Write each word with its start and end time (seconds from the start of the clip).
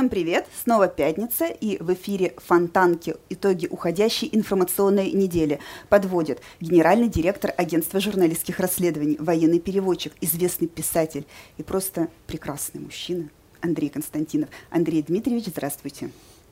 Всем 0.00 0.08
привет! 0.08 0.46
Снова 0.62 0.88
пятница, 0.88 1.44
и 1.44 1.76
в 1.76 1.92
эфире 1.92 2.32
«Фонтанки. 2.38 3.16
Итоги 3.28 3.66
уходящей 3.66 4.30
информационной 4.32 5.12
недели» 5.12 5.58
подводит 5.90 6.40
генеральный 6.58 7.08
директор 7.10 7.52
агентства 7.54 8.00
журналистских 8.00 8.60
расследований, 8.60 9.18
военный 9.20 9.60
переводчик, 9.60 10.14
известный 10.22 10.68
писатель 10.68 11.26
и 11.58 11.62
просто 11.62 12.08
прекрасный 12.26 12.80
мужчина 12.80 13.28
Андрей 13.60 13.90
Константинов. 13.90 14.48
Андрей 14.70 15.02
Дмитриевич, 15.02 15.48
здравствуйте. 15.48 16.08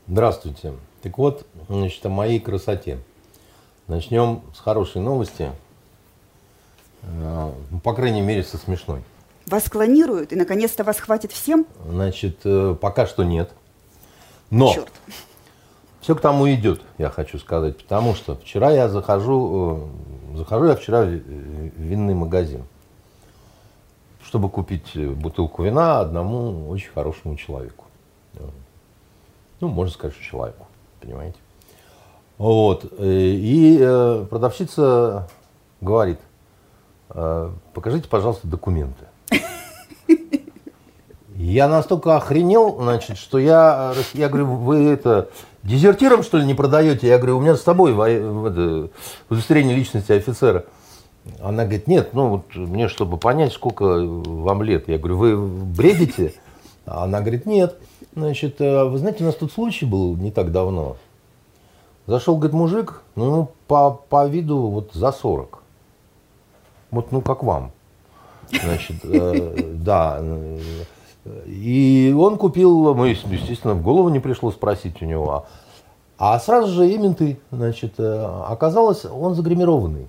Здравствуйте. 0.07 0.75
Так 1.01 1.17
вот, 1.17 1.47
значит, 1.71 2.05
о 2.05 2.11
моей 2.11 2.41
красоте. 2.41 2.99
Начнем 3.87 4.43
с 4.55 4.59
хорошей 4.59 5.01
новости, 5.01 5.53
э, 7.01 7.53
по 7.83 7.95
крайней 7.95 8.21
мере, 8.21 8.43
со 8.43 8.59
смешной. 8.59 9.03
Вас 9.49 9.71
клонируют, 9.71 10.33
и 10.35 10.37
наконец-то 10.37 10.85
вас 10.85 10.99
хватит 10.99 11.33
всем? 11.33 11.67
Значит, 11.89 12.41
э, 12.45 12.77
пока 12.79 13.07
что 13.07 13.25
нет. 13.25 13.51
Но 14.51 14.75
Черт. 14.75 14.93
все 16.01 16.15
к 16.15 16.21
тому 16.21 16.51
идет, 16.53 16.83
я 16.99 17.09
хочу 17.09 17.39
сказать. 17.39 17.79
Потому 17.79 18.15
что 18.15 18.37
вчера 18.37 18.71
я 18.71 18.91
захожу, 18.91 19.89
э, 20.35 20.37
захожу 20.37 20.67
я 20.67 20.77
вчера 20.77 21.03
в 21.03 21.09
винный 21.09 22.13
магазин, 22.15 22.65
чтобы 24.23 24.51
купить 24.51 24.95
бутылку 24.95 25.63
вина 25.63 26.01
одному 26.01 26.69
очень 26.69 26.91
хорошему 26.91 27.37
человеку. 27.37 27.87
Ну, 29.61 29.69
можно 29.69 29.93
сказать, 29.95 30.15
что 30.15 30.25
человеку, 30.25 30.67
понимаете. 31.01 31.39
Вот. 32.37 32.85
Э, 32.99 33.03
и 33.03 33.79
продавщица 34.29 35.27
говорит, 35.81 36.19
покажите, 37.09 38.09
пожалуйста, 38.11 38.47
документы. 38.47 39.08
Я 41.39 41.69
настолько 41.69 42.17
охренел, 42.17 42.79
значит, 42.81 43.17
что 43.17 43.39
я, 43.39 43.95
я 44.13 44.29
говорю, 44.29 44.47
вы 44.47 44.89
это 44.89 45.29
дезертиром, 45.63 46.25
что 46.25 46.37
ли, 46.39 46.45
не 46.45 46.55
продаете? 46.55 47.07
Я 47.07 47.19
говорю, 47.19 47.39
у 47.39 47.41
меня 47.41 47.55
с 47.55 47.61
тобой 47.61 47.93
это, 47.93 48.91
удостоверение 49.31 49.77
личности 49.77 50.11
офицера. 50.11 50.65
Она 51.41 51.63
говорит, 51.63 51.87
нет, 51.87 52.13
ну 52.13 52.29
вот 52.29 52.57
мне, 52.57 52.89
чтобы 52.89 53.19
понять, 53.19 53.53
сколько 53.53 53.85
вам 53.85 54.65
лет. 54.65 54.89
Я 54.89 54.99
говорю, 54.99 55.17
вы 55.17 55.37
бредите? 55.37 56.35
Она 56.87 57.21
говорит, 57.21 57.47
нет. 57.47 57.79
Значит, 58.17 58.57
«А 58.61 58.87
вы 58.87 58.99
знаете, 58.99 59.23
у 59.23 59.27
нас 59.29 59.37
тут 59.37 59.53
случай 59.53 59.87
был 59.87 60.17
не 60.17 60.33
так 60.33 60.51
давно. 60.51 60.97
Зашел, 62.09 62.37
говорит, 62.37 62.55
мужик, 62.55 63.03
ну 63.15 63.53
по, 63.69 63.93
по 63.93 64.27
виду 64.27 64.67
вот 64.67 64.91
за 64.93 65.13
40. 65.13 65.63
Вот, 66.91 67.13
ну, 67.13 67.21
как 67.21 67.45
вам. 67.45 67.71
Значит, 68.51 68.97
э, 69.05 69.75
да. 69.75 70.21
И 71.47 72.15
он 72.17 72.37
купил, 72.37 72.95
мы, 72.95 73.09
естественно, 73.09 73.75
в 73.75 73.83
голову 73.83 74.09
не 74.09 74.21
пришло 74.21 74.51
спросить 74.51 75.03
у 75.03 75.05
него. 75.05 75.47
А 76.19 76.39
сразу 76.41 76.73
же 76.73 76.89
и 76.89 76.99
менты, 76.99 77.41
значит, 77.51 77.95
э, 77.99 78.43
оказалось, 78.47 79.05
он 79.05 79.35
загримированный. 79.35 80.09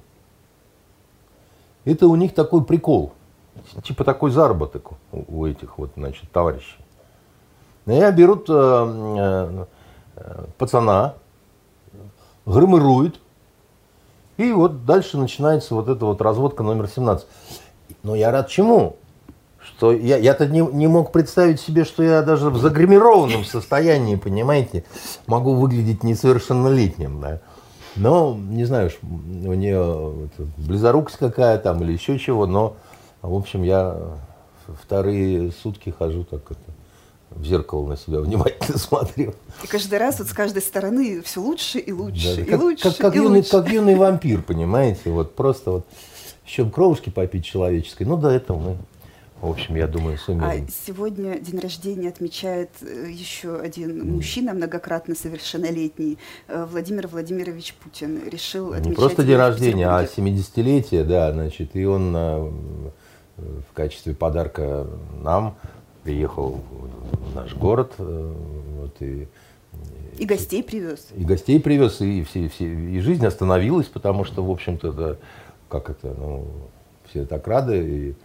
Это 1.86 2.08
у 2.08 2.16
них 2.16 2.34
такой 2.34 2.64
прикол, 2.64 3.14
типа 3.84 4.03
такой 4.03 4.31
заработок 4.31 4.90
у 5.12 5.45
этих 5.45 5.78
вот, 5.78 5.92
значит, 5.95 6.31
товарищей. 6.31 6.78
И 7.86 8.12
берут 8.12 8.47
э, 8.50 9.66
э, 10.16 10.45
пацана, 10.58 11.14
гримируют, 12.45 13.20
и 14.38 14.52
вот 14.52 14.86
дальше 14.86 15.17
начинается 15.17 15.75
вот 15.75 15.90
эта 15.90 16.06
вот 16.06 16.22
разводка 16.22 16.64
номер 16.64 16.88
17. 16.88 17.28
Но 18.03 18.16
я 18.16 18.31
рад 18.31 18.47
чему? 18.47 18.95
Что 19.79 19.94
я, 19.94 20.17
я-то 20.17 20.45
не, 20.45 20.59
не 20.59 20.88
мог 20.88 21.13
представить 21.13 21.62
себе, 21.62 21.85
что 21.85 22.03
я 22.03 22.22
даже 22.22 22.50
в 22.50 22.57
загримированном 22.57 23.45
состоянии, 23.45 24.17
понимаете, 24.17 24.84
могу 25.25 25.56
выглядеть 25.56 26.03
несовершеннолетним, 26.03 27.22
да. 27.22 27.40
Но, 27.95 28.38
не 28.38 28.66
знаю, 28.66 28.91
у 29.01 29.53
нее 29.53 30.29
близорукость 30.57 31.17
какая 31.17 31.57
там 31.59 31.81
или 31.81 31.94
еще 31.94 32.19
чего, 32.19 32.45
но, 32.45 32.75
в 33.22 33.34
общем, 33.34 33.63
я 33.63 33.95
вторые 34.84 35.53
сутки 35.63 35.96
хожу 35.97 36.25
так 36.25 36.41
это, 36.51 36.59
в 37.29 37.46
зеркало 37.46 37.88
на 37.88 37.96
себя 37.96 38.19
внимательно 38.19 38.78
смотрю. 38.78 39.34
И 39.63 39.67
каждый 39.67 39.97
раз 39.97 40.19
вот 40.19 40.28
с 40.28 40.34
каждой 40.34 40.61
стороны 40.61 41.22
все 41.22 41.40
лучше 41.40 41.79
и 41.79 41.94
лучше, 41.94 42.35
да, 42.35 42.41
и 42.41 42.44
как, 42.44 42.61
лучше, 42.61 42.84
как, 42.84 42.97
как, 42.97 43.16
и 43.16 43.19
юный, 43.19 43.40
лучше. 43.40 43.51
как 43.51 43.69
юный 43.69 43.96
вампир, 43.96 44.41
понимаете, 44.41 45.09
вот 45.09 45.35
просто 45.35 45.72
вот 45.72 45.88
еще 46.46 46.69
кровушки 46.69 47.09
попить 47.09 47.46
человеческой. 47.46 48.03
Ну, 48.03 48.17
до 48.17 48.28
этого 48.28 48.57
мы, 48.57 48.78
в 49.41 49.50
общем, 49.50 49.75
я 49.75 49.88
думаю, 49.88 50.17
сумеем. 50.17 50.66
А 50.67 50.72
сегодня 50.85 51.39
день 51.39 51.59
рождения 51.59 52.09
отмечает 52.09 52.69
э, 52.81 53.07
еще 53.09 53.57
один 53.57 54.01
mm. 54.01 54.11
мужчина, 54.16 54.53
многократно 54.53 55.16
совершеннолетний, 55.16 56.17
э, 56.47 56.66
Владимир 56.69 57.07
Владимирович 57.07 57.73
Путин. 57.75 58.28
Решил 58.28 58.73
отмечать... 58.73 58.89
Не 58.89 58.95
просто 58.95 59.23
день 59.23 59.38
рождения, 59.38 59.88
а 59.88 60.03
70-летие, 60.03 61.03
да, 61.03 61.31
значит, 61.31 61.75
и 61.75 61.85
он 61.85 62.13
э, 62.16 62.51
в 63.38 63.73
качестве 63.73 64.13
подарка 64.13 64.88
нам 65.22 65.55
приехал 66.03 66.61
в 67.11 67.35
наш 67.35 67.55
город, 67.55 67.94
вот, 67.97 68.95
и 69.01 69.28
и 70.17 70.25
гостей 70.25 70.63
привез. 70.63 71.07
И 71.16 71.23
гостей 71.23 71.61
привез, 71.61 72.01
и, 72.01 72.23
все, 72.23 72.49
все, 72.49 72.66
и 72.66 72.99
жизнь 72.99 73.25
остановилась, 73.25 73.85
потому 73.85 74.25
что, 74.25 74.44
в 74.44 74.51
общем-то, 74.51 74.91
да, 74.91 75.16
как 75.69 75.89
это, 75.89 76.13
ну, 76.13 76.45
все 77.09 77.25
так 77.25 77.47
рады. 77.47 77.78
И, 77.78 78.16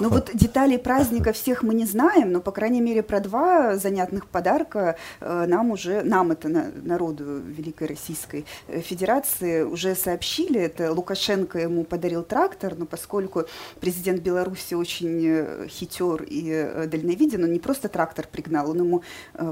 ну 0.00 0.08
вот 0.08 0.30
деталей 0.34 0.78
праздника 0.78 1.32
всех 1.32 1.62
мы 1.62 1.74
не 1.74 1.86
знаем, 1.86 2.32
но, 2.32 2.40
по 2.40 2.52
крайней 2.52 2.80
мере, 2.80 3.02
про 3.02 3.20
два 3.20 3.76
занятных 3.76 4.26
подарка 4.26 4.96
э, 5.20 5.46
нам 5.46 5.70
уже, 5.70 6.02
нам 6.02 6.30
это 6.30 6.48
народу 6.48 7.38
Великой 7.38 7.88
Российской 7.88 8.44
э, 8.66 8.80
Федерации 8.80 9.62
уже 9.62 9.94
сообщили. 9.94 10.60
Это 10.60 10.92
Лукашенко 10.92 11.58
ему 11.58 11.84
подарил 11.84 12.22
трактор, 12.22 12.74
но 12.76 12.86
поскольку 12.86 13.44
президент 13.80 14.20
Беларуси 14.20 14.74
очень 14.74 15.22
э, 15.24 15.68
хитер 15.68 16.22
и 16.22 16.86
дальновиден, 16.86 17.44
он 17.44 17.52
не 17.52 17.60
просто 17.60 17.88
трактор 17.88 18.26
пригнал, 18.30 18.70
он 18.70 18.78
ему 18.78 19.02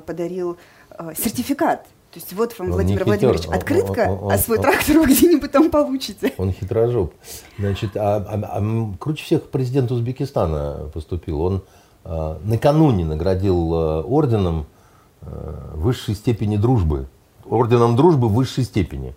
подарил 0.07 0.57
сертификат 1.17 1.87
то 2.17 2.21
есть 2.21 2.33
вот 2.33 2.59
вам, 2.59 2.69
он 2.69 2.73
Владимир 2.73 3.05
Владимирович, 3.05 3.45
открытка, 3.45 4.07
он, 4.09 4.25
он, 4.25 4.33
а 4.33 4.39
свой 4.39 4.59
трактор 4.59 4.97
вы 5.01 5.05
где-нибудь 5.05 5.53
там 5.53 5.71
получите. 5.71 6.33
Он 6.39 6.51
хитрожоп. 6.51 7.13
Значит, 7.59 7.95
а, 7.95 8.17
а, 8.17 8.59
а 8.59 8.95
круче 8.99 9.23
всех 9.23 9.51
президент 9.51 9.93
Узбекистана 9.93 10.91
поступил. 10.95 11.43
Он 11.43 11.63
а, 12.05 12.41
накануне 12.43 13.05
наградил 13.05 13.75
а, 13.75 14.01
орденом 14.01 14.67
а, 15.21 15.75
высшей 15.75 16.15
степени 16.15 16.57
дружбы. 16.57 17.07
Орденом 17.45 17.97
дружбы 17.97 18.31
высшей 18.31 18.65
степени. 18.65 19.11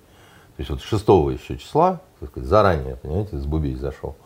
То 0.58 0.62
есть 0.62 0.70
вот 0.70 0.82
6 0.82 1.08
еще 1.40 1.58
числа, 1.58 2.02
сказать, 2.22 2.50
заранее, 2.50 2.98
понимаете, 2.98 3.38
с 3.38 3.46
Бубей 3.46 3.76
зашел. 3.76 4.18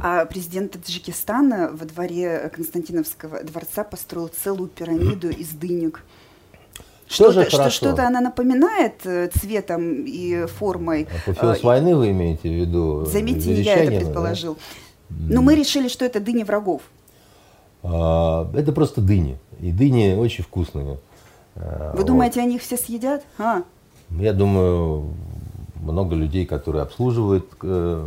А 0.00 0.24
президент 0.24 0.72
Таджикистана 0.72 1.68
во 1.74 1.84
дворе 1.84 2.50
Константиновского 2.54 3.42
дворца 3.42 3.84
построил 3.84 4.28
целую 4.28 4.70
пирамиду 4.70 5.28
из 5.28 5.50
дынек. 5.50 6.02
Что-то, 7.12 7.48
что, 7.50 7.70
что-то 7.70 8.06
она 8.06 8.20
напоминает 8.20 9.04
э, 9.04 9.28
цветом 9.28 10.04
и 10.06 10.46
формой. 10.46 11.06
Апофеоз 11.26 11.58
э, 11.58 11.66
войны 11.66 11.94
вы 11.94 12.10
имеете 12.10 12.48
в 12.48 12.52
виду? 12.52 13.04
Заметьте, 13.04 13.52
я 13.60 13.76
это 13.76 14.04
предположил. 14.04 14.56
Да? 15.10 15.34
Но 15.34 15.42
мы 15.42 15.54
решили, 15.54 15.88
что 15.88 16.06
это 16.06 16.20
дыни 16.20 16.42
врагов. 16.42 16.80
А, 17.82 18.50
это 18.54 18.72
просто 18.72 19.02
дыни. 19.02 19.38
И 19.60 19.72
дыни 19.72 20.14
очень 20.14 20.42
вкусные. 20.42 20.98
А, 21.56 21.90
вы 21.92 21.98
вот. 21.98 22.06
думаете, 22.06 22.40
они 22.40 22.56
их 22.56 22.62
все 22.62 22.78
съедят? 22.78 23.22
А? 23.36 23.62
Я 24.10 24.32
думаю, 24.32 25.10
много 25.82 26.16
людей, 26.16 26.46
которые 26.46 26.82
обслуживают, 26.82 27.46
э, 27.62 28.04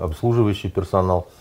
обслуживающий 0.00 0.70
персонал– 0.70 1.26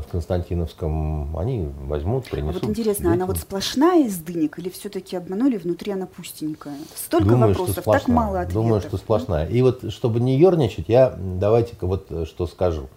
в 0.00 0.04
Константиновском, 0.10 1.36
они 1.36 1.68
возьмут, 1.86 2.28
принесут. 2.30 2.62
А 2.62 2.66
вот 2.66 2.70
интересно, 2.70 3.04
детям. 3.04 3.12
она 3.12 3.26
вот 3.26 3.38
сплошная 3.38 4.06
из 4.06 4.16
дынек 4.18 4.58
или 4.58 4.68
все-таки 4.70 5.16
обманули, 5.16 5.56
внутри 5.56 5.92
она 5.92 6.06
пустенькая? 6.06 6.74
Столько 6.94 7.30
Думаю, 7.30 7.48
вопросов, 7.48 7.84
так 7.84 8.08
мало 8.08 8.40
ответов. 8.40 8.54
Думаю, 8.54 8.80
что 8.80 8.96
сплошная. 8.96 9.46
И 9.46 9.62
вот, 9.62 9.92
чтобы 9.92 10.20
не 10.20 10.38
ерничать, 10.38 10.88
я 10.88 11.14
давайте-ка 11.18 11.86
вот 11.86 12.06
э, 12.10 12.24
что 12.24 12.46
скажу. 12.46 12.88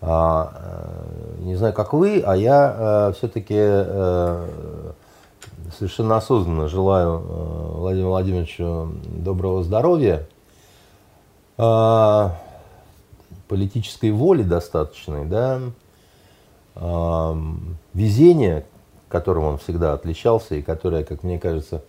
А, 0.00 1.36
э, 1.38 1.42
не 1.44 1.56
знаю, 1.56 1.74
как 1.74 1.92
вы, 1.92 2.22
а 2.24 2.34
я 2.34 2.74
а, 2.76 3.12
все-таки 3.12 3.54
а, 3.58 4.48
совершенно 5.76 6.16
осознанно 6.16 6.68
желаю 6.68 7.22
а, 7.22 7.72
Владимиру 7.78 8.10
Владимировичу 8.10 8.92
доброго 9.06 9.62
здоровья, 9.62 10.26
а, 11.58 12.36
политической 13.48 14.10
воли 14.10 14.42
достаточной, 14.42 15.26
да, 15.26 15.60
везение, 16.74 18.64
которым 19.08 19.44
он 19.44 19.58
всегда 19.58 19.92
отличался 19.92 20.54
и 20.54 20.62
которое, 20.62 21.04
как 21.04 21.22
мне 21.22 21.38
кажется, 21.38 21.82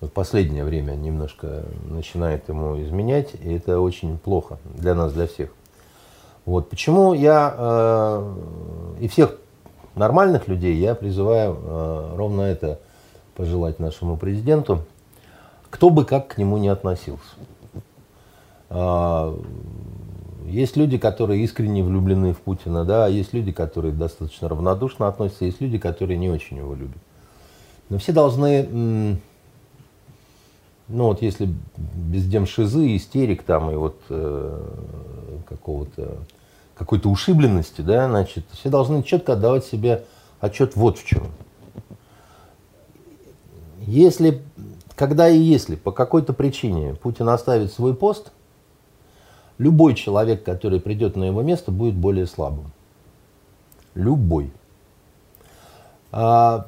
в 0.00 0.08
последнее 0.08 0.64
время 0.64 0.92
немножко 0.92 1.64
начинает 1.88 2.48
ему 2.48 2.80
изменять, 2.82 3.34
и 3.34 3.54
это 3.54 3.80
очень 3.80 4.18
плохо 4.18 4.58
для 4.64 4.94
нас, 4.94 5.12
для 5.12 5.26
всех. 5.26 5.50
Вот 6.44 6.68
почему 6.68 7.14
я 7.14 7.54
э, 7.56 8.34
и 9.00 9.08
всех 9.08 9.36
нормальных 9.94 10.46
людей 10.46 10.74
я 10.76 10.94
призываю 10.94 11.56
э, 11.56 12.14
ровно 12.16 12.42
это 12.42 12.80
пожелать 13.34 13.78
нашему 13.78 14.16
президенту, 14.16 14.84
кто 15.70 15.90
бы 15.90 16.04
как 16.04 16.28
к 16.28 16.38
нему 16.38 16.58
не 16.58 16.68
относился. 16.68 17.34
А, 18.68 19.34
есть 20.44 20.76
люди, 20.76 20.98
которые 20.98 21.42
искренне 21.42 21.82
влюблены 21.82 22.34
в 22.34 22.38
Путина, 22.38 22.84
да, 22.84 23.06
есть 23.08 23.32
люди, 23.32 23.52
которые 23.52 23.92
достаточно 23.92 24.48
равнодушно 24.48 25.08
относятся, 25.08 25.46
есть 25.46 25.60
люди, 25.60 25.78
которые 25.78 26.18
не 26.18 26.28
очень 26.28 26.58
его 26.58 26.74
любят. 26.74 26.98
Но 27.88 27.98
все 27.98 28.12
должны, 28.12 29.18
ну 30.88 31.04
вот 31.04 31.22
если 31.22 31.48
без 31.74 32.26
демшизы, 32.26 32.96
истерик 32.96 33.42
там 33.42 33.70
и 33.70 33.74
вот 33.74 34.00
э, 34.10 35.40
какого-то 35.48 36.18
какой-то 36.74 37.08
ушибленности, 37.08 37.80
да, 37.80 38.08
значит, 38.08 38.44
все 38.52 38.68
должны 38.68 39.02
четко 39.02 39.34
отдавать 39.34 39.64
себе 39.64 40.04
отчет 40.40 40.76
вот 40.76 40.98
в 40.98 41.06
чем. 41.06 41.28
Если, 43.80 44.42
когда 44.96 45.28
и 45.28 45.38
если 45.38 45.76
по 45.76 45.92
какой-то 45.92 46.32
причине 46.32 46.94
Путин 46.94 47.28
оставит 47.28 47.72
свой 47.72 47.94
пост, 47.94 48.32
любой 49.58 49.94
человек, 49.94 50.44
который 50.44 50.80
придет 50.80 51.16
на 51.16 51.24
его 51.24 51.42
место, 51.42 51.70
будет 51.70 51.94
более 51.94 52.26
слабым. 52.26 52.72
Любой. 53.94 54.50
А, 56.12 56.66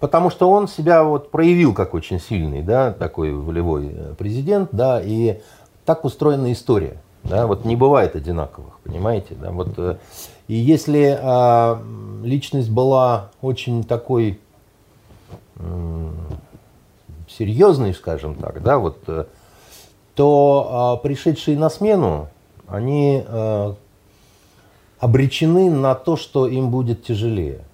потому 0.00 0.30
что 0.30 0.50
он 0.50 0.68
себя 0.68 1.04
вот 1.04 1.30
проявил 1.30 1.74
как 1.74 1.94
очень 1.94 2.20
сильный, 2.20 2.62
да, 2.62 2.92
такой 2.92 3.32
волевой 3.32 3.90
э, 3.92 4.14
президент, 4.18 4.70
да, 4.72 5.00
и 5.02 5.40
так 5.84 6.04
устроена 6.04 6.52
история. 6.52 7.00
Да, 7.24 7.46
вот 7.46 7.64
не 7.64 7.74
бывает 7.74 8.14
одинаковых, 8.16 8.78
понимаете? 8.84 9.34
Да, 9.34 9.50
вот, 9.50 9.70
э, 9.78 9.96
и 10.46 10.54
если 10.54 11.18
а, 11.22 11.82
личность 12.22 12.70
была 12.70 13.30
очень 13.40 13.82
такой 13.82 14.38
м, 15.56 16.14
серьезной, 17.28 17.94
скажем 17.94 18.34
так, 18.34 18.62
да, 18.62 18.78
вот, 18.78 18.98
э, 19.06 19.24
то 20.14 20.68
а, 20.70 20.96
пришедшие 20.96 21.58
на 21.58 21.70
смену, 21.70 22.28
они 22.66 23.22
а, 23.26 23.76
обречены 24.98 25.70
на 25.70 25.94
то, 25.94 26.16
что 26.16 26.46
им 26.46 26.70
будет 26.70 27.04
тяжелее. 27.04 27.64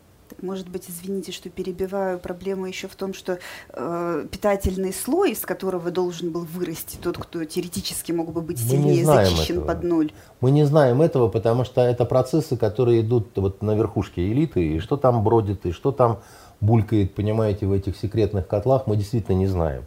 Может 0.42 0.68
быть, 0.68 0.88
извините, 0.88 1.32
что 1.32 1.50
перебиваю, 1.50 2.18
проблема 2.18 2.66
еще 2.66 2.88
в 2.88 2.94
том, 2.94 3.12
что 3.12 3.38
э, 3.68 4.26
питательный 4.30 4.92
слой, 4.92 5.32
из 5.32 5.40
которого 5.40 5.90
должен 5.90 6.30
был 6.30 6.46
вырасти 6.46 6.96
тот, 6.96 7.18
кто 7.18 7.44
теоретически 7.44 8.12
мог 8.12 8.32
бы 8.32 8.40
быть 8.40 8.58
сильнее 8.58 9.04
зачищен 9.04 9.56
этого. 9.56 9.66
под 9.66 9.82
ноль. 9.82 10.12
Мы 10.40 10.50
не 10.50 10.64
знаем 10.64 11.02
этого, 11.02 11.28
потому 11.28 11.64
что 11.64 11.82
это 11.82 12.06
процессы, 12.06 12.56
которые 12.56 13.02
идут 13.02 13.36
вот 13.36 13.60
на 13.60 13.74
верхушке 13.74 14.32
элиты, 14.32 14.76
и 14.76 14.78
что 14.78 14.96
там 14.96 15.22
бродит, 15.22 15.66
и 15.66 15.72
что 15.72 15.92
там 15.92 16.20
булькает, 16.60 17.14
понимаете, 17.14 17.66
в 17.66 17.72
этих 17.72 17.96
секретных 17.96 18.46
котлах, 18.46 18.86
мы 18.86 18.96
действительно 18.96 19.36
не 19.36 19.46
знаем. 19.46 19.84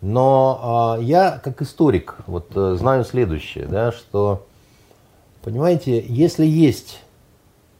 Но 0.00 0.96
э, 0.98 1.02
я, 1.04 1.38
как 1.38 1.60
историк, 1.60 2.16
вот 2.26 2.52
э, 2.54 2.76
знаю 2.78 3.04
следующее, 3.04 3.66
да, 3.66 3.92
что, 3.92 4.46
понимаете, 5.42 6.02
если 6.06 6.46
есть 6.46 7.02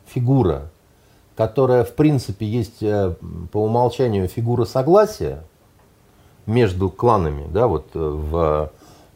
фигура, 0.06 0.70
которая, 1.34 1.84
в 1.84 1.94
принципе, 1.94 2.44
есть 2.44 2.82
э, 2.82 3.14
по 3.50 3.64
умолчанию 3.64 4.28
фигура 4.28 4.66
согласия 4.66 5.42
между 6.44 6.90
кланами, 6.90 7.48
да, 7.50 7.66
вот 7.66 7.86
э, 7.94 7.98
в, 7.98 8.70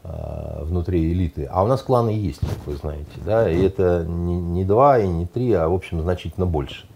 э, 0.05 0.63
внутри 0.63 1.13
элиты. 1.13 1.45
А 1.51 1.63
у 1.63 1.67
нас 1.67 1.83
кланы 1.83 2.09
есть, 2.09 2.41
как 2.41 2.67
вы 2.67 2.77
знаете, 2.77 3.11
да, 3.27 3.51
и 3.51 3.63
это 3.63 4.07
не, 4.09 4.37
не 4.37 4.65
два 4.65 4.99
и 4.99 5.07
не 5.07 5.27
три, 5.27 5.53
а, 5.53 5.69
в 5.69 5.75
общем, 5.75 6.01
значительно 6.01 6.47
больше. 6.47 6.87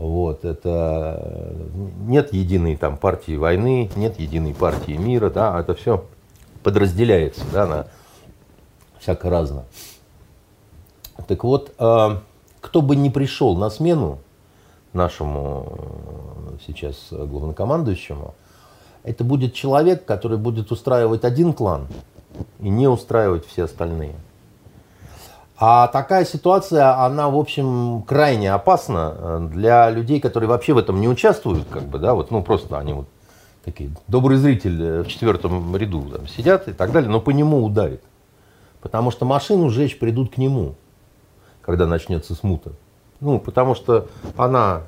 Вот, 0.00 0.46
это 0.46 1.54
нет 2.06 2.32
единой 2.32 2.76
там 2.76 2.96
партии 2.96 3.36
войны, 3.36 3.90
нет 3.96 4.18
единой 4.18 4.54
партии 4.54 4.92
мира, 4.92 5.28
да, 5.28 5.60
это 5.60 5.74
все 5.74 6.06
подразделяется, 6.62 7.42
да, 7.52 7.66
на 7.66 7.86
всяко 8.98 9.28
разно. 9.28 9.66
Так 11.28 11.44
вот, 11.44 11.74
кто 11.76 12.80
бы 12.80 12.96
ни 12.96 13.10
пришел 13.10 13.58
на 13.58 13.68
смену 13.68 14.20
нашему 14.94 15.66
э, 15.68 16.56
сейчас 16.66 17.08
главнокомандующему, 17.10 18.34
это 19.02 19.22
будет 19.22 19.52
человек, 19.52 20.06
который 20.06 20.38
будет 20.38 20.72
устраивать 20.72 21.24
один 21.24 21.52
клан 21.52 21.88
и 22.60 22.70
не 22.70 22.88
устраивать 22.88 23.46
все 23.46 23.64
остальные. 23.64 24.14
А 25.60 25.88
такая 25.88 26.24
ситуация, 26.24 27.04
она, 27.04 27.28
в 27.28 27.36
общем, 27.36 28.02
крайне 28.08 28.52
опасна 28.52 29.14
э, 29.16 29.48
для 29.52 29.90
людей, 29.90 30.18
которые 30.18 30.48
вообще 30.48 30.72
в 30.72 30.78
этом 30.78 31.00
не 31.00 31.08
участвуют, 31.08 31.68
как 31.68 31.82
бы, 31.82 31.98
да, 31.98 32.14
вот, 32.14 32.30
ну, 32.30 32.42
просто 32.42 32.78
они 32.78 32.94
вот 32.94 33.06
такие, 33.64 33.90
добрый 34.08 34.38
зритель 34.38 34.82
э, 34.82 35.02
в 35.02 35.08
четвертом 35.08 35.76
ряду 35.76 36.02
там, 36.02 36.26
сидят 36.26 36.66
и 36.66 36.72
так 36.72 36.92
далее, 36.92 37.10
но 37.10 37.20
по 37.20 37.30
нему 37.30 37.62
ударит. 37.62 38.02
Потому 38.80 39.10
что 39.10 39.26
машину 39.26 39.68
сжечь 39.68 39.98
придут 39.98 40.34
к 40.34 40.38
нему 40.38 40.76
когда 41.70 41.86
начнется 41.86 42.34
смута. 42.34 42.72
Ну, 43.20 43.38
потому 43.38 43.74
что 43.74 44.08
она 44.36 44.82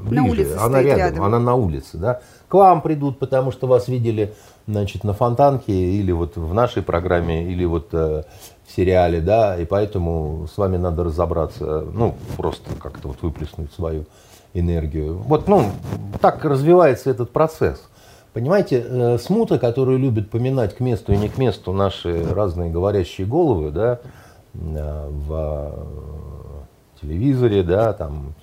ближе, 0.00 0.56
она 0.60 0.82
рядом, 0.82 0.98
рядом, 0.98 1.24
она 1.24 1.40
на 1.40 1.54
улице, 1.54 1.96
да. 1.96 2.20
К 2.48 2.54
вам 2.54 2.82
придут, 2.82 3.18
потому 3.18 3.50
что 3.50 3.66
вас 3.66 3.88
видели, 3.88 4.34
значит, 4.66 5.04
на 5.04 5.14
фонтанке 5.14 5.72
или 5.72 6.12
вот 6.12 6.36
в 6.36 6.54
нашей 6.54 6.82
программе, 6.82 7.50
или 7.50 7.64
вот 7.64 7.88
э, 7.92 8.22
в 8.68 8.76
сериале, 8.76 9.20
да, 9.20 9.56
и 9.56 9.64
поэтому 9.64 10.46
с 10.52 10.58
вами 10.58 10.76
надо 10.76 11.04
разобраться, 11.04 11.86
ну, 11.92 12.14
просто 12.36 12.74
как-то 12.80 13.08
вот 13.08 13.22
выплеснуть 13.22 13.72
свою 13.72 14.04
энергию. 14.52 15.18
Вот, 15.18 15.48
ну, 15.48 15.70
так 16.20 16.44
развивается 16.44 17.10
этот 17.10 17.30
процесс. 17.30 17.82
Понимаете, 18.34 18.84
э, 18.86 19.18
смута, 19.18 19.58
которую 19.58 19.98
любят 19.98 20.30
поминать 20.30 20.76
к 20.76 20.80
месту 20.80 21.12
и 21.12 21.16
не 21.16 21.30
к 21.30 21.38
месту 21.38 21.72
наши 21.72 22.26
разные 22.30 22.70
говорящие 22.70 23.26
головы, 23.26 23.70
да, 23.70 24.00
э, 24.54 25.08
в 25.10 25.72
телевизоре, 27.00 27.62
да, 27.62 27.94
там 27.94 28.34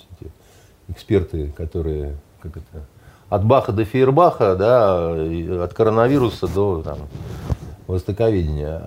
эксперты, 0.88 1.54
которые, 1.56 2.18
как 2.42 2.58
это, 2.58 2.86
от 3.30 3.46
Баха 3.46 3.72
до 3.72 3.86
Фейербаха, 3.86 4.56
да, 4.56 5.64
от 5.64 5.74
коронавируса 5.74 6.48
до 6.48 6.82
там, 6.82 6.98
востоковедения, 7.88 8.82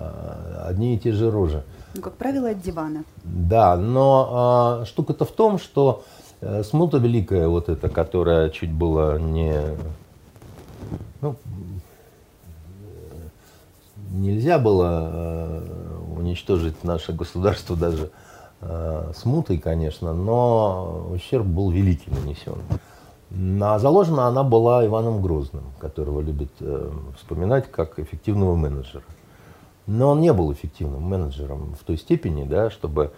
одни 0.67 0.95
и 0.95 0.99
те 0.99 1.11
же 1.11 1.31
рожи. 1.31 1.63
Ну, 1.95 2.01
как 2.01 2.13
правило, 2.13 2.49
от 2.49 2.61
дивана. 2.61 3.03
Да, 3.23 3.75
но 3.75 4.29
а, 4.31 4.85
штука-то 4.85 5.25
в 5.25 5.31
том, 5.31 5.57
что 5.57 6.03
э, 6.41 6.63
смута 6.63 6.97
великая, 6.97 7.47
вот 7.47 7.69
эта, 7.69 7.89
которая 7.89 8.49
чуть 8.49 8.71
было 8.71 9.17
не... 9.17 9.55
Ну, 11.21 11.35
нельзя 14.11 14.59
было 14.59 15.09
э, 15.11 15.61
уничтожить 16.17 16.83
наше 16.83 17.13
государство 17.13 17.75
даже 17.75 18.11
э, 18.61 19.11
смутой, 19.15 19.57
конечно, 19.57 20.13
но 20.13 21.07
ущерб 21.11 21.45
был 21.45 21.71
великий 21.71 22.11
нанесен. 22.11 22.57
А 23.61 23.77
заложена 23.77 24.27
она 24.27 24.43
была 24.43 24.85
Иваном 24.85 25.21
Грозным, 25.21 25.65
которого 25.79 26.21
любят 26.21 26.51
э, 26.59 26.91
вспоминать 27.17 27.71
как 27.71 27.99
эффективного 27.99 28.55
менеджера. 28.55 29.03
Но 29.89 30.11
он 30.11 30.21
не 30.21 30.31
был 30.33 30.53
эффективным 30.53 31.01
менеджером 31.01 31.75
в 31.79 31.83
той 31.83 31.97
степени, 31.97 32.43
да, 32.43 32.69
чтобы 32.69 33.11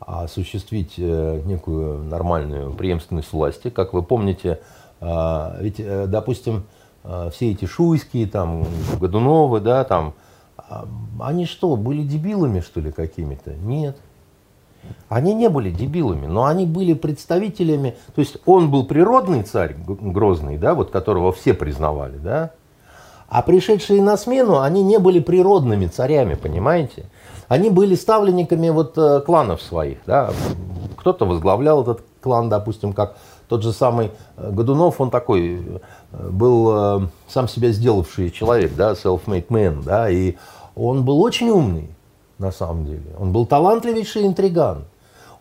осуществить 0.00 0.94
э, 0.96 1.42
некую 1.44 2.02
нормальную 2.04 2.72
преемственность 2.72 3.32
власти. 3.32 3.68
Как 3.68 3.92
вы 3.92 4.02
помните, 4.02 4.60
э, 5.00 5.56
ведь, 5.60 5.78
э, 5.78 6.06
допустим, 6.06 6.64
все 7.32 7.50
эти 7.50 7.66
Шуйские, 7.66 8.26
там, 8.26 8.66
Годуновы, 8.98 9.60
да, 9.60 9.84
там, 9.84 10.14
э, 10.56 10.62
они 11.20 11.44
что, 11.44 11.76
были 11.76 12.02
дебилами, 12.02 12.60
что 12.60 12.80
ли, 12.80 12.90
какими-то? 12.90 13.52
Нет. 13.52 13.98
Они 15.10 15.34
не 15.34 15.50
были 15.50 15.70
дебилами, 15.70 16.26
но 16.26 16.44
они 16.44 16.64
были 16.64 16.94
представителями, 16.94 17.96
то 18.14 18.20
есть 18.20 18.38
он 18.46 18.70
был 18.70 18.86
природный 18.86 19.42
царь 19.42 19.76
грозный, 19.76 20.56
да, 20.56 20.74
вот 20.74 20.90
которого 20.90 21.32
все 21.32 21.52
признавали, 21.52 22.16
да, 22.16 22.52
а 23.28 23.42
пришедшие 23.42 24.02
на 24.02 24.16
смену, 24.16 24.60
они 24.60 24.82
не 24.82 24.98
были 24.98 25.20
природными 25.20 25.86
царями, 25.86 26.34
понимаете? 26.34 27.06
Они 27.48 27.70
были 27.70 27.94
ставленниками 27.94 28.70
вот 28.70 28.96
э, 28.96 29.20
кланов 29.20 29.60
своих, 29.62 29.98
да. 30.06 30.30
Кто-то 30.96 31.26
возглавлял 31.26 31.82
этот 31.82 32.02
клан, 32.20 32.48
допустим, 32.48 32.92
как 32.92 33.16
тот 33.48 33.62
же 33.62 33.72
самый 33.72 34.10
э, 34.36 34.50
Годунов, 34.50 35.00
он 35.00 35.10
такой 35.10 35.56
э, 36.12 36.28
был 36.30 37.08
сам 37.28 37.48
себя 37.48 37.72
сделавший 37.72 38.30
человек, 38.30 38.74
да, 38.76 38.92
self-made 38.92 39.48
man, 39.48 39.82
да, 39.84 40.08
и 40.08 40.36
он 40.74 41.04
был 41.04 41.20
очень 41.20 41.50
умный, 41.50 41.90
на 42.38 42.50
самом 42.50 42.86
деле. 42.86 43.14
Он 43.18 43.32
был 43.32 43.46
талантливейший 43.46 44.26
интриган. 44.26 44.84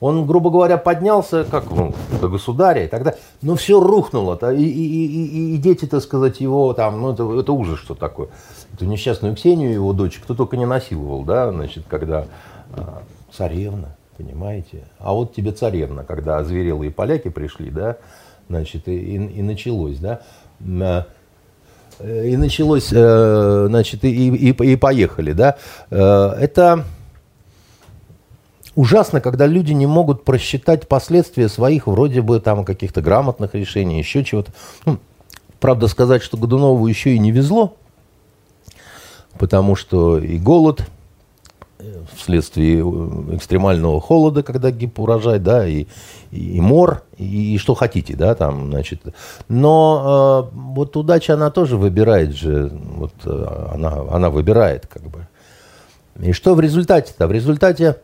Он, 0.04 0.26
грубо 0.26 0.50
говоря, 0.50 0.78
поднялся 0.78 1.46
как 1.46 1.72
ну, 1.72 1.94
до 2.20 2.28
государя 2.28 2.84
и 2.84 2.88
так 2.90 3.04
далее. 3.04 3.22
Но 3.42 3.56
все 3.56 3.80
рухнуло. 3.80 4.38
И, 4.52 4.62
и, 4.62 5.06
и, 5.06 5.56
и 5.56 5.58
дети, 5.58 5.86
так 5.86 6.04
сказать, 6.04 6.42
его 6.42 6.74
там, 6.74 7.00
ну 7.00 7.14
это, 7.14 7.40
это 7.40 7.54
ужас, 7.54 7.80
что 7.80 7.96
такое. 7.96 8.28
Эту 8.74 8.84
несчастную 8.84 9.34
Ксению, 9.34 9.72
его 9.72 9.94
дочь, 9.94 10.20
кто 10.22 10.36
только 10.36 10.58
не 10.58 10.66
насиловал, 10.66 11.24
да, 11.24 11.50
значит, 11.54 11.86
когда 11.88 12.26
а, 12.76 13.04
царевна. 13.32 13.96
Понимаете? 14.18 14.84
А 15.00 15.14
вот 15.14 15.34
тебе 15.34 15.54
царевна, 15.54 16.04
когда 16.04 16.38
озверелые 16.38 16.92
поляки 16.92 17.30
пришли, 17.30 17.70
да, 17.70 17.96
значит, 18.50 18.90
и, 18.90 18.98
и, 18.98 19.16
и 19.16 19.42
началось, 19.42 20.00
да, 20.00 20.20
и 22.04 22.36
началось, 22.36 22.90
э, 22.92 23.66
значит, 23.70 24.04
и, 24.04 24.36
и, 24.36 24.50
и 24.50 24.76
поехали, 24.76 25.32
да. 25.32 25.56
Э, 25.90 26.34
это 26.42 26.84
ужасно, 28.76 29.22
когда 29.22 29.46
люди 29.46 29.74
не 29.74 29.88
могут 29.88 30.24
просчитать 30.24 30.88
последствия 30.88 31.50
своих 31.50 31.88
вроде 31.88 32.22
бы 32.22 32.40
там 32.40 32.66
каких-то 32.66 33.02
грамотных 33.02 33.56
решений, 33.56 34.00
еще 34.00 34.24
чего-то. 34.24 34.52
Ну, 34.86 34.98
правда, 35.60 35.88
сказать, 35.88 36.24
что 36.24 36.38
Годунову 36.38 36.88
еще 36.88 37.16
и 37.16 37.20
не 37.20 37.32
везло, 37.32 37.76
потому 39.38 39.76
что 39.76 40.20
и 40.20 40.38
голод, 40.38 40.84
вследствие 42.16 42.80
э, 42.80 43.36
экстремального 43.36 44.00
холода, 44.00 44.44
когда 44.44 44.72
гиб 44.72 45.00
урожай, 45.00 45.40
да, 45.40 45.68
и, 45.68 45.88
и 46.32 46.62
мор, 46.62 47.04
и, 47.18 47.56
и 47.56 47.58
что 47.58 47.76
хотите, 47.76 48.16
да, 48.16 48.36
там, 48.36 48.68
значит. 48.68 49.02
Но 49.48 50.50
э, 50.54 50.56
вот 50.58 50.96
удача, 50.96 51.34
она 51.34 51.50
тоже 51.52 51.78
выбирает 51.78 52.36
же, 52.36 52.72
вот 52.74 53.14
э, 53.26 53.70
она, 53.74 54.04
она 54.12 54.30
выбирает, 54.30 54.88
как 54.88 55.04
бы. 55.04 55.28
И 56.20 56.32
что 56.32 56.54
в 56.54 56.60
результате-то? 56.60 57.28
В 57.28 57.32
результате 57.32 57.98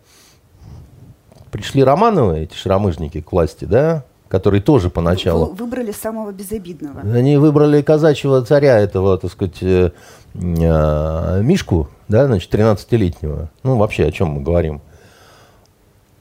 пришли 1.51 1.83
Романовы, 1.83 2.39
эти 2.39 2.55
шрамыжники 2.55 3.21
к 3.21 3.31
власти, 3.31 3.65
да, 3.65 4.03
которые 4.27 4.61
тоже 4.61 4.89
поначалу... 4.89 5.47
Вы 5.47 5.55
выбрали 5.55 5.91
самого 5.91 6.31
безобидного. 6.31 7.01
Они 7.01 7.37
выбрали 7.37 7.81
казачьего 7.81 8.43
царя, 8.43 8.77
этого, 8.79 9.17
так 9.17 9.31
сказать, 9.31 9.57
э, 9.61 9.91
э, 10.35 11.41
Мишку, 11.41 11.89
да, 12.07 12.27
значит, 12.27 12.53
13-летнего. 12.53 13.49
Ну, 13.63 13.77
вообще, 13.77 14.05
о 14.05 14.11
чем 14.11 14.29
мы 14.29 14.41
говорим. 14.41 14.81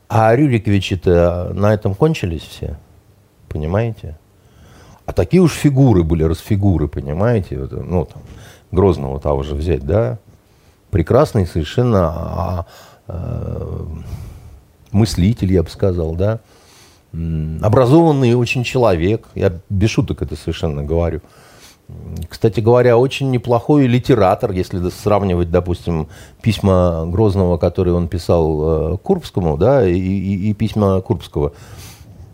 А 0.09 0.35
Рюриковичи-то 0.35 1.53
на 1.55 1.75
этом 1.75 1.95
кончились 1.95 2.43
все, 2.43 2.79
понимаете? 3.49 4.19
А 5.05 5.13
такие 5.13 5.43
уж 5.43 5.53
фигуры 5.53 6.03
были, 6.03 6.23
расфигуры, 6.23 6.89
понимаете? 6.89 7.59
Вот, 7.59 7.73
ну, 7.73 8.05
там, 8.07 8.23
Грозного 8.71 9.21
того 9.21 9.43
же 9.43 9.55
взять, 9.55 9.85
да? 9.85 10.19
Прекрасный 10.91 11.47
совершенно 11.47 12.09
а, 12.09 12.67
а, 13.07 13.87
мыслитель, 14.93 15.53
я 15.53 15.63
бы 15.63 15.71
сказал, 15.71 16.15
да? 16.15 16.41
Образованный 17.13 18.35
очень 18.35 18.65
человек, 18.65 19.29
я 19.35 19.53
без 19.71 19.91
шуток 19.91 20.23
это 20.23 20.37
совершенно 20.37 20.85
говорю. 20.85 21.21
Кстати 22.29 22.61
говоря, 22.61 22.99
очень 22.99 23.31
неплохой 23.31 23.87
литератор, 23.87 24.53
если 24.53 24.91
сравнивать, 24.91 25.51
допустим, 25.51 26.09
письма 26.43 27.07
Грозного, 27.07 27.57
которые 27.57 27.95
он 27.95 28.09
писал 28.09 28.93
э, 28.93 28.97
Курбскому, 28.99 29.57
да, 29.57 29.89
и, 29.89 29.99
и, 29.99 30.51
и 30.51 30.55
письма 30.55 31.01
Курбского. 31.01 31.53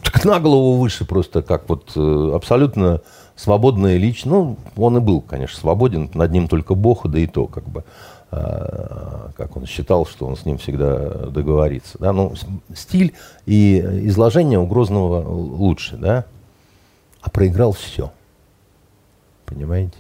Так 0.03 0.25
на 0.25 0.41
голову 0.41 0.77
выше 0.79 1.05
просто, 1.05 1.43
как 1.43 1.69
вот 1.69 1.93
э, 1.95 2.31
абсолютно 2.35 3.01
свободная 3.37 3.97
личность. 3.97 4.27
Ну, 4.27 4.57
он 4.77 4.97
и 4.97 5.01
был, 5.01 5.21
конечно, 5.21 5.57
свободен, 5.59 6.11
над 6.15 6.33
ним 6.33 6.49
только 6.49 6.75
Бог, 6.75 7.07
да 7.07 7.21
и 7.21 7.29
то, 7.29 7.47
как 7.47 7.69
бы, 7.69 7.85
как 9.37 9.57
он 9.57 9.67
считал, 9.67 10.07
что 10.07 10.27
он 10.27 10.37
с 10.37 10.45
ним 10.45 10.59
всегда 10.59 11.09
договорится. 11.31 11.99
Да? 11.99 12.13
Ну, 12.13 12.35
стиль 12.75 13.15
и 13.47 13.79
изложение 14.09 14.59
у 14.59 14.67
Грозного 14.67 15.27
лучше, 15.29 15.97
да, 15.97 16.25
а 17.21 17.31
проиграл 17.31 17.73
все– 17.73 18.13
понимаете? 19.55 19.97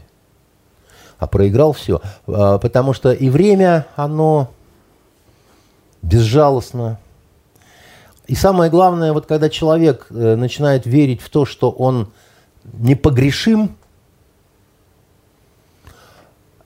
А 1.18 1.26
проиграл 1.26 1.72
все. 1.72 2.00
А, 2.26 2.58
потому 2.58 2.92
что 2.92 3.12
и 3.12 3.28
время, 3.28 3.86
оно 3.96 4.50
безжалостно. 6.02 6.98
И 8.26 8.34
самое 8.34 8.70
главное, 8.70 9.12
вот 9.12 9.26
когда 9.26 9.48
человек 9.48 10.06
э, 10.10 10.34
начинает 10.34 10.86
верить 10.86 11.20
в 11.20 11.30
то, 11.30 11.44
что 11.44 11.70
он 11.70 12.08
непогрешим, 12.64 13.76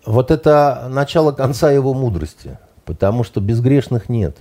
вот 0.09 0.31
это 0.31 0.89
начало 0.91 1.33
конца 1.33 1.71
его 1.71 1.95
мудрости. 1.95 2.59
Потому 2.85 3.23
что 3.23 3.41
безгрешных 3.41 4.09
нет. 4.09 4.39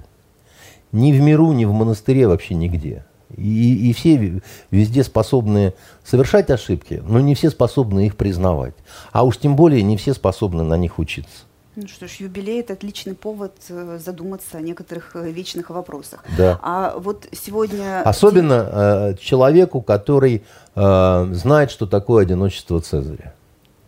Ни 0.94 1.12
в 1.12 1.20
миру, 1.20 1.52
ни 1.52 1.66
в 1.66 1.74
монастыре, 1.74 2.28
вообще 2.28 2.56
нигде. 2.56 3.04
И, 3.36 3.90
и 3.90 3.94
все 3.94 4.42
везде 4.72 5.04
способны 5.04 5.74
совершать 6.06 6.50
ошибки, 6.50 7.04
но 7.06 7.20
не 7.20 7.36
все 7.36 7.50
способны 7.50 8.06
их 8.06 8.16
признавать. 8.16 8.74
А 9.12 9.24
уж 9.24 9.38
тем 9.38 9.58
более 9.58 9.84
не 9.84 9.98
все 9.98 10.14
способны 10.14 10.64
на 10.64 10.76
них 10.78 10.98
учиться. 10.98 11.44
Ну 11.76 11.88
что 11.88 12.08
ж, 12.08 12.14
юбилей– 12.22 12.60
это 12.62 12.74
отличный 12.74 13.14
повод 13.14 13.54
э, 13.70 14.00
задуматься 14.04 14.58
о 14.58 14.62
некоторых 14.62 15.16
э, 15.16 15.30
вечных 15.30 15.70
вопросах. 15.70 16.24
Да. 16.38 16.58
А 16.64 16.96
вот 16.98 17.28
сегодня… 17.34 18.02
Особенно 18.02 18.70
э, 18.72 19.16
человеку, 19.20 19.82
который 19.82 20.44
э, 20.74 21.30
знает, 21.34 21.70
что 21.70 21.86
такое 21.86 22.24
одиночество 22.24 22.80
Цезаря. 22.82 23.34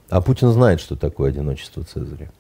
А 0.10 0.22
Путин 0.22 0.52
знает, 0.52 0.80
что 0.80 0.96
такое 0.96 1.30
одиночество 1.30 1.84
Цезаря. 1.84 2.32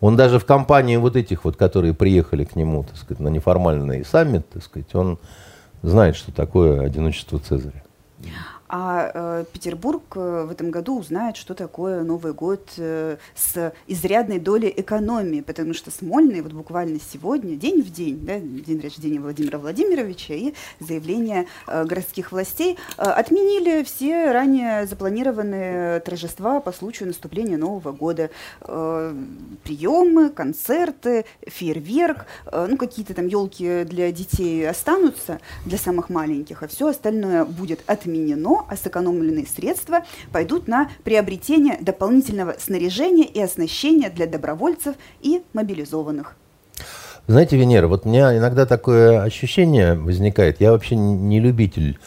Он 0.00 0.16
даже 0.16 0.38
в 0.38 0.44
компании 0.44 0.96
вот 0.96 1.14
этих 1.16 1.44
вот, 1.44 1.56
которые 1.56 1.94
приехали 1.94 2.44
к 2.44 2.56
нему, 2.56 2.82
так 2.82 2.96
сказать, 2.96 3.20
на 3.20 3.28
неформальный 3.28 4.04
саммит, 4.04 4.48
так 4.48 4.64
сказать, 4.64 4.92
он 4.94 5.18
знает, 5.82 6.16
что 6.16 6.32
такое 6.32 6.80
одиночество 6.80 7.38
Цезаря. 7.38 7.84
А 8.74 9.10
э, 9.12 9.44
Петербург 9.52 10.02
э, 10.14 10.46
в 10.48 10.50
этом 10.50 10.70
году 10.70 10.98
узнает, 10.98 11.36
что 11.36 11.52
такое 11.52 12.04
Новый 12.04 12.32
год 12.32 12.70
э, 12.78 13.18
с 13.34 13.74
изрядной 13.86 14.38
долей 14.38 14.72
экономии, 14.74 15.42
потому 15.42 15.74
что 15.74 15.90
Смольный 15.90 16.40
вот 16.40 16.54
буквально 16.54 16.98
сегодня, 16.98 17.54
день 17.56 17.82
в 17.82 17.92
день, 17.92 18.20
да, 18.24 18.38
день 18.40 18.80
рождения 18.80 19.20
Владимира 19.20 19.58
Владимировича 19.58 20.32
и 20.32 20.54
заявление 20.80 21.48
э, 21.66 21.84
городских 21.84 22.32
властей, 22.32 22.78
э, 22.96 23.02
отменили 23.02 23.82
все 23.82 24.32
ранее 24.32 24.86
запланированные 24.86 26.00
торжества 26.00 26.60
по 26.60 26.72
случаю 26.72 27.08
наступления 27.08 27.58
Нового 27.58 27.92
года. 27.92 28.30
Э, 28.62 29.14
приемы, 29.64 30.30
концерты, 30.30 31.26
фейерверк, 31.46 32.24
э, 32.46 32.68
ну 32.70 32.78
какие-то 32.78 33.12
там 33.12 33.26
елки 33.26 33.84
для 33.84 34.10
детей 34.12 34.66
останутся, 34.66 35.40
для 35.66 35.76
самых 35.76 36.08
маленьких, 36.08 36.62
а 36.62 36.68
все 36.68 36.86
остальное 36.86 37.44
будет 37.44 37.80
отменено 37.86 38.61
а 38.68 38.76
сэкономленные 38.76 39.46
средства 39.46 40.00
пойдут 40.32 40.68
на 40.68 40.90
приобретение 41.04 41.78
дополнительного 41.80 42.56
снаряжения 42.58 43.26
и 43.26 43.40
оснащения 43.40 44.10
для 44.10 44.26
добровольцев 44.26 44.96
и 45.20 45.42
мобилизованных. 45.52 46.36
Знаете, 47.28 47.56
Венера, 47.56 47.86
вот 47.86 48.04
у 48.04 48.08
меня 48.08 48.36
иногда 48.36 48.66
такое 48.66 49.22
ощущение 49.22 49.94
возникает. 49.94 50.60
Я 50.60 50.72
вообще 50.72 50.96
не 50.96 51.38
любитель 51.38 51.98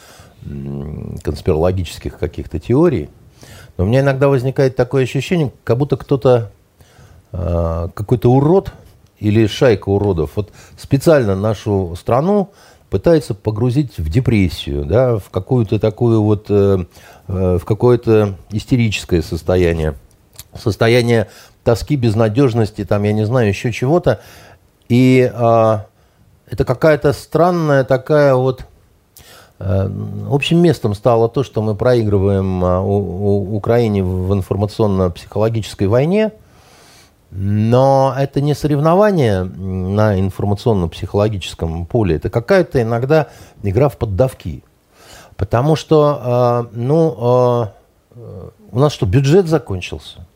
конспирологических 1.22 2.18
каких-то 2.18 2.60
теорий, 2.60 3.08
но 3.76 3.84
у 3.84 3.86
меня 3.86 4.00
иногда 4.00 4.28
возникает 4.28 4.76
такое 4.76 5.04
ощущение, 5.04 5.52
как 5.64 5.78
будто 5.78 5.96
кто-то, 5.96 6.52
а, 7.32 7.88
какой-то 7.94 8.30
урод 8.30 8.72
или 9.18 9.46
шайка 9.46 9.88
уродов, 9.88 10.32
вот 10.36 10.52
специально 10.76 11.34
нашу 11.34 11.96
страну 11.98 12.50
пытается 12.90 13.34
погрузить 13.34 13.98
в 13.98 14.08
депрессию, 14.08 14.84
да, 14.84 15.18
в 15.18 15.30
какую-то 15.30 15.78
такую 15.78 16.22
вот, 16.22 16.46
э, 16.48 16.84
э, 17.28 17.58
в 17.60 17.64
какое-то 17.64 18.34
истерическое 18.50 19.22
состояние, 19.22 19.94
состояние 20.54 21.28
тоски, 21.64 21.96
безнадежности, 21.96 22.84
там, 22.84 23.02
я 23.02 23.12
не 23.12 23.26
знаю, 23.26 23.48
еще 23.48 23.72
чего-то. 23.72 24.20
И 24.88 25.30
э, 25.32 25.78
это 26.50 26.64
какая-то 26.64 27.12
странная 27.12 27.84
такая 27.84 28.34
вот... 28.34 28.64
Э, 29.58 29.90
общим 30.30 30.62
местом 30.62 30.94
стало 30.94 31.28
то, 31.28 31.42
что 31.42 31.62
мы 31.62 31.74
проигрываем 31.74 32.64
э, 32.64 32.80
у, 32.80 33.54
у 33.54 33.56
Украине 33.56 34.04
в 34.04 34.32
информационно-психологической 34.32 35.88
войне– 35.88 36.32
но 37.30 38.14
это 38.16 38.40
не 38.40 38.54
соревнование 38.54 39.44
на 39.44 40.18
информационно-психологическом 40.18 41.86
поле, 41.86 42.16
это 42.16 42.30
какая-то 42.30 42.80
иногда 42.82 43.28
игра 43.62 43.88
в 43.88 43.96
поддавки. 43.96 44.62
Потому 45.36 45.76
что, 45.76 46.66
э, 46.72 46.76
ну, 46.76 47.70
э, 48.16 48.48
у 48.72 48.78
нас 48.78 48.92
что, 48.92 49.06
бюджет 49.06 49.46
закончился? 49.48 50.26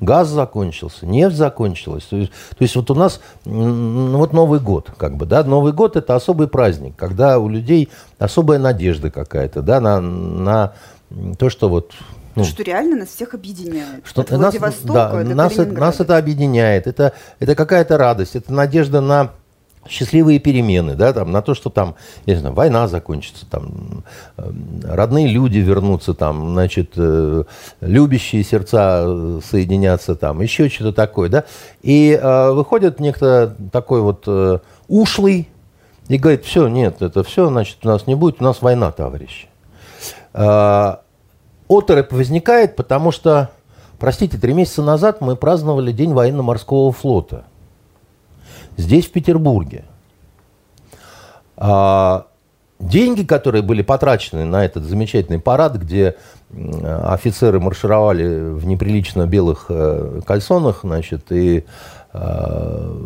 Газ 0.00 0.28
закончился, 0.28 1.06
нефть 1.06 1.36
закончилась. 1.36 2.04
То 2.04 2.16
есть, 2.16 2.32
то 2.32 2.62
есть 2.62 2.74
вот 2.74 2.90
у 2.90 2.94
нас 2.94 3.20
ну, 3.44 4.18
вот 4.18 4.32
Новый 4.32 4.58
год, 4.58 4.90
как 4.96 5.16
бы, 5.16 5.26
да, 5.26 5.44
Новый 5.44 5.72
год 5.72 5.96
это 5.96 6.16
особый 6.16 6.48
праздник, 6.48 6.96
когда 6.96 7.38
у 7.38 7.48
людей 7.48 7.88
особая 8.18 8.58
надежда 8.58 9.10
какая-то, 9.10 9.62
да, 9.62 9.80
на, 9.80 10.00
на 10.00 10.72
то, 11.38 11.48
что 11.48 11.68
вот 11.68 11.92
ну, 12.34 12.44
что 12.44 12.62
реально 12.62 12.96
нас 12.96 13.08
всех 13.08 13.34
объединяет. 13.34 14.06
Что, 14.06 14.22
От 14.22 14.30
нас, 14.30 14.54
да, 14.84 15.12
до 15.12 15.34
нас, 15.34 15.56
нас 15.56 16.00
это 16.00 16.16
объединяет. 16.16 16.86
Это, 16.86 17.12
это 17.38 17.54
какая-то 17.54 17.98
радость, 17.98 18.36
это 18.36 18.52
надежда 18.52 19.00
на 19.00 19.32
счастливые 19.88 20.38
перемены, 20.38 20.94
да, 20.94 21.12
там, 21.12 21.32
на 21.32 21.42
то, 21.42 21.54
что 21.54 21.70
там, 21.70 21.96
я 22.26 22.34
не 22.34 22.40
знаю, 22.40 22.54
война 22.54 22.86
закончится, 22.86 23.46
там, 23.46 24.04
эм, 24.36 24.80
родные 24.84 25.26
люди 25.26 25.58
вернутся, 25.58 26.14
там, 26.14 26.52
значит, 26.52 26.92
э, 26.96 27.44
любящие 27.80 28.44
сердца 28.44 29.02
э, 29.04 29.40
соединятся, 29.44 30.14
там, 30.14 30.40
еще 30.40 30.68
что-то 30.68 30.92
такое, 30.92 31.28
да, 31.28 31.44
и 31.82 32.18
э, 32.20 32.50
выходит 32.52 33.00
некто 33.00 33.56
такой 33.72 34.02
вот 34.02 34.24
э, 34.26 34.58
ушлый, 34.88 35.48
и 36.08 36.16
говорит, 36.16 36.44
все, 36.44 36.68
нет, 36.68 37.02
это 37.02 37.24
все, 37.24 37.48
значит, 37.48 37.78
у 37.82 37.88
нас 37.88 38.06
не 38.06 38.14
будет, 38.14 38.40
у 38.40 38.44
нас 38.44 38.62
война, 38.62 38.92
товарищи. 38.92 39.48
Оторопь 41.78 42.12
возникает, 42.12 42.76
потому 42.76 43.10
что, 43.12 43.50
простите, 43.98 44.38
три 44.38 44.52
месяца 44.54 44.82
назад 44.82 45.20
мы 45.20 45.36
праздновали 45.36 45.92
День 45.92 46.12
военно-морского 46.12 46.92
флота. 46.92 47.44
Здесь, 48.76 49.06
в 49.06 49.12
Петербурге. 49.12 49.84
А, 51.56 52.26
деньги, 52.82 53.22
которые 53.22 53.62
были 53.62 53.82
потрачены 53.82 54.44
на 54.44 54.64
этот 54.64 54.84
замечательный 54.84 55.38
парад, 55.38 55.76
где 55.76 56.16
офицеры 56.52 57.60
маршировали 57.60 58.50
в 58.52 58.66
неприлично 58.66 59.26
белых 59.26 59.66
э, 59.68 60.20
кальсонах, 60.26 60.80
значит, 60.82 61.32
и 61.32 61.64
э, 62.12 62.96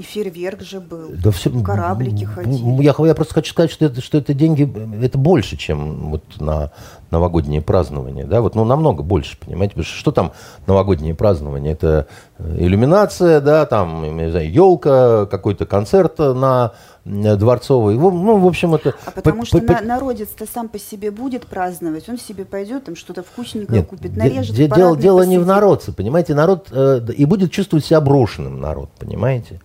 и 0.00 0.02
фейерверк 0.02 0.62
же 0.62 0.80
был, 0.80 1.10
да 1.22 1.30
все, 1.30 1.50
кораблики 1.50 2.24
ходили. 2.24 2.82
Я, 2.82 2.94
я 2.98 3.14
просто 3.14 3.34
хочу 3.34 3.50
сказать, 3.50 3.70
что 3.70 3.84
это, 3.84 4.00
что 4.00 4.18
это 4.18 4.34
деньги, 4.34 4.68
это 5.04 5.18
больше, 5.18 5.56
чем 5.56 6.10
вот 6.10 6.24
на 6.40 6.72
новогоднее 7.10 7.60
празднование. 7.60 8.24
Да? 8.24 8.40
Вот, 8.40 8.54
ну, 8.54 8.64
намного 8.64 9.02
больше, 9.02 9.36
понимаете? 9.38 9.72
Потому 9.72 9.84
что, 9.84 9.96
что 9.96 10.12
там 10.12 10.32
новогоднее 10.66 11.14
празднование? 11.14 11.72
Это 11.72 12.06
э, 12.38 12.56
иллюминация, 12.58 13.40
да, 13.40 13.66
там, 13.66 14.16
не 14.16 14.30
знаю, 14.30 14.50
елка, 14.50 15.26
какой-то 15.26 15.66
концерт 15.66 16.18
на 16.18 16.72
дворцовый. 17.04 17.96
Ну, 17.96 18.38
в 18.38 18.46
общем, 18.46 18.74
это... 18.74 18.94
А 19.06 19.10
потому 19.10 19.44
что 19.44 19.60
на, 19.60 19.80
народец-то 19.80 20.46
сам 20.46 20.68
по 20.68 20.78
себе 20.78 21.10
будет 21.10 21.46
праздновать, 21.46 22.08
он 22.08 22.18
себе 22.18 22.44
пойдет, 22.44 22.84
там 22.84 22.96
что-то 22.96 23.22
вкусненькое 23.22 23.80
Нет, 23.80 23.88
купит, 23.88 24.16
нарежет. 24.16 24.54
Де- 24.54 24.68
дело 24.68 24.96
дело 24.96 25.22
не 25.22 25.38
в 25.38 25.46
народце, 25.46 25.92
понимаете, 25.92 26.34
народ 26.34 26.68
э, 26.70 27.00
и 27.16 27.24
будет 27.24 27.50
чувствовать 27.50 27.84
себя 27.84 28.00
брошенным 28.00 28.60
народ, 28.60 28.90
понимаете? 28.98 29.60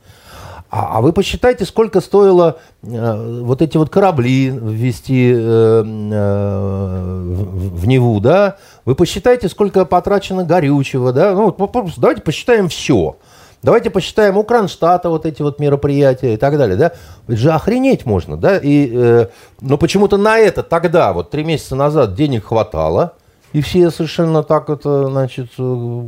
А, 0.76 0.98
а 0.98 1.02
вы 1.02 1.14
посчитайте, 1.14 1.64
сколько 1.64 2.02
стоило 2.02 2.58
э, 2.84 3.40
вот 3.44 3.62
эти 3.62 3.78
вот 3.78 3.90
корабли 3.90 4.50
ввести 4.50 5.32
э, 5.34 5.38
э, 5.38 5.84
в, 7.34 7.80
в 7.80 7.88
Неву, 7.88 8.20
да? 8.20 8.58
Вы 8.84 8.94
посчитайте, 8.96 9.48
сколько 9.48 9.86
потрачено 9.86 10.44
горючего, 10.44 11.14
да? 11.14 11.32
Ну, 11.32 11.56
вот, 11.58 11.92
давайте 11.96 12.22
посчитаем 12.22 12.68
все. 12.68 13.16
Давайте 13.64 13.90
посчитаем 13.90 14.36
у 14.38 14.44
Кронштадта 14.44 15.10
вот 15.10 15.26
эти 15.26 15.42
вот 15.42 15.60
мероприятия 15.60 16.34
и 16.34 16.38
так 16.38 16.58
далее, 16.58 16.76
да? 16.76 16.92
Это 17.30 17.38
же 17.38 17.52
охренеть 17.54 18.06
можно, 18.06 18.36
да? 18.36 18.58
И, 18.58 18.92
э, 18.94 19.28
но 19.62 19.78
почему-то 19.78 20.18
на 20.18 20.40
это 20.40 20.62
тогда, 20.62 21.14
вот 21.14 21.30
три 21.30 21.46
месяца 21.46 21.78
назад, 21.78 22.16
денег 22.16 22.48
хватало, 22.48 23.14
и 23.54 23.62
все 23.62 23.92
совершенно 23.92 24.44
так 24.44 24.70
это, 24.70 25.08
значит, 25.08 25.52
э, 25.58 26.04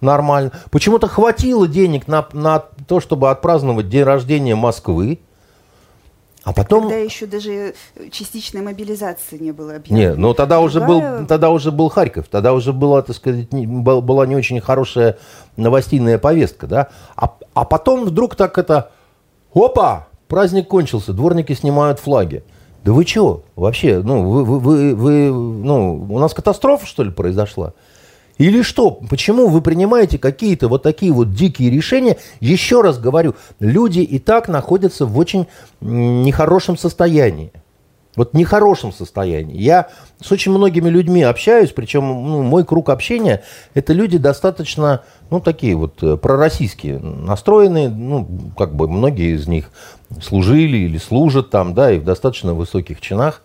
нормально. 0.00 0.52
Почему-то 0.70 1.08
хватило 1.08 1.66
денег 1.66 2.08
на, 2.08 2.26
на 2.32 2.64
то, 2.86 3.00
чтобы 3.00 3.30
отпраздновать 3.30 3.88
день 3.88 4.04
рождения 4.04 4.54
Москвы. 4.54 5.20
А 6.44 6.52
потом... 6.52 6.82
Тогда 6.82 6.96
еще 6.96 7.26
даже 7.26 7.74
частичной 8.12 8.62
мобилизации 8.62 9.36
не 9.38 9.50
было 9.50 9.76
объявлено. 9.76 10.10
Нет, 10.10 10.16
но 10.16 10.32
тогда 10.32 10.60
уже, 10.60 10.80
был, 10.80 11.26
тогда 11.26 11.50
уже 11.50 11.72
был 11.72 11.88
Харьков, 11.88 12.28
тогда 12.28 12.52
уже 12.52 12.72
была, 12.72 13.02
так 13.02 13.16
сказать, 13.16 13.52
не, 13.52 13.66
была 13.66 14.26
не 14.26 14.36
очень 14.36 14.60
хорошая 14.60 15.18
новостейная 15.56 16.18
повестка, 16.18 16.68
да. 16.68 16.88
А, 17.16 17.36
а 17.52 17.64
потом 17.64 18.04
вдруг 18.04 18.36
так 18.36 18.58
это, 18.58 18.92
опа, 19.52 20.06
праздник 20.28 20.68
кончился, 20.68 21.12
дворники 21.12 21.52
снимают 21.52 21.98
флаги. 21.98 22.44
Да 22.84 22.92
вы 22.92 23.04
что, 23.04 23.42
вообще, 23.56 24.00
ну, 24.04 24.30
вы, 24.30 24.44
вы, 24.44 24.60
вы, 24.60 24.94
вы, 24.94 25.32
ну, 25.32 26.06
у 26.08 26.18
нас 26.20 26.32
катастрофа, 26.32 26.86
что 26.86 27.02
ли, 27.02 27.10
произошла? 27.10 27.72
Или 28.38 28.62
что? 28.62 28.90
Почему 28.90 29.48
вы 29.48 29.62
принимаете 29.62 30.18
какие-то 30.18 30.68
вот 30.68 30.82
такие 30.82 31.12
вот 31.12 31.32
дикие 31.32 31.70
решения? 31.70 32.18
Еще 32.40 32.82
раз 32.82 32.98
говорю, 32.98 33.34
люди 33.60 34.00
и 34.00 34.18
так 34.18 34.48
находятся 34.48 35.06
в 35.06 35.16
очень 35.18 35.46
нехорошем 35.80 36.76
состоянии. 36.76 37.52
Вот 38.14 38.32
нехорошем 38.32 38.92
состоянии. 38.92 39.58
Я 39.58 39.88
с 40.22 40.32
очень 40.32 40.50
многими 40.50 40.88
людьми 40.88 41.22
общаюсь, 41.22 41.70
причем 41.70 42.06
ну, 42.06 42.42
мой 42.42 42.64
круг 42.64 42.88
общения– 42.88 43.42
это 43.74 43.92
люди 43.92 44.16
достаточно, 44.16 45.02
ну, 45.28 45.38
такие 45.38 45.76
вот 45.76 46.02
э, 46.02 46.16
пророссийские 46.16 46.98
настроенные, 46.98 47.90
ну, 47.90 48.26
как 48.56 48.74
бы 48.74 48.88
многие 48.88 49.36
из 49.36 49.46
них 49.46 49.70
служили 50.22 50.78
или 50.78 50.96
служат 50.96 51.50
там, 51.50 51.74
да, 51.74 51.92
и 51.92 51.98
в 51.98 52.04
достаточно 52.04 52.54
высоких 52.54 53.02
чинах. 53.02 53.42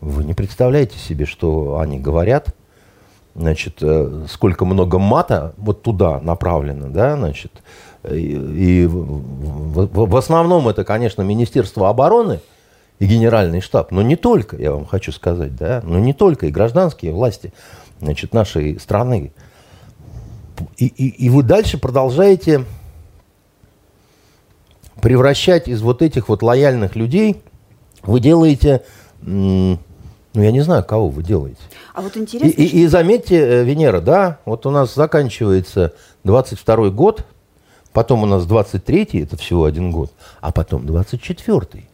Вы 0.00 0.24
не 0.24 0.32
представляете 0.32 0.98
себе, 0.98 1.26
что 1.26 1.78
они 1.78 1.98
говорят– 1.98 2.54
значит, 3.34 3.78
э, 3.80 4.26
сколько 4.28 4.64
много 4.64 4.98
мата 4.98 5.54
вот 5.56 5.82
туда 5.82 6.20
направлено, 6.20 6.88
да, 6.88 7.16
значит, 7.16 7.62
и, 8.08 8.32
и 8.32 8.86
в, 8.86 8.94
в, 8.94 10.06
в 10.10 10.16
основном 10.16 10.68
это, 10.68 10.84
конечно, 10.84 11.22
Министерство 11.22 11.88
обороны 11.88 12.40
и 12.98 13.06
Генеральный 13.06 13.60
штаб, 13.60 13.90
но 13.90 14.02
не 14.02 14.16
только, 14.16 14.56
я 14.56 14.72
вам 14.72 14.86
хочу 14.86 15.12
сказать, 15.12 15.56
да, 15.56 15.80
но 15.84 15.98
не 15.98 16.12
только, 16.12 16.46
и 16.46 16.50
гражданские 16.50 17.12
власти, 17.12 17.52
значит, 18.00 18.34
нашей 18.34 18.78
страны. 18.78 19.32
И, 20.76 20.86
и, 20.86 21.26
и 21.26 21.30
вы 21.30 21.42
дальше 21.42 21.78
продолжаете 21.78 22.64
превращать 25.00 25.68
из 25.68 25.82
вот 25.82 26.02
этих 26.02 26.28
вот 26.28 26.42
лояльных 26.42 26.94
людей, 26.96 27.42
вы 28.02 28.20
делаете 28.20 28.82
ну, 30.34 30.42
я 30.42 30.50
не 30.50 30.60
знаю, 30.60 30.84
кого 30.84 31.08
вы 31.08 31.22
делаете. 31.22 31.60
А 31.94 32.00
вот 32.00 32.16
интересно... 32.16 32.48
И, 32.48 32.64
и, 32.64 32.82
и 32.82 32.86
заметьте, 32.86 33.36
э, 33.36 33.64
Венера, 33.64 34.00
да, 34.00 34.38
вот 34.44 34.64
у 34.64 34.70
нас 34.70 34.94
заканчивается 34.94 35.92
22 36.24 36.90
год, 36.90 37.26
потом 37.92 38.22
у 38.22 38.26
нас 38.26 38.44
23-й, 38.44 39.22
это 39.22 39.36
всего 39.36 39.64
один 39.64 39.90
год, 39.90 40.10
а 40.40 40.50
потом 40.50 40.86
24-й. 40.86 41.88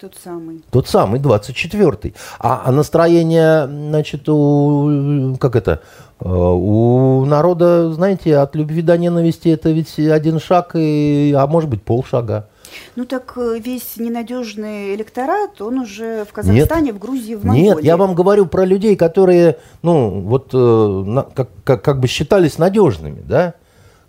Тот 0.00 0.14
самый. 0.22 0.62
Тот 0.70 0.88
самый, 0.88 1.20
24-й. 1.20 2.14
А, 2.40 2.62
а 2.64 2.72
настроение, 2.72 3.66
значит, 3.66 4.28
у, 4.28 5.36
как 5.40 5.54
это, 5.54 5.82
у 6.24 7.24
народа, 7.24 7.92
знаете, 7.92 8.36
от 8.38 8.54
любви 8.54 8.82
до 8.82 8.96
ненависти 8.96 9.48
это 9.48 9.70
ведь 9.70 9.98
один 9.98 10.38
шаг, 10.38 10.72
и, 10.74 11.34
а 11.36 11.46
может 11.46 11.68
быть 11.68 11.82
полшага. 11.82 12.48
Ну 12.96 13.04
так 13.04 13.32
э, 13.36 13.58
весь 13.58 13.96
ненадежный 13.96 14.94
электорат, 14.94 15.60
он 15.60 15.78
уже 15.78 16.24
в 16.24 16.32
Казахстане, 16.32 16.86
Нет. 16.86 16.96
в 16.96 16.98
Грузии, 16.98 17.34
в 17.34 17.44
Монголии. 17.44 17.68
Нет, 17.68 17.84
я 17.84 17.96
вам 17.96 18.14
говорю 18.14 18.46
про 18.46 18.64
людей, 18.64 18.96
которые, 18.96 19.58
ну, 19.82 20.20
вот, 20.20 20.50
э, 20.52 21.22
как, 21.34 21.48
как, 21.64 21.82
как 21.82 22.00
бы 22.00 22.06
считались 22.08 22.58
надежными, 22.58 23.22
да, 23.22 23.54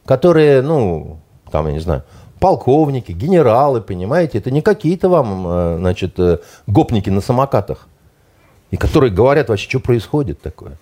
которые, 0.06 0.62
ну, 0.62 1.19
там, 1.52 1.67
я 1.67 1.73
не 1.73 1.80
знаю, 1.80 2.04
полковники, 2.39 3.12
генералы, 3.12 3.82
понимаете, 3.82 4.38
это 4.38 4.52
не 4.52 4.62
какие-то 4.62 5.10
вам, 5.10 5.47
э, 5.47 5.76
значит, 5.78 6.17
гопники 6.67 7.10
на 7.10 7.21
самокатах, 7.21 7.88
и 8.71 8.78
которые 8.78 9.12
говорят 9.12 9.49
вообще, 9.49 9.69
что 9.69 9.80
происходит 9.80 10.41
такое. 10.41 10.78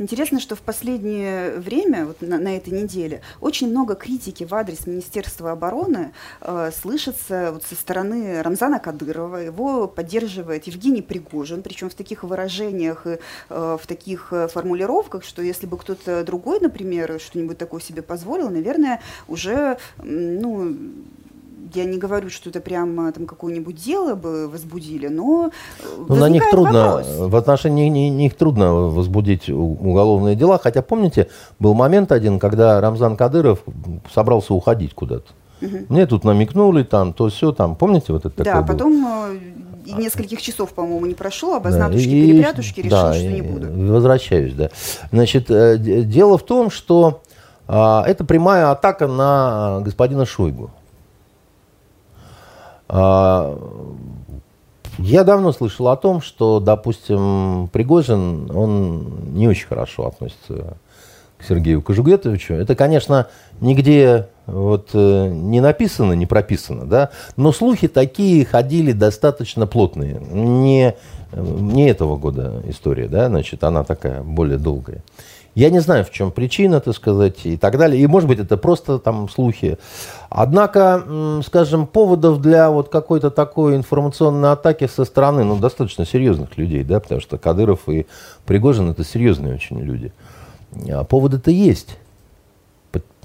Интересно, 0.00 0.40
что 0.40 0.56
в 0.56 0.62
последнее 0.62 1.58
время, 1.58 2.06
вот 2.06 2.22
на, 2.22 2.38
на 2.38 2.56
этой 2.56 2.70
неделе, 2.70 3.20
очень 3.42 3.68
много 3.68 3.94
критики 3.94 4.44
в 4.44 4.54
адрес 4.54 4.86
Министерства 4.86 5.52
обороны 5.52 6.14
э, 6.40 6.70
слышится 6.74 7.50
вот 7.52 7.64
со 7.64 7.74
стороны 7.74 8.42
Рамзана 8.42 8.78
Кадырова. 8.78 9.36
Его 9.36 9.86
поддерживает 9.86 10.66
Евгений 10.66 11.02
Пригожин, 11.02 11.60
причем 11.60 11.90
в 11.90 11.94
таких 11.94 12.24
выражениях 12.24 13.06
и 13.06 13.18
э, 13.50 13.78
в 13.78 13.86
таких 13.86 14.32
э, 14.32 14.48
формулировках, 14.48 15.22
что 15.22 15.42
если 15.42 15.66
бы 15.66 15.76
кто-то 15.76 16.24
другой, 16.24 16.60
например, 16.60 17.20
что-нибудь 17.20 17.58
такое 17.58 17.82
себе 17.82 18.00
позволил, 18.00 18.48
наверное, 18.48 19.02
уже 19.28 19.76
ну, 20.02 20.78
я 21.74 21.84
не 21.84 21.98
говорю, 21.98 22.30
что 22.30 22.50
это 22.50 22.60
прямо 22.60 23.12
там 23.12 23.26
какое-нибудь 23.26 23.76
дело 23.76 24.14
бы 24.14 24.48
возбудили, 24.48 25.08
но 25.08 25.50
э, 25.80 26.04
ну, 26.08 26.14
на 26.14 26.28
них 26.28 26.48
трудно, 26.50 26.96
вопрос. 26.96 27.06
в 27.18 27.36
отношении 27.36 27.88
них 27.88 28.34
трудно 28.34 28.72
возбудить 28.72 29.48
уголовные 29.48 30.36
дела, 30.36 30.58
хотя 30.62 30.82
помните, 30.82 31.28
был 31.58 31.74
момент 31.74 32.12
один, 32.12 32.38
когда 32.38 32.80
Рамзан 32.80 33.16
Кадыров 33.16 33.60
собрался 34.12 34.54
уходить 34.54 34.94
куда-то. 34.94 35.32
Угу. 35.62 35.76
Мне 35.88 36.06
тут 36.06 36.24
намекнули, 36.24 36.82
там, 36.82 37.12
то 37.12 37.28
все, 37.28 37.52
там, 37.52 37.76
помните 37.76 38.12
вот 38.12 38.24
это 38.24 38.44
Да, 38.44 38.62
потом 38.62 39.04
было? 39.04 39.28
и 39.84 39.92
нескольких 39.92 40.40
часов, 40.40 40.72
по-моему, 40.72 41.06
не 41.06 41.14
прошло, 41.14 41.56
обознатушки-перепрятушки, 41.56 42.88
да, 42.88 43.12
решил, 43.12 43.22
что 43.22 43.32
не 43.32 43.42
буду. 43.42 43.92
Возвращаюсь, 43.92 44.54
да. 44.54 44.70
Значит, 45.10 45.50
э, 45.50 45.76
дело 45.78 46.38
в 46.38 46.44
том, 46.44 46.70
что 46.70 47.22
а, 47.72 48.04
это 48.04 48.24
прямая 48.24 48.70
атака 48.72 49.06
на 49.06 49.80
господина 49.82 50.26
Шойгу. 50.26 50.70
А, 52.92 53.56
я 54.98 55.22
давно 55.22 55.52
слышал 55.52 55.88
о 55.88 55.96
том, 55.96 56.20
что, 56.20 56.58
допустим, 56.58 57.68
Пригожин, 57.72 58.50
он 58.50 59.32
не 59.32 59.46
очень 59.46 59.68
хорошо 59.68 60.08
относится 60.08 60.76
к 61.38 61.44
Сергею 61.48 61.82
Кожугетовичу. 61.82 62.54
Это, 62.54 62.74
конечно, 62.74 63.28
нигде 63.60 64.26
вот 64.46 64.90
э, 64.92 65.28
не 65.28 65.60
написано, 65.60 66.14
не 66.14 66.26
прописано, 66.26 66.84
да, 66.84 67.10
но 67.36 67.52
слухи 67.52 67.86
такие 67.86 68.44
ходили 68.44 68.90
достаточно 68.90 69.68
плотные. 69.68 70.20
Не, 70.20 70.96
не 71.32 71.88
этого 71.88 72.16
года 72.16 72.60
история, 72.66 73.06
да, 73.06 73.28
значит, 73.28 73.62
она 73.62 73.84
такая 73.84 74.22
более 74.22 74.58
долгая. 74.58 75.02
Я 75.54 75.70
не 75.70 75.80
знаю, 75.80 76.04
в 76.04 76.10
чем 76.10 76.30
причина, 76.30 76.80
так 76.80 76.94
сказать, 76.94 77.44
и 77.44 77.56
так 77.56 77.76
далее. 77.76 78.00
И, 78.00 78.06
может 78.06 78.28
быть, 78.28 78.38
это 78.38 78.56
просто 78.56 78.98
там 78.98 79.28
слухи. 79.28 79.78
Однако, 80.28 81.42
скажем, 81.44 81.86
поводов 81.86 82.40
для 82.40 82.70
вот 82.70 82.88
какой-то 82.88 83.30
такой 83.30 83.74
информационной 83.74 84.52
атаки 84.52 84.86
со 84.86 85.04
стороны, 85.04 85.42
ну, 85.42 85.56
достаточно 85.56 86.06
серьезных 86.06 86.56
людей, 86.56 86.84
да, 86.84 87.00
потому 87.00 87.20
что 87.20 87.36
Кадыров 87.36 87.88
и 87.88 88.06
Пригожин– 88.46 88.90
это 88.92 89.04
серьезные 89.04 89.54
очень 89.54 89.80
люди. 89.80 90.12
А 90.88 91.04
поводы-то 91.04 91.50
есть. 91.50 91.96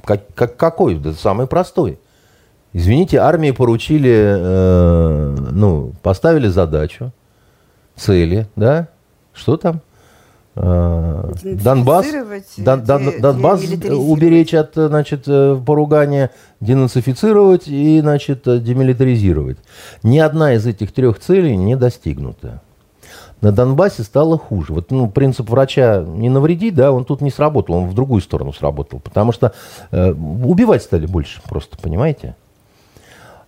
Как, 0.04 0.22
как, 0.36 0.58
какой? 0.58 0.96
Да 0.96 1.14
самый 1.14 1.48
простой. 1.48 2.00
Извините, 2.74 3.20
армии 3.20 3.52
поручили, 3.52 4.14
э, 4.14 5.36
ну, 5.52 5.94
поставили 6.04 6.48
задачу, 6.48 7.12
цели, 7.96 8.48
да? 8.56 8.90
Что 9.34 9.58
там? 9.58 9.82
Э, 10.58 11.34
Донбасс, 11.44 12.06
Дон, 12.58 12.84
Дон, 12.86 13.20
Донбасс 13.20 13.62
уберечь 13.64 14.54
от 14.54 14.76
значит, 14.76 15.24
э, 15.28 15.60
поругания, 15.66 16.32
денацифицировать 16.62 17.68
и 17.68 18.00
значит, 18.00 18.44
демилитаризировать. 18.44 19.58
Ни 20.04 20.20
одна 20.20 20.54
из 20.54 20.66
этих 20.66 20.94
трех 20.94 21.20
целей 21.20 21.58
не 21.58 21.76
достигнута. 21.76 22.62
На 23.42 23.52
Донбассе 23.52 24.04
стало 24.04 24.38
хуже. 24.38 24.74
Вот 24.74 24.92
ну, 24.92 25.10
принцип 25.10 25.50
врача 25.50 26.04
не 26.08 26.30
навреди, 26.30 26.72
да, 26.72 26.94
он 26.94 27.04
тут 27.04 27.20
не 27.20 27.32
сработал, 27.32 27.76
он 27.76 27.90
в 27.90 27.94
другую 27.94 28.22
сторону 28.22 28.54
сработал. 28.54 29.00
Потому 29.00 29.34
что 29.34 29.54
э, 29.92 30.12
убивать 30.12 30.84
стали 30.84 31.06
больше 31.06 31.42
просто, 31.44 31.78
понимаете? 31.78 32.36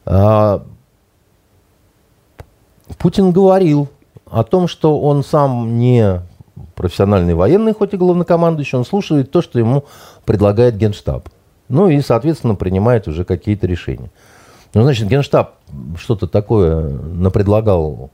А, 0.06 0.64
Путин 2.98 3.32
говорил 3.32 3.88
о 4.30 4.44
том, 4.44 4.68
что 4.68 5.00
он 5.00 5.24
сам 5.24 5.80
не 5.80 6.22
профессиональный 6.78 7.34
военный, 7.34 7.74
хоть 7.74 7.94
и 7.94 7.98
главнокомандующий, 7.98 8.78
он 8.78 8.86
слушает 8.86 9.32
то, 9.32 9.42
что 9.42 9.60
ему 9.60 9.84
предлагает 10.24 10.78
Генштаб. 10.78 11.28
Ну 11.68 11.90
и, 11.90 12.00
соответственно, 12.00 12.56
принимает 12.56 13.08
уже 13.10 13.26
какие-то 13.26 13.68
решения. 13.68 14.12
Ну, 14.74 14.84
значит, 14.84 15.08
Генштаб 15.08 15.56
что-то 16.00 16.28
такое 16.28 16.90
напредлагал 16.90 18.12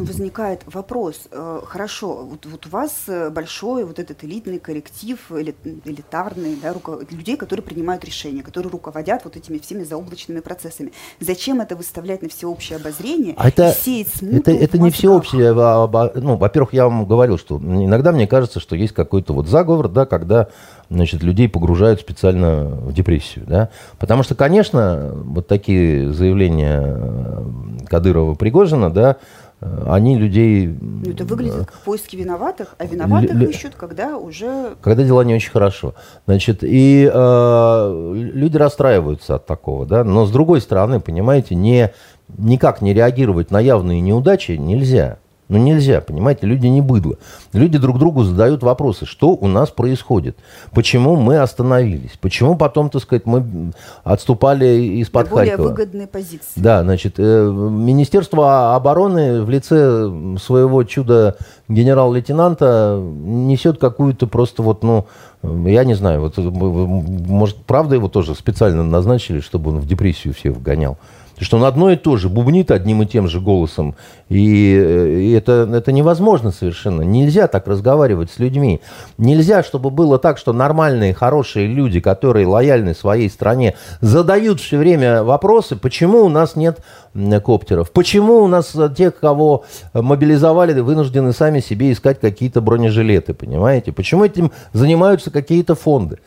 ну, 0.00 0.06
возникает 0.06 0.62
вопрос, 0.66 1.22
э, 1.30 1.60
хорошо, 1.64 2.24
вот, 2.24 2.46
вот 2.46 2.66
у 2.66 2.68
вас 2.70 2.92
э, 3.06 3.30
большой 3.30 3.84
вот 3.84 3.98
этот 3.98 4.24
элитный 4.24 4.58
коллектив, 4.58 5.18
элитарный, 5.30 6.56
да, 6.60 6.72
руко, 6.72 7.00
людей, 7.10 7.36
которые 7.36 7.62
принимают 7.62 8.04
решения, 8.04 8.42
которые 8.42 8.70
руководят 8.72 9.24
вот 9.24 9.36
этими 9.36 9.58
всеми 9.58 9.84
заоблачными 9.84 10.40
процессами. 10.40 10.92
Зачем 11.20 11.60
это 11.60 11.76
выставлять 11.76 12.22
на 12.22 12.28
всеобщее 12.28 12.76
обозрение 12.78 13.34
а 13.36 13.48
это, 13.48 13.72
сеять 13.72 14.08
смуту 14.08 14.36
Это, 14.36 14.50
это 14.52 14.78
не 14.78 14.90
всеобщее, 14.90 15.52
а, 15.52 15.84
а, 15.84 16.12
ну, 16.14 16.36
во-первых, 16.36 16.72
я 16.72 16.84
вам 16.84 17.06
говорил, 17.06 17.38
что 17.38 17.58
иногда 17.58 18.12
мне 18.12 18.26
кажется, 18.26 18.60
что 18.60 18.76
есть 18.76 18.94
какой-то 18.94 19.34
вот 19.34 19.48
заговор, 19.48 19.88
да, 19.88 20.06
когда 20.06 20.48
значит, 20.90 21.22
людей 21.22 21.48
погружают 21.48 22.00
специально 22.00 22.64
в 22.64 22.92
депрессию. 22.92 23.44
Да? 23.46 23.70
Потому 23.98 24.22
что, 24.22 24.34
конечно, 24.34 25.12
вот 25.14 25.46
такие 25.46 26.12
заявления 26.12 26.82
э, 26.82 27.42
Кадырова-Пригожина, 27.88 28.92
да, 28.92 29.16
они 29.60 30.16
людей... 30.16 30.68
Ну, 30.68 31.10
это 31.10 31.24
выглядит 31.24 31.66
как 31.66 31.72
поиски 31.84 32.16
виноватых, 32.16 32.74
а 32.78 32.86
виноватых 32.86 33.34
Л- 33.34 33.48
ищут, 33.48 33.74
когда 33.74 34.16
уже... 34.16 34.74
Когда 34.80 35.04
дела 35.04 35.22
не 35.22 35.34
очень 35.34 35.50
хорошо. 35.50 35.94
Значит, 36.26 36.62
и 36.62 37.10
э, 37.12 38.12
люди 38.14 38.56
расстраиваются 38.56 39.34
от 39.34 39.46
такого, 39.46 39.84
да, 39.84 40.02
но 40.02 40.24
с 40.24 40.30
другой 40.30 40.62
стороны, 40.62 40.98
понимаете, 41.00 41.54
не, 41.54 41.92
никак 42.38 42.80
не 42.80 42.94
реагировать 42.94 43.50
на 43.50 43.60
явные 43.60 44.00
неудачи 44.00 44.52
нельзя. 44.52 45.18
Ну 45.50 45.58
нельзя, 45.58 46.00
понимаете, 46.00 46.46
люди 46.46 46.68
не 46.68 46.80
быдло. 46.80 47.16
Люди 47.52 47.76
друг 47.76 47.98
другу 47.98 48.22
задают 48.22 48.62
вопросы, 48.62 49.04
что 49.04 49.30
у 49.30 49.48
нас 49.48 49.70
происходит, 49.70 50.36
почему 50.70 51.16
мы 51.16 51.38
остановились, 51.38 52.12
почему 52.20 52.54
потом, 52.54 52.88
так 52.88 53.02
сказать, 53.02 53.26
мы 53.26 53.72
отступали 54.04 54.66
из-под 55.00 55.28
да 55.28 55.34
более 55.34 55.56
выгодные 55.56 56.06
позиции. 56.06 56.52
Да, 56.54 56.84
значит, 56.84 57.14
э, 57.18 57.50
Министерство 57.50 58.76
обороны 58.76 59.42
в 59.42 59.50
лице 59.50 60.08
своего 60.40 60.84
чуда 60.84 61.36
генерал-лейтенанта 61.68 63.00
несет 63.02 63.80
какую-то 63.80 64.28
просто 64.28 64.62
вот, 64.62 64.84
ну, 64.84 65.06
я 65.42 65.82
не 65.82 65.94
знаю, 65.94 66.20
вот, 66.20 66.38
может, 66.38 67.56
правда 67.64 67.96
его 67.96 68.08
тоже 68.08 68.36
специально 68.36 68.84
назначили, 68.84 69.40
чтобы 69.40 69.70
он 69.70 69.80
в 69.80 69.86
депрессию 69.86 70.32
всех 70.32 70.54
вгонял 70.54 70.96
что 71.44 71.56
он 71.56 71.64
одно 71.64 71.90
и 71.90 71.96
то 71.96 72.16
же 72.16 72.28
бубнит 72.28 72.70
одним 72.70 73.02
и 73.02 73.06
тем 73.06 73.28
же 73.28 73.40
голосом. 73.40 73.94
И, 74.28 74.74
э, 74.76 75.20
и 75.20 75.32
это, 75.32 75.68
это 75.72 75.92
невозможно 75.92 76.50
совершенно. 76.50 77.02
Нельзя 77.02 77.46
так 77.48 77.66
разговаривать 77.66 78.30
с 78.30 78.38
людьми. 78.38 78.80
Нельзя, 79.18 79.62
чтобы 79.62 79.90
было 79.90 80.18
так, 80.18 80.38
что 80.38 80.52
нормальные, 80.52 81.14
хорошие 81.14 81.66
люди, 81.66 82.00
которые 82.00 82.46
лояльны 82.46 82.94
своей 82.94 83.28
стране, 83.30 83.74
задают 84.00 84.60
все 84.60 84.78
время 84.78 85.22
вопросы, 85.22 85.76
почему 85.76 86.22
у 86.24 86.28
нас 86.28 86.56
нет 86.56 86.80
коптеров, 87.44 87.90
почему 87.90 88.42
у 88.42 88.46
нас 88.46 88.76
тех, 88.96 89.18
кого 89.18 89.64
мобилизовали, 89.94 90.78
вынуждены 90.80 91.32
сами 91.32 91.60
себе 91.60 91.92
искать 91.92 92.20
какие-то 92.20 92.60
бронежилеты, 92.60 93.34
понимаете? 93.34 93.92
Почему 93.92 94.24
этим 94.24 94.52
занимаются 94.72 95.30
какие-то 95.30 95.74
фонды? 95.74 96.18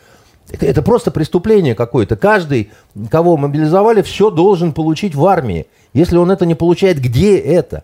Это, 0.50 0.82
просто 0.82 1.10
преступление 1.10 1.74
какое-то. 1.74 2.16
Каждый, 2.16 2.72
кого 3.10 3.38
мобилизовали, 3.38 4.02
все 4.02 4.30
должен 4.30 4.74
получить 4.74 5.16
в 5.16 5.26
армии. 5.26 5.68
Если 5.94 6.18
он 6.18 6.32
это 6.32 6.46
не 6.46 6.56
получает, 6.56 7.00
где 7.00 7.38
это? 7.38 7.84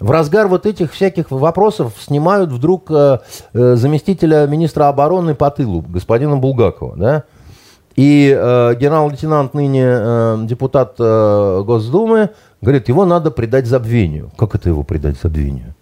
В 0.00 0.10
разгар 0.10 0.48
вот 0.48 0.64
этих 0.64 0.92
всяких 0.92 1.30
вопросов 1.30 1.94
снимают 2.00 2.50
вдруг 2.50 2.90
э, 2.90 3.18
э, 3.52 3.74
заместителя 3.74 4.46
министра 4.46 4.88
обороны 4.88 5.34
по 5.34 5.50
тылу, 5.50 5.82
господина 5.82 6.36
Булгакова, 6.36 6.96
да? 6.96 7.24
И 7.96 8.32
э, 8.32 8.74
генерал-лейтенант 8.78 9.54
ныне 9.54 9.84
э, 9.84 10.38
депутат 10.44 10.94
э, 11.00 11.62
Госдумы 11.66 12.30
говорит, 12.60 12.88
его 12.88 13.04
надо 13.04 13.32
предать 13.32 13.66
забвению. 13.66 14.30
Как 14.36 14.54
это 14.54 14.68
его 14.68 14.84
предать 14.84 15.16
забвению? 15.20 15.74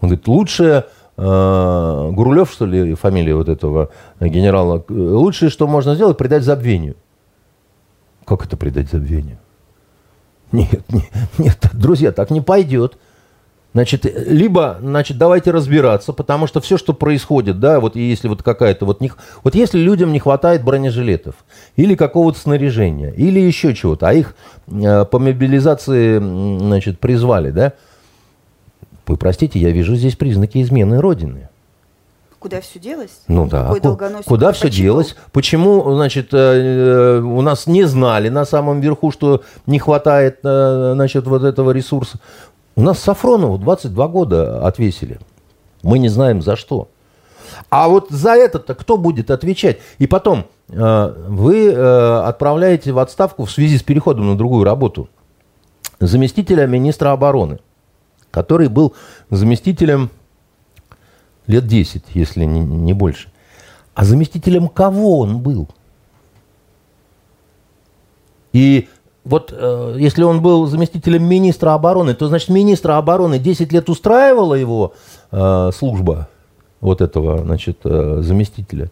Он 0.00 0.08
говорит, 0.08 0.26
лучше 0.28 0.86
Гурулев, 1.18 2.48
что 2.52 2.64
ли, 2.64 2.94
фамилия 2.94 3.34
вот 3.34 3.48
этого 3.48 3.90
генерала, 4.20 4.84
лучшее, 4.88 5.50
что 5.50 5.66
можно 5.66 5.96
сделать, 5.96 6.16
предать 6.16 6.44
забвению. 6.44 6.94
Как 8.24 8.46
это 8.46 8.56
предать 8.56 8.88
забвению? 8.88 9.38
Нет, 10.52 10.84
нет, 10.92 11.10
нет, 11.38 11.58
друзья, 11.72 12.12
так 12.12 12.30
не 12.30 12.40
пойдет. 12.40 12.98
Значит, 13.74 14.06
либо, 14.28 14.78
значит, 14.80 15.18
давайте 15.18 15.50
разбираться, 15.50 16.12
потому 16.12 16.46
что 16.46 16.60
все, 16.60 16.78
что 16.78 16.94
происходит, 16.94 17.60
да, 17.60 17.80
вот 17.80 17.96
если 17.96 18.26
вот 18.28 18.42
какая-то 18.42 18.86
вот 18.86 19.00
них, 19.00 19.18
вот 19.44 19.54
если 19.54 19.78
людям 19.78 20.12
не 20.12 20.20
хватает 20.20 20.64
бронежилетов 20.64 21.34
или 21.76 21.94
какого-то 21.94 22.38
снаряжения 22.38 23.10
или 23.10 23.40
еще 23.40 23.74
чего-то, 23.74 24.08
а 24.08 24.14
их 24.14 24.36
э, 24.68 25.04
по 25.04 25.18
мобилизации, 25.18 26.18
значит, 26.18 26.98
призвали, 26.98 27.50
да, 27.50 27.74
вы 29.08 29.16
простите, 29.16 29.58
я 29.58 29.70
вижу 29.70 29.96
здесь 29.96 30.16
признаки 30.16 30.62
измены 30.62 31.00
Родины. 31.00 31.48
Куда 32.38 32.60
все 32.60 32.78
делось? 32.78 33.22
Ну 33.26 33.46
да. 33.46 33.74
Куда 34.24 34.52
все 34.52 34.70
делось? 34.70 35.16
Почему, 35.32 35.92
значит, 35.94 36.28
э, 36.32 36.36
э, 36.36 37.20
у 37.20 37.40
нас 37.40 37.66
не 37.66 37.84
знали 37.84 38.28
на 38.28 38.44
самом 38.44 38.80
верху, 38.80 39.10
что 39.10 39.42
не 39.66 39.80
хватает, 39.80 40.38
э, 40.44 40.92
значит, 40.94 41.26
вот 41.26 41.42
этого 41.42 41.72
ресурса? 41.72 42.18
У 42.76 42.82
нас 42.82 43.00
Сафронову 43.00 43.58
22 43.58 44.08
года 44.08 44.64
отвесили. 44.64 45.18
Мы 45.82 45.98
не 45.98 46.08
знаем 46.08 46.42
за 46.42 46.54
что. 46.54 46.88
А 47.70 47.88
вот 47.88 48.10
за 48.10 48.34
это-то 48.34 48.76
кто 48.76 48.96
будет 48.96 49.32
отвечать? 49.32 49.78
И 49.98 50.06
потом, 50.06 50.44
вы 50.68 51.72
отправляете 51.72 52.92
в 52.92 52.98
отставку 52.98 53.46
в 53.46 53.50
связи 53.50 53.78
с 53.78 53.82
переходом 53.82 54.28
на 54.28 54.36
другую 54.36 54.64
работу 54.64 55.08
заместителя 55.98 56.66
министра 56.66 57.10
обороны 57.10 57.58
который 58.38 58.68
был 58.68 58.94
заместителем 59.30 60.10
лет 61.48 61.66
10, 61.66 62.04
если 62.14 62.44
не, 62.44 62.60
не 62.60 62.92
больше. 62.92 63.30
А 63.94 64.04
заместителем 64.04 64.68
кого 64.68 65.18
он 65.18 65.40
был? 65.40 65.68
И 68.52 68.88
вот 69.24 69.52
э, 69.52 69.96
если 69.98 70.22
он 70.22 70.40
был 70.40 70.66
заместителем 70.66 71.24
министра 71.24 71.74
обороны, 71.74 72.14
то 72.14 72.28
значит 72.28 72.48
министра 72.50 72.96
обороны 72.96 73.40
10 73.40 73.72
лет 73.72 73.88
устраивала 73.88 74.54
его 74.54 74.94
э, 75.32 75.70
служба 75.74 76.28
вот 76.80 77.00
этого, 77.00 77.38
значит, 77.38 77.80
э, 77.82 78.20
заместителя. 78.22 78.88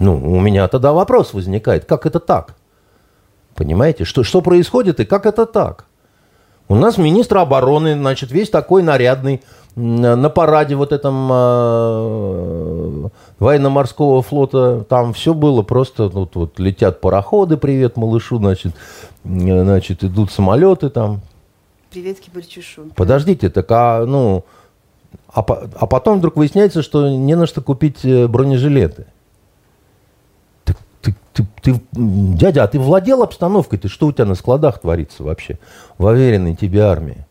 Ну, 0.00 0.16
у 0.16 0.40
меня 0.40 0.66
тогда 0.66 0.92
вопрос 0.92 1.32
возникает, 1.32 1.84
как 1.84 2.06
это 2.06 2.18
так? 2.18 2.56
Понимаете, 3.54 4.04
что, 4.04 4.24
что 4.24 4.42
происходит 4.42 4.98
и 4.98 5.04
как 5.04 5.26
это 5.26 5.46
так? 5.46 5.86
У 6.68 6.74
нас 6.74 6.98
министр 6.98 7.38
обороны, 7.38 7.94
значит, 7.94 8.30
весь 8.32 8.50
такой 8.50 8.82
нарядный, 8.82 9.42
на 9.76 10.30
параде 10.30 10.74
вот 10.74 10.90
этом 10.90 11.28
э, 11.30 13.08
военно-морского 13.38 14.22
флота, 14.22 14.84
там 14.88 15.12
все 15.12 15.34
было 15.34 15.62
просто, 15.62 16.08
вот, 16.08 16.34
вот 16.34 16.58
летят 16.58 17.00
пароходы, 17.02 17.58
привет 17.58 17.98
малышу, 17.98 18.38
значит, 18.38 18.74
значит, 19.24 20.02
идут 20.02 20.32
самолеты 20.32 20.88
там. 20.88 21.20
Приветки 21.90 22.30
Бальчушу. 22.34 22.84
Подождите, 22.96 23.50
так 23.50 23.70
а, 23.70 24.06
ну, 24.06 24.44
А, 25.28 25.42
а 25.42 25.86
потом 25.86 26.18
вдруг 26.18 26.36
выясняется, 26.36 26.82
что 26.82 27.10
не 27.10 27.36
на 27.36 27.46
что 27.46 27.60
купить 27.60 28.04
э, 28.04 28.26
бронежилеты. 28.26 29.06
Ты, 31.36 31.46
ты, 31.60 31.80
дядя, 31.92 32.64
а 32.64 32.66
ты 32.66 32.78
владел 32.78 33.22
обстановкой? 33.22 33.78
Ты 33.78 33.88
что 33.88 34.06
у 34.06 34.12
тебя 34.12 34.24
на 34.24 34.34
складах 34.34 34.80
творится 34.80 35.22
вообще? 35.22 35.58
В 35.98 36.06
уверенной 36.06 36.56
тебе 36.56 36.80
армии. 36.80 37.26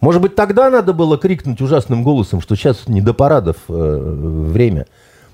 Может 0.00 0.22
быть, 0.22 0.34
тогда 0.34 0.70
надо 0.70 0.94
было 0.94 1.18
крикнуть 1.18 1.60
ужасным 1.60 2.02
голосом, 2.02 2.40
что 2.40 2.56
сейчас 2.56 2.88
не 2.88 3.02
до 3.02 3.12
парадов 3.12 3.56
э, 3.68 3.72
время. 3.72 4.86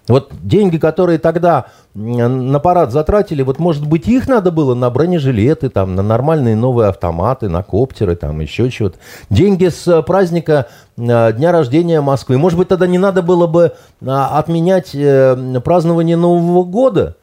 Вот 0.08 0.32
деньги, 0.42 0.76
которые 0.76 1.18
тогда 1.18 1.66
на 1.94 2.58
парад 2.58 2.92
затратили, 2.92 3.42
вот, 3.42 3.58
может 3.58 3.86
быть, 3.86 4.08
их 4.08 4.26
надо 4.28 4.50
было 4.50 4.74
на 4.74 4.90
бронежилеты, 4.90 5.70
там, 5.70 5.94
на 5.94 6.02
нормальные 6.02 6.56
новые 6.56 6.88
автоматы, 6.88 7.48
на 7.48 7.62
коптеры, 7.62 8.16
там, 8.16 8.40
еще 8.40 8.70
чего-то. 8.70 8.98
Деньги 9.30 9.68
с 9.68 9.86
э, 9.86 10.02
праздника 10.02 10.66
э, 10.96 11.32
Дня 11.32 11.52
рождения 11.52 12.00
Москвы. 12.00 12.38
Может 12.38 12.58
быть, 12.58 12.68
тогда 12.68 12.88
не 12.88 12.98
надо 12.98 13.22
было 13.22 13.46
бы 13.46 13.74
а, 14.04 14.38
отменять 14.38 14.94
э, 14.94 15.60
празднование 15.64 16.16
Нового 16.16 16.64
года 16.64 17.16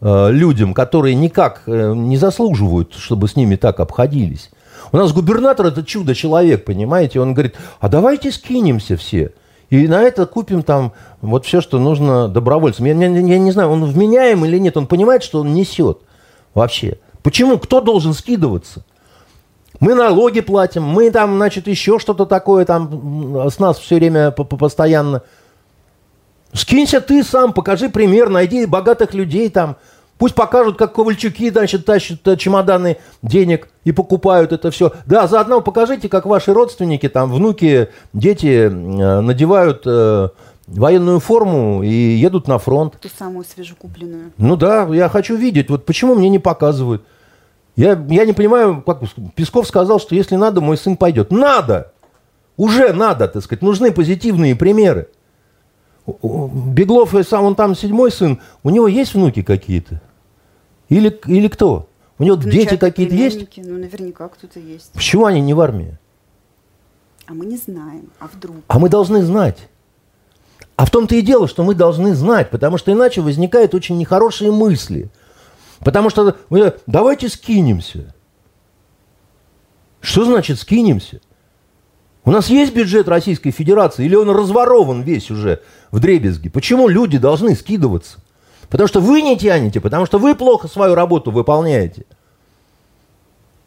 людям, 0.00 0.74
которые 0.74 1.14
никак 1.14 1.62
не 1.66 2.16
заслуживают, 2.16 2.94
чтобы 2.94 3.26
с 3.28 3.36
ними 3.36 3.56
так 3.56 3.80
обходились. 3.80 4.50
У 4.92 4.96
нас 4.96 5.12
губернатор 5.12 5.66
это 5.66 5.84
чудо-человек, 5.84 6.64
понимаете? 6.64 7.20
Он 7.20 7.34
говорит, 7.34 7.56
а 7.80 7.88
давайте 7.88 8.30
скинемся 8.30 8.96
все. 8.96 9.32
И 9.70 9.86
на 9.86 10.02
это 10.02 10.24
купим 10.24 10.62
там 10.62 10.92
вот 11.20 11.44
все, 11.44 11.60
что 11.60 11.78
нужно 11.78 12.28
добровольцам. 12.28 12.86
Я, 12.86 12.94
я, 12.94 13.08
я 13.08 13.38
не 13.38 13.50
знаю, 13.50 13.70
он 13.70 13.84
вменяем 13.84 14.44
или 14.44 14.58
нет, 14.58 14.76
он 14.76 14.86
понимает, 14.86 15.22
что 15.22 15.40
он 15.40 15.52
несет 15.52 15.98
вообще. 16.54 16.98
Почему? 17.22 17.58
Кто 17.58 17.80
должен 17.80 18.14
скидываться? 18.14 18.84
Мы 19.80 19.94
налоги 19.94 20.40
платим, 20.40 20.84
мы 20.84 21.10
там, 21.10 21.36
значит, 21.36 21.66
еще 21.68 21.98
что-то 21.98 22.24
такое 22.24 22.64
там 22.64 23.50
с 23.50 23.58
нас 23.58 23.78
все 23.78 23.96
время 23.96 24.30
постоянно. 24.30 25.22
Скинься 26.52 27.00
ты 27.00 27.22
сам, 27.22 27.52
покажи 27.52 27.88
пример, 27.88 28.28
найди 28.28 28.66
богатых 28.66 29.14
людей 29.14 29.50
там, 29.50 29.76
Пусть 30.18 30.34
покажут, 30.34 30.76
как 30.76 30.94
Ковальчуки, 30.94 31.48
значит, 31.50 31.86
тащат 31.86 32.26
э, 32.26 32.36
чемоданы 32.36 32.98
денег 33.22 33.68
и 33.84 33.92
покупают 33.92 34.52
это 34.52 34.72
все. 34.72 34.92
Да, 35.06 35.28
заодно 35.28 35.60
покажите, 35.60 36.08
как 36.08 36.26
ваши 36.26 36.52
родственники, 36.52 37.08
там, 37.08 37.32
внуки, 37.32 37.88
дети 38.12 38.66
э, 38.66 38.68
надевают 38.68 39.84
э, 39.86 40.30
военную 40.66 41.20
форму 41.20 41.84
и 41.84 41.88
едут 41.88 42.48
на 42.48 42.58
фронт. 42.58 42.98
Ту 43.00 43.08
самую 43.16 43.44
свежекупленную. 43.44 44.32
Ну 44.38 44.56
да, 44.56 44.88
я 44.92 45.08
хочу 45.08 45.36
видеть. 45.36 45.70
Вот 45.70 45.86
почему 45.86 46.16
мне 46.16 46.28
не 46.28 46.40
показывают? 46.40 47.04
Я, 47.76 47.92
я 48.08 48.24
не 48.24 48.32
понимаю, 48.32 48.82
как 48.84 49.02
Песков 49.36 49.68
сказал, 49.68 50.00
что 50.00 50.16
если 50.16 50.34
надо, 50.34 50.60
мой 50.60 50.76
сын 50.76 50.96
пойдет. 50.96 51.30
Надо! 51.30 51.92
Уже 52.56 52.92
надо, 52.92 53.28
так 53.28 53.44
сказать. 53.44 53.62
Нужны 53.62 53.92
позитивные 53.92 54.56
примеры. 54.56 55.06
Беглов, 56.22 57.14
сам 57.26 57.44
он 57.44 57.54
там 57.54 57.74
седьмой 57.74 58.10
сын, 58.10 58.40
у 58.62 58.70
него 58.70 58.88
есть 58.88 59.14
внуки 59.14 59.42
какие-то? 59.42 60.00
Или, 60.88 61.10
или 61.26 61.48
кто? 61.48 61.88
У 62.18 62.24
него 62.24 62.36
ну, 62.36 62.50
дети 62.50 62.76
какие-то 62.76 63.14
есть? 63.14 63.48
Ну, 63.58 63.78
наверняка 63.78 64.28
кто-то 64.28 64.58
есть. 64.58 64.92
Почему 64.92 65.26
они 65.26 65.40
не 65.40 65.54
в 65.54 65.60
армии? 65.60 65.98
А 67.26 67.34
мы 67.34 67.44
не 67.44 67.58
знаем. 67.58 68.10
А 68.18 68.26
вдруг? 68.26 68.56
А 68.66 68.78
мы 68.78 68.88
должны 68.88 69.22
знать. 69.22 69.68
А 70.76 70.86
в 70.86 70.90
том-то 70.90 71.14
и 71.14 71.20
дело, 71.20 71.46
что 71.46 71.62
мы 71.62 71.74
должны 71.74 72.14
знать, 72.14 72.50
потому 72.50 72.78
что 72.78 72.92
иначе 72.92 73.20
возникают 73.20 73.74
очень 73.74 73.98
нехорошие 73.98 74.50
мысли. 74.50 75.10
Потому 75.80 76.08
что 76.08 76.36
мы, 76.48 76.74
давайте 76.86 77.28
скинемся. 77.28 78.14
Что 80.00 80.24
значит 80.24 80.58
скинемся? 80.58 81.20
У 82.28 82.30
нас 82.30 82.50
есть 82.50 82.74
бюджет 82.74 83.08
Российской 83.08 83.52
Федерации 83.52 84.04
или 84.04 84.14
он 84.14 84.28
разворован 84.28 85.00
весь 85.00 85.30
уже 85.30 85.62
в 85.90 85.98
дребезги? 85.98 86.50
Почему 86.50 86.86
люди 86.86 87.16
должны 87.16 87.54
скидываться? 87.54 88.18
Потому 88.68 88.86
что 88.86 89.00
вы 89.00 89.22
не 89.22 89.38
тянете, 89.38 89.80
потому 89.80 90.04
что 90.04 90.18
вы 90.18 90.34
плохо 90.34 90.68
свою 90.68 90.94
работу 90.94 91.30
выполняете. 91.30 92.04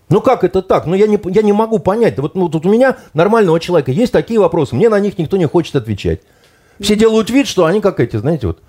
Ну 0.09 0.21
как 0.21 0.43
это 0.43 0.61
так? 0.61 0.85
Ну 0.85 0.93
я 0.93 1.07
не, 1.07 1.19
я 1.31 1.41
не 1.41 1.53
могу 1.53 1.79
понять. 1.79 2.19
Вот 2.19 2.35
ну, 2.35 2.49
тут 2.49 2.67
у 2.67 2.69
меня 2.71 2.99
нормального 3.15 3.59
человека 3.59 3.91
есть 3.91 4.13
такие 4.13 4.39
вопросы, 4.39 4.75
мне 4.75 4.89
на 4.89 4.99
них 4.99 5.17
никто 5.17 5.37
не 5.37 5.47
хочет 5.47 5.75
отвечать. 5.75 6.21
Все 6.79 6.95
делают 6.95 7.31
вид, 7.31 7.47
что 7.47 7.65
они 7.65 7.81
как 7.81 7.99
эти, 7.99 8.17
знаете, 8.17 8.45
вот, 8.45 8.59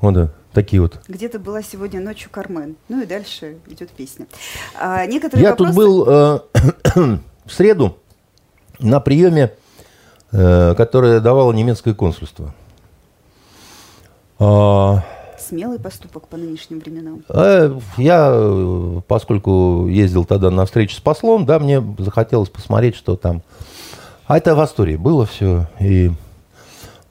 вот 0.00 0.14
да, 0.14 0.30
такие 0.52 0.80
вот. 0.80 1.00
Где-то 1.08 1.40
была 1.40 1.60
сегодня 1.62 2.00
ночью 2.00 2.30
Кармен. 2.30 2.76
Ну 2.88 3.02
и 3.02 3.04
дальше 3.04 3.56
идет 3.66 3.90
песня. 3.90 4.28
А, 4.80 5.04
некоторые 5.06 5.42
я 5.42 5.50
вопросы... 5.50 5.72
тут 5.72 5.76
был 5.76 6.08
э, 6.08 6.40
в 7.46 7.52
среду 7.52 7.96
на 8.78 9.00
приеме, 9.00 9.52
э, 10.32 10.74
которое 10.76 11.20
давало 11.20 11.52
немецкое 11.52 11.94
консульство. 11.94 12.54
А, 14.38 15.02
смелый 15.38 15.78
поступок 15.78 16.28
по 16.28 16.36
нынешним 16.36 16.80
временам? 16.80 17.22
Э, 17.28 17.76
я, 17.96 19.00
поскольку 19.06 19.86
ездил 19.88 20.24
тогда 20.24 20.50
на 20.50 20.66
встречу 20.66 20.96
с 20.96 21.00
послом, 21.00 21.46
да, 21.46 21.58
мне 21.58 21.82
захотелось 21.98 22.48
посмотреть, 22.48 22.94
что 22.94 23.16
там. 23.16 23.42
А 24.26 24.36
это 24.36 24.54
в 24.54 24.60
Астории 24.60 24.96
было 24.96 25.24
все. 25.24 25.66
И 25.80 26.12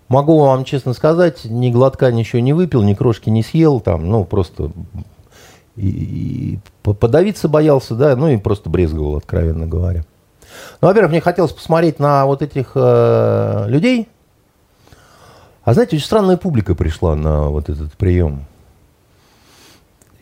могу 0.07 0.39
вам 0.39 0.63
честно 0.65 0.93
сказать, 0.93 1.45
ни 1.45 1.71
глотка 1.71 2.11
ничего 2.11 2.41
не 2.41 2.53
выпил, 2.53 2.83
ни 2.83 2.93
крошки 2.93 3.29
не 3.29 3.43
съел, 3.43 3.79
там, 3.79 4.07
ну, 4.07 4.23
просто 4.23 4.71
и, 5.75 5.87
и 5.87 6.59
подавиться 6.83 7.47
боялся, 7.47 7.95
да, 7.95 8.15
ну 8.15 8.27
и 8.27 8.37
просто 8.37 8.69
брезговал, 8.69 9.17
откровенно 9.17 9.67
говоря. 9.67 10.05
Ну, 10.81 10.87
во-первых, 10.87 11.11
мне 11.11 11.21
хотелось 11.21 11.51
посмотреть 11.51 11.99
на 11.99 12.25
вот 12.25 12.41
этих 12.41 12.71
э, 12.75 13.65
людей, 13.67 14.07
а 15.63 15.73
знаете, 15.73 15.97
очень 15.97 16.05
странная 16.05 16.37
публика 16.37 16.75
пришла 16.75 17.15
на 17.15 17.49
вот 17.49 17.69
этот 17.69 17.91
прием. 17.93 18.45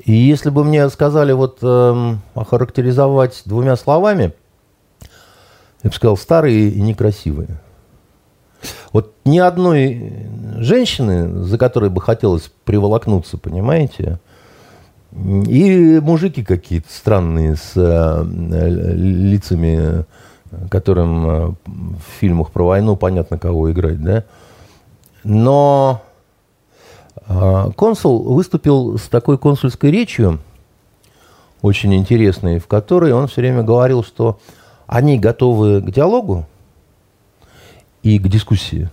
И 0.04 0.12
если 0.12 0.50
бы 0.50 0.64
мне 0.64 0.90
сказали 0.90 1.34
вот 1.34 1.60
э, 1.62 2.16
охарактеризовать 2.34 3.42
двумя 3.46 3.76
словами, 3.76 4.34
я 5.84 5.90
бы 5.90 5.96
сказал, 5.96 6.18
старые 6.18 6.70
и 6.70 6.82
некрасивые. 6.82 7.60
Вот 8.92 9.14
ни 9.26 9.38
одной 9.38 10.28
женщины, 10.58 11.44
за 11.44 11.58
которой 11.58 11.90
бы 11.90 12.02
хотелось 12.02 12.52
приволокнуться, 12.64 13.38
понимаете, 13.38 14.20
и 15.12 16.00
мужики 16.02 16.44
какие-то 16.44 16.92
странные 16.92 17.56
с 17.56 17.72
э, 17.76 18.24
лицами, 18.96 20.06
которым 20.70 21.28
э, 21.28 21.48
в 21.66 22.20
фильмах 22.20 22.52
про 22.52 22.66
войну 22.66 22.96
понятно, 22.96 23.38
кого 23.38 23.72
играть, 23.72 24.02
да, 24.02 24.24
но 25.24 26.02
а, 27.28 27.72
консул 27.72 28.34
выступил 28.34 28.98
с 28.98 29.08
такой 29.08 29.38
консульской 29.38 29.92
речью, 29.92 30.40
очень 31.62 31.96
интересной, 31.96 32.60
в 32.60 32.68
которой 32.68 33.12
он 33.12 33.28
все 33.28 33.42
время 33.42 33.64
говорил, 33.64 34.04
что 34.04 34.40
они 34.86 35.18
готовы 35.18 35.82
к 35.82 35.92
диалогу 35.92 36.46
и 38.04 38.20
к 38.20 38.28
дискуссии, 38.28 38.90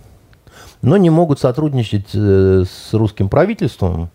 но 0.81 0.97
не 0.97 1.11
могут 1.11 1.39
сотрудничать 1.39 2.09
э, 2.15 2.65
с 2.65 2.95
русским 2.95 3.29
правительством, 3.29 4.09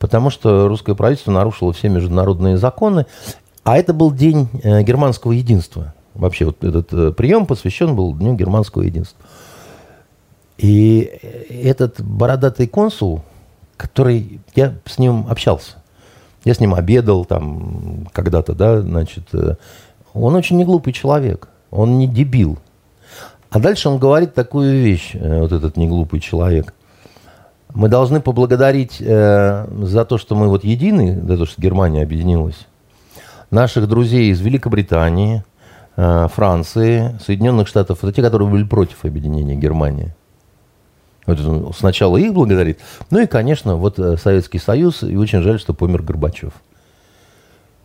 потому 0.00 0.30
что 0.30 0.66
русское 0.66 0.96
правительство 0.96 1.30
нарушило 1.30 1.72
все 1.72 1.88
международные 1.88 2.56
законы, 2.56 3.06
а 3.62 3.78
это 3.78 3.94
был 3.94 4.12
день 4.12 4.48
э, 4.64 4.82
германского 4.82 5.32
единства. 5.32 5.94
Вообще 6.14 6.46
вот 6.46 6.62
этот 6.62 6.92
э, 6.92 7.12
прием 7.12 7.46
посвящен 7.46 7.94
был 7.96 8.14
Дню 8.14 8.34
германского 8.34 8.82
единства. 8.82 9.18
И 10.58 11.00
этот 11.50 12.00
бородатый 12.00 12.68
консул, 12.68 13.22
который, 13.76 14.40
я 14.54 14.74
с 14.84 14.98
ним 14.98 15.26
общался, 15.28 15.76
я 16.44 16.54
с 16.54 16.60
ним 16.60 16.74
обедал 16.74 17.24
там 17.24 18.06
когда-то, 18.12 18.54
да, 18.54 18.80
значит, 18.80 19.24
э, 19.32 19.56
он 20.12 20.34
очень 20.36 20.56
неглупый 20.56 20.92
человек, 20.92 21.48
он 21.70 21.98
не 21.98 22.06
дебил. 22.06 22.58
А 23.50 23.58
дальше 23.58 23.88
он 23.88 23.98
говорит 23.98 24.34
такую 24.34 24.82
вещь, 24.82 25.10
э, 25.14 25.40
вот 25.40 25.52
этот 25.52 25.76
неглупый 25.76 26.20
человек. 26.20 26.74
Мы 27.72 27.88
должны 27.88 28.20
поблагодарить 28.20 28.98
э, 29.00 29.66
за 29.82 30.04
то, 30.04 30.18
что 30.18 30.36
мы 30.36 30.48
вот 30.48 30.62
едины, 30.62 31.20
за 31.26 31.36
то, 31.36 31.46
что 31.46 31.60
Германия 31.60 32.02
объединилась, 32.02 32.66
наших 33.50 33.88
друзей 33.88 34.30
из 34.30 34.40
Великобритании, 34.40 35.38
э, 35.38 35.53
Франции, 35.96 37.18
Соединенных 37.24 37.68
Штатов, 37.68 38.02
это 38.02 38.12
те, 38.12 38.22
которые 38.22 38.48
были 38.48 38.64
против 38.64 39.04
объединения 39.04 39.54
Германии. 39.54 40.14
Вот 41.26 41.74
сначала 41.76 42.16
их 42.16 42.34
благодарит. 42.34 42.80
Ну 43.10 43.20
и, 43.20 43.26
конечно, 43.26 43.76
вот 43.76 43.98
э, 43.98 44.16
Советский 44.18 44.58
Союз. 44.58 45.02
И 45.02 45.16
очень 45.16 45.40
жаль, 45.42 45.58
что 45.58 45.72
помер 45.72 46.02
Горбачев. 46.02 46.52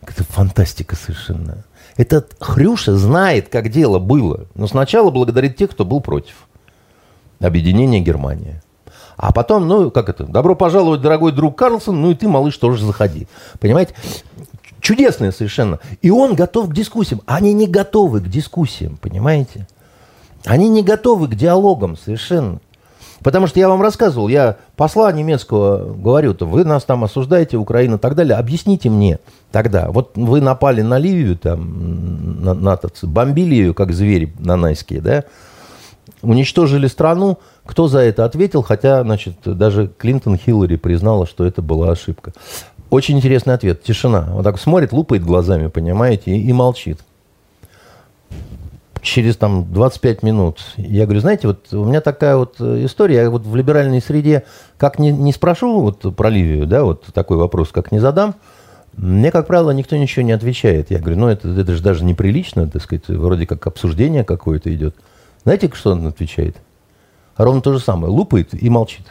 Это 0.02 0.24
фантастика 0.24 0.96
совершенно. 0.96 1.64
Этот 1.96 2.36
Хрюша 2.40 2.96
знает, 2.96 3.48
как 3.48 3.70
дело 3.70 3.98
было. 3.98 4.46
Но 4.54 4.66
сначала 4.66 5.10
благодарит 5.10 5.56
тех, 5.56 5.70
кто 5.70 5.84
был 5.84 6.00
против 6.00 6.48
объединения 7.40 8.00
Германии. 8.00 8.60
А 9.16 9.32
потом, 9.32 9.68
ну, 9.68 9.90
как 9.90 10.08
это, 10.08 10.24
добро 10.24 10.54
пожаловать, 10.54 11.02
дорогой 11.02 11.32
друг 11.32 11.56
Карлсон, 11.58 12.00
ну 12.00 12.10
и 12.10 12.14
ты, 12.14 12.26
малыш, 12.26 12.56
тоже 12.56 12.84
заходи. 12.84 13.26
Понимаете? 13.58 13.94
Чудесное 14.80 15.32
совершенно. 15.32 15.78
И 16.02 16.10
он 16.10 16.34
готов 16.34 16.70
к 16.70 16.74
дискуссиям. 16.74 17.22
Они 17.26 17.52
не 17.52 17.66
готовы 17.66 18.20
к 18.20 18.28
дискуссиям, 18.28 18.96
понимаете? 18.96 19.66
Они 20.44 20.68
не 20.68 20.82
готовы 20.82 21.28
к 21.28 21.34
диалогам 21.34 21.96
совершенно. 21.96 22.60
Потому 23.22 23.46
что 23.46 23.60
я 23.60 23.68
вам 23.68 23.82
рассказывал, 23.82 24.28
я 24.28 24.56
посла 24.76 25.12
немецкого 25.12 25.92
говорю, 25.94 26.32
то 26.32 26.46
вы 26.46 26.64
нас 26.64 26.84
там 26.84 27.04
осуждаете, 27.04 27.58
Украину 27.58 27.96
и 27.96 27.98
так 27.98 28.14
далее. 28.14 28.36
Объясните 28.36 28.88
мне 28.88 29.18
тогда, 29.52 29.90
вот 29.90 30.12
вы 30.14 30.40
напали 30.40 30.80
на 30.80 30.96
Ливию, 30.98 31.36
там, 31.36 32.42
на, 32.42 32.54
натовцы, 32.54 33.06
бомбили 33.06 33.54
ее, 33.54 33.74
как 33.74 33.92
звери 33.92 34.32
нанайские, 34.38 35.02
да, 35.02 35.24
уничтожили 36.22 36.86
страну, 36.86 37.38
кто 37.66 37.88
за 37.88 38.00
это 38.00 38.24
ответил, 38.24 38.62
хотя, 38.62 39.02
значит, 39.02 39.36
даже 39.44 39.90
Клинтон 39.98 40.36
Хиллари 40.36 40.76
признала, 40.76 41.26
что 41.26 41.44
это 41.44 41.62
была 41.62 41.90
ошибка. 41.90 42.32
Очень 42.90 43.18
интересный 43.18 43.54
ответ. 43.54 43.82
Тишина. 43.82 44.28
Вот 44.30 44.42
так 44.42 44.58
смотрит, 44.58 44.92
лупает 44.92 45.24
глазами, 45.24 45.68
понимаете, 45.68 46.32
и, 46.32 46.48
и 46.48 46.52
молчит 46.52 47.00
через 49.02 49.36
там 49.36 49.72
25 49.72 50.22
минут. 50.22 50.60
Я 50.76 51.04
говорю, 51.04 51.20
знаете, 51.20 51.48
вот 51.48 51.72
у 51.72 51.84
меня 51.84 52.00
такая 52.00 52.36
вот 52.36 52.56
э, 52.60 52.84
история, 52.84 53.16
я 53.16 53.30
вот 53.30 53.46
в 53.46 53.56
либеральной 53.56 54.00
среде, 54.00 54.44
как 54.76 54.98
не, 54.98 55.10
не 55.10 55.32
спрошу 55.32 55.80
вот 55.80 56.14
про 56.14 56.28
Ливию, 56.28 56.66
да, 56.66 56.84
вот 56.84 57.04
такой 57.14 57.36
вопрос, 57.38 57.70
как 57.70 57.92
не 57.92 57.98
задам, 57.98 58.34
мне, 58.96 59.30
как 59.30 59.46
правило, 59.46 59.70
никто 59.70 59.96
ничего 59.96 60.22
не 60.22 60.32
отвечает. 60.32 60.90
Я 60.90 60.98
говорю, 60.98 61.18
ну 61.18 61.28
это, 61.28 61.48
это 61.48 61.74
же 61.74 61.82
даже 61.82 62.04
неприлично, 62.04 62.68
так 62.68 62.82
сказать, 62.82 63.08
вроде 63.08 63.46
как 63.46 63.66
обсуждение 63.66 64.24
какое-то 64.24 64.72
идет. 64.74 64.94
Знаете, 65.44 65.70
что 65.72 65.92
он 65.92 66.06
отвечает? 66.06 66.56
Ровно 67.36 67.62
то 67.62 67.72
же 67.72 67.80
самое. 67.80 68.12
Лупает 68.12 68.52
и 68.52 68.68
молчит. 68.68 69.06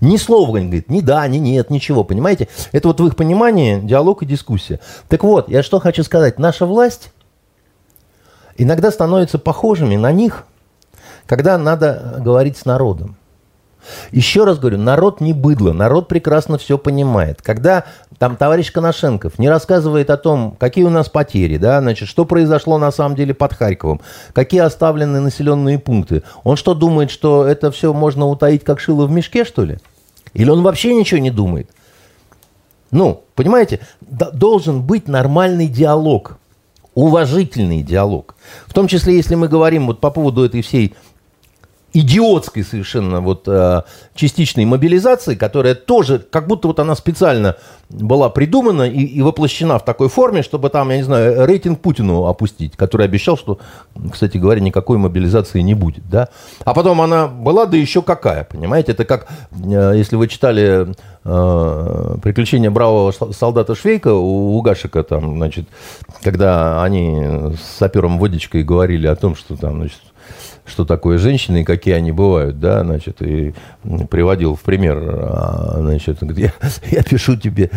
Ни 0.00 0.16
слова 0.16 0.58
говорит, 0.58 0.90
ни 0.90 1.00
да, 1.00 1.26
ни 1.26 1.38
нет, 1.38 1.70
ничего, 1.70 2.04
понимаете? 2.04 2.48
Это 2.72 2.88
вот 2.88 3.00
в 3.00 3.06
их 3.06 3.16
понимании 3.16 3.80
диалог 3.80 4.22
и 4.22 4.26
дискуссия. 4.26 4.80
Так 5.08 5.24
вот, 5.24 5.48
я 5.48 5.62
что 5.62 5.80
хочу 5.80 6.04
сказать. 6.04 6.38
Наша 6.38 6.66
власть 6.66 7.12
иногда 8.56 8.90
становятся 8.90 9.38
похожими 9.38 9.96
на 9.96 10.12
них, 10.12 10.44
когда 11.26 11.58
надо 11.58 12.16
говорить 12.18 12.56
с 12.56 12.64
народом. 12.64 13.16
Еще 14.10 14.44
раз 14.44 14.58
говорю, 14.58 14.78
народ 14.78 15.20
не 15.20 15.32
быдло, 15.32 15.72
народ 15.72 16.08
прекрасно 16.08 16.58
все 16.58 16.78
понимает. 16.78 17.40
Когда 17.42 17.84
там 18.18 18.36
товарищ 18.36 18.72
Коношенков 18.72 19.38
не 19.38 19.48
рассказывает 19.48 20.10
о 20.10 20.16
том, 20.16 20.56
какие 20.58 20.84
у 20.84 20.90
нас 20.90 21.08
потери, 21.08 21.56
да, 21.56 21.80
значит, 21.80 22.08
что 22.08 22.24
произошло 22.24 22.78
на 22.78 22.90
самом 22.90 23.16
деле 23.16 23.34
под 23.34 23.54
Харьковом, 23.54 24.00
какие 24.32 24.60
оставлены 24.60 25.20
населенные 25.20 25.78
пункты, 25.78 26.22
он 26.44 26.56
что 26.56 26.74
думает, 26.74 27.10
что 27.10 27.46
это 27.46 27.70
все 27.70 27.92
можно 27.92 28.26
утаить 28.26 28.64
как 28.64 28.80
шило 28.80 29.06
в 29.06 29.10
мешке, 29.10 29.44
что 29.44 29.64
ли? 29.64 29.78
Или 30.34 30.50
он 30.50 30.62
вообще 30.62 30.94
ничего 30.94 31.20
не 31.20 31.30
думает? 31.30 31.70
Ну, 32.90 33.24
понимаете, 33.34 33.80
должен 34.00 34.82
быть 34.82 35.08
нормальный 35.08 35.68
диалог 35.68 36.38
уважительный 36.98 37.84
диалог. 37.84 38.34
В 38.66 38.74
том 38.74 38.88
числе, 38.88 39.14
если 39.14 39.36
мы 39.36 39.46
говорим 39.46 39.86
вот 39.86 40.00
по 40.00 40.10
поводу 40.10 40.44
этой 40.44 40.62
всей 40.62 40.96
идиотской 41.92 42.64
совершенно 42.64 43.20
вот 43.20 43.44
э, 43.46 43.82
частичной 44.14 44.66
мобилизации, 44.66 45.34
которая 45.34 45.74
тоже, 45.74 46.18
как 46.18 46.46
будто 46.46 46.68
вот 46.68 46.80
она 46.80 46.94
специально 46.94 47.56
была 47.88 48.28
придумана 48.28 48.82
и, 48.82 49.02
и 49.04 49.22
воплощена 49.22 49.78
в 49.78 49.84
такой 49.84 50.10
форме, 50.10 50.42
чтобы 50.42 50.68
там, 50.68 50.90
я 50.90 50.98
не 50.98 51.02
знаю, 51.02 51.46
рейтинг 51.46 51.80
Путину 51.80 52.26
опустить, 52.26 52.76
который 52.76 53.06
обещал, 53.06 53.38
что, 53.38 53.58
кстати 54.12 54.36
говоря, 54.36 54.60
никакой 54.60 54.98
мобилизации 54.98 55.60
не 55.60 55.74
будет, 55.74 56.08
да. 56.10 56.28
А 56.64 56.74
потом 56.74 57.00
она 57.00 57.26
была, 57.26 57.64
да 57.64 57.76
еще 57.76 58.02
какая, 58.02 58.44
понимаете? 58.44 58.92
Это 58.92 59.06
как, 59.06 59.26
э, 59.52 59.94
если 59.96 60.16
вы 60.16 60.28
читали 60.28 60.94
э, 61.24 62.16
«Приключения 62.22 62.70
бравого 62.70 63.12
солдата 63.32 63.74
Швейка» 63.74 64.12
у, 64.12 64.58
у 64.58 64.60
Гашика, 64.60 65.02
там, 65.02 65.36
значит, 65.36 65.66
когда 66.22 66.82
они 66.82 67.54
с 67.56 67.78
сапером 67.78 68.18
Водичкой 68.18 68.62
говорили 68.62 69.06
о 69.06 69.16
том, 69.16 69.34
что 69.34 69.56
там, 69.56 69.78
значит, 69.78 70.00
что 70.68 70.84
такое 70.84 71.18
женщины 71.18 71.62
и 71.62 71.64
какие 71.64 71.94
они 71.94 72.12
бывают, 72.12 72.60
да, 72.60 72.84
значит, 72.84 73.22
и 73.22 73.54
приводил 74.10 74.54
в 74.54 74.60
пример, 74.60 74.98
а, 74.98 75.76
значит, 75.80 76.18
где 76.20 76.52
я 76.90 77.02
пишу 77.02 77.36
тебе 77.36 77.70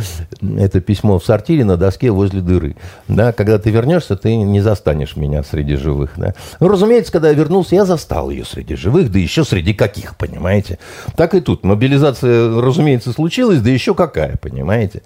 это 0.58 0.82
письмо 0.82 1.20
в 1.20 1.26
сортире 1.26 1.66
на 1.66 1.78
доске 1.78 2.12
возле 2.12 2.42
дыры, 2.42 2.76
да, 3.08 3.32
когда 3.32 3.58
ты 3.58 3.70
вернешься, 3.70 4.16
ты 4.16 4.36
не 4.36 4.62
застанешь 4.62 5.16
меня 5.16 5.44
среди 5.44 5.76
живых, 5.76 6.12
да. 6.18 6.34
Ну, 6.60 6.68
разумеется, 6.68 7.12
когда 7.12 7.30
я 7.30 7.34
вернулся, 7.34 7.76
я 7.76 7.86
застал 7.86 8.30
ее 8.30 8.46
среди 8.46 8.76
живых, 8.76 9.12
да 9.12 9.20
еще 9.20 9.44
среди 9.44 9.74
каких, 9.74 10.16
понимаете. 10.16 10.80
Так 11.16 11.34
и 11.34 11.42
тут, 11.42 11.64
мобилизация, 11.64 12.62
разумеется, 12.62 13.12
случилась, 13.12 13.62
да 13.62 13.70
еще 13.70 13.96
какая, 13.96 14.38
понимаете. 14.38 15.02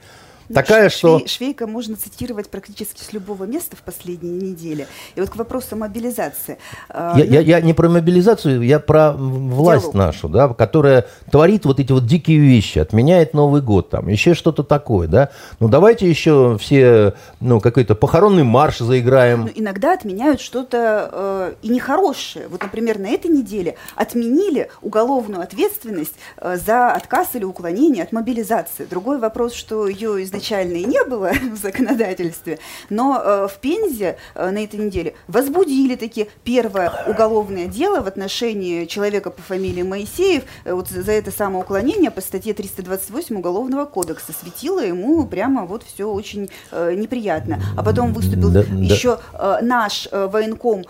Ну, 0.48 0.56
Такая, 0.56 0.90
Швей, 0.90 1.20
что... 1.20 1.28
Швейка 1.28 1.66
можно 1.66 1.96
цитировать 1.96 2.50
практически 2.50 3.02
с 3.02 3.14
любого 3.14 3.46
места 3.46 3.76
в 3.76 3.82
последние 3.82 4.52
недели. 4.52 4.88
И 5.16 5.20
вот 5.20 5.30
к 5.30 5.36
вопросу 5.36 5.76
мобилизации. 5.76 6.60
А, 6.90 7.18
я, 7.18 7.26
ну, 7.26 7.32
я, 7.32 7.40
я 7.40 7.62
не 7.62 7.74
про 7.74 7.90
мобилизацию, 7.90 8.62
я 8.62 8.80
про 8.80 9.14
власть 9.14 9.92
диалог. 9.92 9.96
нашу, 9.96 10.30
да, 10.30 10.50
которая 10.50 11.08
творит 11.32 11.66
вот 11.66 11.80
эти 11.80 11.92
вот 11.92 12.06
дикие 12.06 12.38
вещи, 12.38 12.78
отменяет 12.78 13.34
Новый 13.34 13.62
год, 13.62 13.90
там, 13.90 14.08
еще 14.08 14.36
что-то 14.36 14.64
такое, 14.64 15.08
да. 15.08 15.30
Ну, 15.60 15.68
давайте 15.68 16.08
еще 16.08 16.58
все, 16.60 17.14
ну, 17.40 17.60
какой-то 17.60 17.96
похоронный 17.96 18.44
марш 18.44 18.80
заиграем. 18.80 19.44
Ну, 19.44 19.52
иногда 19.56 19.94
отменяют 19.94 20.42
что-то 20.42 21.10
э, 21.12 21.54
и 21.64 21.70
нехорошее. 21.70 22.48
Вот, 22.50 22.62
например, 22.62 23.00
на 23.00 23.08
этой 23.08 23.32
неделе 23.32 23.78
отменили 23.96 24.70
уголовную 24.84 25.42
ответственность 25.42 26.14
э, 26.38 26.58
за 26.58 26.92
отказ 26.92 27.30
или 27.34 27.44
уклонение 27.44 28.04
от 28.04 28.12
мобилизации. 28.12 28.86
Другой 28.86 29.18
вопрос, 29.18 29.54
что 29.54 29.88
ее 29.88 30.22
из 30.22 30.35
изначально 30.36 30.78
и 30.78 30.86
не 30.86 31.04
было 31.04 31.32
в 31.52 31.56
законодательстве, 31.56 32.60
но 32.90 33.22
э, 33.24 33.48
в 33.48 33.60
Пензе 33.60 34.18
э, 34.34 34.50
на 34.50 34.64
этой 34.64 34.80
неделе 34.80 35.14
возбудили 35.28 35.96
таки 35.96 36.30
первое 36.44 36.92
уголовное 37.08 37.68
дело 37.68 38.02
в 38.02 38.08
отношении 38.08 38.86
человека 38.86 39.32
по 39.32 39.42
фамилии 39.42 39.84
Моисеев 39.84 40.44
э, 40.66 40.74
вот 40.74 40.90
за 40.90 41.12
это 41.12 41.32
самое 41.32 41.64
уклонение 41.64 42.12
по 42.12 42.22
статье 42.22 42.54
328 42.54 43.36
Уголовного 43.36 43.86
кодекса. 43.86 44.34
Светило 44.34 44.80
ему 44.80 45.26
прямо 45.26 45.66
вот 45.66 45.84
все 45.84 46.10
очень 46.10 46.50
неприятно. 46.72 47.62
А 47.78 47.84
потом 47.84 48.14
выступил 48.14 48.50
да, 48.50 48.62
еще 48.62 49.20
да. 49.34 49.60
Наш 49.62 50.08
военком 50.12 50.84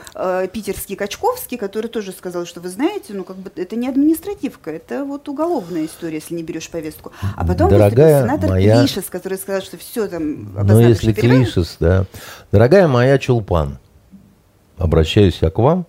питерский 0.52 0.96
Качковский, 0.96 1.58
который 1.58 1.88
тоже 1.88 2.12
сказал, 2.12 2.46
что 2.46 2.60
вы 2.60 2.70
знаете, 2.70 3.14
ну 3.14 3.24
как 3.24 3.38
бы 3.38 3.52
это 3.56 3.76
не 3.76 3.88
административка, 3.88 4.72
это 4.72 5.04
вот 5.06 5.28
уголовная 5.28 5.86
история, 5.86 6.16
если 6.16 6.34
не 6.34 6.44
берешь 6.44 6.70
повестку. 6.70 7.12
А 7.36 7.46
потом 7.46 7.70
Дорогая 7.70 7.90
выступил 7.90 8.22
сенатор 8.22 8.50
моя... 8.50 8.80
Клишес, 8.80 9.06
который 9.10 9.35
который 9.36 9.40
сказал, 9.40 9.62
что 9.62 9.78
все 9.78 10.08
там 10.08 10.54
Ну, 10.54 10.80
если 10.80 11.14
клишес, 11.14 11.78
да. 11.80 12.06
Дорогая 12.52 12.88
моя 12.88 13.18
Чулпан, 13.18 13.80
обращаюсь 14.78 15.40
я 15.42 15.50
к 15.50 15.58
вам. 15.60 15.86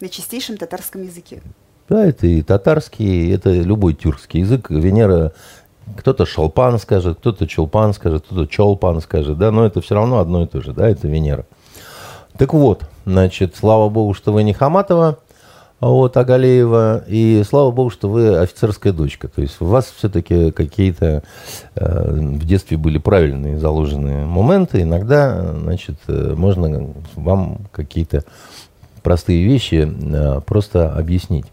На 0.00 0.08
чистейшем 0.08 0.56
татарском 0.56 1.02
языке. 1.02 1.42
Да, 1.88 2.04
это 2.04 2.26
и 2.26 2.42
татарский, 2.42 3.32
это 3.32 3.50
любой 3.50 3.94
тюркский 3.94 4.40
язык. 4.40 4.70
Венера 4.70 5.32
кто-то 5.96 6.24
шалпан 6.24 6.78
скажет, 6.78 7.18
кто-то 7.18 7.46
чулпан 7.46 7.92
скажет, 7.92 8.24
кто-то 8.24 8.46
чолпан 8.46 9.02
скажет, 9.02 9.36
да, 9.36 9.50
но 9.50 9.66
это 9.66 9.82
все 9.82 9.94
равно 9.94 10.18
одно 10.18 10.44
и 10.44 10.46
то 10.46 10.62
же, 10.62 10.72
да, 10.72 10.88
это 10.88 11.08
Венера. 11.08 11.44
Так 12.38 12.54
вот, 12.54 12.84
значит, 13.04 13.54
слава 13.54 13.90
богу, 13.90 14.14
что 14.14 14.32
вы 14.32 14.44
не 14.44 14.54
Хаматова, 14.54 15.18
вот, 15.90 16.16
Агалеева. 16.16 17.04
И 17.06 17.42
слава 17.48 17.70
богу, 17.70 17.90
что 17.90 18.08
вы 18.08 18.36
офицерская 18.38 18.92
дочка. 18.92 19.28
То 19.28 19.42
есть 19.42 19.60
у 19.60 19.66
вас 19.66 19.92
все-таки 19.96 20.50
какие-то 20.50 21.22
э, 21.74 22.10
в 22.12 22.44
детстве 22.46 22.76
были 22.76 22.98
правильные 22.98 23.58
заложенные 23.58 24.24
моменты. 24.24 24.82
Иногда, 24.82 25.52
значит, 25.52 25.96
э, 26.08 26.34
можно 26.36 26.92
вам 27.14 27.58
какие-то 27.72 28.24
простые 29.02 29.44
вещи 29.44 29.86
э, 29.86 30.40
просто 30.40 30.92
объяснить. 30.94 31.46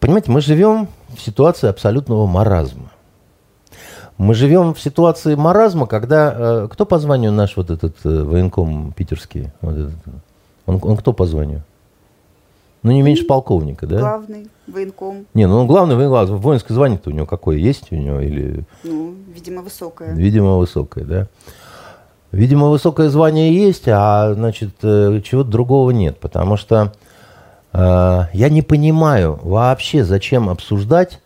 Понимаете, 0.00 0.30
мы 0.30 0.40
живем 0.40 0.88
в 1.14 1.20
ситуации 1.20 1.68
абсолютного 1.68 2.26
маразма. 2.26 2.90
Мы 4.16 4.34
живем 4.34 4.74
в 4.74 4.80
ситуации 4.80 5.36
маразма, 5.36 5.86
когда... 5.86 6.34
Э, 6.36 6.68
кто 6.70 6.84
по 6.84 6.98
званию 6.98 7.32
наш 7.32 7.56
вот 7.56 7.70
этот 7.70 7.96
э, 8.04 8.22
военком 8.22 8.92
питерский? 8.92 9.50
Вот 9.60 9.76
этот, 9.76 9.94
он, 10.66 10.80
он 10.82 10.96
кто 10.96 11.12
по 11.12 11.24
званию? 11.24 11.62
Ну, 12.82 12.92
не 12.92 13.02
меньше 13.02 13.24
полковника, 13.24 13.86
да? 13.86 13.98
Главный 13.98 14.48
военком. 14.66 15.26
Не, 15.34 15.46
ну 15.46 15.60
он 15.60 15.66
главный 15.66 15.96
военком. 15.96 16.38
Воинское 16.38 16.74
звание-то 16.74 17.10
у 17.10 17.12
него 17.12 17.26
какое 17.26 17.56
есть 17.56 17.90
у 17.90 17.96
него? 17.96 18.20
Или... 18.20 18.64
Ну, 18.84 19.14
видимо, 19.34 19.62
высокое. 19.62 20.14
Видимо, 20.14 20.56
высокое, 20.56 21.04
да. 21.04 21.28
Видимо, 22.30 22.68
высокое 22.68 23.08
звание 23.08 23.54
есть, 23.54 23.88
а, 23.88 24.34
значит, 24.34 24.74
э, 24.82 25.20
чего-то 25.24 25.50
другого 25.50 25.90
нет. 25.90 26.18
Потому 26.20 26.56
что 26.56 26.92
э, 27.72 28.20
я 28.32 28.48
не 28.48 28.62
понимаю 28.62 29.40
вообще, 29.42 30.04
зачем 30.04 30.48
обсуждать 30.48 31.20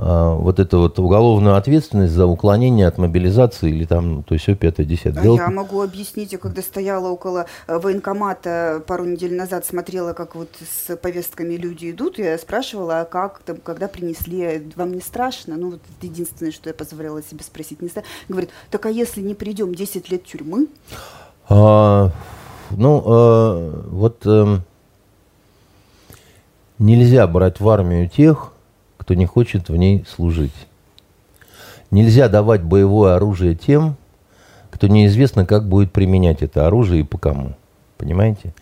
вот 0.00 0.60
эту 0.60 0.78
вот 0.78 0.98
уголовную 0.98 1.56
ответственность 1.56 2.12
за 2.12 2.24
уклонение 2.24 2.86
от 2.86 2.98
мобилизации 2.98 3.70
или 3.70 3.84
там, 3.84 4.22
то 4.22 4.34
есть 4.34 4.44
все 4.44 4.54
пятое, 4.54 4.86
десятое. 4.86 5.24
А 5.24 5.26
я 5.26 5.50
могу 5.50 5.82
объяснить, 5.82 6.32
я 6.32 6.38
когда 6.38 6.62
стояла 6.62 7.08
около 7.08 7.46
э, 7.66 7.78
военкомата 7.78 8.80
пару 8.86 9.04
недель 9.04 9.34
назад, 9.34 9.66
смотрела, 9.66 10.12
как 10.12 10.36
вот 10.36 10.50
с 10.60 10.96
повестками 10.96 11.54
люди 11.54 11.90
идут, 11.90 12.18
я 12.18 12.38
спрашивала, 12.38 13.00
а 13.00 13.04
как 13.04 13.40
там, 13.44 13.56
когда 13.56 13.88
принесли, 13.88 14.70
вам 14.76 14.92
не 14.92 15.00
страшно? 15.00 15.56
Ну, 15.56 15.72
вот 15.72 15.80
это 15.98 16.06
единственное, 16.06 16.52
что 16.52 16.68
я 16.68 16.74
позволяла 16.74 17.20
себе 17.22 17.42
спросить. 17.42 17.82
Не 17.82 17.88
страшно. 17.88 18.08
Говорит, 18.28 18.50
так 18.70 18.86
а 18.86 18.90
если 18.90 19.20
не 19.20 19.34
придем 19.34 19.74
10 19.74 20.10
лет 20.10 20.24
тюрьмы? 20.24 20.68
А, 21.48 22.12
ну, 22.70 23.02
а, 23.04 23.82
вот... 23.90 24.22
А 24.24 24.60
Нельзя 26.78 27.26
брать 27.26 27.58
в 27.58 27.68
армию 27.68 28.08
тех, 28.08 28.52
кто 29.08 29.14
не 29.14 29.24
хочет 29.24 29.70
в 29.70 29.76
ней 29.76 30.04
служить. 30.06 30.52
Нельзя 31.90 32.28
давать 32.28 32.62
боевое 32.62 33.14
оружие 33.14 33.54
тем, 33.54 33.96
кто 34.68 34.86
неизвестно, 34.86 35.46
как 35.46 35.66
будет 35.66 35.92
применять 35.92 36.42
это 36.42 36.66
оружие 36.66 37.00
и 37.00 37.04
по 37.04 37.16
кому. 37.16 37.54
Понимаете? 37.96 38.52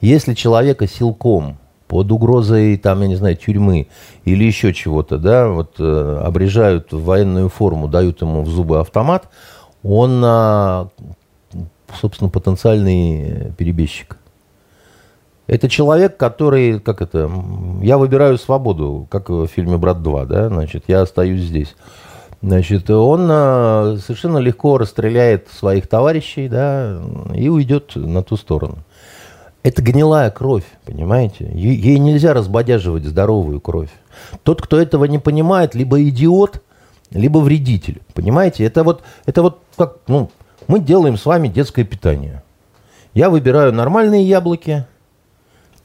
Если 0.00 0.34
человека 0.34 0.88
силком 0.88 1.56
под 1.86 2.10
угрозой, 2.10 2.76
там, 2.78 3.02
я 3.02 3.06
не 3.06 3.14
знаю, 3.14 3.36
тюрьмы 3.36 3.86
или 4.24 4.42
еще 4.42 4.74
чего-то, 4.74 5.18
да, 5.18 5.46
вот 5.46 5.76
э, 5.78 6.20
обрежают 6.24 6.92
в 6.92 7.04
военную 7.04 7.48
форму, 7.48 7.86
дают 7.86 8.22
ему 8.22 8.42
в 8.42 8.48
зубы 8.48 8.80
автомат, 8.80 9.28
он, 9.84 10.20
э, 10.24 10.86
собственно, 12.00 12.28
потенциальный 12.28 13.52
перебежчик. 13.56 14.18
Это 15.46 15.68
человек, 15.68 16.16
который, 16.16 16.78
как 16.78 17.02
это, 17.02 17.30
я 17.82 17.98
выбираю 17.98 18.38
свободу, 18.38 19.06
как 19.10 19.28
в 19.28 19.46
фильме 19.48 19.76
«Брат 19.76 19.98
2», 19.98 20.26
да, 20.26 20.48
значит, 20.48 20.84
я 20.86 21.02
остаюсь 21.02 21.42
здесь. 21.42 21.74
Значит, 22.42 22.90
он 22.90 23.28
э, 23.30 23.98
совершенно 24.04 24.38
легко 24.38 24.78
расстреляет 24.78 25.48
своих 25.48 25.86
товарищей, 25.86 26.48
да, 26.48 27.00
и 27.34 27.48
уйдет 27.48 27.92
на 27.94 28.22
ту 28.22 28.36
сторону. 28.36 28.78
Это 29.62 29.80
гнилая 29.80 30.30
кровь, 30.30 30.64
понимаете? 30.84 31.48
Ей 31.54 31.98
нельзя 31.98 32.34
разбодяживать 32.34 33.04
здоровую 33.04 33.60
кровь. 33.60 33.90
Тот, 34.42 34.60
кто 34.60 34.80
этого 34.80 35.04
не 35.04 35.18
понимает, 35.18 35.76
либо 35.76 36.02
идиот, 36.02 36.60
либо 37.12 37.38
вредитель. 37.38 38.00
Понимаете? 38.12 38.64
Это 38.64 38.82
вот, 38.82 39.02
это 39.24 39.42
вот 39.42 39.60
как, 39.76 39.98
ну, 40.08 40.30
мы 40.66 40.80
делаем 40.80 41.16
с 41.16 41.24
вами 41.26 41.46
детское 41.46 41.84
питание. 41.84 42.42
Я 43.14 43.30
выбираю 43.30 43.72
нормальные 43.72 44.26
яблоки, 44.26 44.86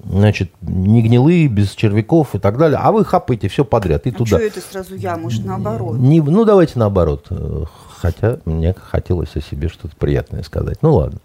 значит, 0.04 0.52
не 0.62 1.02
гнилые, 1.02 1.48
без 1.48 1.72
червяков 1.72 2.36
и 2.36 2.40
так 2.40 2.58
далее, 2.58 2.80
а 2.82 2.92
вы 2.92 3.04
хапаете 3.06 3.48
все 3.48 3.66
подряд 3.66 4.06
и 4.06 4.10
а 4.10 4.14
туда. 4.14 4.38
что 4.38 4.40
это 4.40 4.62
сразу 4.62 4.96
я, 4.96 5.18
может, 5.18 5.46
наоборот? 5.46 5.98
Не, 5.98 6.22
ну, 6.22 6.46
давайте 6.46 6.80
наоборот. 6.80 7.28
Хотя 8.00 8.38
мне 8.46 8.76
хотелось 8.78 9.36
о 9.36 9.42
себе 9.42 9.70
что-то 9.70 9.96
приятное 9.96 10.44
сказать. 10.44 10.78
Ну, 10.84 10.94
ладно. 10.94 11.20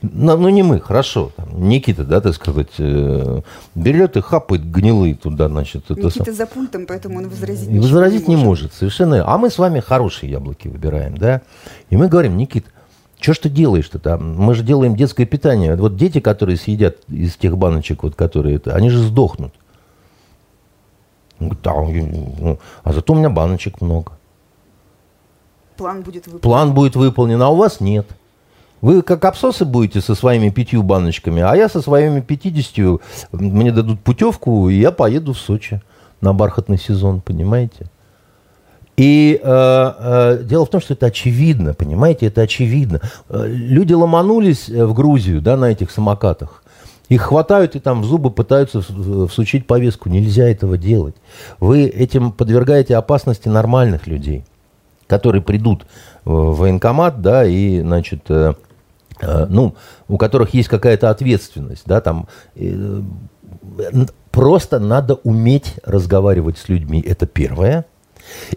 Ну, 0.00 0.36
ну 0.38 0.48
не 0.48 0.62
мы, 0.62 0.80
хорошо. 0.80 1.32
Там, 1.36 1.68
Никита, 1.68 2.04
да, 2.04 2.20
так 2.20 2.34
сказать, 2.34 2.70
э, 2.78 3.42
берет 3.74 4.16
и 4.16 4.22
хапает 4.22 4.70
гнилые 4.70 5.14
туда, 5.14 5.48
значит. 5.48 5.90
Никита 5.90 6.22
это... 6.22 6.32
за 6.32 6.46
пультом, 6.46 6.86
поэтому 6.86 7.18
он 7.18 7.28
возразить 7.28 7.68
Возразить 7.68 8.26
не 8.26 8.36
может. 8.36 8.38
не 8.38 8.44
может, 8.44 8.74
совершенно. 8.74 9.22
А 9.26 9.36
мы 9.36 9.50
с 9.50 9.58
вами 9.58 9.80
хорошие 9.80 10.30
яблоки 10.30 10.68
выбираем, 10.68 11.16
да. 11.16 11.42
И 11.90 11.96
мы 11.96 12.08
говорим, 12.08 12.38
Никит, 12.38 12.64
что 13.20 13.34
ж 13.34 13.38
ты 13.38 13.48
делаешь-то 13.48 13.98
там? 13.98 14.36
Мы 14.36 14.54
же 14.54 14.62
делаем 14.62 14.94
детское 14.96 15.26
питание. 15.26 15.74
Вот 15.76 15.96
дети, 15.96 16.20
которые 16.20 16.56
съедят 16.56 16.98
из 17.08 17.36
тех 17.36 17.56
баночек, 17.58 18.02
вот, 18.02 18.14
которые 18.14 18.56
это, 18.56 18.74
они 18.74 18.90
же 18.90 18.98
сдохнут. 18.98 19.52
да, 21.40 21.72
ну, 21.74 22.58
а 22.84 22.92
зато 22.92 23.12
у 23.12 23.16
меня 23.16 23.30
баночек 23.30 23.80
много. 23.80 24.12
План 25.76 26.02
будет 26.02 26.26
выполнен. 26.26 26.40
План 26.40 26.74
будет 26.74 26.96
выполнен, 26.96 27.42
а 27.42 27.50
у 27.50 27.56
вас 27.56 27.80
нет. 27.80 28.06
Вы 28.80 29.02
как 29.02 29.24
абсосы 29.24 29.64
будете 29.64 30.00
со 30.00 30.14
своими 30.14 30.50
пятью 30.50 30.84
баночками, 30.84 31.42
а 31.42 31.54
я 31.56 31.68
со 31.68 31.82
своими 31.82 32.20
пятидесятью, 32.20 33.00
мне 33.32 33.72
дадут 33.72 34.00
путевку, 34.00 34.68
и 34.68 34.76
я 34.76 34.92
поеду 34.92 35.32
в 35.32 35.38
Сочи 35.38 35.82
на 36.20 36.32
бархатный 36.32 36.78
сезон, 36.78 37.20
понимаете? 37.20 37.86
И 38.98 39.40
э, 39.40 39.92
э, 39.98 40.42
дело 40.42 40.66
в 40.66 40.70
том, 40.70 40.80
что 40.80 40.94
это 40.94 41.06
очевидно, 41.06 41.72
понимаете, 41.72 42.26
это 42.26 42.42
очевидно. 42.42 43.00
Э, 43.28 43.46
люди 43.46 43.92
ломанулись 43.92 44.68
э, 44.68 44.84
в 44.84 44.92
Грузию, 44.92 45.40
да, 45.40 45.56
на 45.56 45.66
этих 45.66 45.92
самокатах. 45.92 46.64
Их 47.08 47.22
хватают 47.22 47.76
и 47.76 47.78
там 47.78 48.02
в 48.02 48.06
зубы 48.06 48.32
пытаются 48.32 48.82
всучить 49.28 49.68
повестку. 49.68 50.08
Нельзя 50.08 50.48
этого 50.48 50.76
делать. 50.76 51.14
Вы 51.60 51.84
этим 51.84 52.32
подвергаете 52.32 52.96
опасности 52.96 53.48
нормальных 53.48 54.08
людей, 54.08 54.44
которые 55.06 55.42
придут 55.42 55.86
в 56.24 56.56
военкомат, 56.56 57.22
да, 57.22 57.44
и, 57.46 57.80
значит, 57.80 58.22
э, 58.30 58.54
э, 59.20 59.46
ну, 59.48 59.76
у 60.08 60.18
которых 60.18 60.54
есть 60.54 60.68
какая-то 60.68 61.08
ответственность, 61.08 61.84
да, 61.86 62.00
там, 62.00 62.26
э, 62.56 63.00
просто 64.32 64.80
надо 64.80 65.14
уметь 65.22 65.76
разговаривать 65.84 66.58
с 66.58 66.68
людьми. 66.68 67.00
Это 67.00 67.28
первое. 67.28 67.86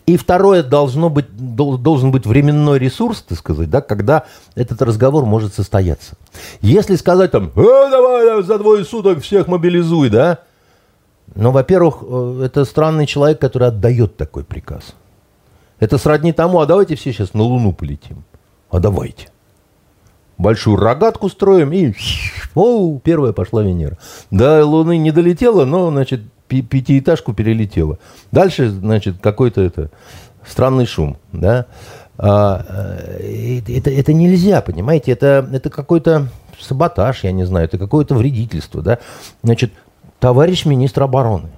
И 0.05 0.17
второе, 0.17 0.63
должно 0.63 1.09
быть, 1.09 1.25
должен 1.35 2.11
быть 2.11 2.25
временной 2.25 2.79
ресурс, 2.79 3.21
так 3.21 3.37
сказать, 3.37 3.69
да, 3.69 3.81
когда 3.81 4.25
этот 4.55 4.81
разговор 4.81 5.25
может 5.25 5.53
состояться. 5.53 6.15
Если 6.61 6.95
сказать 6.95 7.31
там, 7.31 7.51
э, 7.55 7.89
давай 7.91 8.43
за 8.43 8.57
двое 8.57 8.85
суток 8.85 9.21
всех 9.21 9.47
мобилизуй, 9.47 10.09
да, 10.09 10.39
ну, 11.35 11.51
во-первых, 11.51 11.99
э, 12.01 12.43
это 12.45 12.65
странный 12.65 13.05
человек, 13.05 13.39
который 13.39 13.69
отдает 13.69 14.17
такой 14.17 14.43
приказ. 14.43 14.95
Это 15.79 15.97
сродни 15.97 16.33
тому, 16.33 16.59
а 16.59 16.65
давайте 16.65 16.95
все 16.95 17.11
сейчас 17.11 17.33
на 17.33 17.43
Луну 17.43 17.73
полетим. 17.73 18.23
А 18.69 18.79
давайте. 18.79 19.29
Большую 20.37 20.77
рогатку 20.77 21.29
строим 21.29 21.71
и... 21.71 21.93
О, 22.55 22.99
первая 22.99 23.31
пошла 23.31 23.63
Венера. 23.63 23.97
До 24.29 24.65
Луны 24.65 24.97
не 24.97 25.11
долетела, 25.11 25.65
но, 25.65 25.89
значит, 25.89 26.21
пятиэтажку 26.51 27.33
перелетела. 27.33 27.97
Дальше, 28.31 28.69
значит, 28.69 29.17
какой-то 29.21 29.61
это 29.61 29.89
странный 30.45 30.85
шум, 30.85 31.17
да. 31.31 31.65
А, 32.17 32.65
э, 33.19 33.61
это, 33.67 33.89
это 33.89 34.13
нельзя, 34.13 34.61
понимаете, 34.61 35.11
это, 35.11 35.47
это 35.51 35.69
какой-то 35.69 36.27
саботаж, 36.59 37.23
я 37.23 37.31
не 37.31 37.45
знаю, 37.45 37.65
это 37.65 37.77
какое-то 37.77 38.15
вредительство, 38.15 38.81
да. 38.81 38.99
Значит, 39.43 39.73
товарищ 40.19 40.65
министр 40.65 41.03
обороны, 41.03 41.49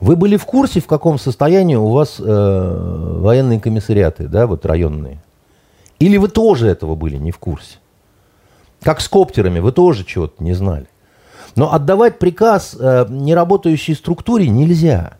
вы 0.00 0.16
были 0.16 0.36
в 0.36 0.44
курсе, 0.44 0.80
в 0.80 0.86
каком 0.86 1.18
состоянии 1.18 1.76
у 1.76 1.88
вас 1.88 2.16
э, 2.18 3.18
военные 3.20 3.60
комиссариаты, 3.60 4.28
да, 4.28 4.46
вот 4.46 4.66
районные? 4.66 5.18
Или 5.98 6.16
вы 6.16 6.28
тоже 6.28 6.68
этого 6.68 6.94
были 6.94 7.16
не 7.16 7.30
в 7.30 7.38
курсе? 7.38 7.78
Как 8.82 9.00
с 9.00 9.08
коптерами, 9.08 9.60
вы 9.60 9.72
тоже 9.72 10.04
чего-то 10.04 10.42
не 10.42 10.52
знали. 10.52 10.86
Но 11.56 11.72
отдавать 11.72 12.18
приказ 12.18 12.76
э, 12.78 13.06
неработающей 13.08 13.94
структуре 13.94 14.48
нельзя. 14.48 15.14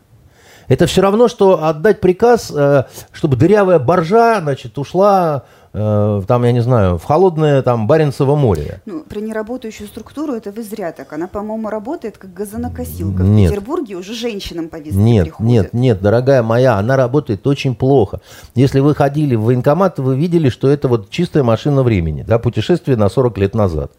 Это 0.67 0.87
все 0.87 1.01
равно, 1.01 1.27
что 1.27 1.63
отдать 1.63 2.01
приказ, 2.01 2.51
э, 2.53 2.85
чтобы 3.11 3.35
дырявая 3.35 3.79
боржа, 3.79 4.41
значит, 4.41 4.77
ушла 4.77 5.43
э, 5.73 6.21
там, 6.27 6.43
я 6.43 6.51
не 6.51 6.61
знаю, 6.61 6.97
в 6.97 7.03
холодное 7.03 7.61
там 7.61 7.85
Баренцево 7.87 8.35
море. 8.35 8.81
Ну, 8.85 9.01
про 9.01 9.19
неработающую 9.19 9.87
структуру 9.87 10.33
это 10.33 10.51
вы 10.51 10.63
зря 10.63 10.91
так. 10.91 11.13
Она, 11.13 11.27
по-моему, 11.27 11.69
работает 11.69 12.17
как 12.17 12.33
газонокосилка. 12.33 13.21
В 13.21 13.25
нет. 13.29 13.51
Петербурге 13.51 13.95
уже 13.95 14.13
женщинам 14.13 14.69
повестки 14.69 14.97
Нет, 14.97 15.25
приходят. 15.25 15.49
нет, 15.49 15.73
нет, 15.73 16.01
дорогая 16.01 16.41
моя, 16.41 16.77
она 16.77 16.95
работает 16.95 17.45
очень 17.45 17.75
плохо. 17.75 18.21
Если 18.55 18.79
вы 18.79 18.95
ходили 18.95 19.35
в 19.35 19.43
военкомат, 19.43 19.99
вы 19.99 20.15
видели, 20.15 20.49
что 20.49 20.69
это 20.69 20.87
вот 20.87 21.09
чистая 21.09 21.43
машина 21.43 21.83
времени, 21.83 22.23
да, 22.27 22.39
путешествие 22.39 22.97
на 22.97 23.09
40 23.09 23.37
лет 23.37 23.53
назад. 23.53 23.91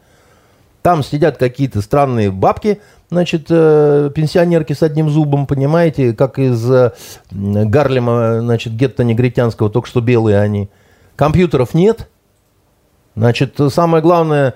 Там 0.86 1.02
сидят 1.02 1.36
какие-то 1.36 1.82
странные 1.82 2.30
бабки, 2.30 2.80
значит, 3.10 3.46
э, 3.50 4.08
пенсионерки 4.14 4.72
с 4.72 4.84
одним 4.84 5.10
зубом, 5.10 5.48
понимаете, 5.48 6.12
как 6.12 6.38
из 6.38 6.70
э, 6.70 6.92
Гарлема, 7.32 8.38
значит, 8.38 8.72
гетто 8.74 9.02
негритянского, 9.02 9.68
только 9.68 9.88
что 9.88 10.00
белые 10.00 10.38
они. 10.38 10.70
Компьютеров 11.16 11.74
нет. 11.74 12.08
Значит, 13.16 13.58
самое 13.70 14.00
главное, 14.00 14.54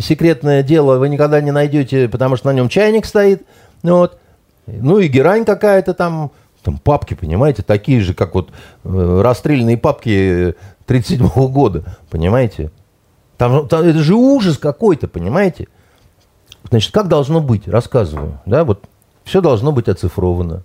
секретное 0.00 0.62
дело 0.62 0.98
вы 0.98 1.08
никогда 1.08 1.40
не 1.40 1.50
найдете, 1.50 2.08
потому 2.08 2.36
что 2.36 2.46
на 2.46 2.52
нем 2.52 2.68
чайник 2.68 3.04
стоит. 3.04 3.42
Вот. 3.82 4.20
ну 4.68 5.00
и 5.00 5.08
герань 5.08 5.44
какая-то 5.44 5.94
там, 5.94 6.30
там 6.62 6.78
папки, 6.78 7.14
понимаете, 7.14 7.64
такие 7.64 8.02
же, 8.02 8.14
как 8.14 8.36
вот 8.36 8.50
э, 8.84 9.20
расстрельные 9.20 9.78
папки 9.78 10.54
37 10.86 11.26
года, 11.50 11.82
понимаете. 12.08 12.70
Там, 13.42 13.66
там, 13.66 13.82
это 13.82 13.98
же 13.98 14.14
ужас 14.14 14.56
какой-то, 14.56 15.08
понимаете? 15.08 15.66
Значит, 16.70 16.92
как 16.92 17.08
должно 17.08 17.40
быть? 17.40 17.66
Рассказываю. 17.66 18.38
Да, 18.46 18.62
вот 18.62 18.84
все 19.24 19.40
должно 19.40 19.72
быть 19.72 19.88
оцифровано. 19.88 20.62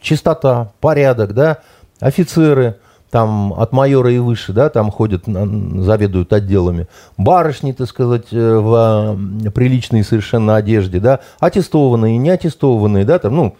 Чистота, 0.00 0.72
порядок, 0.80 1.32
да, 1.32 1.58
офицеры, 2.00 2.80
там 3.12 3.52
от 3.52 3.70
майора 3.70 4.10
и 4.10 4.18
выше, 4.18 4.52
да, 4.52 4.68
там 4.68 4.90
ходят, 4.90 5.26
заведуют 5.26 6.32
отделами. 6.32 6.88
Барышни, 7.18 7.70
так 7.70 7.88
сказать, 7.88 8.32
э, 8.32 8.56
в 8.58 9.16
приличной 9.52 10.02
совершенно 10.02 10.56
одежде, 10.56 10.98
да, 10.98 11.20
аттестованные, 11.38 12.18
не 12.18 12.30
аттестованные, 12.30 13.04
да, 13.04 13.20
там, 13.20 13.36
ну, 13.36 13.56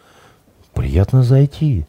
приятно 0.75 1.23
зайти. 1.23 1.87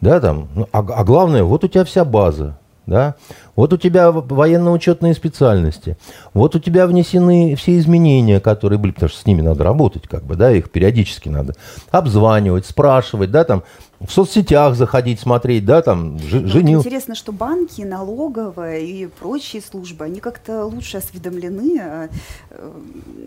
Да, 0.00 0.20
там, 0.20 0.48
ну, 0.54 0.68
а, 0.72 0.78
а 0.78 1.04
главное, 1.04 1.44
вот 1.44 1.64
у 1.64 1.68
тебя 1.68 1.84
вся 1.84 2.06
база, 2.06 2.56
да? 2.86 3.14
Вот 3.56 3.72
у 3.72 3.76
тебя 3.76 4.10
военно-учетные 4.10 5.14
специальности, 5.14 5.96
вот 6.34 6.54
у 6.56 6.58
тебя 6.58 6.86
внесены 6.86 7.54
все 7.56 7.78
изменения, 7.78 8.40
которые 8.40 8.78
были, 8.78 8.92
потому 8.92 9.10
что 9.10 9.20
с 9.20 9.26
ними 9.26 9.42
надо 9.42 9.64
работать, 9.64 10.08
как 10.08 10.24
бы, 10.24 10.36
да, 10.36 10.50
их 10.50 10.70
периодически 10.70 11.28
надо 11.28 11.54
обзванивать, 11.90 12.66
спрашивать, 12.66 13.30
да, 13.30 13.44
там, 13.44 13.62
в 14.00 14.10
соцсетях 14.10 14.74
заходить, 14.74 15.20
смотреть, 15.20 15.64
да, 15.64 15.82
там, 15.82 16.18
ж, 16.18 16.40
ну, 16.40 16.48
женил. 16.48 16.80
Интересно, 16.80 17.14
что 17.14 17.32
банки, 17.32 17.82
налоговая 17.82 18.80
и 18.80 19.06
прочие 19.06 19.62
службы, 19.62 20.04
они 20.04 20.20
как-то 20.20 20.64
лучше 20.64 20.96
осведомлены 20.96 21.80
о 21.80 22.08
э, 22.50 22.70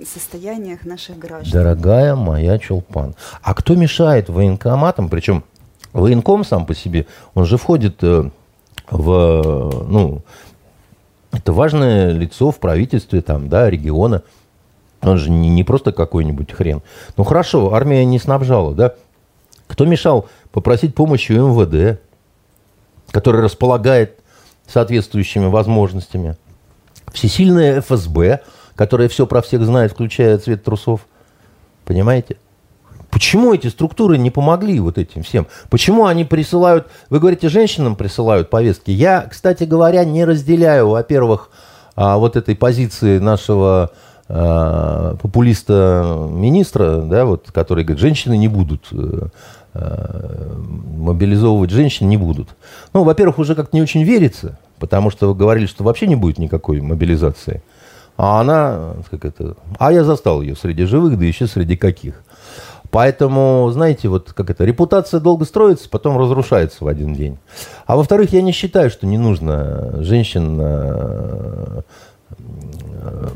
состояниях 0.06 0.86
наших 0.86 1.18
граждан. 1.18 1.52
Дорогая 1.52 2.16
моя 2.16 2.58
Чулпан, 2.60 3.16
а 3.42 3.54
кто 3.54 3.76
мешает 3.76 4.30
военкоматам, 4.30 5.08
причем 5.08 5.44
военком 5.94 6.44
сам 6.44 6.66
по 6.66 6.76
себе, 6.76 7.06
он 7.34 7.46
же 7.46 7.58
входит 7.58 7.98
э, 8.02 8.30
в, 8.90 9.86
ну, 9.88 10.22
это 11.32 11.54
важное 11.54 12.12
лицо 12.12 12.52
в 12.52 12.60
правительстве 12.60 13.22
там, 13.22 13.50
да, 13.50 13.70
региона. 13.70 14.24
Он 15.02 15.18
же 15.18 15.30
не, 15.30 15.50
не 15.50 15.64
просто 15.64 15.92
какой-нибудь 15.92 16.52
хрен. 16.52 16.82
Ну 17.18 17.24
хорошо, 17.24 17.74
армия 17.74 18.06
не 18.06 18.20
снабжала, 18.20 18.74
да? 18.74 18.96
Кто 19.68 19.86
мешал 19.86 20.30
попросить 20.52 20.96
помощи 20.96 21.34
у 21.34 21.50
МВД, 21.50 22.00
который 23.12 23.42
располагает 23.42 24.20
соответствующими 24.68 25.46
возможностями? 25.46 26.38
Всесильная 27.12 27.82
ФСБ, 27.82 28.42
которая 28.76 29.10
все 29.10 29.28
про 29.28 29.42
всех 29.42 29.64
знает, 29.64 29.92
включая 29.92 30.38
цвет 30.38 30.64
трусов. 30.64 31.08
Понимаете? 31.86 32.38
Почему 33.16 33.54
эти 33.54 33.68
структуры 33.68 34.18
не 34.18 34.30
помогли 34.30 34.78
вот 34.82 34.98
этим 34.98 35.24
всем? 35.24 35.48
Почему 35.70 36.06
они 36.06 36.26
присылают, 36.26 36.88
вы 37.10 37.22
говорите, 37.22 37.48
женщинам 37.48 37.96
присылают 37.96 38.50
повестки? 38.50 38.92
Я, 38.92 39.22
кстати 39.22 39.64
говоря, 39.64 40.04
не 40.04 40.26
разделяю, 40.26 40.90
во-первых, 40.90 41.50
а, 41.96 42.18
вот 42.18 42.36
этой 42.36 42.58
позиции 42.58 43.20
нашего 43.20 43.92
а, 44.28 45.16
популиста 45.16 46.28
министра, 46.30 46.98
да, 47.04 47.24
вот, 47.24 47.52
который 47.54 47.86
говорит, 47.86 48.02
женщины 48.02 48.36
не 48.36 48.50
будут 48.50 48.88
э, 48.92 49.28
э, 49.76 50.54
мобилизовывать 50.98 51.72
женщин 51.72 52.10
не 52.10 52.18
будут. 52.18 52.50
Ну, 52.92 53.06
во-первых, 53.06 53.40
уже 53.40 53.56
как-то 53.56 53.78
не 53.78 53.82
очень 53.82 54.04
верится, 54.04 54.60
потому 54.78 55.10
что 55.10 55.34
говорили, 55.34 55.68
что 55.68 55.86
вообще 55.86 56.08
не 56.08 56.18
будет 56.18 56.38
никакой 56.38 56.82
мобилизации. 56.82 57.64
А 58.18 58.42
она, 58.42 58.96
как 59.10 59.24
это, 59.24 59.56
а 59.80 59.94
я 59.94 60.04
застал 60.04 60.42
ее 60.42 60.58
среди 60.58 60.84
живых, 60.84 61.18
да 61.18 61.24
еще 61.24 61.48
среди 61.48 61.78
каких. 61.78 62.22
Поэтому, 62.96 63.70
знаете, 63.74 64.08
вот 64.08 64.32
как 64.32 64.50
это, 64.50 64.64
репутация 64.64 65.20
долго 65.20 65.44
строится, 65.44 65.90
потом 65.90 66.18
разрушается 66.18 66.86
в 66.86 66.88
один 66.88 67.14
день. 67.14 67.38
А 67.86 67.98
во-вторых, 67.98 68.32
я 68.32 68.42
не 68.42 68.54
считаю, 68.54 68.90
что 68.90 69.06
не 69.06 69.18
нужно 69.18 70.02
женщин 70.02 70.58
э, 70.62 71.82
э, 72.30 73.28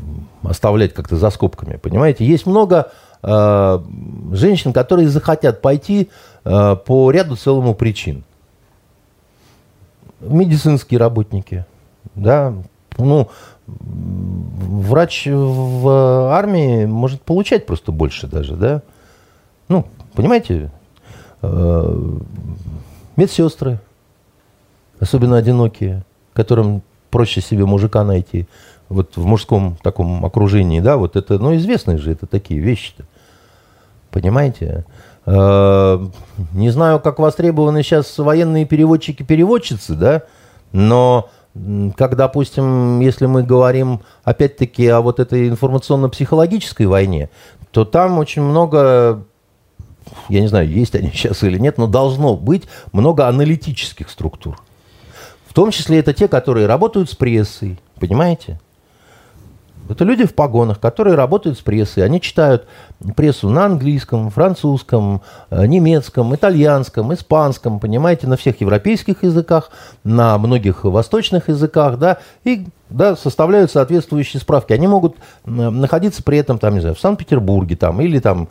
оставлять 0.44 0.94
как-то 0.94 1.16
за 1.16 1.28
скобками. 1.28 1.76
Понимаете, 1.76 2.24
есть 2.24 2.46
много 2.46 2.90
э, 3.22 3.78
женщин, 4.32 4.72
которые 4.72 5.10
захотят 5.10 5.60
пойти 5.60 6.08
э, 6.46 6.76
по 6.76 7.10
ряду 7.10 7.36
целому 7.36 7.74
причин. 7.74 8.24
Медицинские 10.20 10.98
работники, 10.98 11.66
да, 12.14 12.54
ну, 12.96 13.28
врач 13.66 15.26
в 15.30 16.32
армии 16.32 16.86
может 16.86 17.20
получать 17.20 17.66
просто 17.66 17.92
больше 17.92 18.26
даже, 18.26 18.56
да, 18.56 18.80
ну, 19.70 19.86
понимаете, 20.14 20.70
э, 21.42 22.10
медсестры, 23.16 23.78
особенно 24.98 25.36
одинокие, 25.36 26.04
которым 26.32 26.82
проще 27.10 27.40
себе 27.40 27.64
мужика 27.64 28.04
найти, 28.04 28.46
вот 28.88 29.16
в 29.16 29.24
мужском 29.24 29.76
таком 29.82 30.26
окружении, 30.26 30.80
да, 30.80 30.96
вот 30.96 31.14
это, 31.14 31.38
ну, 31.38 31.54
известные 31.56 31.98
же 31.98 32.10
это 32.10 32.26
такие 32.26 32.60
вещи-то. 32.60 33.04
Понимаете? 34.10 34.84
Э, 35.24 36.04
не 36.52 36.70
знаю, 36.70 36.98
как 36.98 37.20
востребованы 37.20 37.84
сейчас 37.84 38.18
военные 38.18 38.64
переводчики-переводчицы, 38.66 39.94
да, 39.94 40.22
но 40.72 41.30
как, 41.96 42.16
допустим, 42.16 42.98
если 43.00 43.26
мы 43.26 43.44
говорим, 43.44 44.00
опять-таки, 44.24 44.88
о 44.88 45.00
вот 45.00 45.20
этой 45.20 45.48
информационно-психологической 45.48 46.86
войне, 46.86 47.30
то 47.70 47.84
там 47.84 48.18
очень 48.18 48.42
много 48.42 49.24
я 50.28 50.40
не 50.40 50.48
знаю, 50.48 50.68
есть 50.70 50.94
они 50.94 51.10
сейчас 51.14 51.42
или 51.42 51.58
нет, 51.58 51.78
но 51.78 51.86
должно 51.86 52.36
быть 52.36 52.64
много 52.92 53.28
аналитических 53.28 54.10
структур. 54.10 54.60
В 55.46 55.52
том 55.52 55.70
числе 55.70 55.98
это 55.98 56.12
те, 56.12 56.28
которые 56.28 56.66
работают 56.66 57.10
с 57.10 57.16
прессой, 57.16 57.78
понимаете? 57.98 58.60
Это 59.88 60.04
люди 60.04 60.24
в 60.24 60.34
погонах, 60.34 60.78
которые 60.78 61.16
работают 61.16 61.58
с 61.58 61.62
прессой. 61.62 62.04
Они 62.04 62.20
читают 62.20 62.68
прессу 63.16 63.48
на 63.48 63.64
английском, 63.64 64.30
французском, 64.30 65.22
э, 65.50 65.66
немецком, 65.66 66.32
итальянском, 66.32 67.12
испанском, 67.12 67.80
понимаете, 67.80 68.28
на 68.28 68.36
всех 68.36 68.60
европейских 68.60 69.24
языках, 69.24 69.72
на 70.04 70.38
многих 70.38 70.84
восточных 70.84 71.48
языках, 71.48 71.98
да, 71.98 72.18
и 72.44 72.66
да, 72.90 73.16
составляют 73.16 73.70
соответствующие 73.70 74.40
справки. 74.40 74.72
Они 74.72 74.86
могут 74.86 75.16
находиться 75.44 76.22
при 76.22 76.38
этом, 76.38 76.58
там, 76.58 76.74
не 76.74 76.80
знаю, 76.80 76.94
в 76.94 77.00
Санкт-Петербурге, 77.00 77.76
там, 77.76 78.00
или 78.00 78.18
там, 78.18 78.48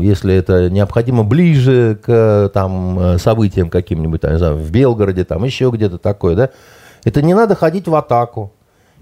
если 0.00 0.34
это 0.34 0.70
необходимо, 0.70 1.24
ближе 1.24 1.98
к 2.02 2.50
там, 2.52 2.98
э, 2.98 3.18
событиям 3.18 3.70
каким-нибудь, 3.70 4.20
там, 4.20 4.32
не 4.32 4.38
знаю, 4.38 4.56
в 4.56 4.70
Белгороде, 4.70 5.24
там, 5.24 5.44
еще 5.44 5.70
где-то 5.70 5.98
такое, 5.98 6.34
да. 6.36 6.50
Это 7.04 7.22
не 7.22 7.34
надо 7.34 7.54
ходить 7.54 7.88
в 7.88 7.94
атаку 7.94 8.52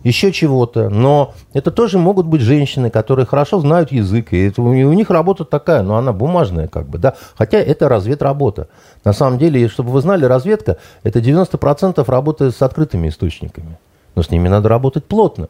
еще 0.04 0.32
чего-то. 0.32 0.88
Но 0.88 1.34
это 1.52 1.70
тоже 1.70 1.98
могут 1.98 2.26
быть 2.26 2.40
женщины, 2.40 2.90
которые 2.90 3.26
хорошо 3.26 3.60
знают 3.60 3.92
язык, 3.92 4.32
и 4.32 4.46
это, 4.46 4.62
у 4.62 4.92
них 4.92 5.10
работа 5.10 5.44
такая, 5.44 5.82
но 5.82 5.96
она 5.96 6.12
бумажная 6.12 6.68
как 6.68 6.88
бы, 6.88 6.98
да. 6.98 7.14
Хотя 7.36 7.58
это 7.58 7.88
разведработа. 7.88 8.68
На 9.04 9.12
самом 9.12 9.38
деле, 9.38 9.68
чтобы 9.68 9.90
вы 9.90 10.00
знали, 10.00 10.24
разведка– 10.24 10.78
это 11.02 11.18
90% 11.20 12.04
работы 12.08 12.50
с 12.50 12.62
открытыми 12.62 13.08
источниками. 13.08 13.78
Но 14.18 14.24
с 14.24 14.32
ними 14.32 14.48
надо 14.48 14.68
работать 14.68 15.04
плотно. 15.04 15.48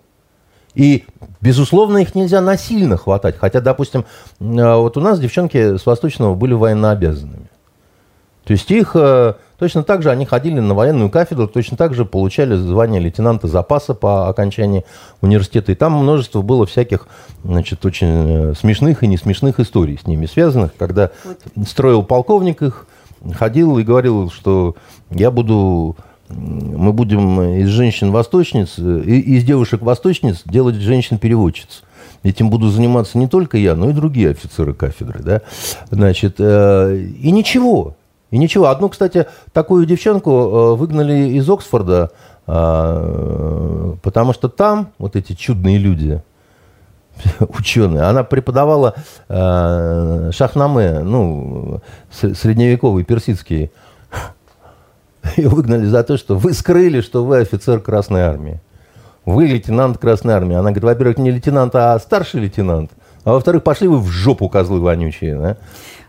И, 0.75 1.07
безусловно, 1.41 1.97
их 1.97 2.15
нельзя 2.15 2.43
насильно 2.43 2.99
хватать. 2.99 3.39
Хотя, 3.39 3.63
допустим, 3.63 4.05
э, 4.41 4.75
вот 4.75 4.99
у 4.99 5.01
нас 5.01 5.19
девчонки 5.19 5.79
с 5.79 5.87
Восточного 5.87 6.35
были 6.35 6.53
военнообязанными. 6.53 7.49
То 8.45 8.53
есть 8.53 8.71
их 8.71 8.91
э, 8.93 9.33
точно 9.59 9.85
так 9.85 10.03
же 10.03 10.11
они 10.11 10.27
ходили 10.27 10.61
на 10.61 10.75
военную 10.75 11.09
кафедру, 11.09 11.49
точно 11.49 11.79
так 11.79 11.95
же 11.95 12.05
получали 12.05 12.57
звание 12.57 13.01
лейтенанта 13.01 13.47
запаса 13.47 13.95
по 13.95 14.29
окончании 14.29 14.85
университета. 15.23 15.73
И 15.73 15.75
там 15.75 15.93
множество 15.93 16.43
было 16.43 16.67
всяких, 16.67 17.09
значит, 17.45 17.87
очень 17.87 18.51
э, 18.51 18.55
смешных 18.55 19.03
и 19.03 19.07
не 19.07 19.17
смешных 19.17 19.61
историй 19.61 19.99
с 19.99 20.07
ними 20.07 20.27
связанных, 20.27 20.73
когда 20.77 21.11
строил 21.67 22.03
полковник 22.03 22.61
их, 22.61 22.87
ходил 23.33 23.79
и 23.79 23.83
говорил, 23.83 24.31
что 24.31 24.77
я 25.09 25.31
буду 25.31 25.97
мы 26.29 26.93
будем 26.93 27.41
из 27.59 27.69
женщин-восточниц, 27.69 28.75
э, 28.79 29.01
из 29.03 29.45
девушек-восточниц 29.45 30.43
делать 30.45 30.77
женщин-переводчиц. 30.77 31.83
Этим 32.23 32.51
буду 32.51 32.69
заниматься 32.69 33.17
не 33.19 33.29
только 33.29 33.59
я, 33.59 33.77
но 33.77 33.91
и 33.91 33.93
другие 33.93 34.31
офицеры 34.31 34.75
кафедры. 34.75 35.23
Да? 35.23 35.43
Значит, 35.91 36.41
и 36.41 37.31
ничего. 37.31 37.95
И 38.31 38.39
ничего. 38.39 38.67
Одну, 38.67 38.89
кстати, 38.89 39.27
такую 39.53 39.87
девчонку 39.87 40.31
э, 40.31 40.75
выгнали 40.75 41.31
из 41.31 41.49
Оксфорда, 41.49 42.11
э, 42.47 43.95
потому 44.03 44.35
что 44.35 44.49
там 44.49 44.89
вот 44.99 45.17
эти 45.17 45.33
чудные 45.33 45.79
люди, 45.79 46.23
ученые, 47.41 48.03
она 48.03 48.25
преподавала 48.25 48.95
э, 49.29 50.31
шахнаме, 50.33 51.01
ну, 51.01 51.81
средневековый 52.11 53.05
персидский. 53.05 53.71
Ее 55.37 55.49
выгнали 55.49 55.87
за 55.87 56.03
то, 56.03 56.17
что 56.17 56.37
вы 56.37 56.53
скрыли, 56.53 57.01
что 57.01 57.25
вы 57.25 57.39
офицер 57.39 57.81
Красной 57.81 58.23
Армии. 58.23 58.61
Вы 59.25 59.47
лейтенант 59.47 59.99
Красной 59.99 60.35
Армии. 60.35 60.55
Она 60.55 60.71
говорит, 60.71 60.85
во-первых, 60.85 61.19
не 61.19 61.31
лейтенант, 61.31 61.75
а 61.75 61.99
старший 61.99 62.41
лейтенант. 62.41 62.93
А 63.25 63.33
во-вторых, 63.33 63.63
пошли 63.63 63.89
вы 63.89 63.99
в 63.99 64.07
жопу, 64.07 64.49
козлы 64.49 64.81
вонючие. 64.81 65.37
Да? 65.37 65.57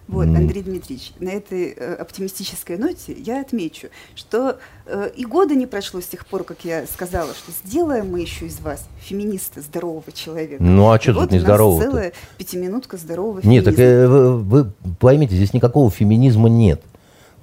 Вот, 0.10 0.26
Андрей 0.26 0.64
Дмитриевич, 0.64 1.14
на 1.20 1.30
этой 1.30 1.72
э, 1.72 1.94
оптимистической 1.94 2.78
ноте 2.78 3.14
я 3.14 3.42
отмечу, 3.42 3.90
что 4.16 4.58
э, 4.88 5.12
и 5.16 5.24
года 5.24 5.54
не 5.54 5.68
прошло 5.68 6.02
с 6.02 6.06
тех 6.06 6.26
пор, 6.26 6.44
как 6.46 6.66
я 6.66 6.86
сказала, 6.88 7.32
что 7.36 7.52
сделаем 7.64 8.10
мы 8.10 8.22
еще 8.22 8.48
из 8.48 8.60
вас 8.60 8.88
феминиста, 9.02 9.62
здорового 9.62 10.12
человека. 10.12 10.64
Ну 10.64 10.90
а 10.90 11.00
что 11.00 11.14
тут 11.14 11.22
вот 11.22 11.32
не 11.32 11.40
здорового? 11.40 11.84
целая 11.84 12.14
пятиминутка 12.40 12.98
здорового 12.98 13.42
феминизма. 13.42 13.70
Нет, 13.70 13.78
так 13.78 13.86
э, 13.86 14.08
вы, 14.08 14.38
вы 14.38 14.72
поймите, 15.00 15.36
здесь 15.36 15.54
никакого 15.54 15.92
феминизма 15.92 16.50
нет. 16.50 16.82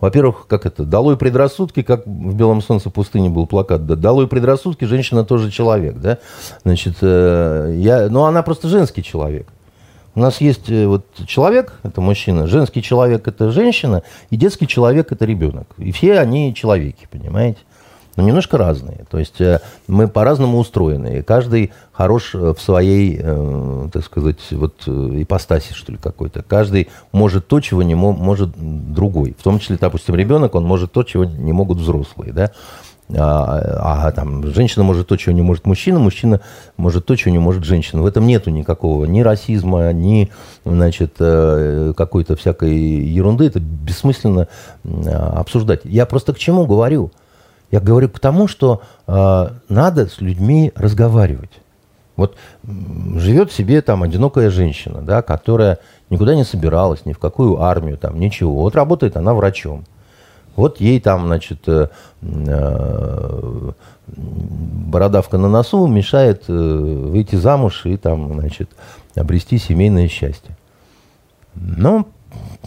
Во-первых, 0.01 0.47
как 0.47 0.66
это, 0.66 0.84
долой 0.84 1.16
предрассудки, 1.16 1.82
как 1.82 2.07
в 2.07 2.34
«Белом 2.34 2.61
солнце 2.61 2.90
пустыни» 2.90 3.28
был 3.28 3.47
плакат, 3.47 3.86
да, 3.86 3.97
долой 3.97 4.28
предрассудки, 4.28 4.84
женщина 4.84 5.24
тоже 5.24 5.51
человек, 5.51 5.97
да, 5.97 6.18
значит, 6.64 6.97
э, 7.01 7.74
я, 7.78 8.09
ну, 8.11 8.24
она 8.24 8.42
просто 8.42 8.68
женский 8.68 9.03
человек. 9.03 9.49
У 10.14 10.20
нас 10.20 10.40
есть 10.40 10.70
э, 10.70 10.86
вот 10.86 11.07
человек, 11.26 11.74
это 11.82 12.01
мужчина, 12.01 12.47
женский 12.47 12.82
человек 12.82 13.28
это 13.28 13.51
женщина, 13.51 14.03
и 14.30 14.36
детский 14.36 14.66
человек 14.66 15.12
это 15.12 15.24
ребенок. 15.24 15.68
И 15.78 15.92
все 15.92 16.18
они 16.18 16.55
человеки, 16.55 17.07
понимаете? 17.11 17.59
Но 18.17 18.23
немножко 18.23 18.57
разные. 18.57 19.05
То 19.11 19.19
есть 19.19 19.41
э, 19.41 19.61
мы 19.87 20.09
по-разному 20.09 20.59
устроены. 20.59 21.19
И 21.19 21.23
каждый 21.23 21.73
хорош 21.93 22.35
э, 22.35 22.55
в 22.55 22.61
своей, 22.61 23.19
э, 23.21 23.89
так 23.93 24.05
сказать, 24.05 24.41
вот 24.51 24.87
ипостаси, 24.87 25.75
что 25.75 25.93
ли, 25.93 25.99
какой-то. 25.99 26.43
Каждый 26.43 26.89
может 27.12 27.47
то, 27.47 27.61
чего 27.61 27.83
не 27.83 27.95
может 27.95 28.53
другой. 28.57 29.37
В 29.39 29.43
том 29.43 29.59
числе, 29.59 29.77
допустим, 29.79 30.14
ребенок, 30.14 30.55
он 30.55 30.64
может 30.64 30.93
то, 30.93 31.03
чего 31.03 31.25
не 31.25 31.53
могут 31.53 31.79
взрослые, 31.79 32.33
да. 32.33 32.51
А, 33.14 34.07
а 34.07 34.11
там 34.11 34.45
женщина 34.49 34.83
может 34.83 35.07
то, 35.07 35.17
чего 35.17 35.33
не 35.33 35.43
может 35.43 35.64
мужчина, 35.64 36.01
мужчина 36.01 36.41
может 36.77 37.07
то, 37.07 37.14
чего 37.14 37.31
не 37.31 37.39
может 37.39 37.62
женщина. 37.62 38.03
В 38.03 38.07
этом 38.07 38.27
нету 38.27 38.51
никакого 38.51 39.05
ни 39.05 39.21
расизма, 39.21 39.93
ни 39.93 40.31
значит, 40.64 41.14
какой-то 41.19 42.35
всякой 42.35 42.75
ерунды. 42.75 43.47
Это 43.47 43.61
бессмысленно 43.61 44.49
обсуждать. 44.83 45.83
Я 45.85 46.05
просто 46.05 46.33
к 46.33 46.39
чему 46.39 46.67
говорю? 46.67 47.12
Я 47.71 47.81
говорю 47.81 48.09
к 48.09 48.21
тому, 48.21 48.47
что 48.49 48.83
э, 49.07 49.49
надо 49.69 50.07
с 50.07 50.21
людьми 50.21 50.73
разговаривать. 50.77 51.51
Вот 52.17 52.37
живет 52.64 53.53
себе 53.53 53.83
там 53.83 54.03
одинокая 54.03 54.51
женщина, 54.51 55.03
да, 55.03 55.21
которая 55.23 55.79
никуда 56.09 56.35
не 56.35 56.45
собиралась, 56.45 57.05
ни 57.05 57.12
в 57.12 57.19
какую 57.19 57.61
армию, 57.61 57.99
там, 57.99 58.19
ничего. 58.19 58.55
Вот 58.62 58.75
работает 58.75 59.17
она 59.17 59.35
врачом. 59.35 59.85
Вот 60.55 60.81
ей 60.81 60.99
там, 61.01 61.27
значит, 61.27 61.69
э, 61.69 61.89
э, 62.23 63.73
бородавка 64.07 65.37
на 65.37 65.49
носу 65.49 65.87
мешает 65.87 66.45
э, 66.49 66.53
выйти 66.53 67.37
замуж 67.37 67.85
и 67.85 67.99
там, 67.99 68.41
значит, 68.41 68.71
обрести 69.14 69.59
семейное 69.59 70.09
счастье. 70.09 70.57
Но 71.55 72.07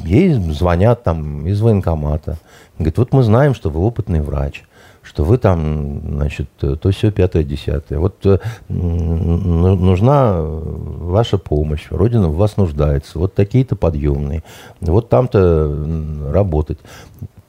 ей 0.04 0.34
звонят 0.34 1.04
там 1.04 1.48
из 1.48 1.60
военкомата. 1.62 2.38
Говорит, 2.78 2.98
вот 3.00 3.14
мы 3.14 3.24
знаем, 3.24 3.56
что 3.56 3.72
вы 3.72 3.82
опытный 3.82 4.22
врач 4.22 4.64
что 5.10 5.24
вы 5.24 5.40
там, 5.40 6.02
значит, 6.04 6.48
то 6.60 6.92
все 6.92 7.12
пятое, 7.12 7.44
десятое. 7.44 7.98
Вот 7.98 8.24
э, 8.28 8.38
нужна 8.68 10.38
ваша 10.40 11.40
помощь, 11.40 11.88
Родина 11.90 12.28
в 12.28 12.36
вас 12.36 12.58
нуждается, 12.58 13.18
вот 13.18 13.34
такие-то 13.34 13.76
подъемные, 13.76 14.44
вот 14.82 15.10
там-то 15.10 16.30
работать. 16.32 16.78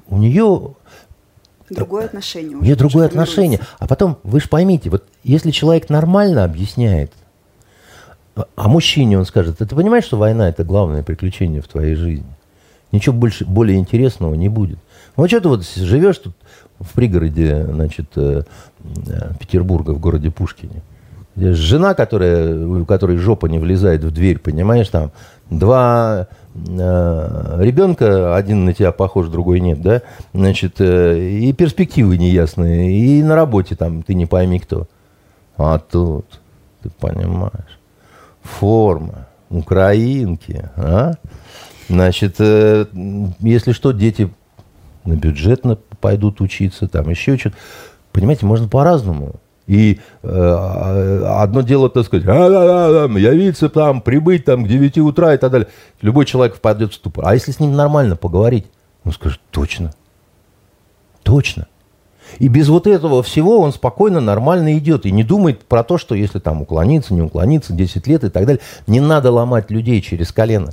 У 0.08 0.16
нее 0.16 0.74
Другое 1.68 2.06
отношение. 2.06 2.56
У 2.56 2.62
нее 2.62 2.76
другое 2.76 3.06
отношение. 3.06 3.60
А 3.78 3.86
потом, 3.86 4.16
вы 4.22 4.40
же 4.40 4.48
поймите, 4.48 4.88
вот 4.88 5.04
если 5.22 5.50
человек 5.50 5.90
нормально 5.90 6.44
объясняет, 6.44 7.12
а 8.56 8.68
мужчине 8.68 9.18
он 9.18 9.26
скажет, 9.26 9.58
ты 9.58 9.66
понимаешь, 9.66 10.04
что 10.04 10.16
война 10.16 10.48
это 10.48 10.64
главное 10.64 11.02
приключение 11.02 11.60
в 11.60 11.68
твоей 11.68 11.94
жизни? 11.94 12.34
Ничего 12.90 13.14
больше, 13.14 13.44
более 13.44 13.78
интересного 13.78 14.34
не 14.34 14.48
будет. 14.48 14.78
Ну, 15.16 15.28
что 15.28 15.40
ты 15.40 15.48
вот 15.48 15.64
живешь 15.64 16.18
тут 16.18 16.34
в 16.80 16.94
пригороде, 16.94 17.64
значит, 17.64 18.06
э, 18.16 18.42
э, 19.06 19.32
Петербурга, 19.38 19.90
в 19.92 20.00
городе 20.00 20.30
Пушкине. 20.30 20.82
Жена, 21.36 21.94
которая, 21.94 22.66
у 22.66 22.84
которой 22.84 23.16
жопа 23.16 23.46
не 23.46 23.58
влезает 23.58 24.02
в 24.02 24.10
дверь, 24.10 24.38
понимаешь, 24.38 24.88
там 24.88 25.12
два 25.48 26.26
э, 26.54 27.56
ребенка, 27.60 28.34
один 28.34 28.64
на 28.64 28.74
тебя 28.74 28.92
похож, 28.92 29.28
другой 29.28 29.60
нет, 29.60 29.80
да, 29.80 30.02
значит, 30.32 30.80
э, 30.80 31.18
и 31.18 31.52
перспективы 31.52 32.18
неясные, 32.18 32.92
и 32.92 33.22
на 33.22 33.36
работе 33.36 33.76
там 33.76 34.02
ты 34.02 34.14
не 34.14 34.26
пойми 34.26 34.58
кто. 34.58 34.88
А 35.56 35.78
тут, 35.78 36.26
ты 36.82 36.90
понимаешь, 36.90 37.78
форма, 38.42 39.28
украинки, 39.50 40.68
а? 40.76 41.14
Значит, 41.88 42.36
э, 42.38 42.86
если 43.40 43.72
что, 43.72 43.92
дети 43.92 44.30
на 45.04 45.14
бюджетно 45.14 45.78
пойдут 46.00 46.40
учиться, 46.40 46.88
там 46.88 47.08
еще 47.10 47.36
что-то. 47.36 47.56
Понимаете, 48.12 48.46
можно 48.46 48.68
по-разному. 48.68 49.36
И 49.66 50.00
э, 50.24 51.24
одно 51.28 51.60
дело, 51.60 51.88
так 51.88 52.04
сказать, 52.04 52.26
а, 52.26 53.06
явиться 53.06 53.68
там, 53.68 54.00
прибыть 54.00 54.44
там 54.44 54.64
к 54.64 54.68
9 54.68 54.98
утра 54.98 55.34
и 55.34 55.36
так 55.36 55.52
далее. 55.52 55.68
Любой 56.02 56.26
человек 56.26 56.56
впадет 56.56 56.90
в 56.90 56.96
ступор. 56.96 57.24
А 57.28 57.34
если 57.34 57.52
с 57.52 57.60
ним 57.60 57.76
нормально 57.76 58.16
поговорить, 58.16 58.66
он 59.04 59.12
скажет, 59.12 59.40
точно, 59.52 59.92
точно. 61.22 61.68
И 62.38 62.48
без 62.48 62.68
вот 62.68 62.86
этого 62.86 63.22
всего 63.22 63.60
он 63.60 63.72
спокойно, 63.72 64.20
нормально 64.20 64.76
идет. 64.78 65.06
И 65.06 65.12
не 65.12 65.24
думает 65.24 65.64
про 65.64 65.84
то, 65.84 65.98
что 65.98 66.14
если 66.14 66.38
там 66.38 66.62
уклониться, 66.62 67.14
не 67.14 67.22
уклониться, 67.22 67.72
10 67.72 68.06
лет 68.06 68.24
и 68.24 68.28
так 68.28 68.46
далее. 68.46 68.60
Не 68.86 69.00
надо 69.00 69.30
ломать 69.30 69.70
людей 69.70 70.00
через 70.00 70.32
колено. 70.32 70.72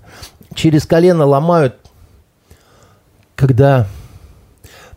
Через 0.53 0.85
колено 0.85 1.25
ломают, 1.25 1.75
когда 3.35 3.87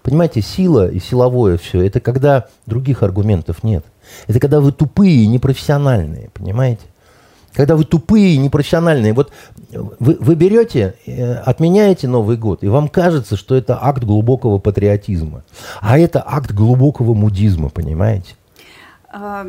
Понимаете, 0.03 0.41
сила 0.41 0.89
и 0.89 0.99
силовое 0.99 1.59
все, 1.59 1.83
это 1.83 2.01
когда 2.01 2.47
других 2.67 3.03
аргументов 3.03 3.63
нет. 3.63 3.85
Это 4.27 4.41
когда 4.41 4.61
вы 4.61 4.73
тупые 4.73 5.25
и 5.25 5.27
непрофессиональные, 5.27 6.31
понимаете? 6.33 6.83
Когда 7.53 7.77
вы 7.77 7.85
тупые 7.85 8.35
и 8.35 8.39
непрофессиональные. 8.39 9.13
Вот 9.13 9.33
вы, 9.71 10.17
вы 10.21 10.35
берете, 10.37 10.95
э, 11.07 11.35
отменяете 11.35 12.07
Новый 12.07 12.37
год, 12.37 12.63
и 12.63 12.69
вам 12.69 12.89
кажется, 12.89 13.37
что 13.37 13.57
это 13.57 13.79
акт 13.83 14.05
глубокого 14.05 14.59
патриотизма. 14.59 15.43
А 15.81 15.99
это 15.99 16.23
акт 16.25 16.53
глубокого 16.53 17.13
мудизма, 17.13 17.69
понимаете? 17.69 18.37
А, 19.13 19.47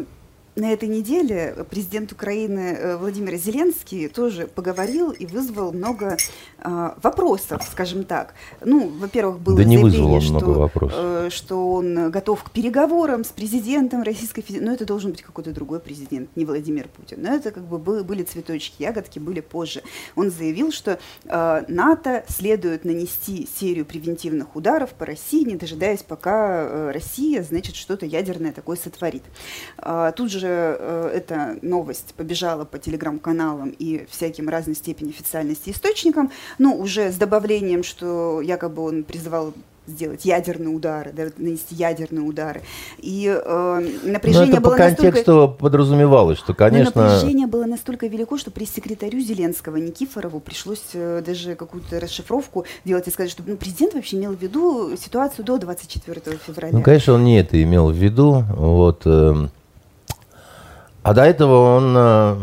на 0.55 0.73
этой 0.73 0.89
неделе 0.89 1.55
президент 1.69 2.11
Украины 2.11 2.75
э, 2.77 2.97
Владимир 2.97 3.35
Зеленский 3.35 4.09
тоже 4.09 4.47
поговорил 4.47 5.11
и 5.11 5.25
вызвал 5.25 5.71
много 5.71 6.17
э, 6.57 6.60
вопросов, 6.63 7.63
скажем 7.71 8.03
так. 8.03 8.33
Ну, 8.63 8.91
во-первых, 8.99 9.39
было 9.39 9.57
да 9.57 9.63
заявление, 9.63 10.21
что, 10.21 10.69
э, 10.91 11.29
что 11.31 11.71
он 11.73 12.11
готов 12.11 12.43
к 12.43 12.51
переговорам 12.51 13.23
с 13.23 13.29
президентом 13.29 14.03
Российской 14.03 14.41
Федерации. 14.41 14.65
Но 14.65 14.73
это 14.73 14.85
должен 14.85 15.11
быть 15.11 15.21
какой-то 15.21 15.51
другой 15.51 15.79
президент, 15.79 16.29
не 16.35 16.45
Владимир 16.45 16.87
Путин. 16.87 17.21
Но 17.21 17.33
это 17.33 17.51
как 17.51 17.63
бы 17.63 17.79
были, 17.79 18.23
цветочки, 18.23 18.81
ягодки 18.83 19.19
были 19.19 19.39
позже. 19.39 19.81
Он 20.15 20.29
заявил, 20.29 20.71
что 20.71 20.99
э, 21.25 21.63
НАТО 21.67 22.23
следует 22.27 22.85
нанести 22.85 23.47
серию 23.59 23.85
превентивных 23.85 24.55
ударов 24.55 24.91
по 24.91 25.05
России, 25.05 25.43
не 25.43 25.55
дожидаясь, 25.55 26.03
пока 26.03 26.63
э, 26.63 26.91
Россия, 26.91 27.43
значит, 27.43 27.75
что-то 27.75 28.05
ядерное 28.05 28.51
такое 28.51 28.77
сотворит. 28.77 29.23
Э, 29.77 30.11
тут 30.15 30.31
же 30.31 30.47
эта 30.47 31.57
новость 31.61 32.13
побежала 32.15 32.65
по 32.65 32.77
телеграм-каналам 32.77 33.69
и 33.69 34.05
всяким 34.09 34.49
разной 34.49 34.75
степени 34.75 35.09
официальности 35.09 35.71
источникам, 35.71 36.31
ну, 36.57 36.77
уже 36.77 37.11
с 37.11 37.15
добавлением, 37.15 37.83
что 37.83 38.41
якобы 38.41 38.83
он 38.83 39.03
призывал 39.03 39.53
сделать 39.87 40.25
ядерные 40.25 40.69
удары, 40.69 41.11
да, 41.11 41.23
нанести 41.37 41.75
ядерные 41.75 42.23
удары. 42.23 42.61
И 42.99 43.27
э, 43.27 43.89
напряжение 44.03 44.47
Но 44.47 44.53
это 44.53 44.61
было 44.61 44.71
по 44.71 44.77
контексту 44.77 45.31
настолько... 45.33 45.47
подразумевалось, 45.47 46.37
что, 46.37 46.53
конечно... 46.53 46.91
Но 46.95 47.09
напряжение 47.09 47.47
было 47.47 47.65
настолько 47.65 48.07
велико, 48.07 48.37
что 48.37 48.51
пресс-секретарю 48.51 49.19
Зеленского 49.19 49.77
Никифорову 49.77 50.39
пришлось 50.39 50.83
э, 50.93 51.23
даже 51.25 51.55
какую-то 51.55 51.99
расшифровку 51.99 52.65
делать 52.85 53.07
и 53.07 53.11
сказать, 53.11 53.31
что 53.31 53.43
ну, 53.45 53.57
президент 53.57 53.95
вообще 53.95 54.17
имел 54.17 54.33
в 54.33 54.41
виду 54.41 54.95
ситуацию 54.95 55.45
до 55.45 55.57
24 55.57 56.21
февраля. 56.45 56.73
Ну, 56.73 56.83
конечно, 56.83 57.13
он 57.13 57.23
не 57.23 57.39
это 57.39 57.61
имел 57.61 57.89
в 57.89 57.95
виду. 57.95 58.43
Вот... 58.55 59.01
Э 59.05 59.47
а 61.03 61.13
до 61.13 61.23
этого 61.23 61.77
он... 61.77 61.95
Э, 61.97 62.35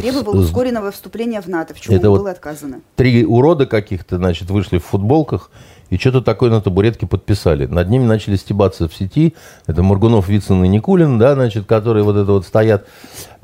Требовал 0.00 0.38
ускоренного 0.38 0.90
вступления 0.90 1.40
в 1.40 1.48
НАТО, 1.48 1.74
в 1.74 1.80
чем 1.80 1.94
это 1.94 2.06
ему 2.06 2.12
вот 2.12 2.20
было 2.22 2.30
отказано. 2.30 2.80
Три 2.96 3.24
урода 3.24 3.66
каких-то, 3.66 4.16
значит, 4.16 4.50
вышли 4.50 4.78
в 4.78 4.84
футболках 4.84 5.50
и 5.90 5.98
что-то 5.98 6.20
такое 6.20 6.50
на 6.50 6.60
табуретке 6.60 7.06
подписали. 7.06 7.66
Над 7.66 7.88
ними 7.88 8.04
начали 8.04 8.36
стебаться 8.36 8.88
в 8.88 8.94
сети. 8.94 9.34
Это 9.66 9.82
Моргунов, 9.82 10.28
Вицин 10.28 10.64
и 10.64 10.68
Никулин, 10.68 11.18
да, 11.18 11.34
значит, 11.34 11.66
которые 11.66 12.02
вот 12.02 12.16
это 12.16 12.32
вот 12.32 12.44
стоят. 12.44 12.86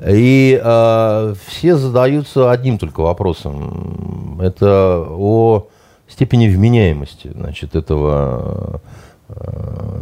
И 0.05 0.59
э, 0.61 1.35
все 1.47 1.77
задаются 1.77 2.51
одним 2.51 2.77
только 2.77 3.01
вопросом. 3.01 4.39
Это 4.41 5.05
о 5.09 5.67
степени 6.09 6.47
вменяемости, 6.47 7.31
значит, 7.33 7.75
этого, 7.75 8.81
э, 9.29 10.01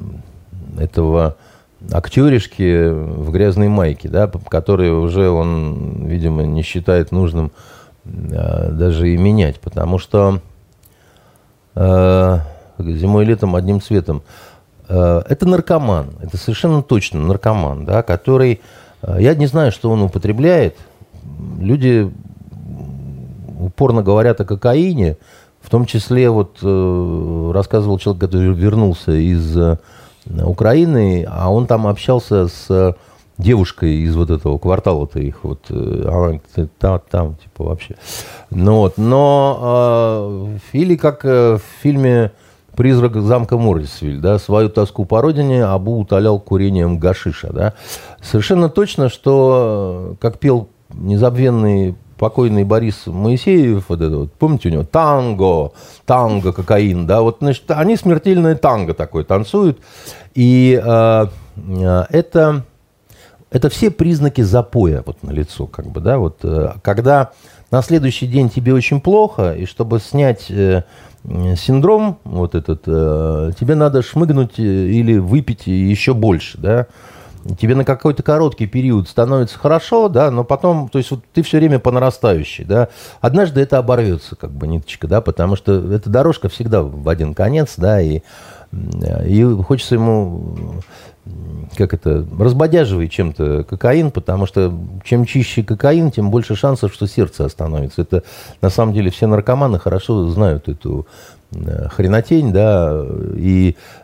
этого 0.79 1.37
актеришки 1.89 2.89
в 2.89 3.31
грязной 3.31 3.67
майке, 3.67 4.09
да, 4.09 4.27
которые 4.27 4.93
уже 4.93 5.29
он, 5.29 6.05
видимо, 6.05 6.43
не 6.43 6.61
считает 6.61 7.11
нужным 7.11 7.51
э, 8.05 8.71
даже 8.71 9.09
и 9.09 9.17
менять, 9.17 9.59
потому 9.59 9.97
что 9.97 10.39
э, 11.75 12.39
зимой 12.77 13.23
и 13.23 13.27
летом 13.27 13.55
одним 13.55 13.81
цветом. 13.81 14.21
Э, 14.87 15.21
это 15.27 15.47
наркоман, 15.47 16.11
это 16.21 16.37
совершенно 16.37 16.83
точно 16.83 17.21
наркоман, 17.21 17.85
да, 17.85 18.03
который, 18.03 18.61
э, 19.01 19.17
я 19.19 19.33
не 19.35 19.47
знаю, 19.47 19.71
что 19.71 19.89
он 19.89 20.03
употребляет, 20.03 20.77
люди 21.59 22.11
упорно 23.59 24.03
говорят 24.03 24.39
о 24.41 24.45
кокаине, 24.45 25.17
в 25.61 25.69
том 25.69 25.85
числе 25.85 26.29
вот 26.29 26.59
э, 26.61 27.51
рассказывал 27.53 27.99
человек, 27.99 28.21
который 28.21 28.53
вернулся 28.53 29.11
из 29.11 29.57
Украины, 30.25 31.25
а 31.29 31.51
он 31.51 31.65
там 31.67 31.87
общался 31.87 32.47
с 32.47 32.95
девушкой 33.41 33.97
из 34.01 34.15
вот 34.15 34.29
этого 34.29 34.57
квартала-то 34.57 35.19
их, 35.19 35.43
вот, 35.43 35.65
э, 35.69 36.03
она 36.07 36.67
там, 36.79 37.01
там, 37.09 37.35
типа, 37.35 37.63
вообще. 37.63 37.95
Ну, 38.49 38.77
вот, 38.77 38.97
но, 38.97 40.57
э, 40.73 40.77
или 40.77 40.95
как 40.95 41.25
э, 41.25 41.57
в 41.57 41.81
фильме 41.81 42.31
призрак 42.75 43.15
замка 43.15 43.57
Моррисвиль, 43.57 44.19
да, 44.19 44.39
свою 44.39 44.69
тоску 44.69 45.05
по 45.05 45.21
родине 45.21 45.65
Абу 45.65 45.99
утолял 45.99 46.39
курением 46.39 46.99
гашиша, 46.99 47.51
да. 47.51 47.73
Совершенно 48.21 48.69
точно, 48.69 49.09
что, 49.09 50.15
как 50.19 50.39
пел 50.39 50.69
незабвенный 50.93 51.95
покойный 52.21 52.63
Борис 52.63 53.07
Моисеев, 53.07 53.85
вот 53.87 53.99
это 53.99 54.15
вот, 54.15 54.33
помните 54.33 54.69
у 54.69 54.71
него, 54.71 54.83
танго, 54.83 55.71
танго, 56.05 56.53
кокаин, 56.53 57.07
да, 57.07 57.21
вот, 57.21 57.37
значит, 57.41 57.63
они 57.71 57.97
смертельное 57.97 58.53
танго 58.53 58.93
такое 58.93 59.23
танцуют, 59.23 59.79
и 60.35 60.79
э, 60.81 61.25
э, 61.57 62.05
это, 62.11 62.63
это 63.49 63.69
все 63.71 63.89
признаки 63.89 64.41
запоя 64.41 65.01
вот 65.03 65.23
на 65.23 65.31
лицо, 65.31 65.65
как 65.65 65.87
бы, 65.87 65.99
да, 65.99 66.19
вот, 66.19 66.41
э, 66.43 66.73
когда 66.83 67.31
на 67.71 67.81
следующий 67.81 68.27
день 68.27 68.51
тебе 68.51 68.75
очень 68.75 69.01
плохо, 69.01 69.53
и 69.53 69.65
чтобы 69.65 69.99
снять 69.99 70.45
э, 70.51 70.83
синдром 71.23 72.19
вот 72.23 72.53
этот, 72.53 72.83
э, 72.85 73.51
тебе 73.59 73.73
надо 73.73 74.03
шмыгнуть 74.03 74.59
э, 74.59 74.61
или 74.61 75.17
выпить 75.17 75.65
еще 75.65 76.13
больше, 76.13 76.59
да, 76.59 76.85
тебе 77.59 77.75
на 77.75 77.85
какой-то 77.85 78.23
короткий 78.23 78.67
период 78.67 79.07
становится 79.07 79.57
хорошо, 79.57 80.09
да, 80.09 80.31
но 80.31 80.43
потом, 80.43 80.89
то 80.89 80.97
есть 80.97 81.11
вот 81.11 81.21
ты 81.33 81.41
все 81.41 81.57
время 81.57 81.79
по 81.79 81.91
нарастающей, 81.91 82.63
да, 82.63 82.89
однажды 83.19 83.61
это 83.61 83.77
оборвется, 83.77 84.35
как 84.35 84.51
бы, 84.51 84.67
ниточка, 84.67 85.07
да, 85.07 85.21
потому 85.21 85.55
что 85.55 85.73
эта 85.93 86.09
дорожка 86.09 86.49
всегда 86.49 86.83
в 86.83 87.07
один 87.09 87.33
конец, 87.33 87.75
да, 87.77 88.01
и, 88.01 88.21
и 88.71 89.63
хочется 89.65 89.95
ему 89.95 90.81
как 91.77 91.93
это, 91.93 92.25
разбодяживай 92.37 93.07
чем-то 93.07 93.63
кокаин, 93.63 94.11
потому 94.11 94.45
что 94.47 94.73
чем 95.03 95.25
чище 95.25 95.63
кокаин, 95.63 96.11
тем 96.11 96.31
больше 96.31 96.55
шансов, 96.55 96.93
что 96.93 97.07
сердце 97.07 97.45
остановится. 97.45 98.01
Это 98.01 98.23
на 98.61 98.69
самом 98.69 98.93
деле 98.93 99.11
все 99.11 99.27
наркоманы 99.27 99.77
хорошо 99.77 100.27
знают 100.29 100.67
эту 100.67 101.05
Э, 101.53 101.89
хренотень, 101.89 102.53
да, 102.53 103.05
и 103.35 103.75
э, 103.75 104.00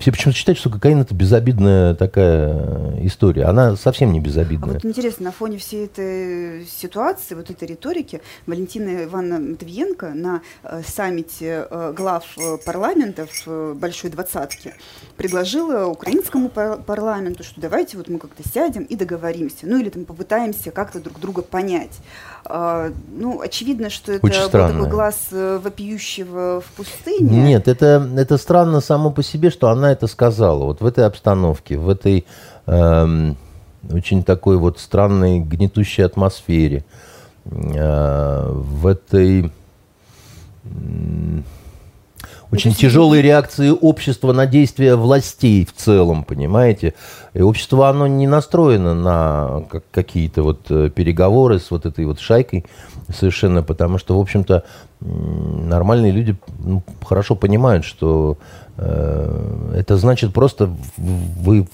все 0.00 0.10
почему-то 0.10 0.36
считают, 0.36 0.58
что 0.58 0.70
кокаин 0.70 1.00
это 1.00 1.14
безобидная 1.14 1.94
такая 1.94 3.00
история. 3.04 3.44
Она 3.44 3.76
совсем 3.76 4.12
не 4.12 4.20
безобидная. 4.20 4.70
А 4.70 4.74
вот 4.74 4.84
интересно, 4.84 5.26
на 5.26 5.32
фоне 5.32 5.58
всей 5.58 5.86
этой 5.86 6.66
ситуации, 6.66 7.34
вот 7.34 7.48
этой 7.50 7.68
риторики, 7.68 8.20
Валентина 8.46 9.04
Ивановна 9.04 9.50
Матвиенко 9.50 10.14
на 10.14 10.42
э, 10.64 10.82
саммите 10.84 11.66
э, 11.70 11.92
глав 11.96 12.24
э, 12.36 12.56
парламентов 12.64 13.30
э, 13.46 13.74
Большой 13.78 14.10
Двадцатки 14.10 14.74
предложила 15.16 15.86
украинскому 15.86 16.48
пар- 16.48 16.78
парламенту, 16.78 17.44
что 17.44 17.60
давайте 17.60 17.96
вот 17.98 18.08
мы 18.08 18.18
как-то 18.18 18.42
сядем 18.48 18.82
и 18.82 18.96
договоримся, 18.96 19.66
ну 19.66 19.78
или 19.78 19.90
там 19.90 20.04
попытаемся 20.04 20.72
как-то 20.72 21.00
друг 21.00 21.20
друга 21.20 21.42
понять. 21.42 22.00
А, 22.48 22.92
ну, 23.08 23.40
очевидно, 23.40 23.90
что 23.90 24.12
это 24.12 24.24
Очень 24.24 24.42
был 24.42 24.50
такой 24.50 24.88
глаз 24.88 25.28
э, 25.32 25.60
вопиющего 25.62 26.60
в 26.60 26.72
пустыне. 26.76 27.42
Нет, 27.42 27.68
это, 27.68 28.08
это 28.16 28.38
странно 28.38 28.80
само 28.80 29.10
по 29.10 29.22
себе, 29.22 29.35
что 29.50 29.70
она 29.70 29.92
это 29.92 30.06
сказала. 30.06 30.64
Вот 30.64 30.80
в 30.80 30.86
этой 30.86 31.06
обстановке, 31.06 31.78
в 31.78 31.88
этой 31.88 32.26
эм, 32.66 33.36
очень 33.90 34.22
такой 34.22 34.56
вот 34.58 34.78
странной 34.78 35.40
гнетущей 35.40 36.04
атмосфере, 36.04 36.84
э, 37.44 38.50
в 38.52 38.86
этой 38.86 39.50
очень 42.52 42.72
тяжелые 42.72 43.22
реакции 43.22 43.70
общества 43.70 44.32
на 44.32 44.46
действия 44.46 44.94
властей 44.94 45.66
в 45.66 45.72
целом, 45.72 46.24
понимаете? 46.24 46.94
И 47.34 47.42
общество, 47.42 47.88
оно 47.88 48.06
не 48.06 48.26
настроено 48.26 48.94
на 48.94 49.64
какие-то 49.90 50.42
вот 50.42 50.70
э, 50.70 50.90
переговоры 50.90 51.58
с 51.58 51.70
вот 51.70 51.86
этой 51.86 52.06
вот 52.06 52.20
шайкой 52.20 52.64
совершенно, 53.12 53.62
потому 53.62 53.98
что, 53.98 54.16
в 54.16 54.20
общем-то, 54.20 54.64
нормальные 55.00 56.12
люди 56.12 56.36
ну, 56.60 56.82
хорошо 57.04 57.34
понимают, 57.34 57.84
что 57.84 58.38
э, 58.38 58.65
это 58.78 59.96
значит 59.96 60.34
просто 60.34 60.70
вы 60.98 61.66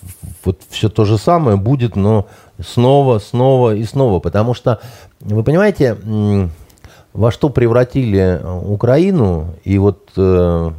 вот 0.44 0.61
все 0.70 0.88
то 0.88 1.05
же 1.05 1.18
самое 1.18 1.57
будет, 1.57 1.96
но 1.96 2.26
снова, 2.61 3.18
снова 3.18 3.74
и 3.74 3.84
снова, 3.84 4.20
потому 4.20 4.55
что, 4.55 4.80
вы 5.20 5.42
понимаете, 5.42 5.96
во 7.12 7.30
что 7.30 7.48
превратили 7.50 8.18
э, 8.18 8.61
Украину, 8.64 9.55
и 9.64 9.78
вот 9.78 10.11
э, 10.16 10.70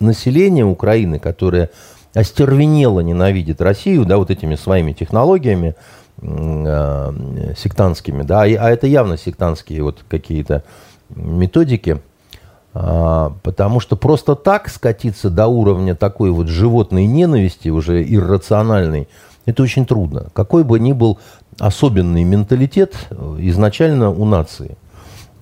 население 0.00 0.64
Украины, 0.64 1.18
которое 1.18 1.70
остервенело 2.14 3.00
ненавидит 3.00 3.60
Россию, 3.60 4.04
да, 4.04 4.18
вот 4.18 4.30
этими 4.30 4.56
своими 4.56 4.92
технологиями 4.92 5.74
э, 6.20 7.52
сектантскими, 7.56 8.22
да, 8.22 8.42
а 8.42 8.70
это 8.70 8.86
явно 8.86 9.16
сектантские 9.16 9.82
вот 9.82 10.04
какие-то 10.08 10.64
методики, 11.14 11.98
э, 11.98 12.11
потому 12.72 13.80
что 13.80 13.96
просто 13.96 14.34
так 14.34 14.70
скатиться 14.70 15.28
до 15.28 15.46
уровня 15.46 15.94
такой 15.94 16.30
вот 16.30 16.48
животной 16.48 17.04
ненависти, 17.06 17.68
уже 17.68 18.02
иррациональной, 18.02 19.08
это 19.44 19.62
очень 19.62 19.84
трудно. 19.84 20.28
Какой 20.32 20.64
бы 20.64 20.80
ни 20.80 20.92
был 20.92 21.18
особенный 21.58 22.24
менталитет 22.24 22.94
э, 23.10 23.36
изначально 23.40 24.10
у 24.10 24.24
нации. 24.24 24.76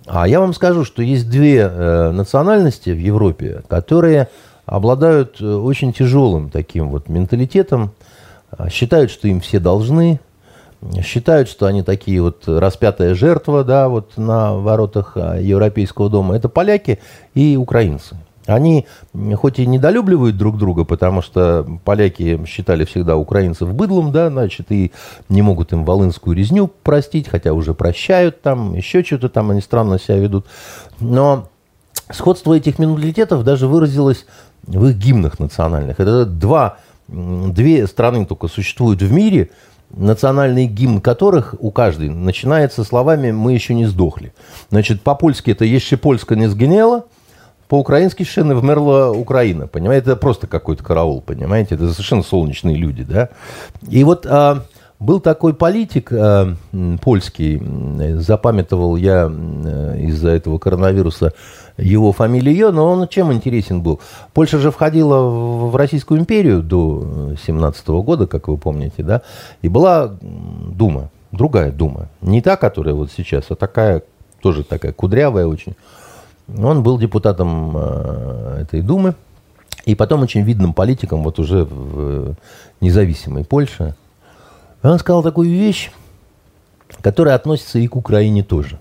А 0.06 0.26
я 0.26 0.40
вам 0.40 0.54
скажу, 0.54 0.84
что 0.84 1.02
есть 1.02 1.30
две 1.30 1.60
э, 1.60 2.10
национальности 2.10 2.90
в 2.90 2.98
Европе, 2.98 3.62
которые 3.68 4.28
обладают 4.66 5.40
э, 5.40 5.46
очень 5.46 5.92
тяжелым 5.92 6.50
таким 6.50 6.88
вот 6.88 7.08
менталитетом, 7.08 7.92
а, 8.50 8.68
считают, 8.68 9.10
что 9.10 9.28
им 9.28 9.40
все 9.40 9.60
должны, 9.60 10.20
считают, 11.02 11.48
что 11.48 11.66
они 11.66 11.82
такие 11.82 12.22
вот 12.22 12.44
распятая 12.46 13.14
жертва, 13.14 13.64
да, 13.64 13.88
вот 13.88 14.16
на 14.16 14.54
воротах 14.54 15.12
а, 15.16 15.38
Европейского 15.38 16.08
дома. 16.08 16.36
Это 16.36 16.48
поляки 16.48 16.98
и 17.34 17.56
украинцы. 17.56 18.16
Они 18.46 18.86
хоть 19.36 19.58
и 19.58 19.66
недолюбливают 19.66 20.36
друг 20.36 20.56
друга, 20.58 20.84
потому 20.84 21.22
что 21.22 21.66
поляки 21.84 22.42
считали 22.46 22.84
всегда 22.84 23.16
украинцев 23.16 23.72
быдлом, 23.74 24.12
да, 24.12 24.30
значит, 24.30 24.72
и 24.72 24.92
не 25.28 25.42
могут 25.42 25.72
им 25.72 25.84
волынскую 25.84 26.36
резню 26.36 26.66
простить, 26.66 27.28
хотя 27.28 27.52
уже 27.52 27.74
прощают 27.74 28.42
там, 28.42 28.74
еще 28.74 29.04
что-то 29.04 29.28
там 29.28 29.50
они 29.50 29.60
странно 29.60 29.98
себя 29.98 30.16
ведут. 30.16 30.46
Но 30.98 31.48
сходство 32.10 32.54
этих 32.54 32.78
менталитетов 32.78 33.44
даже 33.44 33.68
выразилось 33.68 34.26
в 34.66 34.86
их 34.86 34.96
гимнах 34.96 35.38
национальных. 35.38 36.00
Это 36.00 36.24
два, 36.24 36.78
две 37.08 37.86
страны 37.86 38.24
только 38.26 38.48
существуют 38.48 39.02
в 39.02 39.12
мире, 39.12 39.50
национальный 39.94 40.66
гимн 40.66 41.00
которых 41.00 41.54
у 41.58 41.70
каждой 41.70 42.08
начинается 42.08 42.84
словами 42.84 43.30
«мы 43.32 43.52
еще 43.52 43.74
не 43.74 43.86
сдохли». 43.86 44.32
Значит, 44.70 45.02
по-польски 45.02 45.50
это 45.50 45.64
«Еще 45.64 45.96
Польска 45.96 46.36
не 46.36 46.48
сгинела», 46.48 47.04
по-украински 47.70 48.24
совершенно 48.24 48.56
вмерла 48.56 49.12
Украина, 49.12 49.68
понимаете, 49.68 50.10
это 50.10 50.16
просто 50.16 50.48
какой-то 50.48 50.82
караул, 50.82 51.20
понимаете, 51.20 51.76
это 51.76 51.92
совершенно 51.92 52.24
солнечные 52.24 52.74
люди, 52.74 53.04
да. 53.04 53.28
И 53.88 54.02
вот 54.02 54.26
а, 54.28 54.64
был 55.00 55.18
такой 55.18 55.54
политик 55.54 56.12
а, 56.12 56.54
польский, 57.02 57.60
запамятовал 58.18 58.96
я 58.96 59.26
из-за 59.26 60.30
этого 60.30 60.58
коронавируса 60.58 61.32
его 61.78 62.12
фамилию, 62.12 62.70
но 62.70 62.92
он 62.92 63.08
чем 63.08 63.32
интересен 63.32 63.82
был? 63.82 64.00
Польша 64.34 64.58
же 64.58 64.70
входила 64.70 65.20
в 65.68 65.74
Российскую 65.74 66.20
империю 66.20 66.62
до 66.62 67.34
17 67.44 67.88
года, 67.88 68.26
как 68.26 68.48
вы 68.48 68.58
помните, 68.58 69.02
да, 69.02 69.22
и 69.62 69.68
была 69.68 70.14
Дума, 70.20 71.08
другая 71.32 71.72
Дума, 71.72 72.08
не 72.20 72.42
та, 72.42 72.56
которая 72.56 72.94
вот 72.94 73.10
сейчас, 73.10 73.46
а 73.48 73.56
такая, 73.56 74.02
тоже 74.42 74.64
такая 74.64 74.92
кудрявая 74.92 75.46
очень, 75.46 75.74
он 76.58 76.82
был 76.82 76.98
депутатом 76.98 77.72
э, 77.74 78.58
этой 78.62 78.82
Думы 78.82 79.14
и 79.86 79.94
потом 79.94 80.22
очень 80.22 80.42
видным 80.42 80.74
политиком 80.74 81.22
вот 81.22 81.38
уже 81.38 81.64
в 81.64 82.34
независимой 82.80 83.44
Польше. 83.44 83.94
Он 84.82 84.98
сказал 84.98 85.22
такую 85.22 85.50
вещь, 85.50 85.90
которая 87.02 87.34
относится 87.34 87.78
и 87.78 87.86
к 87.86 87.96
Украине 87.96 88.42
тоже. 88.42 88.78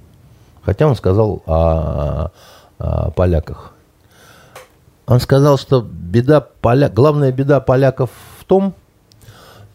Хотя 0.61 0.87
он 0.87 0.95
сказал 0.95 1.43
о, 1.45 2.31
о 2.77 3.11
поляках. 3.11 3.73
Он 5.07 5.19
сказал, 5.19 5.57
что 5.57 5.81
беда 5.81 6.41
поля... 6.41 6.89
главная 6.89 7.31
беда 7.31 7.59
поляков 7.59 8.11
в 8.39 8.45
том, 8.45 8.73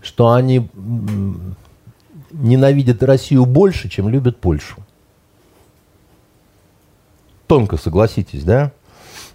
что 0.00 0.32
они 0.32 0.70
ненавидят 2.30 3.02
Россию 3.02 3.46
больше, 3.46 3.88
чем 3.88 4.08
любят 4.08 4.38
Польшу 4.38 4.84
тонко, 7.46 7.76
согласитесь, 7.76 8.44
да? 8.44 8.72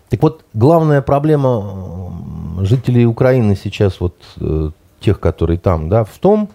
Так 0.10 0.22
вот, 0.22 0.44
главная 0.54 1.02
проблема 1.02 2.14
жителей 2.62 3.06
Украины 3.06 3.56
сейчас, 3.56 4.00
вот 4.00 4.16
э, 4.42 4.72
тех, 5.00 5.20
которые 5.20 5.60
там, 5.60 5.88
да, 5.88 6.04
в 6.04 6.18
том, 6.18 6.50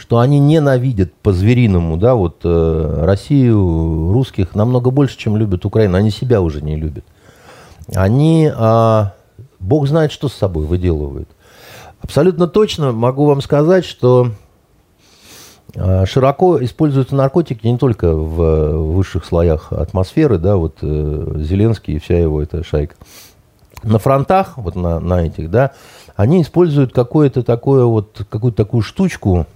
что 0.00 0.18
они 0.18 0.38
ненавидят 0.38 1.12
по-звериному, 1.12 1.98
да, 1.98 2.14
вот 2.14 2.40
э, 2.44 3.02
Россию, 3.04 4.10
русских 4.12 4.54
намного 4.54 4.90
больше, 4.90 5.18
чем 5.18 5.36
любят 5.36 5.66
Украину. 5.66 5.98
Они 5.98 6.10
себя 6.10 6.40
уже 6.40 6.62
не 6.62 6.74
любят. 6.74 7.04
Они, 7.94 8.50
э, 8.50 9.04
Бог 9.58 9.86
знает, 9.86 10.10
что 10.10 10.30
с 10.30 10.32
собой 10.32 10.64
выделывают. 10.64 11.28
Абсолютно 12.00 12.48
точно 12.48 12.92
могу 12.92 13.26
вам 13.26 13.42
сказать, 13.42 13.84
что 13.84 14.30
а, 15.76 16.06
широко 16.06 16.64
используются 16.64 17.14
наркотики 17.14 17.66
не 17.66 17.76
только 17.76 18.14
в 18.14 18.94
высших 18.94 19.26
слоях 19.26 19.70
атмосферы, 19.70 20.38
да, 20.38 20.56
вот 20.56 20.78
э, 20.80 21.34
Зеленский 21.40 21.96
и 21.96 21.98
вся 21.98 22.18
его 22.18 22.42
эта 22.42 22.64
шайка. 22.64 22.96
на 23.82 23.98
фронтах, 23.98 24.56
вот 24.56 24.76
на, 24.76 24.98
на 24.98 25.26
этих, 25.26 25.50
да, 25.50 25.72
они 26.16 26.40
используют 26.40 26.94
какое-то 26.94 27.42
такое 27.42 27.84
вот, 27.84 28.22
какую-то 28.30 28.64
такую 28.64 28.82
штучку. 28.82 29.46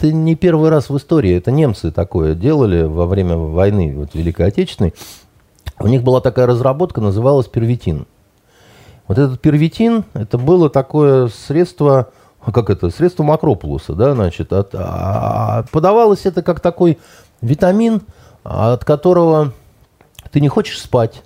Это 0.00 0.14
не 0.14 0.34
первый 0.34 0.70
раз 0.70 0.88
в 0.88 0.96
истории, 0.96 1.36
это 1.36 1.50
немцы 1.50 1.92
такое 1.92 2.34
делали 2.34 2.84
во 2.84 3.04
время 3.04 3.36
войны, 3.36 3.92
вот 3.94 4.14
Великой 4.14 4.46
Отечественной. 4.46 4.94
У 5.78 5.86
них 5.88 6.02
была 6.02 6.22
такая 6.22 6.46
разработка, 6.46 7.02
называлась 7.02 7.48
первитин. 7.48 8.06
Вот 9.08 9.18
этот 9.18 9.42
первитин, 9.42 10.04
это 10.14 10.38
было 10.38 10.70
такое 10.70 11.28
средство, 11.28 12.12
как 12.42 12.70
это, 12.70 12.88
средство 12.88 13.24
Макропулуса, 13.24 13.92
да, 13.92 14.14
значит, 14.14 14.54
от, 14.54 14.70
а, 14.72 15.66
подавалось 15.70 16.24
это 16.24 16.40
как 16.40 16.60
такой 16.60 16.98
витамин, 17.42 18.00
от 18.42 18.86
которого 18.86 19.52
ты 20.32 20.40
не 20.40 20.48
хочешь 20.48 20.80
спать, 20.80 21.22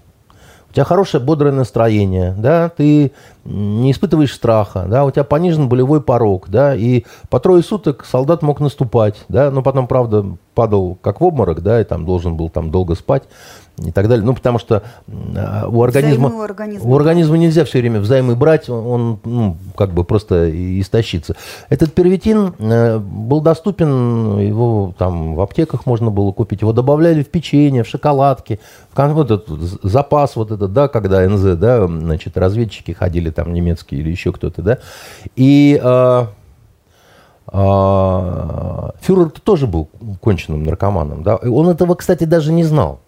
у 0.75 0.77
тебя 0.77 0.85
хорошее 0.85 1.23
бодрое 1.23 1.53
настроение, 1.53 2.35
да, 2.37 2.69
ты 2.69 3.13
не 3.45 3.93
испытываешь 3.93 4.35
страха, 4.35 4.87
да, 4.89 5.05
у 5.05 5.11
тебя 5.13 5.23
понижен 5.23 5.69
болевой 5.69 6.01
порог, 6.01 6.49
да, 6.49 6.75
и 6.75 7.05
по 7.31 7.39
трое 7.39 7.63
суток 7.63 8.05
солдат 8.05 8.43
мог 8.43 8.59
наступать, 8.59 9.15
да, 9.29 9.53
но 9.53 9.63
потом, 9.63 9.87
правда, 9.87 10.27
падал 10.57 10.99
как 11.01 11.21
в 11.21 11.25
обморок, 11.25 11.63
да, 11.63 11.81
и 11.81 11.85
там 11.85 12.05
должен 12.05 12.37
был 12.37 12.49
там 12.49 12.73
долго 12.73 12.97
спать 12.97 13.23
и 13.79 13.91
так 13.91 14.09
далее. 14.09 14.25
Ну, 14.25 14.35
потому 14.35 14.59
что 14.59 14.83
а, 15.09 15.67
у 15.69 15.83
организма, 15.83 16.29
у 16.29 16.41
организма, 16.41 16.89
у 16.89 16.97
организма 16.97 17.37
нельзя 17.37 17.65
все 17.65 17.81
время 17.81 18.01
взаймы 18.01 18.37
брать, 18.37 18.69
он 18.69 19.19
ну, 19.25 19.57
как 19.77 19.91
бы 19.91 20.05
просто 20.05 20.51
истощится. 20.81 21.35
Этот 21.69 21.93
первитин 21.93 22.55
э, 22.59 22.99
был 22.99 23.41
доступен, 23.41 24.39
его 24.39 24.95
там 24.97 25.35
в 25.35 25.41
аптеках 25.41 25.87
можно 25.87 26.11
было 26.11 26.31
купить, 26.33 26.61
его 26.61 26.73
добавляли 26.73 27.23
в 27.23 27.29
печенье, 27.29 27.83
в 27.83 27.89
шоколадки, 27.89 28.61
в 28.95 29.15
вот 29.15 29.31
этот 29.31 29.49
запас 29.83 30.37
вот 30.37 30.53
этот, 30.53 30.73
да, 30.73 30.89
когда 30.89 31.29
НЗ, 31.29 31.57
да, 31.57 31.87
значит, 31.87 32.37
разведчики 32.39 32.93
ходили 32.93 33.31
там 33.31 33.53
немецкие 33.53 34.01
или 34.01 34.11
еще 34.11 34.33
кто-то, 34.33 34.63
да, 34.63 34.79
и... 35.37 35.81
Э, 35.83 36.27
Фюрер 37.53 39.31
тоже 39.45 39.67
был 39.67 39.89
конченным 40.21 40.65
наркоманом. 40.65 41.23
Да? 41.23 41.37
Он 41.37 41.69
этого, 41.69 41.95
кстати, 41.95 42.25
даже 42.25 42.53
не 42.53 42.65
знал. 42.65 43.01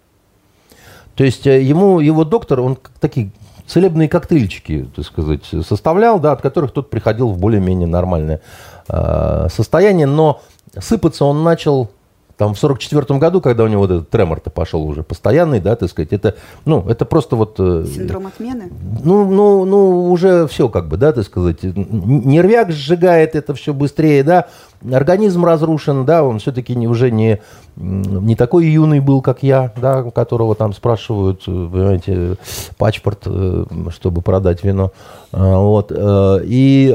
То 1.17 1.25
есть 1.25 1.47
э, 1.47 1.63
ему, 1.63 2.01
его 2.01 2.25
доктор, 2.25 2.61
он 2.61 2.79
такие 3.01 3.31
целебные 3.67 4.09
коктейльчики, 4.09 4.89
так 4.95 5.05
сказать, 5.05 5.45
составлял, 5.67 6.21
да, 6.21 6.33
от 6.33 6.43
которых 6.43 6.73
тот 6.73 6.91
приходил 6.91 7.29
в 7.29 7.39
более-менее 7.39 7.89
нормальное 7.89 8.41
э, 8.89 9.49
состояние, 9.51 10.07
но 10.07 10.43
сыпаться 10.79 11.25
он 11.25 11.43
начал 11.43 11.91
там 12.37 12.55
в 12.55 12.59
44 12.59 13.19
году, 13.19 13.41
когда 13.41 13.65
у 13.65 13.69
него 13.69 13.83
вот 13.83 13.91
этот 13.91 14.11
тремор-то 14.11 14.51
пошел 14.51 14.83
уже 14.83 15.03
постоянный, 15.03 15.61
да, 15.61 15.75
так 15.75 15.89
сказать, 15.89 16.13
это, 16.13 16.37
ну, 16.65 16.87
это 16.89 17.05
просто 17.07 17.35
вот... 17.35 17.57
Э, 17.59 17.85
Синдром 17.87 18.27
отмены? 18.27 18.71
Ну, 19.03 19.31
ну, 19.31 19.65
ну, 19.65 20.11
уже 20.11 20.47
все 20.47 20.69
как 20.69 20.89
бы, 20.89 20.99
да, 20.99 21.13
так 21.13 21.25
сказать, 21.25 21.63
нервяк 21.63 22.73
сжигает 22.73 23.35
это 23.35 23.55
все 23.55 23.73
быстрее, 23.73 24.23
да, 24.23 24.49
организм 24.93 25.45
разрушен, 25.47 26.05
да, 26.05 26.23
он 26.25 26.39
все-таки 26.39 26.75
не, 26.77 26.87
уже 26.87 27.11
не, 27.11 27.41
не 27.77 28.37
такой 28.37 28.67
юный 28.67 29.01
был, 29.01 29.23
как 29.23 29.43
я, 29.43 29.73
да, 29.81 30.03
которого 30.03 30.55
там 30.55 30.75
спрашивают, 30.75 31.43
э, 31.47 31.69
понимаете, 31.73 32.37
паспорт, 32.77 33.23
э, 33.25 33.65
чтобы 33.91 34.21
продать 34.21 34.63
вино, 34.63 34.93
вот, 35.33 35.91
и 35.95 36.95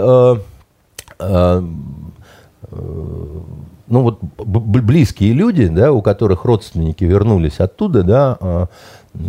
ну 3.92 4.04
вот 4.04 4.20
близкие 4.22 5.34
люди, 5.34 5.68
да, 5.68 5.92
у 5.92 6.02
которых 6.02 6.46
родственники 6.46 7.04
вернулись 7.04 7.60
оттуда, 7.60 8.04
да, 8.04 8.38
а, 8.40 8.68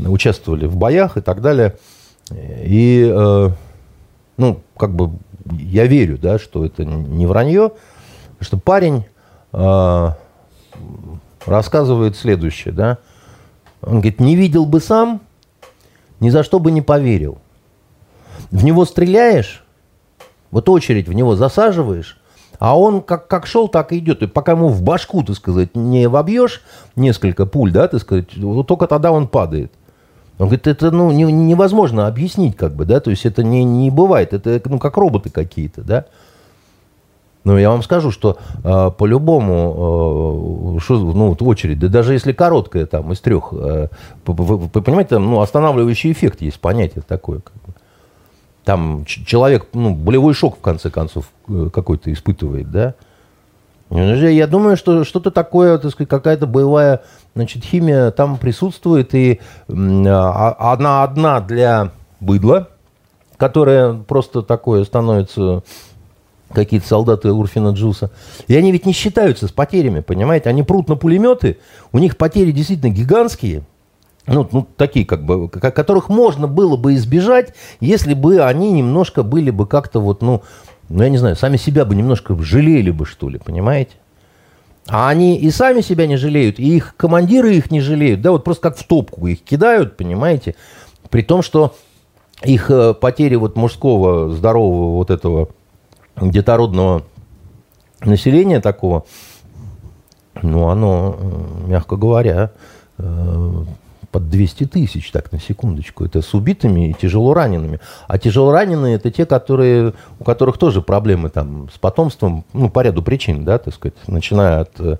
участвовали 0.06 0.66
в 0.66 0.76
боях 0.76 1.16
и 1.16 1.20
так 1.20 1.40
далее. 1.40 1.74
И, 2.30 3.12
э, 3.12 3.50
ну, 4.36 4.60
как 4.76 4.94
бы 4.94 5.10
я 5.50 5.86
верю, 5.86 6.16
да, 6.16 6.38
что 6.38 6.64
это 6.64 6.84
не 6.84 7.26
вранье, 7.26 7.72
что 8.40 8.56
парень 8.56 9.04
э, 9.52 10.08
рассказывает 11.44 12.16
следующее, 12.16 12.72
да. 12.72 12.98
Он 13.82 13.94
говорит, 13.94 14.20
не 14.20 14.36
видел 14.36 14.64
бы 14.64 14.78
сам, 14.78 15.22
ни 16.20 16.30
за 16.30 16.44
что 16.44 16.60
бы 16.60 16.70
не 16.70 16.82
поверил. 16.82 17.38
В 18.52 18.64
него 18.64 18.84
стреляешь, 18.84 19.64
вот 20.52 20.68
очередь 20.68 21.08
в 21.08 21.12
него 21.12 21.34
засаживаешь, 21.34 22.21
а 22.62 22.78
он 22.78 23.02
как, 23.02 23.26
как 23.26 23.46
шел, 23.46 23.66
так 23.66 23.90
и 23.90 23.98
идет. 23.98 24.22
И 24.22 24.28
пока 24.28 24.52
ему 24.52 24.68
в 24.68 24.82
башку, 24.82 25.24
так 25.24 25.34
сказать, 25.34 25.74
не 25.74 26.08
вобьешь 26.08 26.62
несколько 26.94 27.44
пуль, 27.44 27.72
да, 27.72 27.88
так 27.88 28.00
сказать, 28.00 28.36
вот 28.36 28.68
только 28.68 28.86
тогда 28.86 29.10
он 29.10 29.26
падает. 29.26 29.72
Он 30.38 30.46
говорит, 30.46 30.68
это 30.68 30.92
ну, 30.92 31.10
не, 31.10 31.24
невозможно 31.24 32.06
объяснить, 32.06 32.56
как 32.56 32.76
бы, 32.76 32.84
да, 32.84 33.00
то 33.00 33.10
есть 33.10 33.26
это 33.26 33.42
не, 33.42 33.64
не 33.64 33.90
бывает, 33.90 34.32
это 34.32 34.62
ну, 34.66 34.78
как 34.78 34.96
роботы 34.96 35.28
какие-то, 35.28 35.82
да. 35.82 36.04
Но 37.42 37.58
я 37.58 37.68
вам 37.70 37.82
скажу, 37.82 38.12
что 38.12 38.38
э, 38.62 38.90
по-любому, 38.96 40.78
э, 40.78 40.92
ну, 40.94 41.30
вот 41.30 41.42
очередь, 41.42 41.80
да 41.80 41.88
даже 41.88 42.12
если 42.12 42.32
короткая, 42.32 42.86
там, 42.86 43.10
из 43.10 43.20
трех, 43.20 43.48
э, 43.50 43.88
вы, 44.24 44.56
вы, 44.56 44.68
понимаете, 44.68 45.16
там, 45.16 45.28
ну, 45.28 45.40
останавливающий 45.40 46.12
эффект 46.12 46.40
есть 46.42 46.60
понятие 46.60 47.02
такое. 47.08 47.40
Как. 47.40 47.54
Там 48.64 49.04
человек, 49.04 49.66
ну, 49.72 49.94
болевой 49.94 50.34
шок, 50.34 50.58
в 50.58 50.60
конце 50.60 50.90
концов, 50.90 51.26
э, 51.48 51.68
какой-то 51.72 52.12
испытывает, 52.12 52.70
да. 52.70 52.94
Я 53.90 54.46
думаю, 54.46 54.78
что 54.78 55.04
что-то 55.04 55.30
такое, 55.30 55.76
так 55.76 55.90
сказать, 55.90 56.08
какая-то 56.08 56.46
боевая 56.46 57.02
значит, 57.34 57.62
химия 57.62 58.10
там 58.10 58.38
присутствует, 58.38 59.14
и 59.14 59.40
а, 59.68 60.72
она 60.72 61.02
одна 61.02 61.40
для 61.40 61.90
быдла, 62.18 62.68
которая 63.36 63.94
просто 63.94 64.42
такое 64.42 64.84
становится 64.84 65.62
какие-то 66.52 66.86
солдаты 66.86 67.32
Урфина 67.32 67.70
Джуса. 67.70 68.10
И 68.46 68.56
они 68.56 68.72
ведь 68.72 68.86
не 68.86 68.92
считаются 68.92 69.46
с 69.46 69.52
потерями, 69.52 70.00
понимаете? 70.00 70.48
Они 70.48 70.62
прут 70.62 70.88
на 70.88 70.96
пулеметы, 70.96 71.58
у 71.92 71.98
них 71.98 72.16
потери 72.16 72.52
действительно 72.52 72.90
гигантские, 72.90 73.62
ну, 74.26 74.48
ну, 74.52 74.66
такие, 74.76 75.04
как 75.04 75.24
бы, 75.24 75.48
которых 75.48 76.08
можно 76.08 76.46
было 76.46 76.76
бы 76.76 76.94
избежать, 76.94 77.54
если 77.80 78.14
бы 78.14 78.42
они 78.42 78.72
немножко 78.72 79.22
были 79.22 79.50
бы 79.50 79.66
как-то 79.66 80.00
вот, 80.00 80.22
ну, 80.22 80.42
ну, 80.88 81.02
я 81.02 81.08
не 81.08 81.18
знаю, 81.18 81.36
сами 81.36 81.56
себя 81.56 81.84
бы 81.84 81.94
немножко 81.94 82.36
жалели 82.36 82.90
бы, 82.90 83.06
что 83.06 83.28
ли, 83.28 83.38
понимаете? 83.38 83.92
А 84.88 85.08
они 85.08 85.36
и 85.36 85.50
сами 85.50 85.80
себя 85.80 86.06
не 86.06 86.16
жалеют, 86.16 86.58
и 86.58 86.76
их 86.76 86.94
командиры 86.96 87.54
их 87.54 87.70
не 87.70 87.80
жалеют, 87.80 88.20
да, 88.20 88.32
вот 88.32 88.44
просто 88.44 88.62
как 88.62 88.76
в 88.76 88.86
топку 88.86 89.26
их 89.26 89.42
кидают, 89.42 89.96
понимаете? 89.96 90.54
При 91.08 91.22
том, 91.22 91.42
что 91.42 91.74
их 92.42 92.70
э, 92.70 92.94
потери 92.94 93.36
вот 93.36 93.56
мужского, 93.56 94.30
здорового 94.30 94.96
вот 94.96 95.10
этого 95.10 95.48
детородного 96.20 97.04
населения 98.00 98.60
такого, 98.60 99.04
ну, 100.42 100.68
оно, 100.68 101.16
э, 101.18 101.68
мягко 101.68 101.96
говоря, 101.96 102.50
э, 102.98 103.64
под 104.12 104.28
200 104.28 104.66
тысяч, 104.66 105.10
так, 105.10 105.32
на 105.32 105.40
секундочку. 105.40 106.04
Это 106.04 106.20
с 106.20 106.34
убитыми 106.34 106.90
и 106.90 106.92
тяжело 106.92 107.32
ранеными. 107.32 107.80
А 108.06 108.18
тяжело 108.18 108.52
раненые 108.52 108.96
это 108.96 109.10
те, 109.10 109.24
которые, 109.24 109.94
у 110.20 110.24
которых 110.24 110.58
тоже 110.58 110.82
проблемы 110.82 111.30
там 111.30 111.68
с 111.74 111.78
потомством, 111.78 112.44
ну, 112.52 112.68
по 112.68 112.80
ряду 112.80 113.02
причин, 113.02 113.44
да, 113.44 113.58
так 113.58 113.74
сказать, 113.74 113.96
начиная 114.06 114.60
от 114.60 114.70
э, 114.78 114.98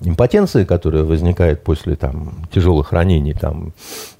импотенции, 0.00 0.64
которая 0.64 1.02
возникает 1.02 1.64
после 1.64 1.96
там, 1.96 2.46
тяжелых 2.52 2.92
ранений, 2.92 3.34
там, 3.34 3.72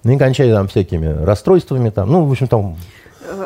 и 0.05 0.19
кончая 0.19 0.53
там 0.53 0.67
всякими 0.67 1.07
расстройствами, 1.07 1.91
там, 1.91 2.11
ну, 2.11 2.25
в 2.25 2.31
общем, 2.33 2.49
там 2.49 2.77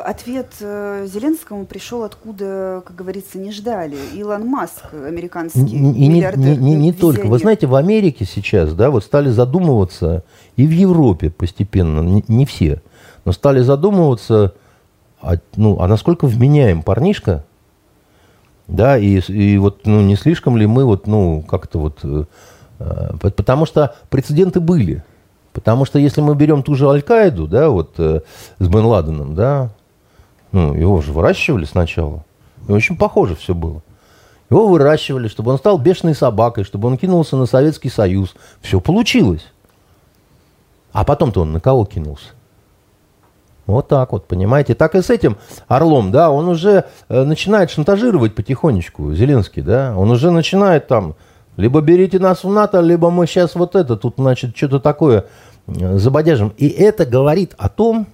ответ 0.04 0.54
э, 0.60 1.06
Зеленскому 1.06 1.66
пришел 1.66 2.02
откуда, 2.02 2.82
как 2.86 2.96
говорится, 2.96 3.38
не 3.38 3.52
ждали. 3.52 3.96
Илон 4.14 4.46
Маск, 4.46 4.84
американский 4.92 5.60
и 5.60 6.08
миллиардер. 6.08 6.58
Не, 6.58 6.74
не, 6.74 6.74
не 6.74 6.92
только. 6.92 7.26
Вы 7.26 7.38
знаете, 7.38 7.66
в 7.66 7.74
Америке 7.74 8.24
сейчас, 8.24 8.72
да, 8.74 8.90
вот 8.90 9.04
стали 9.04 9.30
задумываться, 9.30 10.24
и 10.56 10.66
в 10.66 10.70
Европе 10.70 11.30
постепенно, 11.30 12.00
не, 12.00 12.24
не 12.28 12.46
все, 12.46 12.82
но 13.24 13.32
стали 13.32 13.60
задумываться, 13.60 14.54
а, 15.20 15.34
ну, 15.56 15.80
а 15.80 15.88
насколько 15.88 16.26
вменяем 16.26 16.82
парнишка, 16.82 17.44
да, 18.68 18.98
и, 18.98 19.20
и 19.20 19.58
вот, 19.58 19.86
ну, 19.86 20.00
не 20.00 20.16
слишком 20.16 20.56
ли 20.56 20.66
мы 20.66 20.84
вот, 20.84 21.06
ну, 21.06 21.42
как-то 21.42 21.78
вот, 21.78 22.00
э, 22.02 22.24
потому 23.18 23.66
что 23.66 23.94
прецеденты 24.10 24.60
были. 24.60 25.04
Потому 25.56 25.86
что 25.86 25.98
если 25.98 26.20
мы 26.20 26.34
берем 26.34 26.62
ту 26.62 26.74
же 26.74 26.86
Аль-Каиду, 26.86 27.46
да, 27.46 27.70
вот 27.70 27.94
э, 27.96 28.20
с 28.58 28.68
Бен 28.68 28.84
Ладеном, 28.84 29.34
да, 29.34 29.70
ну, 30.52 30.74
его 30.74 31.00
же 31.00 31.14
выращивали 31.14 31.64
сначала. 31.64 32.26
И 32.68 32.72
очень 32.72 32.94
похоже 32.94 33.34
все 33.36 33.54
было. 33.54 33.80
Его 34.50 34.68
выращивали, 34.68 35.28
чтобы 35.28 35.52
он 35.52 35.56
стал 35.56 35.78
бешеной 35.78 36.14
собакой, 36.14 36.64
чтобы 36.64 36.88
он 36.88 36.98
кинулся 36.98 37.38
на 37.38 37.46
Советский 37.46 37.88
Союз. 37.88 38.34
Все 38.60 38.82
получилось. 38.82 39.50
А 40.92 41.04
потом-то 41.04 41.40
он 41.40 41.54
на 41.54 41.60
кого 41.60 41.86
кинулся? 41.86 42.26
Вот 43.64 43.88
так 43.88 44.12
вот, 44.12 44.26
понимаете. 44.26 44.74
Так 44.74 44.94
и 44.94 45.00
с 45.00 45.08
этим 45.08 45.38
Орлом, 45.68 46.12
да, 46.12 46.30
он 46.30 46.48
уже 46.48 46.84
э, 47.08 47.22
начинает 47.24 47.70
шантажировать 47.70 48.34
потихонечку, 48.34 49.14
Зеленский, 49.14 49.62
да. 49.62 49.94
Он 49.96 50.10
уже 50.10 50.30
начинает 50.30 50.86
там, 50.86 51.14
либо 51.56 51.80
берите 51.80 52.18
нас 52.18 52.44
в 52.44 52.50
НАТО, 52.50 52.80
либо 52.80 53.10
мы 53.10 53.26
сейчас 53.26 53.54
вот 53.54 53.74
это, 53.76 53.96
тут, 53.96 54.14
значит, 54.16 54.56
что-то 54.56 54.80
такое 54.80 55.26
Забодяжим. 55.66 56.52
И 56.56 56.68
это 56.68 57.04
говорит 57.04 57.54
о 57.58 57.68
том, 57.68 58.06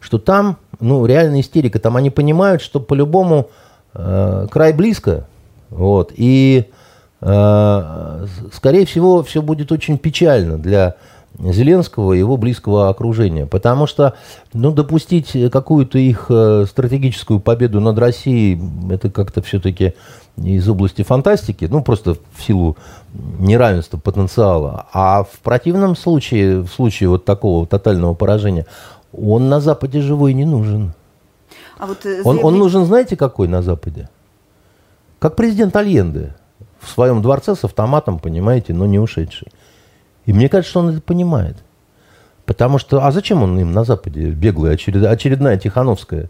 что 0.00 0.18
там, 0.18 0.58
ну, 0.80 1.06
реальная 1.06 1.40
истерика. 1.40 1.78
Там 1.78 1.96
они 1.96 2.10
понимают, 2.10 2.60
что 2.60 2.80
по-любому 2.80 3.50
э, 3.94 4.46
край 4.50 4.72
близко. 4.72 5.26
Вот. 5.70 6.12
И, 6.16 6.66
э, 7.20 8.26
скорее 8.52 8.84
всего, 8.84 9.22
все 9.22 9.42
будет 9.42 9.70
очень 9.70 9.96
печально 9.96 10.58
для 10.58 10.96
Зеленского 11.38 12.14
и 12.14 12.18
его 12.18 12.36
близкого 12.36 12.88
окружения. 12.88 13.46
Потому 13.46 13.86
что 13.86 14.14
ну, 14.52 14.72
допустить 14.72 15.36
какую-то 15.50 15.98
их 15.98 16.26
э, 16.28 16.66
стратегическую 16.68 17.40
победу 17.40 17.80
над 17.80 17.98
Россией, 17.98 18.60
это 18.90 19.10
как-то 19.10 19.40
все-таки 19.42 19.94
из 20.36 20.68
области 20.68 21.02
фантастики, 21.02 21.66
ну, 21.70 21.82
просто 21.82 22.14
в 22.14 22.42
силу 22.42 22.76
неравенства 23.38 23.98
потенциала. 23.98 24.86
А 24.92 25.24
в 25.24 25.38
противном 25.40 25.96
случае, 25.96 26.60
в 26.60 26.68
случае 26.68 27.08
вот 27.08 27.24
такого 27.24 27.66
тотального 27.66 28.14
поражения, 28.14 28.66
он 29.12 29.48
на 29.48 29.60
Западе 29.60 30.00
живой 30.00 30.34
не 30.34 30.44
нужен. 30.44 30.92
А 31.78 31.86
вот 31.86 32.02
заявление... 32.02 32.24
он, 32.24 32.44
он 32.44 32.58
нужен, 32.58 32.84
знаете, 32.84 33.16
какой 33.16 33.48
на 33.48 33.62
Западе? 33.62 34.08
Как 35.18 35.36
президент 35.36 35.74
Альенде 35.74 36.34
в 36.80 36.88
своем 36.88 37.22
дворце 37.22 37.54
с 37.54 37.64
автоматом, 37.64 38.18
понимаете, 38.18 38.72
но 38.72 38.86
не 38.86 38.98
ушедший. 38.98 39.48
И 40.28 40.32
мне 40.34 40.50
кажется, 40.50 40.70
что 40.70 40.80
он 40.80 40.90
это 40.90 41.00
понимает. 41.00 41.56
Потому 42.44 42.76
что, 42.76 43.02
а 43.02 43.12
зачем 43.12 43.42
он 43.42 43.58
им 43.58 43.72
на 43.72 43.84
Западе 43.84 44.28
беглая, 44.28 44.74
очеред, 44.74 45.02
очередная 45.02 45.56
Тихановская, 45.56 46.28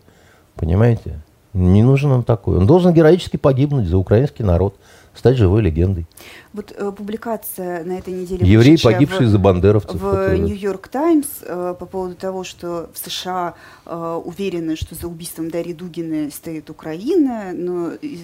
понимаете? 0.55 1.21
Не 1.53 1.83
нужен 1.83 2.13
он 2.13 2.23
такой. 2.23 2.59
Он 2.59 2.67
должен 2.69 2.93
героически 2.93 3.39
погибнуть 3.39 3.89
за 3.89 3.99
украинский 3.99 4.45
народ, 4.45 4.77
стать 5.17 5.37
живой 5.37 5.63
легендой. 5.63 6.07
Вот 6.53 6.73
э, 6.77 6.93
публикация 6.93 7.83
на 7.83 7.99
этой 7.99 8.15
неделе... 8.15 8.47
Еврей, 8.47 8.79
погибший 8.81 9.27
в, 9.27 9.31
за 9.31 9.39
бандеровцев. 9.41 10.01
В 10.01 10.37
Нью-Йорк 10.37 10.87
Таймс 10.87 11.27
э, 11.43 11.75
по 11.77 11.85
поводу 11.85 12.15
того, 12.15 12.45
что 12.45 12.91
в 12.95 12.99
США 12.99 13.55
э, 13.85 14.21
уверены, 14.25 14.77
что 14.77 14.95
за 14.95 15.09
убийством 15.09 15.51
Дарьи 15.51 15.75
Дугиной 15.75 16.31
стоит 16.31 16.71
Украина, 16.71 17.51
но 17.53 17.95
из, 17.95 18.21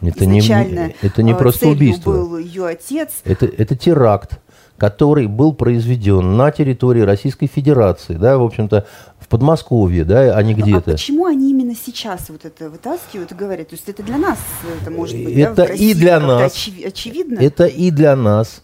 это 0.00 0.24
изначально 0.24 0.86
не, 0.86 0.96
это 1.02 1.22
не 1.22 1.32
э, 1.32 1.36
просто 1.36 1.68
убийство. 1.68 2.12
был 2.12 2.38
ее 2.38 2.66
отец. 2.66 3.20
Это, 3.24 3.44
это 3.44 3.76
теракт 3.76 4.40
который 4.78 5.26
был 5.26 5.52
произведен 5.52 6.36
на 6.36 6.50
территории 6.50 7.02
Российской 7.02 7.46
Федерации, 7.46 8.14
да, 8.14 8.38
в 8.38 8.42
общем-то, 8.42 8.86
в 9.18 9.28
Подмосковье, 9.28 10.04
да, 10.04 10.36
а 10.36 10.42
не 10.42 10.54
ну, 10.54 10.62
где-то. 10.62 10.90
А 10.90 10.94
почему 10.94 11.26
они 11.26 11.50
именно 11.50 11.74
сейчас 11.74 12.28
вот 12.28 12.44
это 12.44 12.68
вытаскивают 12.68 13.30
и 13.32 13.34
говорят? 13.34 13.68
То 13.68 13.76
есть 13.76 13.88
это 13.88 14.02
для 14.02 14.18
нас, 14.18 14.38
это 14.80 14.90
может 14.90 15.16
быть, 15.16 15.36
это 15.36 15.54
да, 15.54 15.64
в 15.64 15.68
России 15.68 15.90
и 15.90 15.94
для 15.94 16.20
нас, 16.20 16.52
очи- 16.52 16.86
очевидно? 16.86 17.38
Это 17.38 17.66
и 17.66 17.90
для 17.90 18.16
нас, 18.16 18.62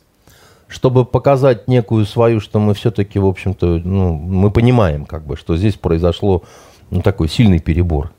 чтобы 0.67 1.05
показать 1.05 1.69
некую 1.69 2.05
свою, 2.05 2.41
что 2.41 2.59
мы 2.59 2.75
все-таки, 2.75 3.19
в 3.19 3.27
общем-то, 3.27 3.81
ну, 3.85 4.13
мы 4.13 4.51
понимаем, 4.51 5.07
как 5.07 5.25
бы, 5.25 5.37
что 5.37 5.57
здесь 5.57 5.75
произошло 5.75 6.43
ну, 6.91 7.01
такой 7.03 7.29
сильный 7.29 7.61
перебор. 7.61 8.13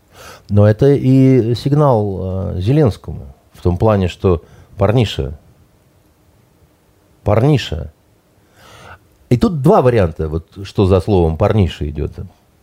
Но 0.49 0.67
это 0.67 0.93
и 0.93 1.53
сигнал 1.55 2.55
э, 2.55 2.61
Зеленскому 2.61 3.35
в 3.53 3.61
том 3.61 3.77
плане, 3.77 4.07
что 4.07 4.43
парниша, 4.77 5.37
парниша. 7.30 7.93
И 9.30 9.38
тут 9.38 9.61
два 9.61 9.84
варианта, 9.84 10.27
вот 10.27 10.47
что 10.63 10.88
за 10.88 10.99
словом 10.99 11.38
парниша 11.38 11.88
идет. 11.88 12.13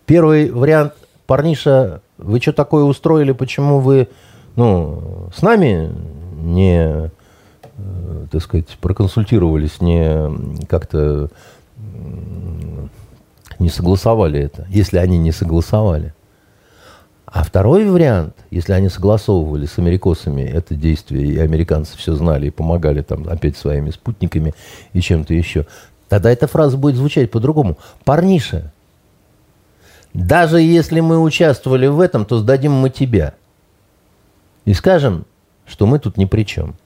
Первый 0.06 0.50
вариант, 0.50 0.94
парниша, 1.28 2.00
вы 2.18 2.40
что 2.40 2.52
такое 2.52 2.82
устроили, 2.82 3.30
почему 3.30 3.78
вы, 3.78 4.08
ну, 4.56 5.28
с 5.32 5.40
нами 5.40 5.94
не, 6.42 6.82
э, 6.82 8.26
так 8.28 8.42
сказать, 8.42 8.66
проконсультировались, 8.80 9.80
не 9.80 10.66
как-то 10.66 11.30
не 13.60 13.68
согласовали 13.68 14.40
это, 14.40 14.66
если 14.68 14.98
они 14.98 15.16
не 15.16 15.30
согласовали. 15.30 16.12
А 17.26 17.42
второй 17.42 17.84
вариант, 17.90 18.36
если 18.50 18.72
они 18.72 18.88
согласовывали 18.88 19.66
с 19.66 19.78
америкосами 19.78 20.42
это 20.42 20.76
действие, 20.76 21.26
и 21.26 21.38
американцы 21.38 21.98
все 21.98 22.14
знали 22.14 22.46
и 22.46 22.50
помогали 22.50 23.02
там 23.02 23.28
опять 23.28 23.56
своими 23.56 23.90
спутниками 23.90 24.54
и 24.92 25.00
чем-то 25.00 25.34
еще, 25.34 25.66
тогда 26.08 26.30
эта 26.30 26.46
фраза 26.46 26.76
будет 26.76 26.94
звучать 26.94 27.32
по-другому. 27.32 27.78
Парниша, 28.04 28.72
даже 30.14 30.60
если 30.60 31.00
мы 31.00 31.20
участвовали 31.20 31.88
в 31.88 32.00
этом, 32.00 32.24
то 32.24 32.38
сдадим 32.38 32.72
мы 32.72 32.90
тебя. 32.90 33.34
И 34.64 34.72
скажем, 34.72 35.26
что 35.66 35.86
мы 35.86 35.98
тут 35.98 36.16
ни 36.16 36.26
при 36.26 36.44
чем. 36.44 36.76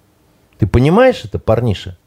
Ты 0.58 0.66
понимаешь 0.66 1.22
это, 1.24 1.38
парниша? 1.38 1.98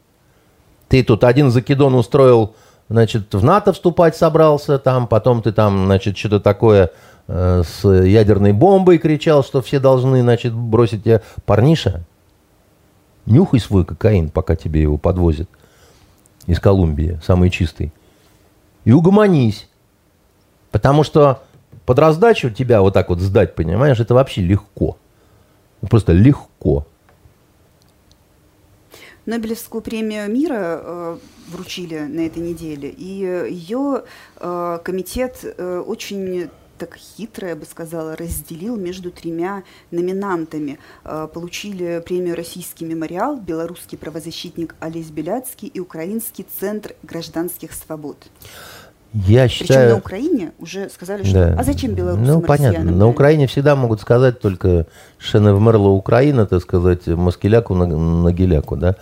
Ты 0.88 1.04
тут 1.04 1.22
один 1.22 1.50
закидон 1.50 1.94
устроил, 1.94 2.56
значит, 2.88 3.32
в 3.32 3.44
НАТО 3.44 3.72
вступать 3.72 4.16
собрался, 4.16 4.78
там, 4.78 5.06
потом 5.06 5.40
ты 5.40 5.52
там, 5.52 5.86
значит, 5.86 6.18
что-то 6.18 6.40
такое 6.40 6.90
с 7.26 7.88
ядерной 7.88 8.52
бомбой 8.52 8.98
кричал, 8.98 9.42
что 9.42 9.62
все 9.62 9.80
должны, 9.80 10.20
значит, 10.20 10.52
бросить 10.52 11.04
тебя. 11.04 11.22
Парниша, 11.46 12.04
нюхай 13.26 13.60
свой 13.60 13.84
кокаин, 13.84 14.28
пока 14.28 14.56
тебе 14.56 14.82
его 14.82 14.98
подвозят 14.98 15.48
из 16.46 16.60
Колумбии, 16.60 17.18
самый 17.24 17.50
чистый. 17.50 17.92
И 18.84 18.92
угомонись. 18.92 19.68
Потому 20.70 21.04
что 21.04 21.42
под 21.86 21.98
раздачу 21.98 22.50
тебя 22.50 22.82
вот 22.82 22.94
так 22.94 23.08
вот 23.08 23.20
сдать, 23.20 23.54
понимаешь, 23.54 24.00
это 24.00 24.14
вообще 24.14 24.40
легко. 24.40 24.98
Просто 25.88 26.12
легко. 26.12 26.86
Нобелевскую 29.26 29.80
премию 29.80 30.30
мира 30.30 30.80
э, 30.82 31.18
вручили 31.48 32.00
на 32.00 32.26
этой 32.26 32.42
неделе, 32.42 32.90
и 32.90 33.48
ее 33.50 34.02
э, 34.36 34.78
комитет 34.84 35.38
э, 35.44 35.78
очень 35.86 36.50
так 36.83 36.95
хитро, 36.95 37.49
я 37.49 37.55
бы 37.55 37.65
сказала, 37.65 38.15
разделил 38.15 38.77
между 38.77 39.11
тремя 39.11 39.63
номинантами. 39.91 40.79
Э, 41.03 41.27
получили 41.31 42.01
премию 42.05 42.35
«Российский 42.35 42.85
мемориал», 42.85 43.37
белорусский 43.37 43.97
правозащитник 43.97 44.75
Олесь 44.79 45.09
Беляцкий 45.09 45.67
и 45.67 45.79
Украинский 45.79 46.45
центр 46.59 46.95
гражданских 47.03 47.73
свобод. 47.73 48.17
Я 49.13 49.47
считаю... 49.47 49.79
Причем 49.79 49.89
на 49.89 49.97
Украине 49.97 50.51
уже 50.59 50.89
сказали, 50.89 51.23
что... 51.23 51.33
Да. 51.33 51.55
А 51.59 51.63
зачем 51.63 51.93
белорусам 51.93 52.25
Ну, 52.25 52.41
понятно. 52.41 52.91
На 52.91 53.07
Украине 53.07 53.47
всегда 53.47 53.75
могут 53.75 54.01
сказать 54.01 54.39
только 54.39 54.85
«Ще 55.17 55.39
не 55.39 55.53
вмерла 55.53 55.89
Украина», 55.89 56.45
так 56.45 56.61
сказать, 56.61 57.07
москіляку 57.07 57.75
на, 57.75 57.87
на 57.87 58.31
гіляку, 58.31 58.75
да? 58.75 58.95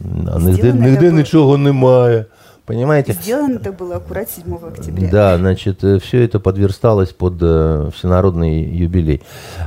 А 0.00 0.38
ніде, 0.38 0.72
ніде 0.72 1.12
нічого 1.12 1.58
немає. 1.58 2.24
Понимаете? 2.65 3.13
Сделано 3.13 3.57
это 3.57 3.71
было 3.71 3.97
аккурат 3.97 4.27
7 4.29 4.55
октября. 4.55 5.09
Да, 5.11 5.37
значит, 5.37 5.83
э, 5.83 5.99
все 5.99 6.23
это 6.23 6.39
подверсталось 6.39 7.13
под 7.13 7.35
э, 7.39 7.91
всенародный 7.93 8.63
юбилей. 8.63 9.21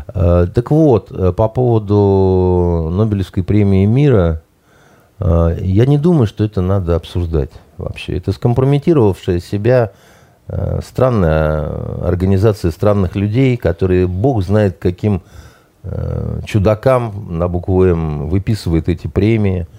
Э, 0.09 0.49
так 0.53 0.73
вот, 0.73 1.37
по 1.37 1.49
поводу 1.49 2.91
Нобелевской 2.93 3.45
премии 3.45 3.85
мира, 3.87 4.43
я 5.21 5.87
не 5.87 5.99
думаю, 5.99 6.29
что 6.29 6.45
это 6.45 6.61
надо 6.61 6.95
обсуждать 6.95 7.51
вообще. 7.77 8.17
Это 8.17 8.31
скомпрометировавшая 8.31 9.41
себя 9.41 9.91
странная 10.47 12.07
организация 12.07 12.71
странных 12.71 13.17
людей, 13.17 13.57
которые, 13.57 14.07
бог 14.07 14.45
знает, 14.45 14.79
каким 14.79 15.23
чудакам 16.47 17.37
на 17.37 17.49
букву 17.49 17.83
М 17.85 18.29
выписывает 18.29 18.89
эти 18.89 19.09
премии– 19.09 19.67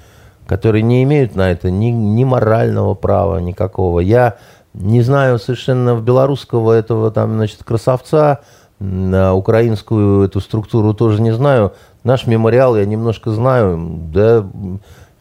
которые 0.49 0.81
не 0.81 1.03
имеют 1.03 1.35
на 1.35 1.51
это 1.51 1.69
ни, 1.69 1.91
ни 1.91 2.23
морального 2.23 2.95
права 2.95 3.37
никакого. 3.37 3.99
Я 3.99 4.37
не 4.73 5.03
знаю 5.03 5.37
совершенно 5.37 5.93
в 5.93 6.03
белорусского 6.03 6.73
этого 6.73 7.11
там, 7.11 7.35
значит, 7.35 7.63
красавца, 7.63 8.39
на 8.79 9.35
украинскую 9.35 10.25
эту 10.25 10.41
структуру 10.41 10.95
тоже 10.95 11.21
не 11.21 11.31
знаю. 11.35 11.73
Наш 12.03 12.25
мемориал 12.25 12.75
я 12.75 12.85
немножко 12.85 13.29
знаю, 13.29 13.79
да 14.11 14.43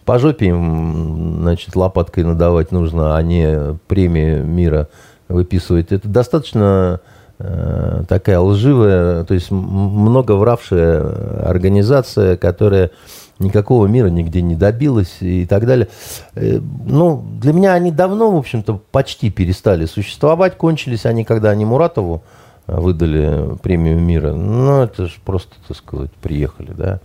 по 0.07 0.19
жопе 0.19 0.47
им, 0.47 1.41
значит, 1.43 1.77
лопаткой 1.77 2.25
надавать 2.25 2.73
нужно, 2.73 3.15
а 3.15 3.23
не 3.23 3.79
премии 3.87 4.41
мира 4.41 4.89
выписывать. 5.29 5.93
Это 5.93 6.09
достаточно 6.09 7.01
э, 7.39 8.05
такая 8.09 8.41
лживая, 8.41 9.25
то 9.25 9.35
есть 9.35 9.51
много 9.51 10.33
вравшая 10.33 11.45
организация, 11.45 12.39
которая 12.39 12.93
никакого 13.39 13.87
мира 13.87 14.09
нигде 14.09 14.43
не 14.43 14.55
добилась 14.55 15.17
и 15.21 15.47
так 15.47 15.67
далее. 15.67 15.89
Э, 16.35 16.61
ну, 16.87 17.25
для 17.41 17.53
меня 17.53 17.75
они 17.75 17.91
давно, 17.91 18.31
в 18.33 18.37
общем-то, 18.37 18.81
почти 18.91 19.31
перестали 19.31 19.87
существовать. 19.87 20.57
Кончились 20.57 21.07
они, 21.07 21.25
когда 21.25 21.51
они 21.51 21.65
Муратову 21.65 22.23
э, 22.67 22.79
выдали 22.79 23.57
премию 23.63 23.99
мира. 24.01 24.33
Ну, 24.33 24.83
это 24.83 25.07
же 25.07 25.15
просто, 25.25 25.57
так 25.67 25.77
сказать, 25.77 26.11
приехали, 26.23 26.73
да. 26.73 27.01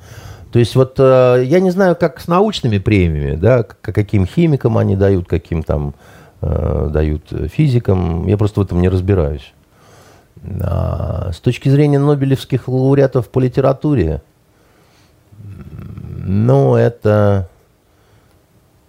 То 0.52 0.60
есть 0.60 0.76
вот 0.76 0.96
э, 1.00 1.44
я 1.46 1.60
не 1.60 1.72
знаю, 1.72 1.96
как 1.96 2.20
с 2.20 2.28
научными 2.28 2.78
премиями, 2.78 3.36
да, 3.36 3.64
каким 3.64 4.26
химикам 4.26 4.78
они 4.78 4.96
дают, 4.96 5.28
каким 5.28 5.64
там 5.64 5.94
дают 6.42 7.32
физикам. 7.54 8.28
Я 8.28 8.36
просто 8.36 8.60
в 8.60 8.64
этом 8.66 8.82
не 8.82 8.90
разбираюсь. 8.90 9.54
А 10.62 11.32
с 11.32 11.40
точки 11.40 11.70
зрения 11.70 12.00
нобелевских 12.00 12.68
лауреатов 12.68 13.30
по 13.30 13.40
литературе, 13.40 14.22
ну, 16.24 16.76
это... 16.76 17.50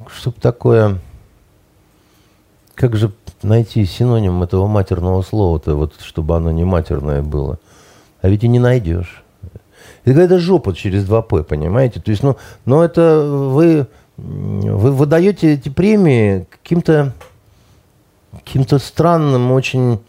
Что 0.08 0.30
такое... 0.30 0.98
как 2.74 2.96
же 2.96 3.12
найти 3.42 3.84
синоним 3.84 4.42
этого 4.42 4.66
матерного 4.66 5.22
слова-то, 5.22 5.74
вот, 5.74 5.94
чтобы 6.00 6.36
оно 6.36 6.50
не 6.52 6.64
матерное 6.64 7.22
было? 7.22 7.58
А 8.22 8.28
ведь 8.28 8.44
и 8.44 8.48
не 8.48 8.58
найдешь. 8.58 9.22
Это 10.04 10.14
какая-то 10.14 10.38
жопа 10.38 10.74
через 10.74 11.08
2П, 11.08 11.44
понимаете? 11.44 12.00
То 12.00 12.10
есть, 12.10 12.22
ну, 12.22 12.36
но 12.64 12.84
это 12.84 13.20
вы, 13.26 13.86
вы 14.16 14.92
выдаете 14.92 15.54
эти 15.54 15.68
премии 15.68 16.46
каким-то 16.50 17.12
каким-то 18.44 18.78
странным 18.78 19.52
очень 19.52 20.00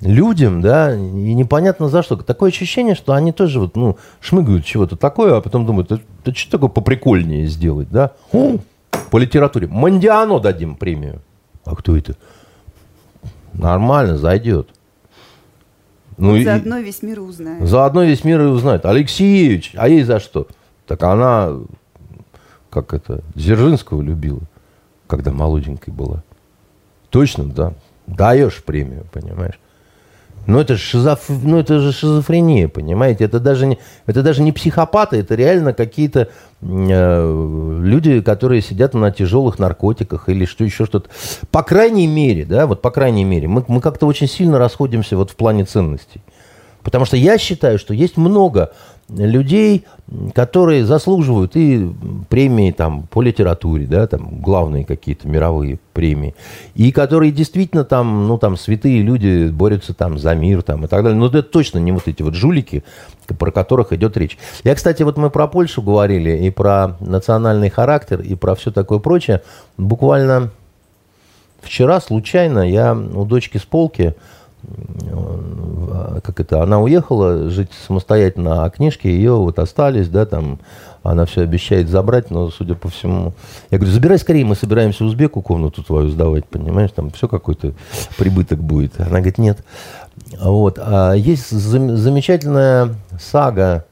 людям, 0.00 0.60
да, 0.60 0.94
и 0.94 1.34
непонятно 1.34 1.88
за 1.88 2.02
что. 2.02 2.16
Такое 2.16 2.50
ощущение, 2.50 2.94
что 2.94 3.12
они 3.12 3.32
тоже 3.32 3.60
вот, 3.60 3.76
ну, 3.76 3.96
шмыгают 4.20 4.64
чего-то 4.64 4.96
такое, 4.96 5.36
а 5.36 5.40
потом 5.40 5.66
думают, 5.66 5.92
это, 5.92 6.02
это 6.24 6.36
что 6.36 6.52
такое 6.52 6.68
поприкольнее 6.68 7.46
сделать, 7.46 7.88
да? 7.90 8.12
О, 8.32 8.58
по 9.10 9.18
литературе. 9.18 9.66
Мандиано 9.68 10.40
дадим 10.40 10.76
премию. 10.76 11.20
А 11.64 11.74
кто 11.74 11.96
это? 11.96 12.16
Нормально, 13.52 14.18
зайдет. 14.18 14.68
Ну, 16.18 16.30
вот 16.30 16.36
и, 16.36 16.44
заодно 16.44 16.78
весь 16.78 17.02
мир 17.02 17.20
узнает. 17.20 17.68
Заодно 17.68 18.04
весь 18.04 18.24
мир 18.24 18.40
и 18.40 18.46
узнает. 18.46 18.86
Алексеевич, 18.86 19.72
а 19.76 19.88
ей 19.88 20.02
за 20.02 20.20
что? 20.20 20.46
Так 20.86 21.02
она, 21.02 21.52
как 22.70 22.94
это, 22.94 23.22
Дзержинского 23.34 24.00
любила, 24.00 24.40
когда 25.06 25.32
молоденькой 25.32 25.92
была. 25.92 26.22
Точно, 27.10 27.44
да. 27.44 27.72
Даешь 28.06 28.62
премию, 28.62 29.06
понимаешь? 29.12 29.58
Но 30.46 30.60
это, 30.60 30.76
шизоф... 30.76 31.28
ну, 31.28 31.58
это 31.58 31.80
же 31.80 31.92
шизофрения, 31.92 32.68
понимаете? 32.68 33.24
Это 33.24 33.40
даже 33.40 33.66
не, 33.66 33.78
это 34.06 34.22
даже 34.22 34.42
не 34.42 34.52
психопаты, 34.52 35.16
это 35.16 35.34
реально 35.34 35.72
какие-то 35.72 36.28
э, 36.60 37.80
люди, 37.82 38.20
которые 38.20 38.62
сидят 38.62 38.94
на 38.94 39.10
тяжелых 39.10 39.58
наркотиках 39.58 40.28
или 40.28 40.44
что 40.44 40.64
еще 40.64 40.86
что-то. 40.86 41.10
По 41.50 41.62
крайней 41.62 42.06
мере, 42.06 42.44
да, 42.44 42.66
вот 42.66 42.80
по 42.80 42.90
крайней 42.90 43.24
мере, 43.24 43.48
мы, 43.48 43.64
мы 43.66 43.80
как-то 43.80 44.06
очень 44.06 44.28
сильно 44.28 44.58
расходимся 44.58 45.16
вот 45.16 45.30
в 45.30 45.36
плане 45.36 45.64
ценностей. 45.64 46.22
Потому 46.82 47.04
что 47.04 47.16
я 47.16 47.36
считаю, 47.36 47.80
что 47.80 47.92
есть 47.94 48.16
много 48.16 48.72
людей, 49.08 49.84
которые 50.34 50.84
заслуживают 50.84 51.54
и 51.54 51.92
премии 52.28 52.72
там, 52.72 53.04
по 53.04 53.22
литературе, 53.22 53.86
да, 53.86 54.06
там, 54.06 54.40
главные 54.40 54.84
какие-то 54.84 55.28
мировые 55.28 55.78
премии, 55.92 56.34
и 56.74 56.90
которые 56.90 57.30
действительно 57.30 57.84
там, 57.84 58.26
ну, 58.26 58.36
там, 58.36 58.56
святые 58.56 59.02
люди 59.02 59.48
борются 59.48 59.94
там 59.94 60.18
за 60.18 60.34
мир 60.34 60.62
там, 60.62 60.84
и 60.84 60.88
так 60.88 61.02
далее. 61.02 61.18
Но 61.18 61.26
это 61.26 61.42
точно 61.42 61.78
не 61.78 61.92
вот 61.92 62.08
эти 62.08 62.22
вот 62.22 62.34
жулики, 62.34 62.82
про 63.38 63.52
которых 63.52 63.92
идет 63.92 64.16
речь. 64.16 64.38
Я, 64.64 64.74
кстати, 64.74 65.02
вот 65.04 65.16
мы 65.16 65.30
про 65.30 65.46
Польшу 65.46 65.82
говорили, 65.82 66.44
и 66.44 66.50
про 66.50 66.96
национальный 67.00 67.70
характер, 67.70 68.20
и 68.20 68.34
про 68.34 68.54
все 68.56 68.72
такое 68.72 68.98
прочее. 68.98 69.42
Буквально 69.76 70.50
вчера 71.60 72.00
случайно 72.00 72.68
я 72.68 72.94
у 72.94 73.24
дочки 73.24 73.58
с 73.58 73.62
полки 73.64 74.14
как 76.22 76.40
это, 76.40 76.62
она 76.62 76.80
уехала 76.80 77.48
жить 77.50 77.70
самостоятельно, 77.86 78.64
а 78.64 78.70
книжки 78.70 79.06
ее 79.06 79.34
вот 79.34 79.58
остались, 79.58 80.08
да, 80.08 80.26
там, 80.26 80.58
она 81.02 81.24
все 81.24 81.42
обещает 81.42 81.88
забрать, 81.88 82.30
но, 82.30 82.50
судя 82.50 82.74
по 82.74 82.88
всему... 82.88 83.32
Я 83.70 83.78
говорю, 83.78 83.92
забирай 83.92 84.18
скорее, 84.18 84.44
мы 84.44 84.56
собираемся 84.56 85.04
узбеку 85.04 85.40
комнату 85.40 85.82
твою 85.82 86.08
сдавать, 86.08 86.46
понимаешь, 86.46 86.90
там 86.94 87.10
все 87.10 87.28
какой-то 87.28 87.74
прибыток 88.18 88.58
будет. 88.58 88.98
Она 88.98 89.18
говорит, 89.18 89.38
нет. 89.38 89.64
Вот. 90.40 90.78
А 90.80 91.12
есть 91.12 91.52
зам- 91.52 91.96
замечательная 91.96 92.94
сага 93.20 93.84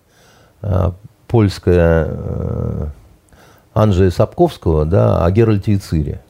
а, 0.61 0.95
польская 1.29 2.07
а, 2.09 2.89
Анджея 3.75 4.11
Сапковского, 4.11 4.85
да, 4.85 5.25
о 5.25 5.31
Геральте 5.31 5.73
и 5.73 5.79
Цире. 5.79 6.24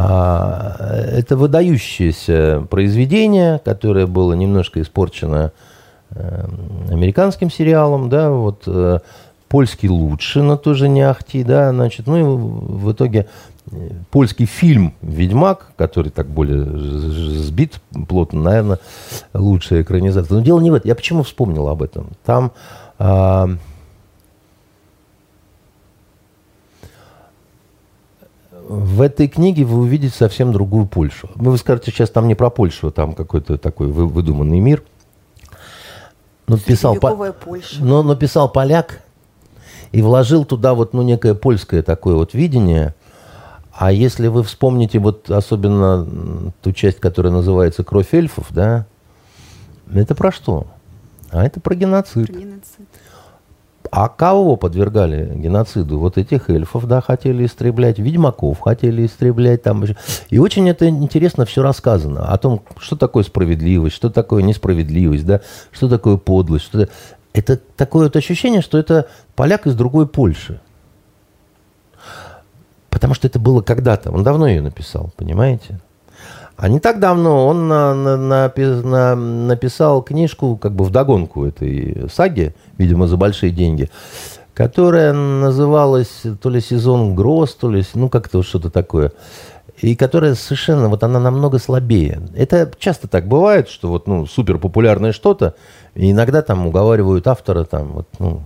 А, 0.00 0.76
это 1.12 1.36
выдающееся 1.36 2.64
произведение, 2.70 3.60
которое 3.64 4.06
было 4.06 4.32
немножко 4.32 4.80
испорчено 4.80 5.50
эм, 6.10 6.86
американским 6.88 7.50
сериалом, 7.50 8.08
да, 8.08 8.30
вот 8.30 8.62
э, 8.68 9.00
польский 9.48 9.88
лучше, 9.88 10.42
но 10.42 10.56
тоже 10.56 10.88
не 10.88 11.02
ахти, 11.02 11.42
да, 11.42 11.72
значит, 11.72 12.06
ну 12.06 12.16
и 12.16 12.22
в 12.22 12.92
итоге 12.92 13.26
э, 13.72 13.90
польский 14.12 14.46
фильм 14.46 14.94
«Ведьмак», 15.02 15.72
который 15.76 16.12
так 16.12 16.28
более 16.28 16.64
сбит 16.64 17.80
плотно, 18.06 18.40
наверное, 18.40 18.78
лучшая 19.34 19.82
экранизация. 19.82 20.36
Но 20.36 20.44
дело 20.44 20.60
не 20.60 20.70
в 20.70 20.74
этом. 20.74 20.86
Я 20.86 20.94
почему 20.94 21.24
вспомнил 21.24 21.66
об 21.66 21.82
этом? 21.82 22.10
Там 22.24 22.52
в 28.68 29.00
этой 29.00 29.28
книге 29.28 29.64
вы 29.64 29.78
увидите 29.78 30.14
совсем 30.14 30.52
другую 30.52 30.86
Польшу. 30.86 31.30
Вы 31.34 31.56
скажете, 31.56 31.90
сейчас 31.90 32.10
там 32.10 32.28
не 32.28 32.34
про 32.34 32.50
Польшу, 32.50 32.90
там 32.90 33.14
какой-то 33.14 33.56
такой 33.56 33.88
выдуманный 33.88 34.60
мир. 34.60 34.82
Но 36.46 36.58
писал, 36.58 36.96
по... 36.96 37.34
но, 37.80 38.02
но 38.02 38.14
писал 38.14 38.50
поляк 38.50 39.02
и 39.92 40.02
вложил 40.02 40.44
туда 40.44 40.74
вот 40.74 40.92
ну, 40.92 41.02
некое 41.02 41.34
польское 41.34 41.82
такое 41.82 42.14
вот 42.14 42.34
видение. 42.34 42.94
А 43.72 43.92
если 43.92 44.28
вы 44.28 44.42
вспомните 44.42 44.98
вот 44.98 45.30
особенно 45.30 46.52
ту 46.62 46.72
часть, 46.72 47.00
которая 47.00 47.32
называется 47.32 47.84
«Кровь 47.84 48.12
эльфов», 48.12 48.46
да, 48.50 48.86
это 49.92 50.14
про 50.14 50.32
что? 50.32 50.66
А 51.30 51.44
это 51.44 51.60
про 51.60 51.74
геноцид. 51.74 52.26
Про 52.26 52.40
геноцид. 52.40 52.88
А 53.90 54.08
кого 54.08 54.56
подвергали 54.56 55.34
геноциду? 55.34 55.98
Вот 55.98 56.18
этих 56.18 56.50
эльфов, 56.50 56.86
да, 56.86 57.00
хотели 57.00 57.46
истреблять, 57.46 57.98
ведьмаков 57.98 58.60
хотели 58.60 59.06
истреблять. 59.06 59.62
Там. 59.62 59.84
И 60.30 60.38
очень 60.38 60.68
это 60.68 60.88
интересно 60.88 61.44
все 61.46 61.62
рассказано. 61.62 62.26
О 62.26 62.38
том, 62.38 62.62
что 62.78 62.96
такое 62.96 63.24
справедливость, 63.24 63.96
что 63.96 64.10
такое 64.10 64.42
несправедливость, 64.42 65.26
да, 65.26 65.40
что 65.70 65.88
такое 65.88 66.16
подлость. 66.16 66.66
Что 66.66 66.88
это 67.32 67.56
такое 67.76 68.04
вот 68.04 68.16
ощущение, 68.16 68.60
что 68.60 68.78
это 68.78 69.08
поляк 69.36 69.66
из 69.66 69.74
другой 69.74 70.06
Польши. 70.06 70.60
Потому 72.90 73.14
что 73.14 73.26
это 73.26 73.38
было 73.38 73.62
когда-то. 73.62 74.10
Он 74.10 74.24
давно 74.24 74.48
ее 74.48 74.60
написал, 74.60 75.12
понимаете? 75.16 75.80
А 76.58 76.68
не 76.68 76.80
так 76.80 76.98
давно 76.98 77.46
он 77.46 77.68
на, 77.68 77.94
на, 77.94 78.16
на, 78.16 78.52
на, 78.82 79.14
написал 79.14 80.02
книжку 80.02 80.56
как 80.56 80.72
бы 80.74 80.84
в 80.84 80.90
догонку 80.90 81.44
этой 81.44 82.08
саги, 82.12 82.52
видимо, 82.78 83.06
за 83.06 83.16
большие 83.16 83.52
деньги, 83.52 83.88
которая 84.54 85.12
называлась 85.12 86.22
то 86.42 86.50
ли 86.50 86.60
«Сезон 86.60 87.14
гроз», 87.14 87.54
то 87.54 87.70
ли, 87.70 87.84
ну, 87.94 88.08
как-то 88.08 88.42
что-то 88.42 88.70
такое. 88.70 89.12
И 89.82 89.94
которая 89.94 90.34
совершенно, 90.34 90.88
вот 90.88 91.04
она 91.04 91.20
намного 91.20 91.60
слабее. 91.60 92.20
Это 92.34 92.72
часто 92.76 93.06
так 93.06 93.28
бывает, 93.28 93.68
что 93.68 93.86
вот, 93.86 94.08
ну, 94.08 94.26
супер 94.26 94.58
популярное 94.58 95.12
что-то, 95.12 95.54
и 95.94 96.10
иногда 96.10 96.42
там 96.42 96.66
уговаривают 96.66 97.28
автора, 97.28 97.62
там, 97.62 97.92
вот, 97.92 98.08
ну, 98.18 98.42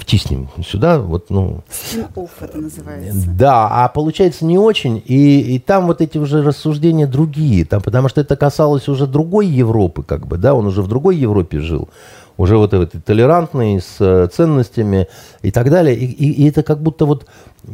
втиснем 0.00 0.48
сюда, 0.66 0.98
вот, 0.98 1.30
ну... 1.30 1.62
Спин-офф 1.70 2.30
это 2.40 2.58
называется. 2.58 3.28
Да, 3.30 3.68
а 3.68 3.88
получается 3.88 4.44
не 4.44 4.58
очень, 4.58 5.02
и, 5.04 5.54
и 5.54 5.58
там 5.58 5.86
вот 5.86 6.00
эти 6.00 6.18
уже 6.18 6.42
рассуждения 6.42 7.06
другие, 7.06 7.64
там, 7.64 7.80
потому 7.82 8.08
что 8.08 8.20
это 8.20 8.36
касалось 8.36 8.88
уже 8.88 9.06
другой 9.06 9.46
Европы, 9.46 10.02
как 10.02 10.26
бы, 10.26 10.38
да, 10.38 10.54
он 10.54 10.66
уже 10.66 10.82
в 10.82 10.88
другой 10.88 11.16
Европе 11.16 11.60
жил, 11.60 11.88
уже 12.36 12.56
вот 12.56 12.72
этой 12.72 13.00
толерантной, 13.00 13.80
с 13.80 13.96
э, 14.00 14.28
ценностями 14.32 15.08
и 15.42 15.50
так 15.50 15.70
далее, 15.70 15.94
и, 15.94 16.06
и, 16.06 16.32
и 16.32 16.48
это 16.48 16.62
как 16.62 16.80
будто 16.80 17.04
вот, 17.04 17.26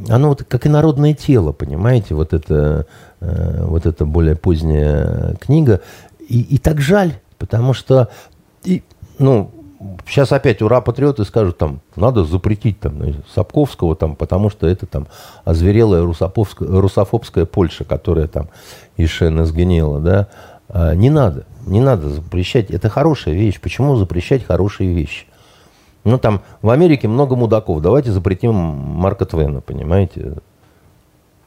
оно 0.09 0.29
вот 0.31 0.45
как 0.45 0.67
и 0.67 0.69
народное 0.69 1.15
тело, 1.15 1.53
понимаете, 1.53 2.15
вот 2.15 2.35
это, 2.35 2.87
э, 3.21 3.65
вот 3.65 3.87
эта 3.87 4.05
более 4.05 4.37
поздняя 4.37 5.37
книга, 5.41 5.81
и, 6.29 6.41
и 6.41 6.59
так 6.59 6.81
жаль, 6.81 7.15
потому 7.39 7.73
что, 7.75 8.09
и, 8.65 8.83
ну, 9.19 9.51
сейчас 10.07 10.33
опять 10.33 10.63
ура 10.63 10.81
патриоты 10.81 11.25
скажут, 11.25 11.59
там, 11.59 11.81
надо 11.97 12.25
запретить 12.25 12.81
там, 12.81 13.01
Сапковского, 13.35 13.97
там, 13.97 14.17
потому 14.17 14.51
что 14.51 14.67
это 14.67 14.87
там 14.87 15.07
озверелая 15.45 16.03
русофобская 16.03 17.47
Польша, 17.47 17.85
которая 17.85 18.27
там 18.27 18.49
Ишена 18.97 19.45
сгнила, 19.45 20.01
да. 20.01 20.29
А, 20.69 20.95
не 20.95 21.11
надо, 21.11 21.47
не 21.67 21.81
надо 21.81 22.09
запрещать. 22.09 22.71
Это 22.71 22.89
хорошая 22.89 23.35
вещь. 23.35 23.61
Почему 23.61 23.97
запрещать 23.97 24.45
хорошие 24.45 24.93
вещи? 24.93 25.27
Ну, 26.05 26.19
там, 26.19 26.43
в 26.63 26.71
Америке 26.71 27.09
много 27.09 27.35
мудаков. 27.37 27.83
Давайте 27.83 28.13
запретим 28.13 28.55
Марка 28.55 29.27
Твена, 29.27 29.61
понимаете? 29.61 30.35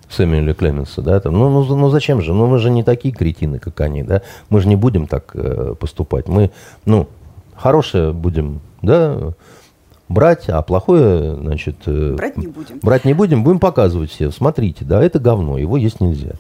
Сэмюэля 0.09 0.53
Клеменса, 0.53 1.01
да, 1.03 1.19
там, 1.19 1.33
ну, 1.33 1.49
ну, 1.49 1.75
ну 1.75 1.89
зачем 1.89 2.19
же, 2.21 2.33
ну 2.33 2.47
мы 2.47 2.57
же 2.57 2.71
не 2.71 2.83
такие 2.83 3.13
кретины, 3.13 3.59
как 3.59 3.79
они, 3.81 4.01
да, 4.01 4.23
мы 4.49 4.59
же 4.59 4.67
не 4.67 4.75
будем 4.75 5.05
так 5.05 5.29
э, 5.35 5.75
поступать, 5.79 6.27
мы, 6.27 6.49
ну, 6.85 7.07
хорошее 7.59 8.13
будем, 8.13 8.61
да, 8.81 9.33
брать, 10.07 10.49
а 10.49 10.61
плохое, 10.61 11.35
значит... 11.35 11.77
Э, 11.85 12.15
брать 12.15 12.37
не 12.37 12.47
будем. 12.47 12.79
Брать 12.81 13.05
не 13.05 13.13
будем, 13.13 13.43
будем 13.43 13.59
показывать 13.59 14.11
всем. 14.11 14.31
Смотрите, 14.31 14.85
да, 14.85 15.01
это 15.01 15.19
говно, 15.19 15.57
его 15.57 15.77
есть 15.77 16.01
нельзя. 16.01 16.33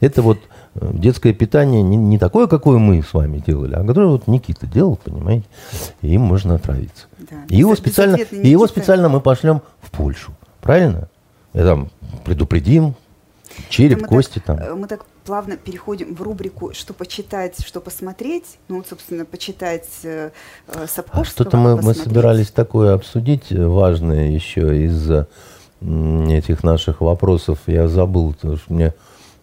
Это 0.00 0.22
вот 0.22 0.38
э, 0.74 0.90
детское 0.92 1.32
питание 1.32 1.82
не, 1.82 1.96
не 1.96 2.18
такое, 2.18 2.46
какое 2.46 2.78
мы 2.78 3.02
с 3.02 3.14
вами 3.14 3.42
делали, 3.44 3.74
а 3.74 3.84
которое 3.84 4.08
вот 4.08 4.26
Никита 4.26 4.66
делал, 4.66 4.98
понимаете, 5.02 5.46
и 6.02 6.14
им 6.14 6.22
можно 6.22 6.54
отравиться. 6.54 7.06
Да, 7.18 7.36
и 7.48 7.56
его 7.56 7.74
специально, 7.74 8.16
и 8.16 8.48
его 8.48 8.66
специально 8.66 9.08
мы 9.08 9.20
пошлем 9.20 9.62
в 9.80 9.90
Польшу, 9.90 10.32
правильно? 10.60 11.08
И 11.54 11.58
там 11.58 11.88
предупредим, 12.24 12.94
Череп, 13.68 14.02
мы 14.02 14.08
кости 14.08 14.40
так, 14.44 14.58
там. 14.58 14.80
Мы 14.80 14.86
так 14.86 15.04
плавно 15.24 15.56
переходим 15.56 16.14
в 16.14 16.22
рубрику 16.22 16.72
«Что 16.72 16.94
почитать, 16.94 17.64
что 17.64 17.80
посмотреть». 17.80 18.58
Ну, 18.68 18.76
вот, 18.76 18.86
собственно, 18.88 19.24
почитать 19.24 19.88
э, 20.02 20.30
Сапковского. 20.66 21.22
А 21.22 21.24
что-то 21.24 21.56
мы, 21.56 21.80
мы 21.80 21.94
собирались 21.94 22.50
такое 22.50 22.94
обсудить 22.94 23.50
важное 23.50 24.30
еще 24.30 24.84
из 24.84 25.10
этих 25.80 26.62
наших 26.64 27.00
вопросов. 27.00 27.58
Я 27.66 27.88
забыл, 27.88 28.32
потому 28.32 28.56
что 28.56 28.72
мне 28.72 28.94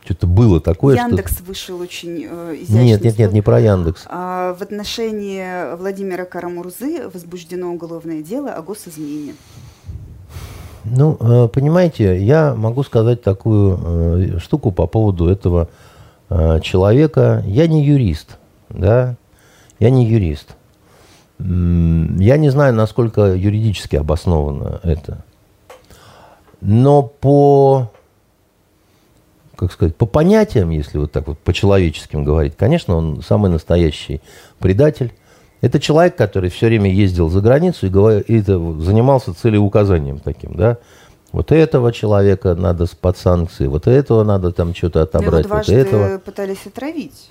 что-то 0.03 0.27
было 0.27 0.60
такое, 0.60 0.98
Яндекс 0.98 1.35
что... 1.35 1.44
вышел 1.44 1.80
очень 1.80 2.27
э, 2.30 2.56
изящно. 2.57 2.84
Нет, 2.84 3.03
нет, 3.03 3.18
нет, 3.18 3.31
не 3.31 3.41
про 3.41 3.60
Яндекс. 3.61 4.03
А, 4.07 4.53
в 4.53 4.61
отношении 4.61 5.76
Владимира 5.77 6.26
Карамурзы 6.26 7.07
возбуждено 7.07 7.72
уголовное 7.72 8.22
дело 8.22 8.52
о 8.52 8.61
госизмене. 8.61 9.35
Ну, 10.84 11.18
э, 11.19 11.47
понимаете, 11.47 12.22
я 12.22 12.53
могу 12.55 12.84
сказать 12.84 13.22
такую 13.22 13.80
э, 14.35 14.39
штуку 14.39 14.72
по 14.72 14.85
поводу 14.85 15.27
этого 15.30 15.69
э, 16.30 16.60
человека. 16.61 17.43
Я 17.45 17.68
не 17.68 17.85
юрист, 17.85 18.38
да, 18.69 19.15
я 19.80 19.89
не 19.89 20.05
юрист. 20.05 20.55
Я 21.39 22.38
не 22.38 22.49
знаю, 22.49 22.73
насколько 22.73 23.34
юридически 23.34 23.95
обосновано 23.95 24.80
это. 24.84 25.23
Но 26.61 27.03
по 27.03 27.89
как 29.55 29.72
сказать, 29.72 29.95
по 29.95 30.05
понятиям, 30.05 30.69
если 30.72 30.97
вот 30.97 31.11
так 31.11 31.27
вот 31.27 31.39
по-человеческим 31.39 32.23
говорить, 32.23 32.55
конечно, 32.57 32.95
он 32.95 33.22
самый 33.22 33.49
настоящий 33.49 34.22
предатель. 34.60 35.14
Это 35.64 35.80
человек, 35.80 36.18
который 36.18 36.49
все 36.49 36.68
время 36.68 36.91
ездил 36.91 37.30
за 37.30 37.40
границу 37.40 37.85
и, 37.85 37.90
говор... 37.90 38.19
и 38.19 38.41
занимался 38.41 39.34
целеуказанием 39.34 40.19
таким, 40.19 40.56
да. 40.56 40.77
Вот 41.31 41.53
этого 41.53 41.94
человека 41.94 42.53
надо 42.53 42.85
под 42.99 43.18
санкции, 43.18 43.68
вот 43.68 43.88
этого 43.88 44.26
надо 44.26 44.52
там 44.52 44.76
что-то 44.76 45.03
отобрать, 45.03 45.45
его 45.45 45.56
вот 45.56 45.69
этого. 45.69 46.18
пытались 46.18 46.68
отравить. 46.68 47.30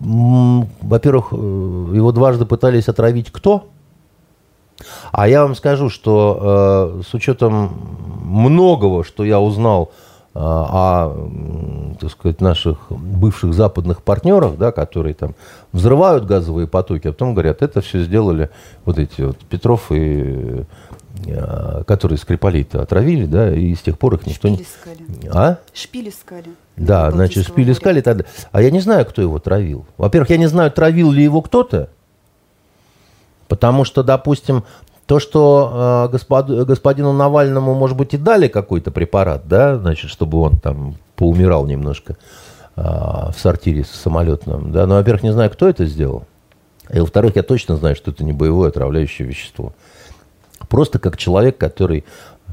Во-первых, 0.00 1.28
э, 1.30 1.36
его 1.36 2.10
дважды 2.10 2.44
пытались 2.44 2.88
отравить 2.88 3.30
кто? 3.30 3.68
А 5.12 5.28
я 5.28 5.42
вам 5.42 5.54
скажу, 5.54 5.90
что 5.90 6.96
э, 6.98 7.02
с 7.08 7.14
учетом 7.14 7.70
многого, 8.24 9.04
что 9.04 9.24
я 9.24 9.38
узнал 9.38 9.92
о, 10.34 11.96
так 12.00 12.10
сказать, 12.10 12.40
наших 12.40 12.90
бывших 12.90 13.54
западных 13.54 14.02
партнерах, 14.02 14.56
да, 14.56 14.72
которые 14.72 15.14
там 15.14 15.34
взрывают 15.72 16.26
газовые 16.26 16.66
потоки, 16.66 17.08
а 17.08 17.12
потом 17.12 17.34
говорят, 17.34 17.62
это 17.62 17.80
все 17.80 18.02
сделали 18.02 18.50
вот 18.84 18.98
эти 18.98 19.22
вот 19.22 19.38
Петров 19.38 19.90
и 19.90 20.64
а, 21.28 21.84
которые 21.84 22.18
Скрипалей-то 22.18 22.82
отравили, 22.82 23.26
да, 23.26 23.54
и 23.54 23.74
с 23.74 23.80
тех 23.80 23.98
пор 23.98 24.14
их 24.14 24.26
никто 24.26 24.48
не... 24.48 24.56
искали. 24.56 24.98
А? 25.32 25.58
Шпиль 25.72 26.08
искали. 26.08 26.50
Да, 26.76 27.10
значит, 27.12 27.46
шпиль 27.46 27.70
искали 27.70 28.00
тогда. 28.00 28.24
А 28.50 28.60
я 28.60 28.70
не 28.70 28.80
знаю, 28.80 29.06
кто 29.06 29.22
его 29.22 29.38
травил. 29.38 29.86
Во-первых, 29.96 30.30
я 30.30 30.36
не 30.36 30.48
знаю, 30.48 30.72
травил 30.72 31.12
ли 31.12 31.22
его 31.22 31.40
кто-то, 31.40 31.88
потому 33.46 33.84
что, 33.84 34.02
допустим, 34.02 34.64
то, 35.06 35.18
что 35.18 36.06
э, 36.06 36.12
господ, 36.12 36.48
господину 36.66 37.12
Навальному, 37.12 37.74
может 37.74 37.96
быть, 37.96 38.14
и 38.14 38.16
дали 38.16 38.48
какой-то 38.48 38.90
препарат, 38.90 39.42
да, 39.46 39.76
значит, 39.76 40.10
чтобы 40.10 40.38
он 40.38 40.58
там 40.58 40.96
поумирал 41.16 41.66
немножко 41.66 42.16
э, 42.76 42.82
в 42.82 43.34
сортире 43.36 43.84
самолетном, 43.84 44.72
да, 44.72 44.86
но, 44.86 44.96
во-первых, 44.96 45.22
не 45.22 45.32
знаю, 45.32 45.50
кто 45.50 45.68
это 45.68 45.84
сделал, 45.86 46.24
и, 46.90 47.00
во-вторых, 47.00 47.36
я 47.36 47.42
точно 47.42 47.76
знаю, 47.76 47.96
что 47.96 48.10
это 48.10 48.24
не 48.24 48.32
боевое 48.32 48.68
отравляющее 48.68 49.26
вещество. 49.26 49.72
Просто 50.68 50.98
как 50.98 51.16
человек, 51.16 51.56
который 51.58 52.04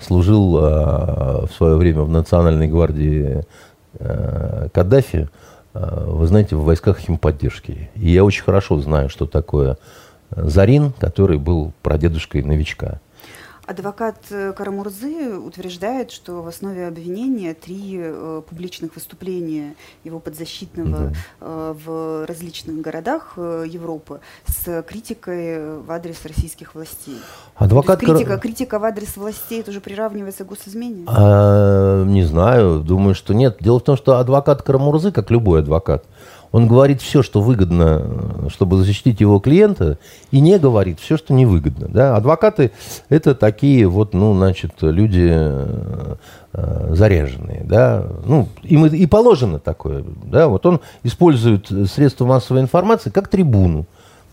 служил 0.01 0.57
э, 0.57 1.45
в 1.45 1.49
свое 1.55 1.75
время 1.75 2.03
в 2.03 2.09
Национальной 2.09 2.67
гвардии 2.67 3.43
э, 3.99 4.67
Каддафи, 4.73 5.29
э, 5.73 6.03
вы 6.07 6.27
знаете, 6.27 6.55
в 6.55 6.63
войсках 6.63 6.99
химподдержки. 6.99 7.89
И 7.95 8.11
я 8.11 8.23
очень 8.23 8.43
хорошо 8.43 8.79
знаю, 8.79 9.09
что 9.09 9.25
такое 9.25 9.77
Зарин, 10.35 10.93
который 10.93 11.37
был 11.37 11.73
прадедушкой 11.81 12.43
новичка. 12.43 12.99
Адвокат 13.71 14.17
э, 14.31 14.53
Карамурзы 14.53 15.37
утверждает, 15.37 16.11
что 16.11 16.41
в 16.41 16.47
основе 16.47 16.87
обвинения 16.87 17.53
три 17.53 17.95
э, 17.99 18.41
публичных 18.49 18.95
выступления 18.95 19.75
его 20.03 20.19
подзащитного 20.19 20.97
да. 20.97 21.13
э, 21.39 21.75
в 21.85 22.25
различных 22.25 22.81
городах 22.81 23.33
э, 23.37 23.65
Европы 23.67 24.19
с 24.45 24.83
критикой 24.83 25.79
в 25.79 25.91
адрес 25.91 26.25
российских 26.25 26.75
властей. 26.75 27.19
Адвокат 27.55 27.99
критика, 27.99 28.31
Кар... 28.31 28.39
критика 28.39 28.79
в 28.79 28.83
адрес 28.83 29.15
властей 29.15 29.61
тоже 29.63 29.79
приравнивается 29.79 30.43
к 30.43 30.47
госизмене? 30.47 31.05
А, 31.07 32.03
не 32.03 32.23
знаю, 32.23 32.79
думаю, 32.79 33.13
что 33.15 33.33
нет. 33.33 33.57
Дело 33.61 33.79
в 33.79 33.83
том, 33.83 33.95
что 33.95 34.17
адвокат 34.17 34.63
Карамурзы, 34.63 35.11
как 35.11 35.29
любой 35.29 35.59
адвокат, 35.59 36.03
он 36.51 36.67
говорит 36.67 37.01
все, 37.01 37.23
что 37.23 37.41
выгодно, 37.41 38.49
чтобы 38.49 38.83
защитить 38.83 39.21
его 39.21 39.39
клиента, 39.39 39.97
и 40.31 40.39
не 40.39 40.59
говорит 40.59 40.99
все, 40.99 41.17
что 41.17 41.33
невыгодно. 41.33 41.87
Да? 41.87 42.15
Адвокаты– 42.15 42.71
это 43.09 43.35
такие 43.35 43.87
вот, 43.87 44.13
ну, 44.13 44.33
значит, 44.33 44.73
люди 44.81 45.29
э, 45.31 46.15
заряженные, 46.93 47.63
да, 47.63 48.05
ну, 48.25 48.49
им 48.63 48.85
и 48.85 49.05
положено 49.05 49.59
такое, 49.59 50.03
да, 50.25 50.47
вот 50.47 50.65
он 50.65 50.81
использует 51.03 51.67
средства 51.89 52.25
массовой 52.25 52.61
информации 52.61 53.09
как 53.09 53.29
трибуну, 53.29 53.85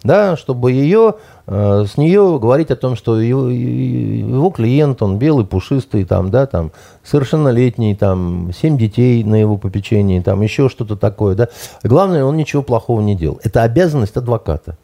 да, 0.02 0.36
чтобы 0.36 0.72
ее, 0.72 1.14
э, 1.46 1.84
с 1.88 1.96
нее 1.96 2.38
говорить 2.40 2.70
о 2.70 2.76
том, 2.76 2.96
что 2.96 3.20
его, 3.20 3.48
его 3.48 4.50
клиент, 4.50 5.02
он 5.02 5.18
белый, 5.18 5.44
пушистый, 5.44 6.04
там, 6.04 6.30
да, 6.30 6.46
там, 6.46 6.72
совершеннолетний, 7.02 7.94
там, 7.94 8.50
семь 8.52 8.78
детей 8.78 9.24
на 9.24 9.34
его 9.34 9.56
попечении, 9.56 10.20
там, 10.20 10.40
еще 10.42 10.68
что-то 10.68 10.96
такое, 10.96 11.34
да. 11.34 11.48
Главное, 11.82 12.24
он 12.24 12.36
ничего 12.36 12.62
плохого 12.62 13.00
не 13.00 13.16
делал. 13.16 13.40
Это 13.42 13.62
обязанность 13.62 14.16
адвоката. 14.16 14.76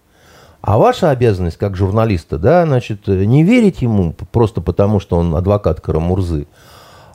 А 0.60 0.78
ваша 0.78 1.10
обязанность, 1.10 1.58
как 1.58 1.76
журналиста, 1.76 2.38
да, 2.38 2.64
значит, 2.64 3.06
не 3.06 3.44
верить 3.44 3.82
ему 3.82 4.14
просто 4.32 4.62
потому, 4.62 4.98
что 4.98 5.18
он 5.18 5.36
адвокат 5.36 5.82
Карамурзы, 5.82 6.46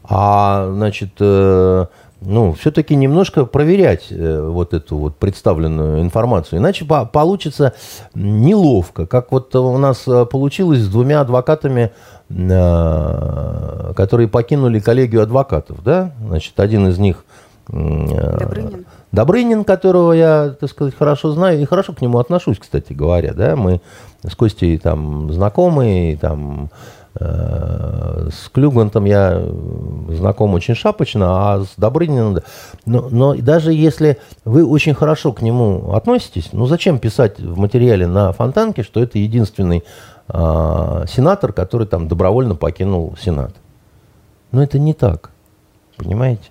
а, 0.03 0.71
значит, 0.71 1.13
э, 1.19 1.85
ну, 2.21 2.53
все-таки 2.53 2.95
немножко 2.95 3.45
проверять 3.45 4.07
э, 4.09 4.41
вот 4.41 4.73
эту 4.73 4.97
вот 4.97 5.15
представленную 5.15 6.01
информацию. 6.01 6.59
Иначе 6.59 6.83
по 6.83 7.05
получится 7.05 7.73
неловко, 8.13 9.05
как 9.05 9.31
вот 9.31 9.55
у 9.55 9.77
нас 9.77 10.03
э, 10.07 10.25
получилось 10.25 10.79
с 10.79 10.89
двумя 10.89 11.21
адвокатами, 11.21 11.91
э, 12.29 13.93
которые 13.95 14.27
покинули 14.27 14.79
коллегию 14.79 15.23
адвокатов. 15.23 15.81
Да? 15.83 16.11
Значит, 16.25 16.59
один 16.59 16.87
из 16.87 16.97
них... 16.97 17.23
Э, 17.69 18.37
Добрынин. 18.37 18.85
Добрынин, 19.11 19.63
которого 19.63 20.11
я, 20.11 20.55
так 20.59 20.69
сказать, 20.69 20.95
хорошо 20.97 21.31
знаю 21.31 21.61
и 21.61 21.65
хорошо 21.65 21.93
к 21.93 22.01
нему 22.01 22.19
отношусь, 22.19 22.59
кстати 22.59 22.91
говоря. 22.91 23.33
Да? 23.33 23.55
Мы 23.55 23.81
с 24.23 24.35
Костей 24.35 24.77
там 24.77 25.31
знакомые, 25.31 26.17
там 26.17 26.69
Э, 26.69 26.98
с 27.15 28.49
Клюгвантом 28.53 29.05
я 29.05 29.41
знаком 30.09 30.53
очень 30.53 30.75
шапочно, 30.75 31.53
а 31.53 31.61
с 31.61 31.73
Добрыниным... 31.75 32.39
Но, 32.85 33.09
но 33.09 33.35
даже 33.35 33.73
если 33.73 34.19
вы 34.45 34.65
очень 34.65 34.93
хорошо 34.93 35.33
к 35.33 35.41
нему 35.41 35.93
относитесь, 35.93 36.49
ну 36.53 36.65
зачем 36.67 36.99
писать 36.99 37.39
в 37.39 37.57
материале 37.57 38.07
на 38.07 38.31
Фонтанке, 38.31 38.83
что 38.83 39.01
это 39.01 39.17
единственный 39.17 39.83
э, 40.27 41.05
сенатор, 41.07 41.51
который 41.51 41.87
там 41.87 42.07
добровольно 42.07 42.55
покинул 42.55 43.15
Сенат? 43.19 43.53
Но 44.51 44.63
это 44.63 44.79
не 44.79 44.93
так, 44.93 45.31
понимаете? 45.97 46.49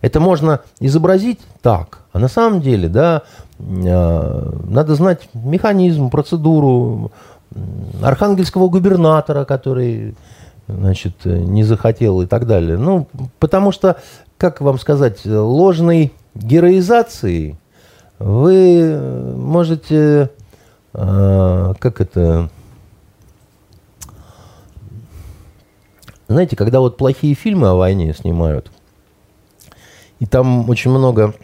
Это 0.00 0.20
можно 0.20 0.60
изобразить 0.80 1.40
так, 1.60 2.00
а 2.12 2.18
на 2.18 2.28
самом 2.28 2.60
деле, 2.60 2.88
да, 2.88 3.22
э, 3.58 4.50
надо 4.68 4.94
знать 4.94 5.28
механизм, 5.34 6.10
процедуру, 6.10 7.10
архангельского 8.02 8.68
губернатора, 8.68 9.44
который 9.44 10.14
значит, 10.66 11.24
не 11.24 11.64
захотел 11.64 12.20
и 12.22 12.26
так 12.26 12.46
далее. 12.46 12.76
Ну, 12.76 13.08
потому 13.38 13.72
что, 13.72 13.96
как 14.36 14.60
вам 14.60 14.78
сказать, 14.78 15.24
ложной 15.24 16.12
героизации 16.34 17.58
вы 18.18 19.34
можете, 19.36 20.30
э, 20.92 21.74
как 21.78 22.00
это, 22.00 22.50
знаете, 26.28 26.56
когда 26.56 26.80
вот 26.80 26.96
плохие 26.96 27.34
фильмы 27.34 27.68
о 27.68 27.74
войне 27.74 28.12
снимают, 28.12 28.70
и 30.18 30.26
там 30.26 30.68
очень 30.68 30.90
много 30.90 31.34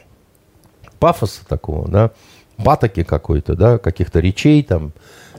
пафоса 0.98 1.46
такого, 1.46 1.88
да, 1.88 2.10
патоки 2.62 3.04
какой-то, 3.04 3.54
да, 3.54 3.78
каких-то 3.78 4.20
речей 4.20 4.62
там, 4.62 4.92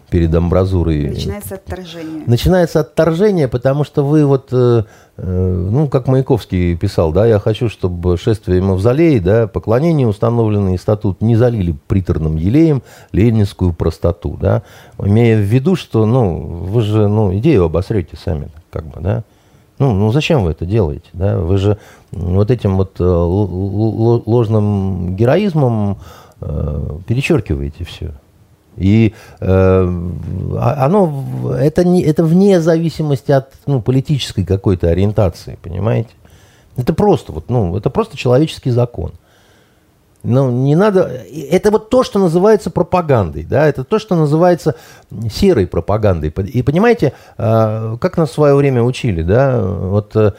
перед 0.10 0.34
амбразурой. 0.34 1.10
Начинается 1.10 1.56
отторжение. 1.56 2.24
Начинается 2.28 2.80
отторжение, 2.82 3.48
потому 3.48 3.84
что 3.84 4.06
вы 4.06 4.26
вот, 4.26 4.50
э, 4.52 4.84
э, 5.18 5.68
ну, 5.72 5.88
как 5.88 6.08
Маяковский 6.08 6.78
писал, 6.78 7.12
да, 7.12 7.26
я 7.26 7.40
хочу, 7.40 7.70
чтобы 7.70 8.18
шествие 8.18 8.62
мавзолей, 8.62 9.20
да, 9.20 9.48
поклонение, 9.48 10.08
установленный 10.08 10.78
статут, 10.78 11.22
не 11.22 11.36
залили 11.36 11.76
приторным 11.88 12.36
елеем 12.36 12.84
ленинскую 13.12 13.74
простоту, 13.74 14.38
да, 14.40 14.62
имея 15.00 15.38
в 15.38 15.42
виду, 15.42 15.76
что, 15.76 16.06
ну, 16.06 16.38
вы 16.38 16.82
же, 16.82 17.08
ну, 17.08 17.36
идею 17.38 17.66
обосрете 17.66 18.18
сами, 18.18 18.50
как 18.70 18.86
бы, 18.86 19.02
да. 19.02 19.24
Ну, 19.78 19.92
ну 19.92 20.10
зачем 20.14 20.46
вы 20.46 20.52
это 20.52 20.66
делаете? 20.66 21.10
Да? 21.12 21.38
Вы 21.38 21.58
же 21.58 21.78
вот 22.12 22.50
этим 22.50 22.78
вот 22.78 22.96
э, 23.00 23.04
ложным 23.04 25.18
героизмом 25.18 25.98
перечеркиваете 26.40 27.84
все. 27.84 28.14
И 28.78 29.14
э, 29.40 29.46
а, 29.46 30.86
оно 30.86 31.56
это, 31.58 31.86
не, 31.86 32.04
это 32.04 32.24
вне 32.24 32.60
зависимости 32.60 33.32
от 33.32 33.54
ну, 33.66 33.82
политической 33.82 34.46
какой-то 34.46 34.90
ориентации, 34.90 35.58
понимаете? 35.62 36.10
Это 36.76 36.94
просто 36.94 37.32
вот, 37.32 37.50
ну, 37.50 37.78
это 37.78 37.90
просто 37.90 38.18
человеческий 38.18 38.72
закон. 38.72 39.14
Ну, 40.28 40.50
не 40.50 40.76
надо... 40.76 41.10
Это 41.52 41.70
вот 41.70 41.90
то, 41.92 42.04
что 42.04 42.18
называется 42.18 42.72
пропагандой, 42.72 43.44
да, 43.44 43.68
это 43.68 43.84
то, 43.84 44.00
что 44.00 44.16
называется 44.16 44.76
серой 45.32 45.68
пропагандой. 45.68 46.30
И 46.30 46.64
понимаете, 46.64 47.14
э, 47.38 47.98
как 48.02 48.18
нас 48.18 48.32
в 48.32 48.34
свое 48.34 48.56
время 48.56 48.82
учили, 48.82 49.22
да, 49.22 49.62
вот 49.62 50.16
э, 50.16 50.34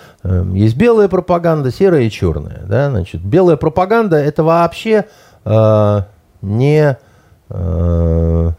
есть 0.54 0.76
белая 0.76 1.08
пропаганда, 1.08 1.70
серая 1.70 2.02
и 2.02 2.10
черная, 2.10 2.64
да, 2.66 2.90
значит, 2.90 3.22
белая 3.22 3.56
пропаганда 3.56 4.16
это 4.16 4.42
вообще 4.42 5.06
э, 7.50 8.50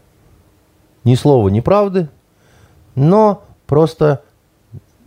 ни 1.04 1.14
слова, 1.14 1.48
ни 1.48 1.60
правды, 1.60 2.08
но 2.94 3.42
просто 3.66 4.22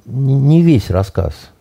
не 0.06 0.62
весь 0.62 0.90
рассказ. 0.90 1.52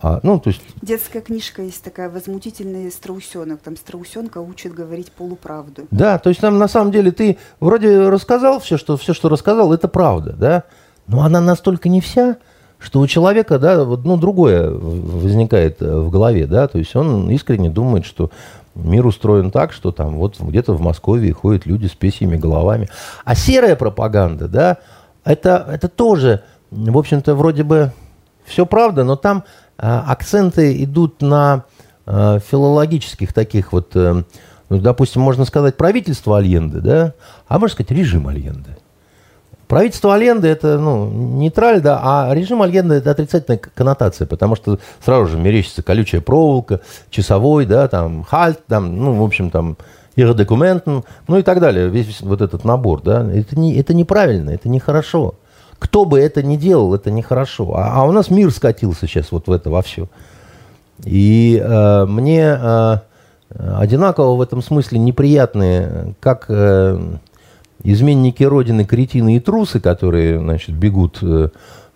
А, 0.00 0.20
ну, 0.22 0.38
то 0.38 0.48
есть... 0.48 0.60
Детская 0.82 1.20
книжка 1.20 1.62
есть 1.62 1.82
такая 1.82 2.10
возмутительная 2.10 2.90
страусенок. 2.90 3.60
Там 3.60 3.76
страусенка 3.76 4.38
учит 4.38 4.74
говорить 4.74 5.10
полуправду. 5.10 5.86
Да, 5.90 6.18
то 6.18 6.28
есть 6.28 6.40
там 6.40 6.58
на 6.58 6.68
самом 6.68 6.92
деле 6.92 7.12
ты 7.12 7.38
вроде 7.60 8.08
рассказал 8.08 8.60
все, 8.60 8.76
что, 8.76 8.96
все, 8.96 9.14
что 9.14 9.28
рассказал, 9.28 9.72
это 9.72 9.88
правда, 9.88 10.32
да? 10.32 10.62
Но 11.06 11.22
она 11.22 11.40
настолько 11.40 11.88
не 11.88 12.00
вся, 12.00 12.36
что 12.78 13.00
у 13.00 13.06
человека, 13.06 13.58
да, 13.58 13.84
вот, 13.84 14.04
ну, 14.04 14.16
другое 14.16 14.70
возникает 14.70 15.80
э, 15.80 15.98
в 15.98 16.10
голове, 16.10 16.46
да, 16.46 16.68
то 16.68 16.78
есть 16.78 16.94
он 16.94 17.30
искренне 17.30 17.70
думает, 17.70 18.04
что 18.04 18.30
мир 18.76 19.06
устроен 19.06 19.50
так, 19.50 19.72
что 19.72 19.90
там 19.90 20.16
вот 20.16 20.38
где-то 20.38 20.74
в 20.74 20.80
Москве 20.80 21.32
ходят 21.32 21.66
люди 21.66 21.86
с 21.86 21.94
песьями 21.94 22.36
головами. 22.36 22.88
А 23.24 23.34
серая 23.34 23.76
пропаганда, 23.76 24.48
да, 24.48 24.76
это, 25.24 25.66
это 25.70 25.88
тоже, 25.88 26.42
в 26.70 26.96
общем-то, 26.96 27.34
вроде 27.34 27.64
бы 27.64 27.92
все 28.44 28.66
правда, 28.66 29.04
но 29.04 29.16
там 29.16 29.44
а, 29.78 30.04
акценты 30.06 30.82
идут 30.84 31.20
на 31.20 31.64
а, 32.06 32.38
филологических 32.38 33.32
таких 33.32 33.72
вот, 33.72 33.96
э, 33.96 34.22
ну, 34.68 34.78
допустим, 34.78 35.22
можно 35.22 35.44
сказать 35.44 35.76
правительство 35.76 36.38
Альенды, 36.38 36.80
да, 36.80 37.14
а 37.48 37.58
можно 37.58 37.74
сказать 37.74 37.90
режим 37.90 38.28
Альенды. 38.28 38.76
Правительство 39.68 40.14
Альенды 40.14 40.46
это 40.46 40.78
ну, 40.78 41.08
нейтраль, 41.10 41.80
да, 41.80 42.00
а 42.02 42.34
режим 42.34 42.62
Альенды 42.62 42.96
это 42.96 43.10
отрицательная 43.10 43.58
коннотация, 43.58 44.26
потому 44.26 44.54
что 44.54 44.78
сразу 45.04 45.26
же 45.26 45.38
мерещится 45.38 45.82
колючая 45.82 46.20
проволока, 46.20 46.80
часовой, 47.10 47.66
да, 47.66 47.88
там, 47.88 48.22
хальт, 48.22 48.64
там, 48.66 48.96
ну, 48.96 49.14
в 49.14 49.24
общем, 49.24 49.50
там, 49.50 49.76
иродокументен, 50.14 51.04
ну 51.26 51.38
и 51.38 51.42
так 51.42 51.60
далее, 51.60 51.88
весь 51.88 52.20
вот 52.20 52.42
этот 52.42 52.64
набор, 52.64 53.02
да, 53.02 53.28
это, 53.30 53.58
не, 53.58 53.76
это 53.76 53.92
неправильно, 53.92 54.50
это 54.50 54.68
нехорошо. 54.68 55.34
Кто 55.78 56.04
бы 56.04 56.18
это 56.20 56.42
ни 56.42 56.56
делал, 56.56 56.94
это 56.94 57.10
нехорошо. 57.10 57.74
А, 57.76 58.00
а 58.00 58.04
у 58.04 58.12
нас 58.12 58.30
мир 58.30 58.50
скатился 58.50 59.06
сейчас 59.06 59.30
вот 59.30 59.46
в 59.46 59.52
это 59.52 59.68
во 59.68 59.82
все. 59.82 60.08
И 61.04 61.62
э, 61.62 62.06
мне 62.06 62.58
э, 62.58 62.98
одинаково 63.50 64.36
в 64.36 64.40
этом 64.40 64.62
смысле 64.62 64.98
неприятные, 64.98 66.14
как 66.20 66.46
э, 66.48 66.98
изменники 67.82 68.42
Родины, 68.42 68.84
кретины 68.84 69.36
и 69.36 69.40
трусы, 69.40 69.80
которые, 69.80 70.38
значит, 70.38 70.74
бегут 70.74 71.18
э, 71.22 71.50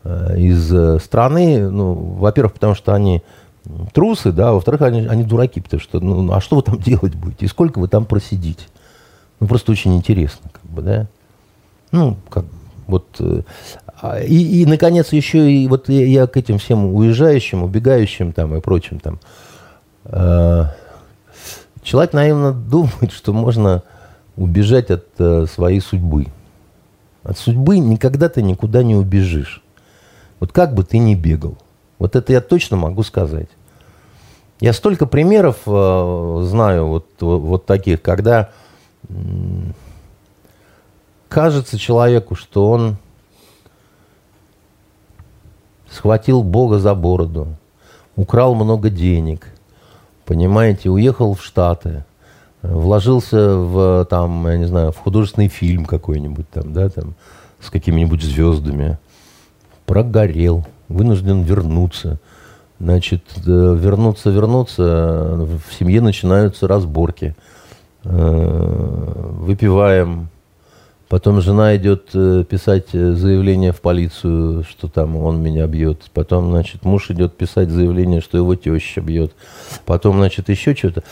э 0.05 0.39
из 0.39 0.73
э, 0.73 0.98
страны, 0.98 1.69
ну, 1.69 1.94
во-первых, 1.94 2.55
потому 2.55 2.74
что 2.74 2.94
они 2.94 3.23
трусы, 3.93 4.32
да, 4.32 4.52
во-вторых, 4.52 4.82
они, 4.82 5.07
они 5.07 5.24
дураки, 5.24 5.61
потому 5.61 5.81
что, 5.81 6.01
ну, 6.01 6.32
а 6.32 6.40
что 6.40 6.57
вы 6.57 6.62
там 6.62 6.78
делать 6.81 7.15
будете, 7.15 7.47
и 7.47 7.48
сколько 7.48 7.78
вы 7.78 7.89
там 7.89 8.05
просидите? 8.05 8.65
Ну, 9.40 9.47
просто 9.47 9.73
очень 9.73 9.97
интересно, 9.97 10.51
как 10.52 10.70
бы, 10.70 10.82
да. 10.82 11.07
Ну, 11.93 12.16
как 12.28 12.44
вот, 12.86 13.20
а, 14.02 14.19
и, 14.20 14.62
и, 14.62 14.66
наконец, 14.66 15.12
еще 15.12 15.51
и 15.51 15.69
вот 15.69 15.89
я, 15.89 16.27
к 16.27 16.36
этим 16.36 16.59
всем 16.59 16.94
уезжающим, 16.94 17.62
убегающим 17.62 18.32
там 18.32 18.57
и 18.57 18.61
прочим 18.61 18.98
там. 18.98 19.20
Э, 20.05 20.66
человек 21.82 22.15
наивно 22.15 22.52
думает, 22.52 23.12
что 23.12 23.32
можно 23.32 23.82
убежать 24.41 24.91
от 24.91 25.07
э, 25.19 25.45
своей 25.47 25.81
судьбы. 25.81 26.27
От 27.23 27.37
судьбы 27.37 27.79
никогда 27.79 28.31
ты 28.31 28.41
никуда 28.43 28.83
не 28.83 28.97
убежишь. 28.97 29.62
Вот 30.41 30.51
как 30.51 30.75
бы 30.75 30.83
ты 30.83 30.97
ни 30.97 31.15
бегал. 31.15 31.59
Вот 31.99 32.17
это 32.17 32.33
я 32.33 32.41
точно 32.41 32.79
могу 32.79 33.03
сказать. 33.03 33.51
Я 34.59 34.73
столько 34.73 35.05
примеров 35.05 35.59
э, 35.67 36.43
знаю 36.47 36.87
вот, 36.87 37.07
вот 37.21 37.67
таких, 37.67 38.01
когда 38.01 38.51
кажется 41.29 41.79
человеку, 41.79 42.35
что 42.35 42.71
он 42.71 42.97
схватил 45.91 46.43
Бога 46.43 46.79
за 46.79 46.95
бороду, 46.95 47.49
украл 48.17 48.55
много 48.55 48.89
денег, 48.89 49.49
понимаете, 50.25 50.89
уехал 50.89 51.35
в 51.35 51.43
Штаты, 51.43 52.05
вложился 52.62 53.57
в, 53.57 54.07
там, 54.09 54.47
я 54.49 54.59
не 54.59 54.66
знаю, 54.66 54.93
в 54.93 54.97
художественный 54.97 55.49
фильм 55.49 55.85
какой-нибудь 55.85 56.49
там, 56.51 56.73
да, 56.73 56.89
там, 56.89 57.15
с 57.61 57.70
какими-нибудь 57.70 58.23
звездами, 58.23 58.99
прогорел, 59.87 60.66
вынужден 60.89 61.43
вернуться. 61.43 62.19
Значит, 62.78 63.23
э, 63.47 63.77
вернуться, 63.78 64.31
вернуться, 64.31 65.47
в 65.69 65.74
семье 65.78 66.01
начинаются 66.01 66.66
разборки. 66.66 67.35
Э, 68.05 69.35
выпиваем, 69.41 70.28
Потом 71.11 71.41
жена 71.41 71.77
идет 71.77 72.11
э, 72.15 72.45
писать 72.49 72.91
заявление 72.93 73.73
в 73.73 73.81
полицию, 73.81 74.62
что 74.62 74.87
там 74.87 75.16
он 75.16 75.43
меня 75.43 75.66
бьет. 75.66 76.03
Потом, 76.15 76.53
значит, 76.53 76.85
муж 76.85 77.11
идет 77.11 77.37
писать 77.37 77.69
заявление, 77.69 78.20
что 78.20 78.39
его 78.39 78.55
теща 78.55 79.01
бьет. 79.01 79.32
Потом, 79.87 80.19
значит, 80.19 80.49
еще 80.49 80.73
что-то. 80.73 81.03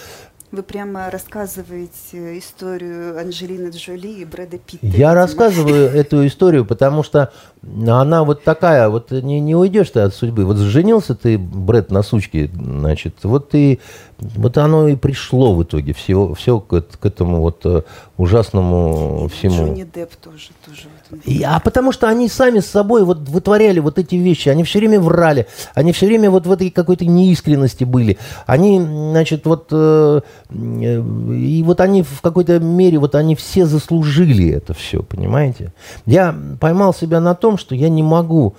Вы 0.51 0.63
прямо 0.63 1.11
рассказываете 1.11 2.39
историю 2.39 3.19
Анджелины 3.21 3.69
Джоли 3.69 4.09
и 4.09 4.25
Брэда 4.25 4.57
Питта. 4.57 4.87
Я 4.87 4.91
видимо. 4.91 5.15
рассказываю 5.15 5.91
эту 5.95 6.27
историю, 6.27 6.65
потому 6.65 7.03
что 7.03 7.33
она 7.63 8.25
вот 8.25 8.45
такая, 8.45 8.89
вот 8.89 9.11
не, 9.11 9.41
не 9.41 9.55
уйдешь 9.55 9.91
ты 9.91 10.01
от 10.01 10.15
судьбы. 10.15 10.47
Вот 10.47 10.57
женился 10.57 11.15
ты, 11.15 11.37
Брэд, 11.37 11.91
на 11.91 12.03
сучке, 12.03 12.51
значит, 12.55 13.17
вот 13.25 13.51
ты 13.51 13.79
вот 14.19 14.59
оно 14.59 14.89
и 14.89 14.97
пришло 14.97 15.55
в 15.55 15.63
итоге, 15.63 15.93
все, 15.93 16.35
все 16.35 16.61
к, 16.61 16.81
к 16.81 17.07
этому 17.07 17.41
вот 17.41 17.61
э, 17.65 17.83
ужасному 18.17 19.27
и 19.27 19.29
всему. 19.29 19.67
Джонни 19.67 19.85
Депп 19.85 20.17
тоже, 20.17 20.49
тоже 20.65 20.89
и, 21.25 21.43
а 21.43 21.59
потому 21.61 21.93
что 21.93 22.09
они 22.09 22.29
сами 22.29 22.61
с 22.61 22.67
собой 22.67 23.05
вот 23.05 23.29
вытворяли 23.29 23.81
вот 23.81 23.99
эти 23.99 24.17
вещи, 24.17 24.49
они 24.49 24.65
все 24.65 24.79
время 24.79 25.01
врали, 25.01 25.47
они 25.75 25.93
все 25.93 26.07
время 26.07 26.31
вот 26.31 26.47
в 26.47 26.53
этой 26.53 26.71
какой-то 26.71 27.07
неискренности 27.07 27.85
были. 27.85 28.19
Они, 28.47 28.81
значит, 28.81 29.47
вот, 29.47 29.69
э, 29.71 30.21
э, 30.51 31.03
и 31.35 31.63
вот 31.65 31.81
они 31.81 32.03
в 32.03 32.21
какой-то 32.21 32.59
мере, 32.61 32.99
вот 32.99 33.15
они 33.15 33.37
все 33.37 33.67
заслужили 33.67 34.51
это 34.51 34.75
все, 34.75 35.03
понимаете? 35.03 35.73
Я 36.07 36.35
поймал 36.61 36.93
себя 36.93 37.21
на 37.21 37.35
том, 37.35 37.59
что 37.59 37.75
я 37.75 37.89
не 37.89 38.03
могу 38.03 38.55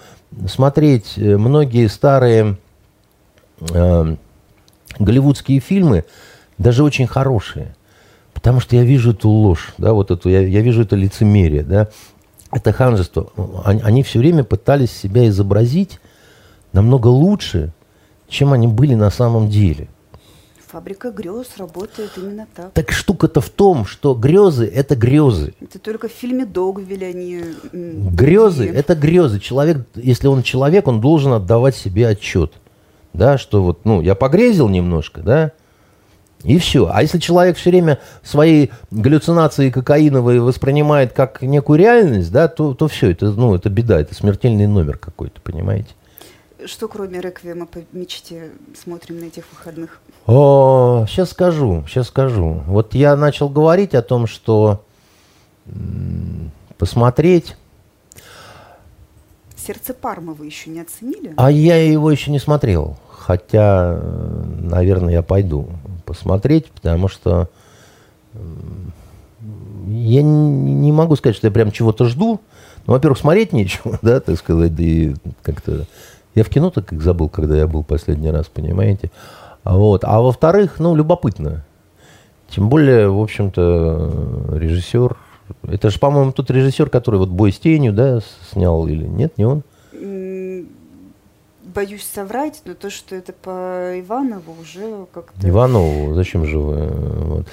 смотреть 0.47 1.13
э, 1.17 1.37
многие 1.37 1.87
старые... 1.87 2.57
Э, 3.71 4.15
голливудские 4.97 5.59
фильмы, 5.59 6.05
даже 6.57 6.83
очень 6.83 7.07
хорошие, 7.07 7.75
потому 8.33 8.59
что 8.59 8.75
я 8.75 8.83
вижу 8.83 9.11
эту 9.11 9.29
ложь, 9.29 9.73
да, 9.77 9.93
вот 9.93 10.11
эту, 10.11 10.29
я, 10.29 10.41
я 10.41 10.61
вижу 10.61 10.81
это 10.81 10.95
лицемерие, 10.95 11.63
да, 11.63 11.89
это 12.51 12.71
ханжество. 12.71 13.31
Они, 13.63 13.81
они 13.81 14.03
все 14.03 14.19
время 14.19 14.43
пытались 14.43 14.91
себя 14.91 15.27
изобразить 15.27 15.99
намного 16.73 17.07
лучше, 17.07 17.73
чем 18.27 18.53
они 18.53 18.67
были 18.67 18.95
на 18.95 19.09
самом 19.09 19.49
деле. 19.49 19.87
Фабрика 20.67 21.09
грез 21.09 21.47
работает 21.57 22.11
именно 22.15 22.47
так. 22.55 22.71
Так 22.73 22.91
штука-то 22.91 23.41
в 23.41 23.49
том, 23.49 23.85
что 23.85 24.13
грезы– 24.13 24.67
это 24.73 24.95
грезы. 24.95 25.55
Это 25.59 25.79
только 25.79 26.07
в 26.07 26.11
фильме 26.11 26.45
Догвиль 26.45 27.05
они… 27.05 27.43
Грезы– 27.71 28.69
это 28.73 28.93
грезы. 28.93 29.39
Человек, 29.39 29.87
если 29.95 30.27
он 30.27 30.43
человек, 30.43 30.87
он 30.87 31.01
должен 31.01 31.33
отдавать 31.33 31.75
себе 31.75 32.07
отчет– 32.07 32.53
да, 33.13 33.37
что 33.37 33.63
вот, 33.63 33.85
ну, 33.85 34.01
я 34.01 34.15
погрезил 34.15 34.69
немножко, 34.69 35.21
да, 35.21 35.51
и 36.43 36.57
все. 36.57 36.89
А 36.91 37.01
если 37.01 37.19
человек 37.19 37.57
все 37.57 37.69
время 37.69 37.99
свои 38.23 38.69
галлюцинации 38.91 39.69
кокаиновые 39.69 40.41
воспринимает 40.41 41.13
как 41.13 41.41
некую 41.41 41.79
реальность, 41.79 42.31
да, 42.31 42.47
то, 42.47 42.73
то 42.73 42.87
все, 42.87 43.11
это, 43.11 43.31
ну, 43.31 43.55
это 43.55 43.69
беда, 43.69 43.99
это 43.99 44.15
смертельный 44.15 44.67
номер 44.67 44.97
какой-то, 44.97 45.41
понимаете? 45.41 45.89
Что 46.65 46.87
кроме 46.87 47.21
реквиема 47.21 47.65
по 47.65 47.79
мечте 47.93 48.51
смотрим 48.81 49.19
на 49.19 49.25
этих 49.25 49.45
выходных? 49.51 50.01
О, 50.27 51.05
сейчас 51.07 51.31
скажу, 51.31 51.85
сейчас 51.87 52.07
скажу. 52.07 52.63
Вот 52.67 52.93
я 52.95 53.15
начал 53.15 53.49
говорить 53.49 53.95
о 53.95 54.01
том, 54.01 54.27
что 54.27 54.83
посмотреть 56.77 57.55
«Сердце 59.55 59.93
Пармы» 59.93 60.33
вы 60.33 60.47
еще 60.47 60.69
не 60.69 60.81
оценили? 60.81 61.33
А 61.37 61.51
я 61.51 61.81
его 61.81 62.09
еще 62.11 62.31
не 62.31 62.39
смотрел. 62.39 62.97
Хотя, 63.09 63.99
наверное, 64.61 65.13
я 65.13 65.21
пойду 65.21 65.69
посмотреть, 66.09 66.71
потому 66.71 67.07
что 67.07 67.49
я 69.87 70.21
не 70.23 70.91
могу 70.91 71.15
сказать, 71.15 71.35
что 71.35 71.47
я 71.47 71.51
прям 71.51 71.71
чего-то 71.71 72.05
жду. 72.05 72.41
Ну, 72.87 72.93
во-первых, 72.93 73.19
смотреть 73.19 73.53
нечего, 73.53 73.99
да, 74.01 74.19
так 74.19 74.37
сказать, 74.37 74.75
да 74.75 74.83
и 74.83 75.13
как-то... 75.43 75.85
Я 76.33 76.43
в 76.43 76.49
кино 76.49 76.71
так 76.71 76.87
как 76.87 77.01
забыл, 77.01 77.29
когда 77.29 77.55
я 77.55 77.67
был 77.67 77.83
последний 77.83 78.31
раз, 78.31 78.47
понимаете. 78.47 79.11
Вот. 79.63 80.03
А 80.03 80.19
во-вторых, 80.21 80.79
ну, 80.79 80.95
любопытно. 80.95 81.63
Тем 82.49 82.69
более, 82.69 83.09
в 83.09 83.21
общем-то, 83.21 84.55
режиссер... 84.55 85.15
Это 85.67 85.89
же, 85.89 85.99
по-моему, 85.99 86.31
тот 86.31 86.49
режиссер, 86.49 86.89
который 86.89 87.19
вот 87.19 87.29
«Бой 87.29 87.51
с 87.51 87.59
тенью», 87.59 87.93
да, 87.93 88.19
снял 88.51 88.87
или 88.87 89.05
нет, 89.05 89.37
не 89.37 89.45
он? 89.45 89.63
Боюсь 91.73 92.03
соврать, 92.03 92.61
но 92.65 92.73
то, 92.73 92.89
что 92.89 93.15
это 93.15 93.31
по 93.31 93.99
Иванову, 93.99 94.55
уже 94.59 95.05
как-то... 95.13 95.47
Иванову? 95.47 96.15
Зачем 96.15 96.45
же 96.45 96.57
вы... 96.57 96.87
Вот. 96.87 97.47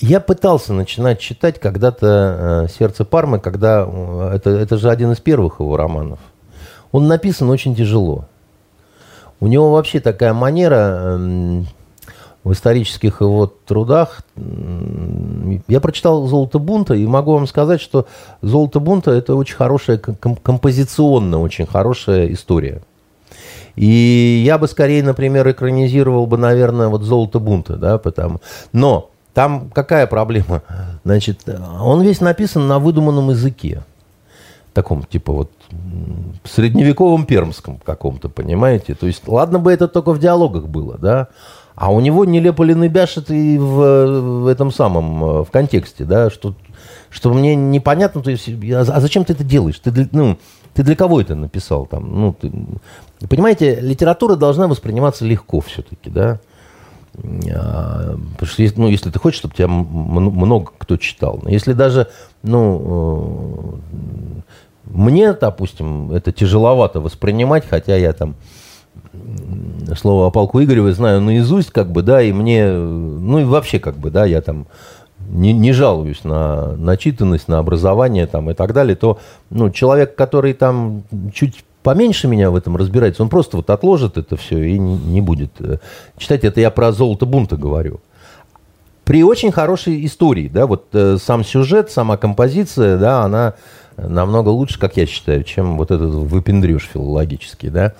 Я 0.00 0.20
пытался 0.20 0.72
начинать 0.72 1.18
читать 1.18 1.58
когда-то 1.58 2.66
э, 2.66 2.72
«Сердце 2.72 3.04
Пармы», 3.04 3.40
когда... 3.40 3.84
Э, 3.88 4.32
это, 4.36 4.50
это 4.50 4.76
же 4.76 4.88
один 4.88 5.10
из 5.10 5.18
первых 5.18 5.58
его 5.58 5.76
романов. 5.76 6.20
Он 6.92 7.08
написан 7.08 7.50
очень 7.50 7.74
тяжело. 7.74 8.26
У 9.40 9.48
него 9.48 9.72
вообще 9.72 9.98
такая 9.98 10.32
манера 10.32 11.16
эм, 11.16 11.66
в 12.44 12.52
исторических 12.52 13.20
его 13.20 13.46
трудах. 13.46 14.22
Я 15.66 15.80
прочитал 15.80 16.26
«Золото 16.28 16.60
бунта» 16.60 16.94
и 16.94 17.04
могу 17.04 17.32
вам 17.32 17.48
сказать, 17.48 17.80
что 17.80 18.06
«Золото 18.42 18.78
бунта»— 18.78 19.10
это 19.12 19.34
очень 19.34 19.56
хорошая, 19.56 19.98
композиционно 19.98 21.40
очень 21.40 21.66
хорошая 21.66 22.32
история. 22.32 22.82
И 23.76 24.42
я 24.44 24.58
бы 24.58 24.68
скорее, 24.68 25.02
например, 25.02 25.48
экранизировал 25.50 26.26
бы, 26.26 26.36
наверное, 26.36 26.88
вот 26.88 27.02
«Золото 27.02 27.38
бунта», 27.38 27.76
да, 27.76 27.98
потому... 27.98 28.40
Но 28.72 29.10
там 29.34 29.70
какая 29.70 30.06
проблема? 30.06 30.62
Значит, 31.04 31.48
он 31.80 32.02
весь 32.02 32.20
написан 32.20 32.66
на 32.66 32.78
выдуманном 32.78 33.30
языке. 33.30 33.82
Таком, 34.72 35.02
типа, 35.02 35.32
вот, 35.32 35.50
средневековом 36.44 37.26
пермском 37.26 37.80
каком-то, 37.84 38.28
понимаете? 38.28 38.94
То 38.94 39.06
есть, 39.06 39.26
ладно 39.26 39.58
бы 39.58 39.72
это 39.72 39.88
только 39.88 40.12
в 40.12 40.20
диалогах 40.20 40.66
было, 40.68 40.96
да? 40.98 41.28
А 41.74 41.90
у 41.90 42.00
него 42.00 42.24
нелепо 42.24 42.62
ли 42.62 42.74
бяшет 42.88 43.30
и 43.30 43.56
в, 43.56 44.42
в 44.42 44.46
этом 44.46 44.70
самом, 44.70 45.24
э, 45.24 45.44
в 45.44 45.50
контексте, 45.50 46.04
да, 46.04 46.28
что, 46.28 46.54
что 47.08 47.32
мне 47.32 47.54
непонятно, 47.54 48.20
то 48.22 48.30
есть, 48.30 48.48
а 48.48 49.00
зачем 49.00 49.24
ты 49.24 49.32
это 49.32 49.44
делаешь? 49.44 49.78
Ты, 49.78 50.08
ну, 50.12 50.36
ты 50.80 50.84
для 50.84 50.96
кого 50.96 51.20
это 51.20 51.34
написал 51.34 51.84
там? 51.84 52.10
Ну, 52.10 52.32
ты, 52.32 52.50
понимаете, 53.28 53.80
литература 53.80 54.34
должна 54.34 54.66
восприниматься 54.66 55.26
легко 55.26 55.60
все-таки, 55.60 56.08
да? 56.08 56.40
А, 57.54 58.16
потому 58.38 58.48
что, 58.48 58.62
ну, 58.76 58.88
если 58.88 59.10
ты 59.10 59.18
хочешь, 59.18 59.38
чтобы 59.38 59.54
тебя 59.54 59.68
много 59.68 60.70
кто 60.78 60.96
читал. 60.96 61.42
Если 61.44 61.74
даже, 61.74 62.08
ну, 62.42 63.78
э, 63.92 64.50
мне, 64.86 65.34
допустим, 65.34 66.12
это 66.12 66.32
тяжеловато 66.32 67.00
воспринимать, 67.00 67.68
хотя 67.68 67.96
я 67.96 68.14
там 68.14 68.36
слово 69.98 70.28
о 70.28 70.30
полку 70.30 70.62
Игоревой 70.62 70.92
знаю 70.92 71.20
наизусть, 71.20 71.72
как 71.72 71.92
бы, 71.92 72.00
да, 72.00 72.22
и 72.22 72.32
мне, 72.32 72.72
ну 72.72 73.38
и 73.38 73.44
вообще, 73.44 73.78
как 73.80 73.98
бы, 73.98 74.10
да, 74.10 74.24
я 74.24 74.40
там 74.40 74.66
не, 75.30 75.52
не 75.52 75.72
жалуюсь 75.72 76.24
на 76.24 76.72
начитанность, 76.76 77.48
на 77.48 77.58
образование 77.58 78.26
там 78.26 78.50
и 78.50 78.54
так 78.54 78.72
далее, 78.72 78.96
то, 78.96 79.18
ну, 79.50 79.70
человек, 79.70 80.14
который 80.14 80.52
там 80.52 81.04
чуть 81.32 81.64
поменьше 81.82 82.28
меня 82.28 82.50
в 82.50 82.56
этом 82.56 82.76
разбирается, 82.76 83.22
он 83.22 83.28
просто 83.28 83.56
вот 83.56 83.70
отложит 83.70 84.18
это 84.18 84.36
все 84.36 84.62
и 84.62 84.78
не, 84.78 84.96
не 84.96 85.20
будет 85.20 85.52
э, 85.60 85.78
читать. 86.18 86.44
Это 86.44 86.60
я 86.60 86.70
про 86.70 86.92
золото 86.92 87.26
бунта 87.26 87.56
говорю. 87.56 88.00
При 89.04 89.24
очень 89.24 89.50
хорошей 89.50 90.04
истории, 90.04 90.48
да, 90.48 90.66
вот 90.66 90.86
э, 90.92 91.16
сам 91.20 91.44
сюжет, 91.44 91.90
сама 91.90 92.16
композиция, 92.16 92.98
да, 92.98 93.22
она 93.22 93.54
намного 93.96 94.50
лучше, 94.50 94.78
как 94.78 94.96
я 94.96 95.06
считаю, 95.06 95.42
чем 95.42 95.76
вот 95.76 95.90
этот 95.90 96.10
выпендреж 96.10 96.88
филологический, 96.92 97.70
да. 97.70 97.94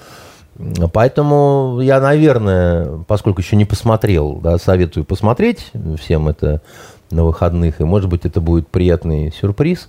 Поэтому 0.93 1.81
я, 1.81 2.01
наверное, 2.01 3.03
поскольку 3.07 3.41
еще 3.41 3.57
не 3.57 3.65
посмотрел, 3.65 4.41
да, 4.43 4.59
советую 4.59 5.05
посмотреть 5.05 5.73
всем 5.99 6.29
это 6.29 6.61
на 7.11 7.25
выходных, 7.25 7.81
и, 7.81 7.85
может 7.85 8.09
быть, 8.09 8.25
это 8.25 8.41
будет 8.41 8.69
приятный 8.69 9.33
сюрприз. 9.33 9.89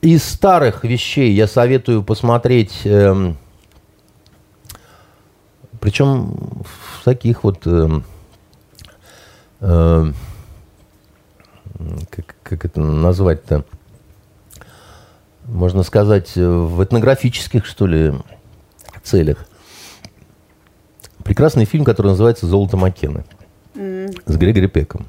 Из 0.00 0.22
старых 0.22 0.84
вещей 0.84 1.32
я 1.32 1.46
советую 1.46 2.02
посмотреть, 2.02 2.82
э, 2.84 2.90
эм, 2.90 3.36
причем 5.80 6.62
в 6.64 7.04
таких 7.04 7.42
вот, 7.44 7.66
э, 7.66 7.88
э, 9.60 10.12
как, 12.10 12.36
как 12.42 12.64
это 12.64 12.80
назвать-то, 12.80 13.64
можно 15.44 15.82
сказать, 15.82 16.36
в 16.36 16.82
этнографических, 16.82 17.64
что 17.66 17.86
ли, 17.86 18.12
целях. 19.06 19.46
Прекрасный 21.24 21.64
фильм, 21.64 21.84
который 21.84 22.08
называется 22.08 22.46
«Золото 22.46 22.76
Маккены» 22.76 23.24
с 23.76 24.36
Грегори 24.36 24.68
Пеком. 24.68 25.06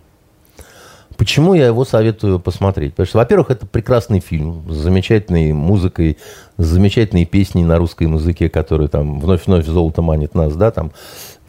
Почему 1.18 1.56
я 1.56 1.66
его 1.66 1.84
советую 1.84 2.40
посмотреть? 2.40 2.92
Потому 2.92 3.08
что, 3.08 3.18
во-первых, 3.18 3.50
это 3.50 3.66
прекрасный 3.66 4.20
фильм 4.20 4.64
с 4.70 4.76
замечательной 4.76 5.52
музыкой, 5.52 6.18
с 6.58 6.66
замечательной 6.66 7.26
песней 7.26 7.64
на 7.64 7.80
русском 7.80 8.16
языке, 8.16 8.50
которые 8.50 8.88
там 8.88 9.20
вновь-вновь 9.20 9.66
золото 9.66 10.04
манит 10.04 10.36
нас, 10.36 10.56
да, 10.56 10.70
там 10.70 10.92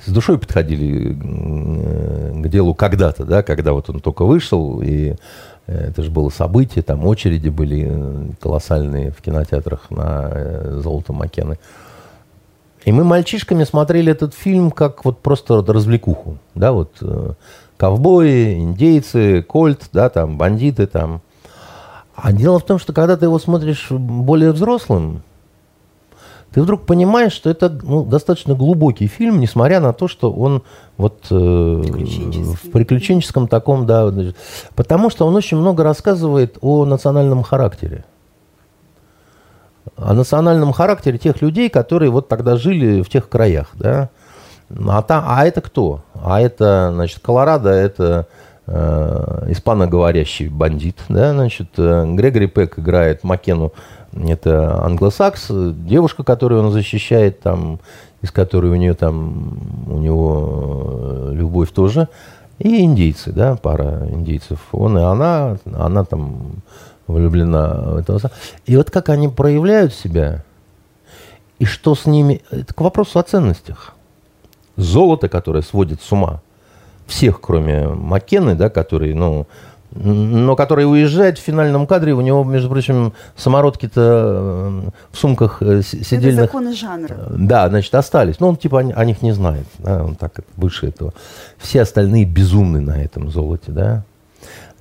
с 0.06 0.10
душой 0.10 0.38
подходили 0.38 1.12
к 1.12 2.48
делу 2.48 2.74
когда-то, 2.74 3.24
да, 3.24 3.42
когда 3.42 3.74
вот 3.74 3.90
он 3.90 4.00
только 4.00 4.24
вышел, 4.24 4.80
и 4.80 5.16
это 5.66 6.02
же 6.02 6.10
было 6.10 6.30
событие, 6.30 6.82
там 6.82 7.04
очереди 7.04 7.50
были 7.50 8.32
колоссальные 8.40 9.10
в 9.10 9.20
кинотеатрах 9.20 9.90
на 9.90 10.30
э, 10.32 10.80
«Золото 10.82 11.12
Макены». 11.12 11.58
И 12.84 12.92
мы 12.92 13.04
мальчишками 13.04 13.64
смотрели 13.64 14.12
этот 14.12 14.34
фильм 14.34 14.70
как 14.70 15.04
вот 15.04 15.20
просто 15.20 15.62
развлекуху, 15.66 16.38
да, 16.54 16.72
вот 16.72 16.92
э, 17.00 17.32
ковбои, 17.76 18.54
индейцы, 18.54 19.42
кольт, 19.42 19.88
да, 19.92 20.08
там, 20.08 20.38
бандиты 20.38 20.86
там. 20.86 21.20
А 22.14 22.32
дело 22.32 22.58
в 22.58 22.64
том, 22.64 22.78
что 22.78 22.92
когда 22.92 23.16
ты 23.16 23.26
его 23.26 23.38
смотришь 23.38 23.88
более 23.90 24.52
взрослым, 24.52 25.22
ты 26.52 26.62
вдруг 26.62 26.86
понимаешь, 26.86 27.32
что 27.32 27.50
это 27.50 27.68
ну, 27.68 28.04
достаточно 28.04 28.54
глубокий 28.54 29.06
фильм, 29.06 29.38
несмотря 29.38 29.80
на 29.80 29.92
то, 29.92 30.08
что 30.08 30.32
он 30.32 30.62
вот 30.96 31.26
э, 31.30 31.34
в 31.34 32.70
приключенческом 32.70 33.48
таком, 33.48 33.86
да, 33.86 34.12
потому 34.74 35.10
что 35.10 35.26
он 35.26 35.36
очень 35.36 35.58
много 35.58 35.84
рассказывает 35.84 36.56
о 36.60 36.84
национальном 36.86 37.42
характере 37.42 38.04
о 39.96 40.14
национальном 40.14 40.72
характере 40.72 41.18
тех 41.18 41.40
людей, 41.42 41.68
которые 41.68 42.10
вот 42.10 42.28
тогда 42.28 42.56
жили 42.56 43.02
в 43.02 43.08
тех 43.08 43.28
краях, 43.28 43.68
да. 43.74 44.10
А, 44.86 45.02
там, 45.02 45.24
а 45.26 45.46
это 45.46 45.60
кто? 45.60 46.02
А 46.14 46.40
это, 46.40 46.90
значит, 46.92 47.20
Колорадо, 47.20 47.70
это 47.70 48.26
э, 48.66 49.46
испаноговорящий 49.48 50.48
бандит, 50.48 50.98
да, 51.08 51.32
значит, 51.32 51.68
э, 51.78 52.04
Грегори 52.14 52.48
Пек 52.48 52.78
играет 52.78 53.24
Макену, 53.24 53.72
это 54.12 54.84
англосакс, 54.84 55.46
девушка, 55.50 56.22
которую 56.22 56.64
он 56.64 56.72
защищает, 56.72 57.40
там, 57.40 57.80
из 58.20 58.30
которой 58.30 58.70
у 58.70 58.76
нее 58.76 58.94
там, 58.94 59.58
у 59.88 59.98
него 59.98 61.30
э, 61.30 61.30
любовь 61.32 61.70
тоже, 61.70 62.08
и 62.58 62.82
индейцы, 62.82 63.32
да, 63.32 63.56
пара 63.56 64.06
индейцев, 64.10 64.58
он 64.72 64.98
и 64.98 65.02
она, 65.02 65.56
она 65.72 66.04
там 66.04 66.62
влюблена 67.08 67.74
в 67.74 67.96
этого. 67.96 68.30
И 68.66 68.76
вот 68.76 68.90
как 68.90 69.08
они 69.08 69.28
проявляют 69.28 69.92
себя, 69.92 70.44
и 71.58 71.64
что 71.64 71.94
с 71.94 72.06
ними... 72.06 72.42
Это 72.50 72.72
к 72.72 72.80
вопросу 72.80 73.18
о 73.18 73.22
ценностях. 73.22 73.94
Золото, 74.76 75.28
которое 75.28 75.62
сводит 75.62 76.00
с 76.00 76.12
ума 76.12 76.40
всех, 77.08 77.40
кроме 77.40 77.88
Маккены, 77.88 78.54
да, 78.54 78.68
который, 78.70 79.14
ну, 79.14 79.46
но 79.90 80.54
который 80.54 80.88
уезжает 80.88 81.38
в 81.38 81.42
финальном 81.42 81.86
кадре, 81.86 82.12
у 82.12 82.20
него, 82.20 82.44
между 82.44 82.68
прочим, 82.68 83.14
самородки-то 83.36 84.00
э, 84.00 84.90
в 85.10 85.18
сумках 85.18 85.62
э, 85.62 85.82
сидельных... 85.82 86.34
Это 86.34 86.42
законы 86.42 86.74
жанра. 86.74 87.16
Да, 87.30 87.68
значит, 87.68 87.94
остались. 87.94 88.38
Но 88.38 88.50
он 88.50 88.56
типа 88.56 88.80
о, 88.80 88.92
о 89.00 89.04
них 89.04 89.22
не 89.22 89.32
знает. 89.32 89.66
Да, 89.78 90.04
он 90.04 90.14
так 90.14 90.40
выше 90.56 90.88
этого. 90.88 91.14
Все 91.56 91.80
остальные 91.80 92.26
безумны 92.26 92.80
на 92.80 93.02
этом 93.02 93.30
золоте, 93.30 93.72
да. 93.72 94.04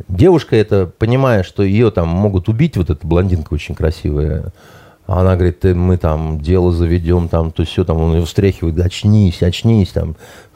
Девушка 0.08 0.56
это, 0.56 0.90
понимая, 0.98 1.44
что 1.44 1.64
ее 1.64 1.90
там 1.92 2.08
могут 2.08 2.50
убить, 2.50 2.78
вот 2.78 2.90
эта 2.90 3.06
блондинка 3.06 3.54
очень 3.54 3.74
красивая, 3.74 4.54
она 5.08 5.36
говорит, 5.36 5.64
мы 5.64 5.98
там 5.98 6.40
дело 6.42 6.72
заведем, 6.72 7.30
там, 7.30 7.52
то 7.52 7.64
все, 7.64 7.84
там, 7.84 7.98
он 7.98 8.16
ее 8.16 8.26
встряхивает, 8.26 8.80
очнись, 8.80 9.42
очнись, 9.42 9.90
там, 9.90 10.16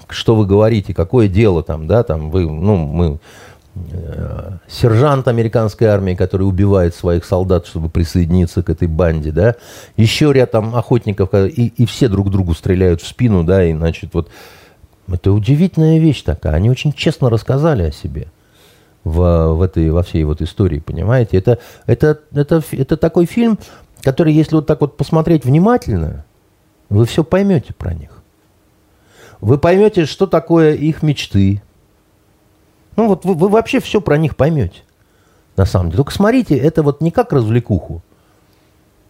что 0.09 0.35
вы 0.35 0.45
говорите, 0.45 0.93
какое 0.93 1.27
дело 1.27 1.63
там, 1.63 1.87
да, 1.87 2.03
там, 2.03 2.29
вы, 2.29 2.41
ну, 2.41 2.75
мы 2.75 3.19
э, 3.75 4.51
сержант 4.67 5.27
американской 5.27 5.87
армии, 5.87 6.15
который 6.15 6.43
убивает 6.43 6.93
своих 6.93 7.23
солдат, 7.25 7.65
чтобы 7.65 7.89
присоединиться 7.89 8.61
к 8.61 8.69
этой 8.69 8.89
банде, 8.89 9.31
да, 9.31 9.55
еще 9.95 10.33
ряд 10.33 10.51
там 10.51 10.75
охотников, 10.75 11.33
и, 11.33 11.67
и 11.75 11.85
все 11.85 12.09
друг 12.09 12.29
другу 12.29 12.53
стреляют 12.53 13.01
в 13.01 13.07
спину, 13.07 13.43
да, 13.43 13.63
и, 13.63 13.73
значит, 13.73 14.13
вот 14.13 14.29
это 15.07 15.31
удивительная 15.31 15.97
вещь 15.97 16.21
такая. 16.23 16.53
Они 16.53 16.69
очень 16.69 16.93
честно 16.93 17.29
рассказали 17.29 17.83
о 17.83 17.91
себе 17.91 18.27
в, 19.03 19.53
в 19.53 19.61
этой, 19.61 19.89
во 19.89 20.03
всей 20.03 20.23
вот 20.23 20.41
истории, 20.41 20.79
понимаете? 20.79 21.37
Это, 21.37 21.59
это, 21.85 22.19
это, 22.33 22.63
это 22.71 22.97
такой 22.97 23.25
фильм, 23.25 23.57
который, 24.01 24.33
если 24.33 24.55
вот 24.55 24.67
так 24.67 24.81
вот 24.81 24.97
посмотреть 24.97 25.45
внимательно, 25.45 26.25
вы 26.89 27.05
все 27.05 27.23
поймете 27.23 27.73
про 27.73 27.93
них. 27.93 28.11
Вы 29.39 29.57
поймете, 29.57 30.05
что 30.05 30.27
такое 30.27 30.73
их 30.73 31.01
мечты. 31.01 31.63
Ну 32.95 33.07
вот 33.07 33.25
вы, 33.25 33.33
вы 33.33 33.49
вообще 33.49 33.79
все 33.79 34.01
про 34.01 34.17
них 34.17 34.35
поймете. 34.35 34.81
На 35.57 35.65
самом 35.65 35.87
деле. 35.87 35.97
Только 35.97 36.13
смотрите, 36.13 36.57
это 36.57 36.83
вот 36.83 37.01
не 37.01 37.11
как 37.11 37.33
развлекуху, 37.33 38.01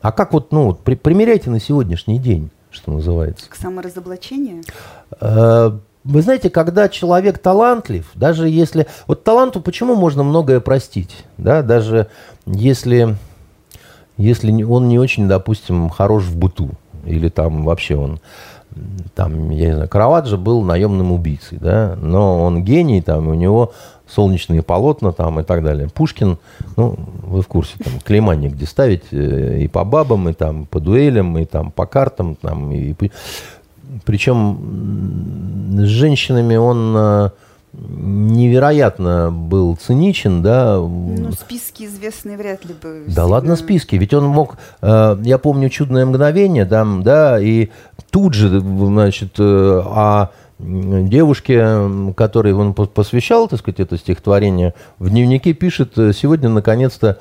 а 0.02 0.12
как 0.12 0.34
вот, 0.34 0.52
ну, 0.52 0.74
при, 0.74 0.96
примеряйте 0.96 1.50
на 1.50 1.60
сегодняшний 1.60 2.18
день, 2.18 2.50
что 2.72 2.92
называется. 2.92 3.48
К 3.50 3.56
саморазоблачению? 3.56 4.64
Э, 5.20 5.78
вы 6.04 6.22
знаете, 6.22 6.50
когда 6.50 6.90
человек 6.90 7.38
талантлив, 7.38 8.10
даже 8.16 8.50
если... 8.50 8.88
Вот 9.08 9.24
таланту 9.24 9.62
почему 9.62 9.96
можно 9.96 10.24
многое 10.24 10.60
простить? 10.60 11.26
Да, 11.38 11.62
даже 11.62 12.08
если, 12.46 13.18
если 14.18 14.64
он 14.64 14.88
не 14.88 14.98
очень, 14.98 15.28
допустим, 15.28 15.90
хорош 15.90 16.24
в 16.24 16.38
быту. 16.38 16.70
Или 17.06 17.30
там 17.30 17.64
вообще 17.64 17.96
он... 17.96 18.20
Там, 19.16 19.50
я 19.50 19.68
не 19.68 19.74
знаю, 19.74 19.90
Караваджо 19.90 20.38
был 20.38 20.62
наемным 20.62 21.12
убийцей, 21.12 21.58
да, 21.60 21.98
но 22.02 22.42
он 22.42 22.64
гений, 22.64 23.02
там, 23.02 23.28
у 23.28 23.34
него 23.34 23.74
солнечные 24.08 24.62
полотна 24.62 25.12
там 25.12 25.42
и 25.42 25.44
так 25.44 25.62
далее. 25.62 25.90
Пушкин, 25.94 26.38
ну, 26.78 26.96
вы 27.24 27.42
в 27.42 27.48
курсе, 27.48 27.74
там, 27.84 28.00
клейма 28.00 28.36
негде 28.36 28.66
ставить 28.66 29.04
э, 29.12 29.60
и 29.60 29.68
по 29.68 29.84
бабам, 29.84 30.30
и 30.30 30.34
там 30.34 30.66
по 30.68 30.80
дуэлям, 30.80 31.38
и 31.38 31.44
там 31.44 31.72
по 31.72 31.86
картам, 31.86 32.36
там, 32.36 32.72
и 32.72 32.96
причем 34.06 35.78
с 35.78 35.88
женщинами 35.88 36.56
он 36.56 36.96
э, 36.96 37.30
невероятно 37.74 39.32
был 39.32 39.76
циничен, 39.76 40.42
да. 40.42 40.78
Ну, 40.78 41.32
списки 41.34 41.86
известные 41.86 42.38
вряд 42.38 42.66
ли 42.66 42.74
бы. 42.74 43.04
Да 43.08 43.26
ладно 43.26 43.56
списки, 43.56 43.96
ведь 43.96 44.14
он 44.14 44.26
мог, 44.26 44.58
э, 44.82 45.18
я 45.22 45.38
помню 45.38 45.70
«Чудное 45.70 46.06
мгновение», 46.06 46.66
там, 46.66 47.04
да, 47.04 47.40
и 47.40 47.70
тут 48.12 48.34
же, 48.34 48.60
значит, 48.60 49.36
э, 49.40 49.82
о 49.86 50.30
девушке, 50.60 52.14
которой 52.16 52.54
он 52.54 52.76
посвящал, 52.76 53.48
так 53.48 53.60
сказать, 53.60 53.80
это 53.80 53.98
стихотворение, 53.98 54.76
в 55.00 55.10
дневнике 55.10 55.54
пишет, 55.54 55.94
сегодня, 55.96 56.50
наконец-то, 56.50 57.20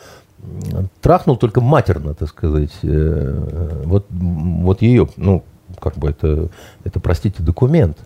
трахнул 1.01 1.39
только 1.39 1.63
матерно, 1.63 2.13
так 2.13 2.29
сказать, 2.29 2.73
вот, 2.83 4.07
вот 4.11 4.83
ее, 4.83 5.09
ну, 5.17 5.43
как 5.79 5.97
бы 5.97 6.11
это, 6.11 6.49
это 6.85 7.01
простите, 7.01 7.43
документ. 7.43 7.99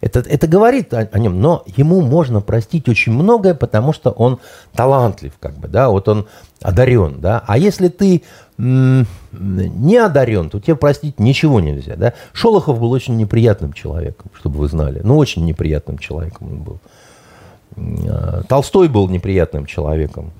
Это, 0.00 0.20
это 0.20 0.46
говорит 0.46 0.94
о, 0.94 1.08
о 1.12 1.18
нем, 1.18 1.40
но 1.40 1.62
ему 1.76 2.00
можно 2.00 2.40
простить 2.40 2.88
очень 2.88 3.12
многое, 3.12 3.54
потому 3.54 3.92
что 3.92 4.10
он 4.10 4.38
талантлив, 4.72 5.32
как 5.38 5.58
бы, 5.58 5.68
да, 5.68 5.90
вот 5.90 6.08
он 6.08 6.26
одарен, 6.62 7.20
да. 7.20 7.44
А 7.46 7.58
если 7.58 7.88
ты 7.88 8.22
не 8.58 9.96
одарен, 9.96 10.50
то 10.50 10.60
тебе 10.60 10.76
простить 10.76 11.18
ничего 11.18 11.60
нельзя, 11.60 11.96
да. 11.96 12.14
Шолохов 12.32 12.78
был 12.80 12.90
очень 12.92 13.16
неприятным 13.16 13.72
человеком, 13.72 14.30
чтобы 14.34 14.58
вы 14.58 14.68
знали, 14.68 15.00
ну 15.04 15.16
очень 15.16 15.44
неприятным 15.44 15.98
человеком 15.98 16.48
он 16.48 16.58
был. 16.62 16.80
А, 17.76 18.42
Толстой 18.48 18.88
был 18.88 19.08
неприятным 19.08 19.66
человеком. 19.66 20.32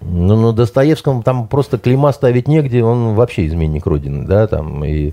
Ну, 0.00 0.36
ну, 0.36 0.52
Достоевскому 0.52 1.22
там 1.22 1.48
просто 1.48 1.78
клейма 1.78 2.12
ставить 2.12 2.48
негде, 2.48 2.84
он 2.84 3.14
вообще 3.14 3.46
изменник 3.46 3.86
Родины, 3.86 4.26
да, 4.26 4.46
там, 4.46 4.84
и, 4.84 5.12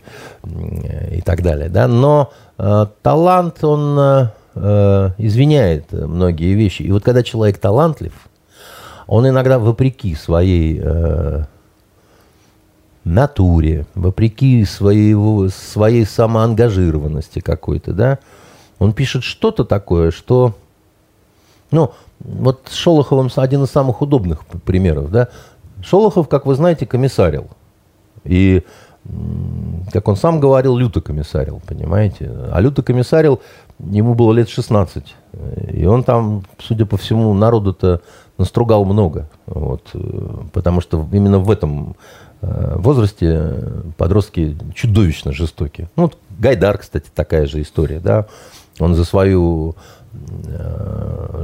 и 1.11 1.21
так 1.21 1.41
далее, 1.41 1.69
да, 1.69 1.87
но 1.87 2.31
э, 2.57 2.85
талант, 3.01 3.63
он 3.63 3.97
э, 3.99 4.27
э, 4.55 5.09
извиняет 5.17 5.91
многие 5.91 6.53
вещи, 6.53 6.83
и 6.83 6.91
вот 6.91 7.03
когда 7.03 7.23
человек 7.23 7.57
талантлив, 7.57 8.13
он 9.07 9.27
иногда 9.27 9.59
вопреки 9.59 10.15
своей 10.15 10.79
э, 10.81 11.45
натуре, 13.03 13.85
вопреки 13.95 14.65
своего, 14.65 15.49
своей 15.49 16.05
самоангажированности 16.05 17.39
какой-то, 17.39 17.93
да, 17.93 18.19
он 18.79 18.93
пишет 18.93 19.23
что-то 19.23 19.63
такое, 19.63 20.11
что, 20.11 20.55
ну, 21.71 21.93
вот 22.19 22.61
с 22.69 22.73
Шолоховым 22.73 23.29
один 23.35 23.63
из 23.63 23.69
самых 23.69 24.01
удобных 24.01 24.45
примеров. 24.65 25.11
Да? 25.11 25.29
Шолохов, 25.83 26.27
как 26.27 26.45
вы 26.45 26.55
знаете, 26.55 26.85
комиссарил. 26.85 27.47
И, 28.23 28.63
как 29.91 30.07
он 30.07 30.15
сам 30.15 30.39
говорил, 30.39 30.77
люто 30.77 31.01
комиссарил, 31.01 31.61
понимаете? 31.65 32.31
А 32.51 32.59
люто 32.59 32.81
комиссарил, 32.81 33.41
ему 33.79 34.15
было 34.15 34.33
лет 34.33 34.49
16. 34.49 35.15
И 35.73 35.85
он 35.85 36.03
там, 36.03 36.43
судя 36.59 36.85
по 36.85 36.97
всему, 36.97 37.33
народу-то 37.33 38.01
настругал 38.37 38.85
много. 38.85 39.29
Вот, 39.45 39.91
потому 40.53 40.81
что 40.81 41.07
именно 41.11 41.39
в 41.39 41.51
этом 41.51 41.95
э, 42.41 42.75
возрасте 42.77 43.63
подростки 43.97 44.57
чудовищно 44.73 45.31
жестокие. 45.31 45.89
Ну, 45.95 46.03
вот 46.03 46.17
Гайдар, 46.39 46.79
кстати, 46.79 47.05
такая 47.13 47.45
же 47.45 47.61
история, 47.61 47.99
да. 47.99 48.25
Он 48.79 48.95
за 48.95 49.05
свою 49.05 49.75
Э, 49.75 49.94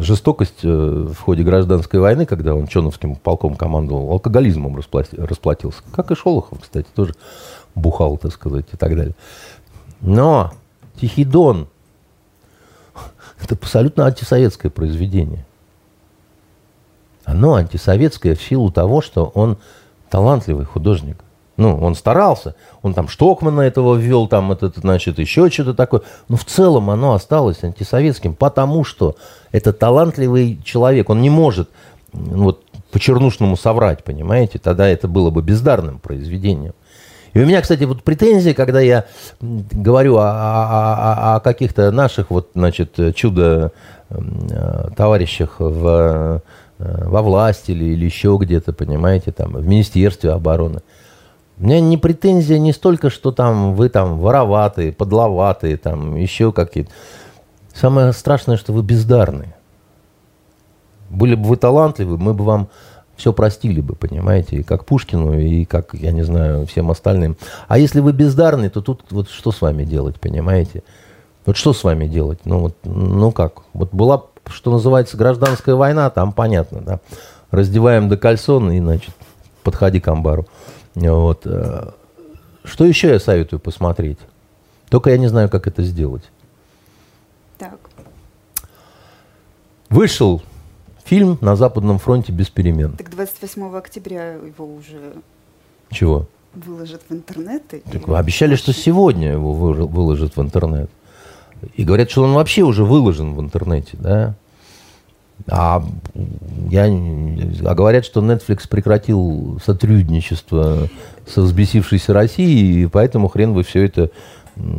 жестокость 0.02 0.64
э, 0.64 0.68
в 0.68 1.16
ходе 1.16 1.44
гражданской 1.44 2.00
войны, 2.00 2.26
когда 2.26 2.56
он 2.56 2.68
Чоновским 2.68 3.16
полком 3.16 3.56
командовал, 3.56 4.12
алкоголизмом 4.12 4.76
расплатился. 4.76 5.82
Как 5.94 6.12
и 6.12 6.16
Шолохов, 6.16 6.60
кстати, 6.62 6.88
тоже 6.94 7.14
бухал, 7.76 8.18
так 8.18 8.34
сказать, 8.34 8.66
и 8.72 8.78
так 8.78 8.96
далее. 8.96 9.16
Но 10.02 10.52
Тихий 11.00 11.26
Дон– 11.26 11.68
это 13.42 13.56
абсолютно 13.56 14.06
антисоветское 14.06 14.72
произведение. 14.72 15.46
Оно 17.24 17.56
антисоветское 17.56 18.36
в 18.36 18.42
силу 18.42 18.72
того, 18.72 19.02
что 19.02 19.26
он 19.26 19.58
талантливый 20.10 20.66
художник. 20.66 21.18
Ну, 21.62 21.78
он 21.78 21.94
старался, 21.94 22.56
он 22.82 22.96
там 22.96 23.08
Штокмана 23.08 23.62
этого 23.62 23.96
ввел, 23.96 24.28
там 24.28 24.52
этот, 24.52 24.78
значит, 24.78 25.20
еще 25.20 25.48
что-то 25.52 25.76
такое. 25.76 26.02
Но 26.28 26.36
в 26.36 26.44
целом 26.44 26.90
оно 26.90 27.14
осталось 27.14 27.64
антисоветским, 27.64 28.34
потому 28.34 28.84
что 28.84 29.16
это 29.52 29.72
талантливый 29.72 30.60
человек, 30.64 31.12
он 31.12 31.22
не 31.22 31.30
может 31.30 31.70
ну, 32.14 32.46
вот, 32.46 32.64
по-чернушному 32.92 33.56
соврать, 33.58 34.04
понимаете? 34.04 34.58
Тогда 34.58 34.88
это 34.88 35.08
было 35.08 35.30
бы 35.30 35.44
бездарным 35.44 36.00
произведением. 36.00 36.74
И 37.34 37.40
у 37.40 37.46
меня, 37.46 37.62
кстати, 37.62 37.84
вот 37.84 38.02
претензии, 38.02 38.54
когда 38.54 38.82
я 38.82 39.06
говорю 39.40 40.18
о, 40.18 40.32
о, 40.32 40.96
о, 40.96 41.36
о 41.36 41.40
каких-то 41.42 41.92
наших, 41.92 42.32
вот, 42.32 42.50
значит, 42.56 42.98
чудо 43.14 43.72
э, 44.10 44.16
в, 45.60 46.42
э, 46.80 47.08
во 47.08 47.22
власти 47.22 47.70
или, 47.70 47.86
или 47.86 48.06
еще 48.06 48.36
где-то, 48.42 48.74
понимаете, 48.74 49.32
там, 49.32 49.52
в 49.52 49.68
Министерстве 49.68 50.32
обороны– 50.32 50.82
у 51.62 51.64
меня 51.64 51.80
не 51.80 51.96
претензия 51.96 52.58
не 52.58 52.74
столько, 52.74 53.12
что 53.12 53.32
там 53.32 53.76
вы 53.76 53.90
там 53.90 54.18
вороватые, 54.18 54.92
подловатые, 54.92 55.78
там 55.78 56.16
еще 56.16 56.52
какие-то. 56.52 56.90
Самое 57.72 58.14
страшное, 58.14 58.58
что 58.58 58.74
вы 58.74 58.82
бездарные. 58.82 59.56
Были 61.12 61.36
бы 61.36 61.44
вы 61.44 61.58
талантливы, 61.58 62.18
мы 62.18 62.34
бы 62.34 62.44
вам 62.44 62.70
все 63.16 63.32
простили 63.32 63.80
бы, 63.80 63.94
понимаете, 63.94 64.58
и 64.58 64.64
как 64.64 64.86
Пушкину, 64.86 65.38
и 65.38 65.66
как, 65.66 65.94
я 65.94 66.12
не 66.12 66.24
знаю, 66.24 66.66
всем 66.66 66.90
остальным. 66.90 67.38
А 67.68 67.78
если 67.78 68.00
вы 68.00 68.12
бездарны, 68.12 68.72
то 68.72 68.82
тут 68.82 69.04
вот 69.12 69.30
что 69.30 69.52
с 69.52 69.62
вами 69.62 69.84
делать, 69.84 70.20
понимаете? 70.20 70.82
Вот 71.46 71.58
что 71.58 71.74
с 71.74 71.84
вами 71.84 72.08
делать? 72.08 72.40
Ну, 72.44 72.58
вот, 72.58 72.76
ну 72.84 73.32
как? 73.32 73.62
Вот 73.74 73.94
была, 73.94 74.24
что 74.48 74.72
называется, 74.72 75.16
гражданская 75.16 75.76
война, 75.76 76.10
там 76.10 76.34
понятно, 76.34 76.82
да. 76.82 77.00
Раздеваем 77.52 78.10
до 78.10 78.18
кальсон 78.18 78.72
и, 78.72 78.80
значит, 78.80 79.14
подходи 79.62 80.00
к 80.00 80.08
амбару. 80.08 80.48
Вот. 80.96 81.46
Э, 81.46 81.92
что 82.64 82.86
еще 82.86 83.10
я 83.10 83.20
советую 83.20 83.60
посмотреть? 83.60 84.20
Только 84.90 85.10
я 85.10 85.18
не 85.18 85.28
знаю, 85.28 85.50
как 85.50 85.68
это 85.68 85.84
сделать. 85.84 86.24
Так. 87.58 87.80
Вышел 89.90 90.42
фильм 91.06 91.38
«На 91.42 91.56
Западном 91.56 92.00
фронте 92.00 92.32
без 92.32 92.50
перемен». 92.50 92.94
Так 92.94 93.10
28 93.10 93.76
октября 93.76 94.34
его 94.34 94.66
уже... 94.66 95.14
Чего? 95.90 96.28
Выложат 96.54 97.02
в 97.08 97.14
интернет. 97.14 97.64
Так 97.68 98.08
вы 98.08 98.18
обещали, 98.18 98.56
что 98.56 98.74
сегодня 98.74 99.32
его 99.32 99.54
выложат 99.54 100.36
в 100.36 100.42
интернет. 100.42 100.90
И 101.76 101.84
говорят, 101.84 102.10
что 102.12 102.24
он 102.24 102.34
вообще 102.34 102.64
уже 102.64 102.84
выложен 102.84 103.36
в 103.36 103.40
интернете, 103.40 103.98
да? 104.00 104.36
А, 105.48 105.84
я, 106.70 106.86
а 106.86 107.76
говорят, 107.76 108.06
что 108.06 108.22
Netflix 108.22 108.68
прекратил 108.70 109.60
сотрудничество 109.64 110.90
со 111.26 111.42
взбесившейся 111.42 112.14
Россией, 112.14 112.84
и 112.84 112.88
поэтому 112.88 113.28
хрен 113.28 113.54
вы 113.54 113.64
все 113.64 113.86
это 113.86 114.12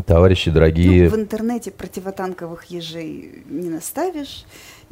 Товарищи 0.07 0.51
дорогие. 0.51 1.05
Ну, 1.05 1.17
в 1.17 1.19
интернете 1.19 1.71
противотанковых 1.71 2.65
ежей 2.67 3.43
не 3.49 3.71
наставишь. 3.71 4.45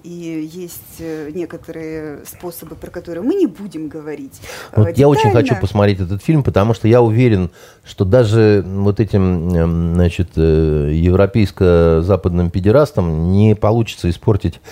И 0.03 0.49
есть 0.51 0.97
э, 0.99 1.31
некоторые 1.35 2.25
способы, 2.25 2.75
про 2.75 2.91
которые 2.91 3.23
мы 3.23 3.35
не 3.35 3.47
будем 3.47 3.89
говорить. 3.89 4.41
Вот 4.75 4.97
я 4.97 5.07
очень 5.09 5.31
хочу 5.31 5.55
посмотреть 5.57 6.01
этот 6.01 6.23
фильм, 6.23 6.43
потому 6.43 6.73
что 6.73 6.89
я 6.89 7.03
уверен, 7.03 7.51
что 7.85 8.07
даже 8.07 8.65
вот 8.67 8.99
этим 8.99 9.55
эм, 9.55 9.95
значит, 9.95 10.31
э, 10.37 10.91
европейско-западным 10.95 12.49
педерастам 12.49 13.31
не 13.31 13.55
получится 13.55 14.09
испортить 14.09 14.63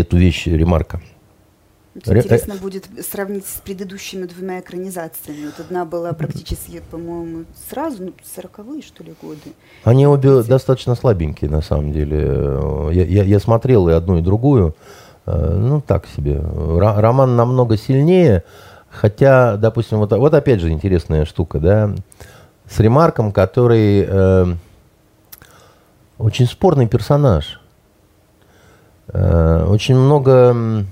эту 0.00 0.16
вещь 0.16 0.46
ремарка. 0.46 1.00
Интересно 1.94 2.56
будет 2.56 2.88
сравнить 3.08 3.46
с 3.46 3.60
предыдущими 3.60 4.26
двумя 4.26 4.58
экранизациями. 4.58 5.46
Вот 5.46 5.60
одна 5.64 5.84
была 5.84 6.12
практически, 6.12 6.82
по-моему, 6.90 7.44
сразу, 7.70 8.04
ну, 8.06 8.12
40-е, 8.36 8.82
что 8.82 9.04
ли, 9.04 9.14
годы. 9.22 9.52
Они 9.84 10.04
обе 10.04 10.40
Эти... 10.40 10.48
достаточно 10.48 10.96
слабенькие, 10.96 11.48
на 11.50 11.62
самом 11.62 11.92
деле. 11.92 12.58
Я, 12.90 13.04
я, 13.04 13.22
я 13.22 13.38
смотрел 13.38 13.88
и 13.88 13.92
одну, 13.92 14.18
и 14.18 14.22
другую. 14.22 14.74
Э, 15.26 15.56
ну, 15.56 15.80
так 15.80 16.06
себе. 16.06 16.40
Роман 16.40 17.36
намного 17.36 17.76
сильнее, 17.76 18.42
хотя, 18.90 19.56
допустим, 19.56 19.98
вот, 19.98 20.10
вот 20.12 20.34
опять 20.34 20.60
же 20.60 20.70
интересная 20.70 21.24
штука, 21.24 21.60
да, 21.60 21.94
с 22.68 22.80
Ремарком, 22.80 23.30
который 23.30 24.04
э, 24.04 24.46
очень 26.18 26.46
спорный 26.46 26.88
персонаж. 26.88 27.60
Э, 29.08 29.66
очень 29.68 29.96
много 29.96 30.84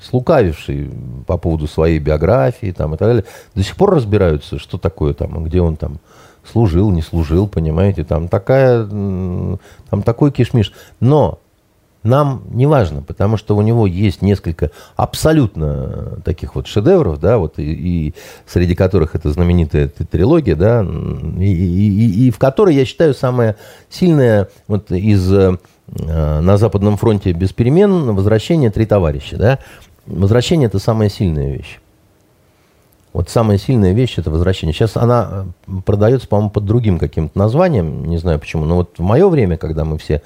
слукавивший 0.00 0.90
по 1.26 1.36
поводу 1.36 1.66
своей 1.66 1.98
биографии 1.98 2.72
там, 2.72 2.94
и 2.94 2.96
так 2.96 3.08
далее, 3.08 3.24
до 3.54 3.62
сих 3.62 3.76
пор 3.76 3.94
разбираются, 3.94 4.58
что 4.58 4.78
такое 4.78 5.12
там, 5.12 5.44
где 5.44 5.60
он 5.60 5.76
там 5.76 5.98
служил, 6.50 6.90
не 6.90 7.02
служил, 7.02 7.46
понимаете, 7.46 8.04
там 8.04 8.28
такая, 8.28 8.86
там 8.86 10.02
такой 10.04 10.32
кишмиш. 10.32 10.72
Но 11.00 11.38
нам 12.02 12.44
не 12.50 12.66
важно, 12.66 13.02
потому 13.02 13.36
что 13.36 13.54
у 13.56 13.60
него 13.60 13.86
есть 13.86 14.22
несколько 14.22 14.70
абсолютно 14.96 16.18
таких 16.24 16.54
вот 16.54 16.66
шедевров, 16.66 17.20
да, 17.20 17.36
вот 17.36 17.58
и, 17.58 17.62
и 18.08 18.14
среди 18.46 18.74
которых 18.74 19.14
это 19.14 19.30
знаменитая 19.30 19.88
трилогия, 19.88 20.56
да, 20.56 20.82
и, 21.38 21.44
и, 21.44 22.26
и 22.26 22.30
в 22.30 22.38
которой 22.38 22.74
я 22.74 22.86
считаю 22.86 23.12
самая 23.12 23.56
сильная 23.90 24.48
вот 24.66 24.90
из 24.90 25.30
э, 25.30 25.58
на 25.92 26.56
Западном 26.56 26.96
фронте 26.96 27.32
без 27.32 27.52
перемен 27.52 28.14
возвращение 28.14 28.70
три 28.70 28.86
товарища, 28.86 29.36
да. 29.36 29.58
Возвращение– 30.06 30.66
это 30.68 30.78
самая 30.78 31.08
сильная 31.08 31.52
вещь. 31.52 31.78
Вот 33.12 33.28
самая 33.28 33.58
сильная 33.58 33.92
вещь– 33.92 34.14
это 34.18 34.30
возвращение. 34.30 34.72
Сейчас 34.72 34.96
она 34.96 35.46
э, 35.66 35.72
продается, 35.84 36.28
по-моему, 36.28 36.50
под 36.50 36.64
другим 36.64 36.98
каким-то 36.98 37.36
названием, 37.36 38.04
не 38.06 38.18
знаю 38.18 38.38
почему. 38.38 38.64
Но 38.64 38.76
вот 38.76 38.98
в 38.98 39.02
мое 39.02 39.28
время, 39.28 39.56
когда 39.56 39.84
мы 39.84 39.98
все 39.98 40.22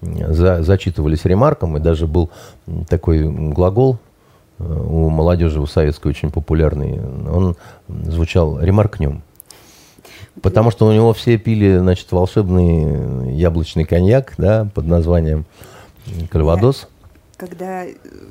за, 0.00 0.62
зачитывались 0.62 1.24
ремарком, 1.26 1.76
и 1.76 1.80
даже 1.80 2.06
был 2.06 2.30
такой 2.88 3.28
глагол 3.28 3.98
э, 4.58 4.64
у 4.64 5.10
молодежи, 5.10 5.60
у 5.60 5.66
советской 5.66 6.08
очень 6.08 6.30
популярный, 6.30 7.00
он 7.30 7.56
звучал 7.88 8.58
«ремаркнем». 8.60 9.22
Потому 10.40 10.70
что 10.70 10.86
у 10.86 10.92
него 10.92 11.12
все 11.12 11.36
пили, 11.36 11.76
значит, 11.76 12.10
волшебный 12.10 13.34
яблочный 13.34 13.84
коньяк, 13.84 14.34
да, 14.38 14.68
под 14.74 14.86
названием 14.86 15.44
Кальвадос 16.30 16.88
когда 17.42 17.84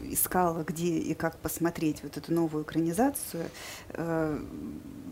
искала, 0.10 0.64
где 0.64 0.88
и 0.88 1.14
как 1.14 1.36
посмотреть 1.40 2.02
вот 2.02 2.16
эту 2.16 2.34
новую 2.34 2.64
экранизацию, 2.64 3.44
э, 3.90 4.40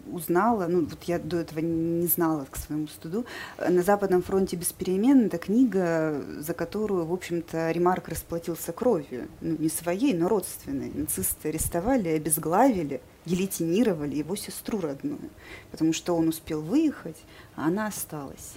узнала, 0.10 0.68
ну 0.68 0.86
вот 0.86 1.04
я 1.04 1.20
до 1.20 1.36
этого 1.36 1.60
не 1.60 2.08
знала 2.08 2.48
к 2.50 2.56
своему 2.56 2.88
студу, 2.88 3.26
«На 3.58 3.82
Западном 3.82 4.24
фронте 4.24 4.56
без 4.56 4.72
перемен»— 4.72 5.26
это 5.28 5.38
книга, 5.38 6.16
за 6.40 6.54
которую, 6.54 7.08
в 7.08 7.12
общем-то, 7.12 7.72
Ремарк 7.72 8.08
расплатился 8.08 8.72
кровью. 8.72 9.28
Ну, 9.42 9.58
не 9.60 9.68
своей, 9.68 10.14
но 10.14 10.30
родственной. 10.30 10.92
Нацисты 10.94 11.50
арестовали, 11.50 12.08
обезглавили, 12.08 13.02
гильотинировали 13.30 14.16
его 14.16 14.36
сестру 14.36 14.82
родную, 14.82 15.30
потому 15.72 15.94
что 15.94 16.16
он 16.16 16.30
успел 16.30 16.62
выехать, 16.62 17.18
а 17.56 17.68
она 17.68 17.88
осталась. 17.88 18.56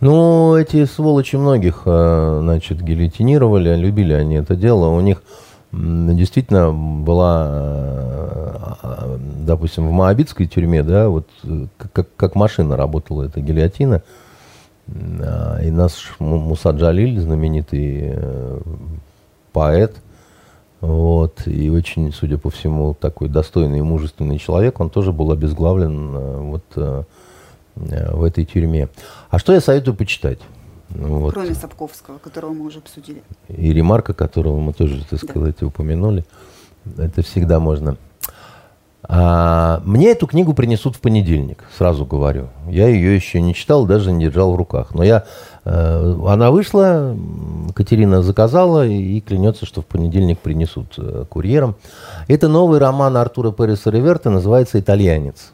Ну, 0.00 0.56
эти 0.56 0.84
сволочи 0.84 1.36
многих, 1.36 1.82
э, 1.86 2.38
значит, 2.42 2.82
гильотинировали, 2.82 3.76
любили 3.76 4.12
они 4.12 4.36
это 4.36 4.56
дело. 4.56 4.88
У 4.88 5.00
них 5.00 5.22
действительно 5.72 6.72
была, 6.72 7.48
э, 8.82 9.18
допустим, 9.46 9.88
в 9.88 9.92
Моабитской 9.92 10.46
тюрьме, 10.46 10.82
да, 10.82 11.08
вот 11.08 11.28
э, 11.44 11.66
как, 11.92 12.08
как 12.16 12.34
машина 12.34 12.76
работала 12.76 13.24
эта 13.24 13.40
гильотина. 13.40 14.02
И 14.88 15.70
наш 15.70 16.16
Муса 16.18 16.70
Джалиль, 16.70 17.20
знаменитый 17.20 18.16
поэт, 19.52 19.94
вот, 20.82 21.46
и 21.46 21.70
очень, 21.70 22.12
судя 22.12 22.36
по 22.36 22.50
всему, 22.50 22.92
такой 22.92 23.30
достойный 23.30 23.78
и 23.78 23.82
мужественный 23.82 24.38
человек, 24.38 24.78
он 24.80 24.90
тоже 24.90 25.12
был 25.12 25.32
обезглавлен 25.32 26.50
вот 26.50 27.06
Э, 27.76 28.14
в 28.14 28.22
этой 28.22 28.44
тюрьме. 28.44 28.88
А 29.30 29.38
что 29.38 29.52
я 29.52 29.60
советую 29.60 29.96
почитать? 29.96 30.38
Ну, 30.90 31.20
вот. 31.20 31.34
Кроме 31.34 31.54
Сапковского, 31.54 32.18
которого 32.18 32.52
мы 32.52 32.66
уже 32.66 32.78
обсудили. 32.78 33.22
И 33.48 33.72
ремарка, 33.72 34.12
которого 34.12 34.60
мы 34.60 34.72
тоже, 34.72 35.04
так 35.08 35.18
сказать, 35.18 35.56
да. 35.60 35.66
упомянули. 35.66 36.24
Это 36.98 37.22
всегда 37.22 37.60
можно. 37.60 37.96
А, 39.04 39.80
мне 39.84 40.10
эту 40.10 40.26
книгу 40.26 40.52
принесут 40.52 40.96
в 40.96 41.00
понедельник, 41.00 41.64
сразу 41.76 42.04
говорю. 42.04 42.48
Я 42.68 42.88
ее 42.88 43.14
еще 43.14 43.40
не 43.40 43.54
читал, 43.54 43.86
даже 43.86 44.12
не 44.12 44.26
держал 44.26 44.52
в 44.52 44.56
руках. 44.56 44.94
Но 44.94 45.02
я, 45.02 45.24
э, 45.24 45.51
она 45.64 46.50
вышла, 46.50 47.16
Катерина 47.74 48.22
заказала 48.22 48.86
и 48.86 49.20
клянется, 49.20 49.64
что 49.64 49.80
в 49.80 49.86
понедельник 49.86 50.40
принесут 50.40 50.94
э, 50.98 51.24
курьером. 51.28 51.76
Это 52.26 52.48
новый 52.48 52.80
роман 52.80 53.16
Артура 53.16 53.52
Переса 53.52 53.90
Реверта, 53.90 54.30
называется 54.30 54.80
«Итальянец». 54.80 55.52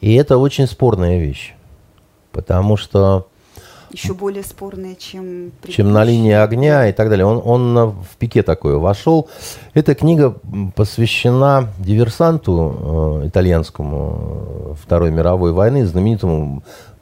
И 0.00 0.14
это 0.14 0.36
очень 0.36 0.66
спорная 0.66 1.18
вещь, 1.18 1.54
потому 2.32 2.76
что... 2.76 3.28
Еще 3.90 4.12
более 4.12 4.42
спорная, 4.42 4.96
чем... 4.96 5.52
Чем 5.66 5.92
на 5.92 6.04
линии 6.04 6.32
огня 6.32 6.88
и 6.88 6.92
так 6.92 7.08
далее. 7.08 7.24
Он, 7.24 7.40
он 7.42 7.90
в 8.02 8.16
пике 8.18 8.42
такое 8.42 8.76
вошел. 8.76 9.30
Эта 9.72 9.94
книга 9.94 10.36
посвящена 10.74 11.68
диверсанту 11.78 13.22
э, 13.22 13.28
итальянскому 13.28 14.18
э, 14.18 14.74
Второй 14.82 15.10
мировой 15.10 15.52
войны, 15.52 15.86
знаменитому 15.86 16.62
э, 16.62 16.93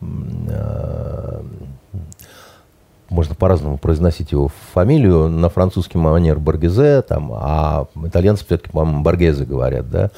можно 3.13 3.35
по-разному 3.35 3.77
произносить 3.79 4.33
его 4.33 4.51
фамилию, 4.73 5.29
на 5.29 5.49
французский 5.49 5.99
манер 5.99 6.39
Баргезе, 6.39 7.03
там, 7.03 7.33
а 7.35 7.87
итальянцы 8.05 8.45
все-таки, 8.45 8.71
по-моему, 8.71 9.03
Баргезе 9.03 9.45
говорят, 9.45 9.89
да. 9.91 10.11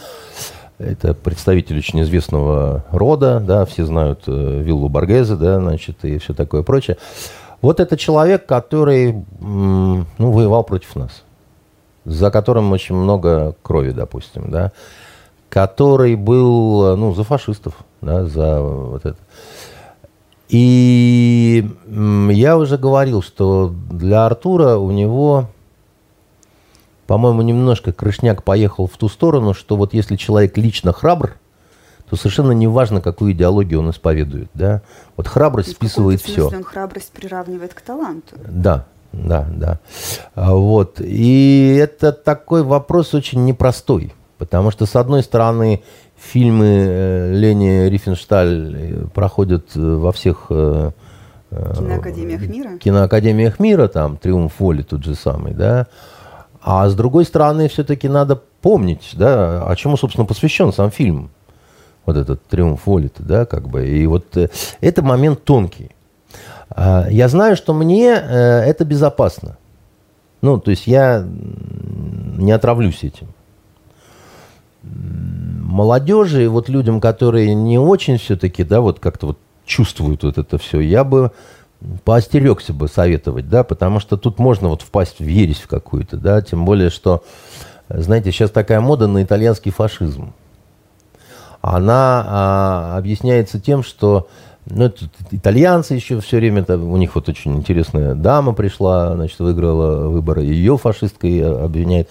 Это 0.78 1.15
представитель 1.15 1.78
очень 1.78 2.02
известного 2.02 2.85
рода, 2.90 3.40
да, 3.40 3.65
все 3.65 3.85
знают 3.85 4.24
э, 4.27 4.61
виллу 4.62 4.89
Баргезе, 4.89 5.36
да, 5.36 5.61
значит, 5.61 6.05
и 6.05 6.19
все 6.19 6.35
такое 6.35 6.62
прочее. 6.62 6.97
Вот 7.62 7.81
это 7.81 7.97
человек, 7.97 8.47
который, 8.47 9.24
ну, 9.40 10.05
воевал 10.19 10.65
против 10.65 10.97
нас, 10.97 11.23
за 12.05 12.31
которым 12.31 12.73
очень 12.73 12.94
много 12.94 13.55
крови, 13.62 13.93
допустим, 13.93 14.51
да, 14.51 14.73
который 15.48 16.16
был, 16.16 16.97
ну, 16.97 17.15
за 17.15 17.23
фашистов, 17.24 17.74
да, 18.02 18.24
за 18.24 18.61
вот 18.61 19.06
это. 19.06 19.19
И 20.48 21.66
я 22.30 22.58
уже 22.58 22.76
говорил, 22.78 23.22
что 23.22 23.74
для 23.90 24.26
Артура 24.26 24.76
у 24.76 24.90
него 24.90 25.48
по-моему, 27.06 27.42
немножко 27.42 27.92
крышняк 27.92 28.42
поехал 28.42 28.86
в 28.86 28.96
ту 28.96 29.08
сторону, 29.08 29.54
что 29.54 29.76
вот 29.76 29.94
если 29.94 30.16
человек 30.16 30.56
лично 30.56 30.92
храбр, 30.92 31.36
то 32.08 32.16
совершенно 32.16 32.52
не 32.52 32.66
важно, 32.66 33.00
какую 33.00 33.32
идеологию 33.32 33.80
он 33.80 33.90
исповедует. 33.90 34.50
Да? 34.54 34.82
Вот 35.16 35.28
храбрость 35.28 35.70
и 35.70 35.72
списывает 35.72 36.20
в 36.20 36.24
все. 36.24 36.48
он 36.48 36.64
храбрость 36.64 37.12
приравнивает 37.12 37.74
к 37.74 37.80
таланту. 37.80 38.36
Да, 38.46 38.86
да, 39.12 39.46
да. 39.50 39.80
А 40.34 40.54
вот. 40.54 41.00
И 41.00 41.76
это 41.80 42.12
такой 42.12 42.62
вопрос 42.62 43.14
очень 43.14 43.44
непростой. 43.44 44.12
Потому 44.38 44.70
что, 44.70 44.84
с 44.84 44.96
одной 44.96 45.22
стороны, 45.22 45.82
фильмы 46.24 46.66
э, 46.66 47.32
Лени 47.32 47.88
Рифеншталь 47.88 48.74
э, 48.76 49.06
проходят 49.12 49.76
э, 49.76 49.80
во 49.80 50.12
всех 50.12 50.46
киноакадемиях 50.48 52.40
мира. 52.48 52.78
Киноакадемиях 52.78 53.60
мира, 53.60 53.88
там, 53.88 54.16
Триумф 54.16 54.59
воли 54.59 54.82
тот 54.82 55.05
же 55.05 55.14
самый, 55.14 55.55
да. 55.55 55.86
А 56.60 56.88
с 56.88 56.94
другой 56.94 57.24
стороны, 57.26 57.68
все-таки 57.68 58.09
надо 58.09 58.40
помнить, 58.60 59.10
да, 59.12 59.64
о 59.66 59.76
чему, 59.76 59.96
собственно, 59.96 60.24
посвящен 60.26 60.72
сам 60.72 60.90
фильм. 60.90 61.30
Вот 62.06 62.16
этот 62.16 62.42
триумф 62.46 62.86
воли 62.86 63.10
да, 63.18 63.46
как 63.46 63.68
бы. 63.68 63.86
И 63.86 64.06
вот 64.06 64.36
это 64.80 65.02
момент 65.02 65.44
тонкий. 65.44 65.90
А, 66.68 67.06
я 67.09 67.28
знаю, 67.28 67.56
что 67.56 67.72
мне 67.72 68.09
это 68.09 68.84
безопасно. 68.84 69.56
Ну, 70.42 70.59
то 70.59 70.70
есть 70.70 70.86
я 70.86 71.24
не 71.24 72.52
отравлюсь 72.52 73.05
этим. 73.05 73.28
Молодежи, 74.85 76.48
вот 76.48 76.69
людям, 76.69 77.01
которые 77.01 77.55
не 77.55 77.78
очень 77.78 78.19
все-таки, 78.19 78.65
да, 78.65 78.81
вот 78.81 79.01
как-то 79.01 79.28
вот 79.28 79.39
чувствуют 79.65 80.23
вот 80.23 80.39
это 80.39 80.59
все, 80.59 80.81
я 80.81 81.05
бы 81.05 81.32
поостерегся 82.05 82.73
бы 82.73 82.89
советовать, 82.89 83.48
да, 83.48 83.65
потому 83.65 84.01
что 84.01 84.16
тут 84.16 84.39
можно 84.39 84.69
вот 84.69 84.82
впасть 84.82 85.19
в 85.19 85.27
ересь 85.27 85.61
в 85.61 85.66
какую-то, 85.66 86.16
да, 86.16 86.40
тем 86.43 86.65
более, 86.65 86.90
что, 86.90 87.24
знаете, 87.89 88.31
сейчас 88.31 88.51
такая 88.51 88.81
мода 88.81 89.06
на 89.06 89.23
итальянский 89.23 89.70
фашизм. 89.70 90.32
Она 91.61 92.24
а, 92.27 92.98
объясняется 92.98 93.59
тем, 93.59 93.82
что 93.82 94.28
ну, 94.66 94.85
это 94.86 95.06
итальянцы 95.31 95.94
еще 95.94 96.20
все 96.20 96.39
время, 96.39 96.65
там, 96.65 96.90
у 96.90 96.97
них 96.97 97.15
вот 97.15 97.28
очень 97.28 97.56
интересная 97.56 98.15
дама 98.15 98.55
пришла, 98.55 99.15
значит, 99.15 99.39
выиграла 99.39 100.09
выборы, 100.09 100.43
ее 100.43 100.78
фашисткой 100.78 101.65
обвиняет. 101.65 102.09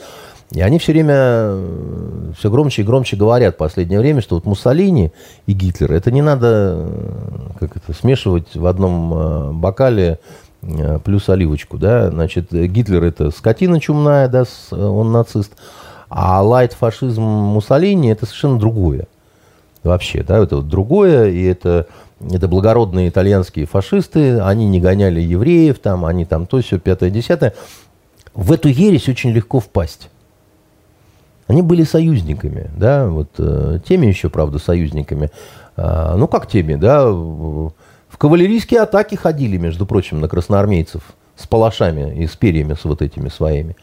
И 0.53 0.61
они 0.61 0.77
все 0.77 0.91
время 0.91 1.15
э, 1.15 2.31
все 2.37 2.51
громче 2.51 2.83
и 2.83 2.85
громче 2.85 3.15
говорят 3.15 3.55
в 3.55 3.57
последнее 3.57 3.99
время, 3.99 4.21
что 4.21 4.35
вот 4.35 4.45
Муссолини 4.45 5.11
и 5.47 5.53
Гитлер, 5.53 5.91
это 5.91 6.11
не 6.11 6.21
надо 6.21 6.75
э, 6.77 7.39
как 7.59 7.75
это, 7.75 7.93
смешивать 7.93 8.55
в 8.55 8.65
одном 8.67 9.13
э, 9.13 9.51
бокале 9.51 10.19
плюс 11.03 11.27
оливочку, 11.27 11.77
да, 11.77 12.09
значит, 12.09 12.53
Гитлер 12.53 13.03
это 13.03 13.31
скотина 13.31 13.81
чумная, 13.81 14.29
да, 14.29 14.45
он 14.71 15.11
нацист, 15.11 15.51
а 16.07 16.41
лайт-фашизм 16.41 17.21
Муссолини 17.21 18.09
это 18.09 18.25
совершенно 18.25 18.57
другое 18.57 19.07
вообще, 19.83 20.23
да, 20.23 20.37
это 20.41 20.57
вот 20.57 20.67
другое, 20.67 21.29
и 21.29 21.43
это, 21.43 21.87
это 22.31 22.47
благородные 22.47 23.09
итальянские 23.09 23.65
фашисты, 23.65 24.39
они 24.39 24.67
не 24.67 24.79
гоняли 24.79 25.19
евреев, 25.19 25.79
там, 25.79 26.05
они 26.05 26.25
там 26.25 26.47
то, 26.47 26.61
все, 26.61 26.79
пятое, 26.79 27.09
десятое. 27.09 27.53
В 28.33 28.51
эту 28.51 28.69
ересь 28.69 29.07
очень 29.09 29.31
легко 29.31 29.59
впасть. 29.59 30.09
Они 31.47 31.61
были 31.61 31.83
союзниками, 31.83 32.69
да, 32.77 33.07
вот 33.07 33.29
э, 33.37 33.79
теми 33.85 34.05
еще, 34.05 34.29
правда, 34.29 34.59
союзниками. 34.59 35.29
А, 35.75 36.15
ну, 36.15 36.27
как 36.27 36.47
теми, 36.47 36.75
да, 36.75 37.09
в 37.09 38.17
кавалерийские 38.17 38.81
атаки 38.81 39.15
ходили, 39.15 39.57
между 39.57 39.85
прочим, 39.85 40.21
на 40.21 40.27
красноармейцев 40.27 41.01
с 41.35 41.47
палашами 41.47 42.23
и 42.23 42.27
с 42.27 42.35
перьями 42.35 42.75
с 42.75 42.85
вот 42.85 43.01
этими 43.01 43.29
своими. 43.29 43.75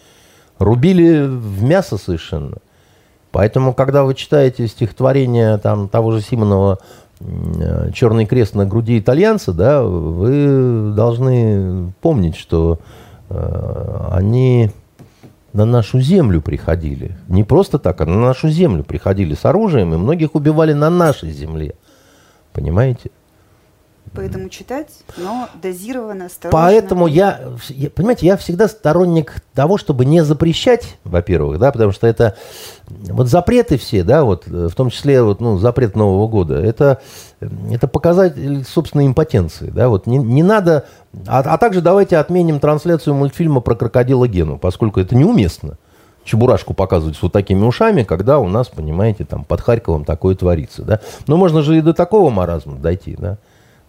Рубили 0.58 1.26
в 1.26 1.62
мясо 1.62 1.98
совершенно. 1.98 2.58
Поэтому, 3.32 3.74
когда 3.74 4.04
вы 4.04 4.14
читаете 4.14 4.66
стихотворение 4.66 5.58
там, 5.58 5.88
того 5.88 6.12
же 6.12 6.20
Симонова 6.20 6.78
э, 7.20 7.90
«Черный 7.92 8.26
крест 8.26 8.54
на 8.54 8.66
груди 8.66 8.98
итальянца», 8.98 9.52
да, 9.52 9.82
вы 9.82 10.92
должны 10.94 11.92
помнить, 12.00 12.36
что 12.36 12.78
э, 13.28 14.08
они 14.12 14.70
на 15.52 15.64
нашу 15.64 16.00
землю 16.00 16.40
приходили. 16.40 17.16
Не 17.28 17.44
просто 17.44 17.78
так, 17.78 18.00
а 18.00 18.06
на 18.06 18.20
нашу 18.20 18.48
землю 18.48 18.84
приходили 18.84 19.34
с 19.34 19.44
оружием, 19.44 19.94
и 19.94 19.96
многих 19.96 20.34
убивали 20.34 20.72
на 20.72 20.90
нашей 20.90 21.30
земле. 21.30 21.74
Понимаете? 22.52 23.10
Поэтому 24.12 24.48
читать, 24.48 24.88
но 25.16 25.48
дозированно, 25.62 26.26
осторожно. 26.26 26.58
Поэтому 26.58 27.06
я, 27.06 27.40
понимаете, 27.94 28.26
я 28.26 28.36
всегда 28.36 28.66
сторонник 28.66 29.36
того, 29.54 29.78
чтобы 29.78 30.04
не 30.04 30.24
запрещать, 30.24 30.96
во-первых, 31.04 31.60
да, 31.60 31.70
потому 31.70 31.92
что 31.92 32.08
это 32.08 32.36
вот 32.88 33.28
запреты 33.28 33.78
все, 33.78 34.02
да, 34.02 34.24
вот 34.24 34.48
в 34.48 34.74
том 34.74 34.90
числе 34.90 35.22
вот, 35.22 35.40
ну, 35.40 35.58
запрет 35.58 35.94
Нового 35.94 36.26
года, 36.26 36.56
это, 36.56 37.00
это 37.70 37.86
показатель 37.86 38.64
собственной 38.64 39.06
импотенции, 39.06 39.70
да, 39.70 39.88
вот 39.88 40.06
не, 40.06 40.18
не 40.18 40.42
надо, 40.42 40.86
а, 41.28 41.38
а 41.40 41.56
также 41.56 41.80
давайте 41.80 42.16
отменим 42.16 42.58
трансляцию 42.58 43.14
мультфильма 43.14 43.60
про 43.60 43.76
крокодила 43.76 44.26
Гену, 44.26 44.58
поскольку 44.58 44.98
это 44.98 45.14
неуместно. 45.14 45.78
Чебурашку 46.22 46.74
показывать 46.74 47.16
с 47.16 47.22
вот 47.22 47.32
такими 47.32 47.64
ушами, 47.64 48.02
когда 48.02 48.40
у 48.40 48.48
нас, 48.48 48.68
понимаете, 48.68 49.24
там 49.24 49.44
под 49.44 49.62
Харьковом 49.62 50.04
такое 50.04 50.34
творится, 50.34 50.82
да. 50.82 51.00
Но 51.26 51.38
можно 51.38 51.62
же 51.62 51.78
и 51.78 51.80
до 51.80 51.94
такого 51.94 52.28
маразма 52.28 52.76
дойти, 52.76 53.16
да. 53.18 53.38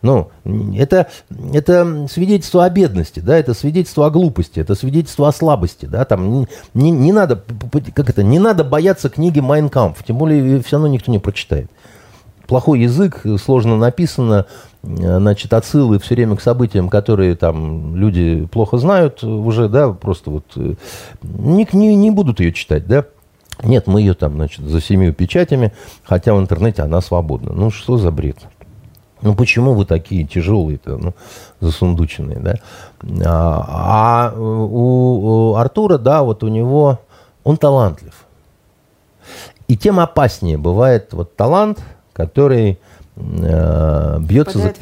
Ну, 0.01 0.31
это, 0.75 1.07
это 1.53 2.07
свидетельство 2.09 2.65
о 2.65 2.69
бедности, 2.69 3.19
да, 3.19 3.37
это 3.37 3.53
свидетельство 3.53 4.07
о 4.07 4.09
глупости, 4.09 4.59
это 4.59 4.73
свидетельство 4.73 5.27
о 5.27 5.31
слабости, 5.31 5.85
да, 5.85 6.05
там 6.05 6.47
не, 6.73 6.89
не 6.89 7.11
надо, 7.11 7.43
как 7.93 8.09
это, 8.09 8.23
не 8.23 8.39
надо 8.39 8.63
бояться 8.63 9.09
книги 9.09 9.39
«Майнкамп», 9.39 9.97
тем 10.03 10.17
более 10.17 10.61
все 10.63 10.77
равно 10.77 10.87
никто 10.87 11.11
не 11.11 11.19
прочитает. 11.19 11.69
Плохой 12.47 12.81
язык, 12.81 13.23
сложно 13.41 13.77
написано, 13.77 14.47
значит, 14.83 15.53
отсылы 15.53 15.99
все 15.99 16.15
время 16.15 16.35
к 16.35 16.41
событиям, 16.41 16.89
которые 16.89 17.35
там 17.35 17.95
люди 17.95 18.47
плохо 18.51 18.77
знают 18.77 19.23
уже, 19.23 19.69
да, 19.69 19.93
просто 19.93 20.31
вот 20.31 20.45
э, 20.55 20.73
не, 21.21 21.67
не, 21.71 21.95
не 21.95 22.11
будут 22.11 22.39
ее 22.39 22.51
читать, 22.51 22.87
да. 22.87 23.05
Нет, 23.63 23.85
мы 23.85 24.01
ее 24.01 24.15
там, 24.15 24.33
значит, 24.33 24.65
за 24.65 24.81
семью 24.81 25.13
печатями, 25.13 25.71
хотя 26.03 26.33
в 26.33 26.39
интернете 26.39 26.81
она 26.81 26.99
свободна. 26.99 27.53
Ну, 27.53 27.69
что 27.69 27.97
за 27.97 28.09
бред? 28.11 28.37
Ну 29.21 29.35
почему 29.35 29.73
вы 29.73 29.85
такие 29.85 30.25
тяжелые-то, 30.25 30.97
ну, 30.97 31.13
засундученные, 31.59 32.39
да? 32.39 32.55
А, 33.25 34.31
а 34.31 34.39
у, 34.39 35.51
у 35.51 35.55
Артура, 35.55 35.97
да, 35.97 36.23
вот 36.23 36.43
у 36.43 36.47
него, 36.47 36.99
он 37.43 37.57
талантлив. 37.57 38.25
И 39.67 39.77
тем 39.77 39.99
опаснее 39.99 40.57
бывает 40.57 41.13
вот 41.13 41.35
талант, 41.35 41.79
который 42.13 42.79
э, 43.15 44.19
бьется, 44.19 44.57
за, 44.57 44.73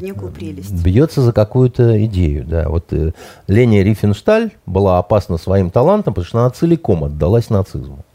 бьется 0.71 1.21
за 1.21 1.33
какую-то 1.33 2.03
идею. 2.05 2.45
Да. 2.45 2.69
Вот 2.69 2.91
э, 2.93 3.11
Леня 3.47 3.83
Рифеншталь 3.83 4.51
была 4.65 4.97
опасна 4.97 5.37
своим 5.37 5.69
талантом, 5.69 6.13
потому 6.13 6.25
что 6.25 6.39
она 6.39 6.49
целиком 6.49 7.03
отдалась 7.03 7.49
нацизму. 7.49 8.05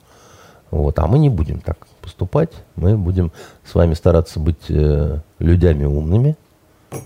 Вот, 0.70 0.98
а 0.98 1.06
мы 1.06 1.18
не 1.18 1.28
будем 1.28 1.60
так 1.60 1.76
поступать. 2.04 2.50
Мы 2.76 2.96
будем 2.96 3.32
с 3.64 3.74
вами 3.74 3.94
стараться 3.94 4.38
быть 4.38 4.68
э, 4.68 5.18
людьми 5.38 5.86
умными. 5.86 6.36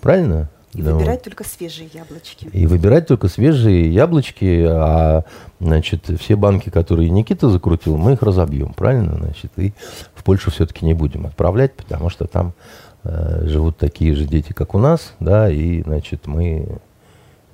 Правильно? 0.03 0.51
И 0.75 0.83
да, 0.83 0.95
выбирать 0.95 1.23
только 1.23 1.45
свежие 1.45 1.89
яблочки. 1.93 2.49
И 2.53 2.67
выбирать 2.67 3.07
только 3.07 3.29
свежие 3.29 3.93
яблочки, 3.93 4.67
а 4.69 5.25
значит, 5.61 6.11
все 6.21 6.37
банки, 6.37 6.69
которые 6.69 7.09
Никита 7.09 7.49
закрутил, 7.49 7.97
мы 7.97 8.13
их 8.13 8.23
разобьем, 8.23 8.75
правильно? 8.75 9.17
Значит, 9.17 9.53
и 9.57 9.73
в 10.15 10.25
Польшу 10.25 10.51
все-таки 10.51 10.85
не 10.85 10.93
будем 10.93 11.27
отправлять, 11.27 11.75
потому 11.75 12.11
что 12.11 12.27
там 12.27 12.53
э, 13.05 13.47
живут 13.47 13.79
такие 13.79 14.15
же 14.15 14.27
дети, 14.27 14.53
как 14.53 14.75
у 14.75 14.79
нас, 14.79 15.15
да, 15.21 15.51
и, 15.51 15.83
значит, 15.83 16.27
мы 16.27 16.81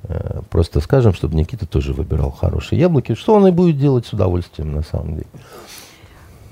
э, 0.02 0.40
просто 0.50 0.80
скажем, 0.80 1.14
чтобы 1.14 1.36
Никита 1.36 1.66
тоже 1.66 1.92
выбирал 1.92 2.32
хорошие 2.32 2.80
яблоки, 2.80 3.14
что 3.14 3.34
он 3.34 3.46
и 3.46 3.52
будет 3.52 3.78
делать 3.78 4.06
с 4.06 4.12
удовольствием, 4.12 4.72
на 4.72 4.82
самом 4.82 5.14
деле. 5.14 5.28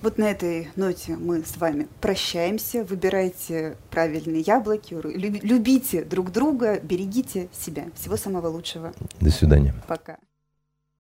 Вот 0.02 0.18
на 0.18 0.24
этой 0.24 0.68
ноте 0.74 1.16
мы 1.16 1.44
с 1.44 1.56
вами 1.56 1.86
прощаемся. 2.00 2.82
Выбирайте 2.82 3.76
правильные 3.90 4.40
яблоки, 4.40 4.94
любите 4.94 6.02
друг 6.02 6.32
друга, 6.32 6.80
берегите 6.80 7.48
себя. 7.52 7.84
Всего 7.94 8.16
самого 8.16 8.48
лучшего. 8.48 8.92
До 9.20 9.30
свидания. 9.30 9.74
Пока. 9.86 10.18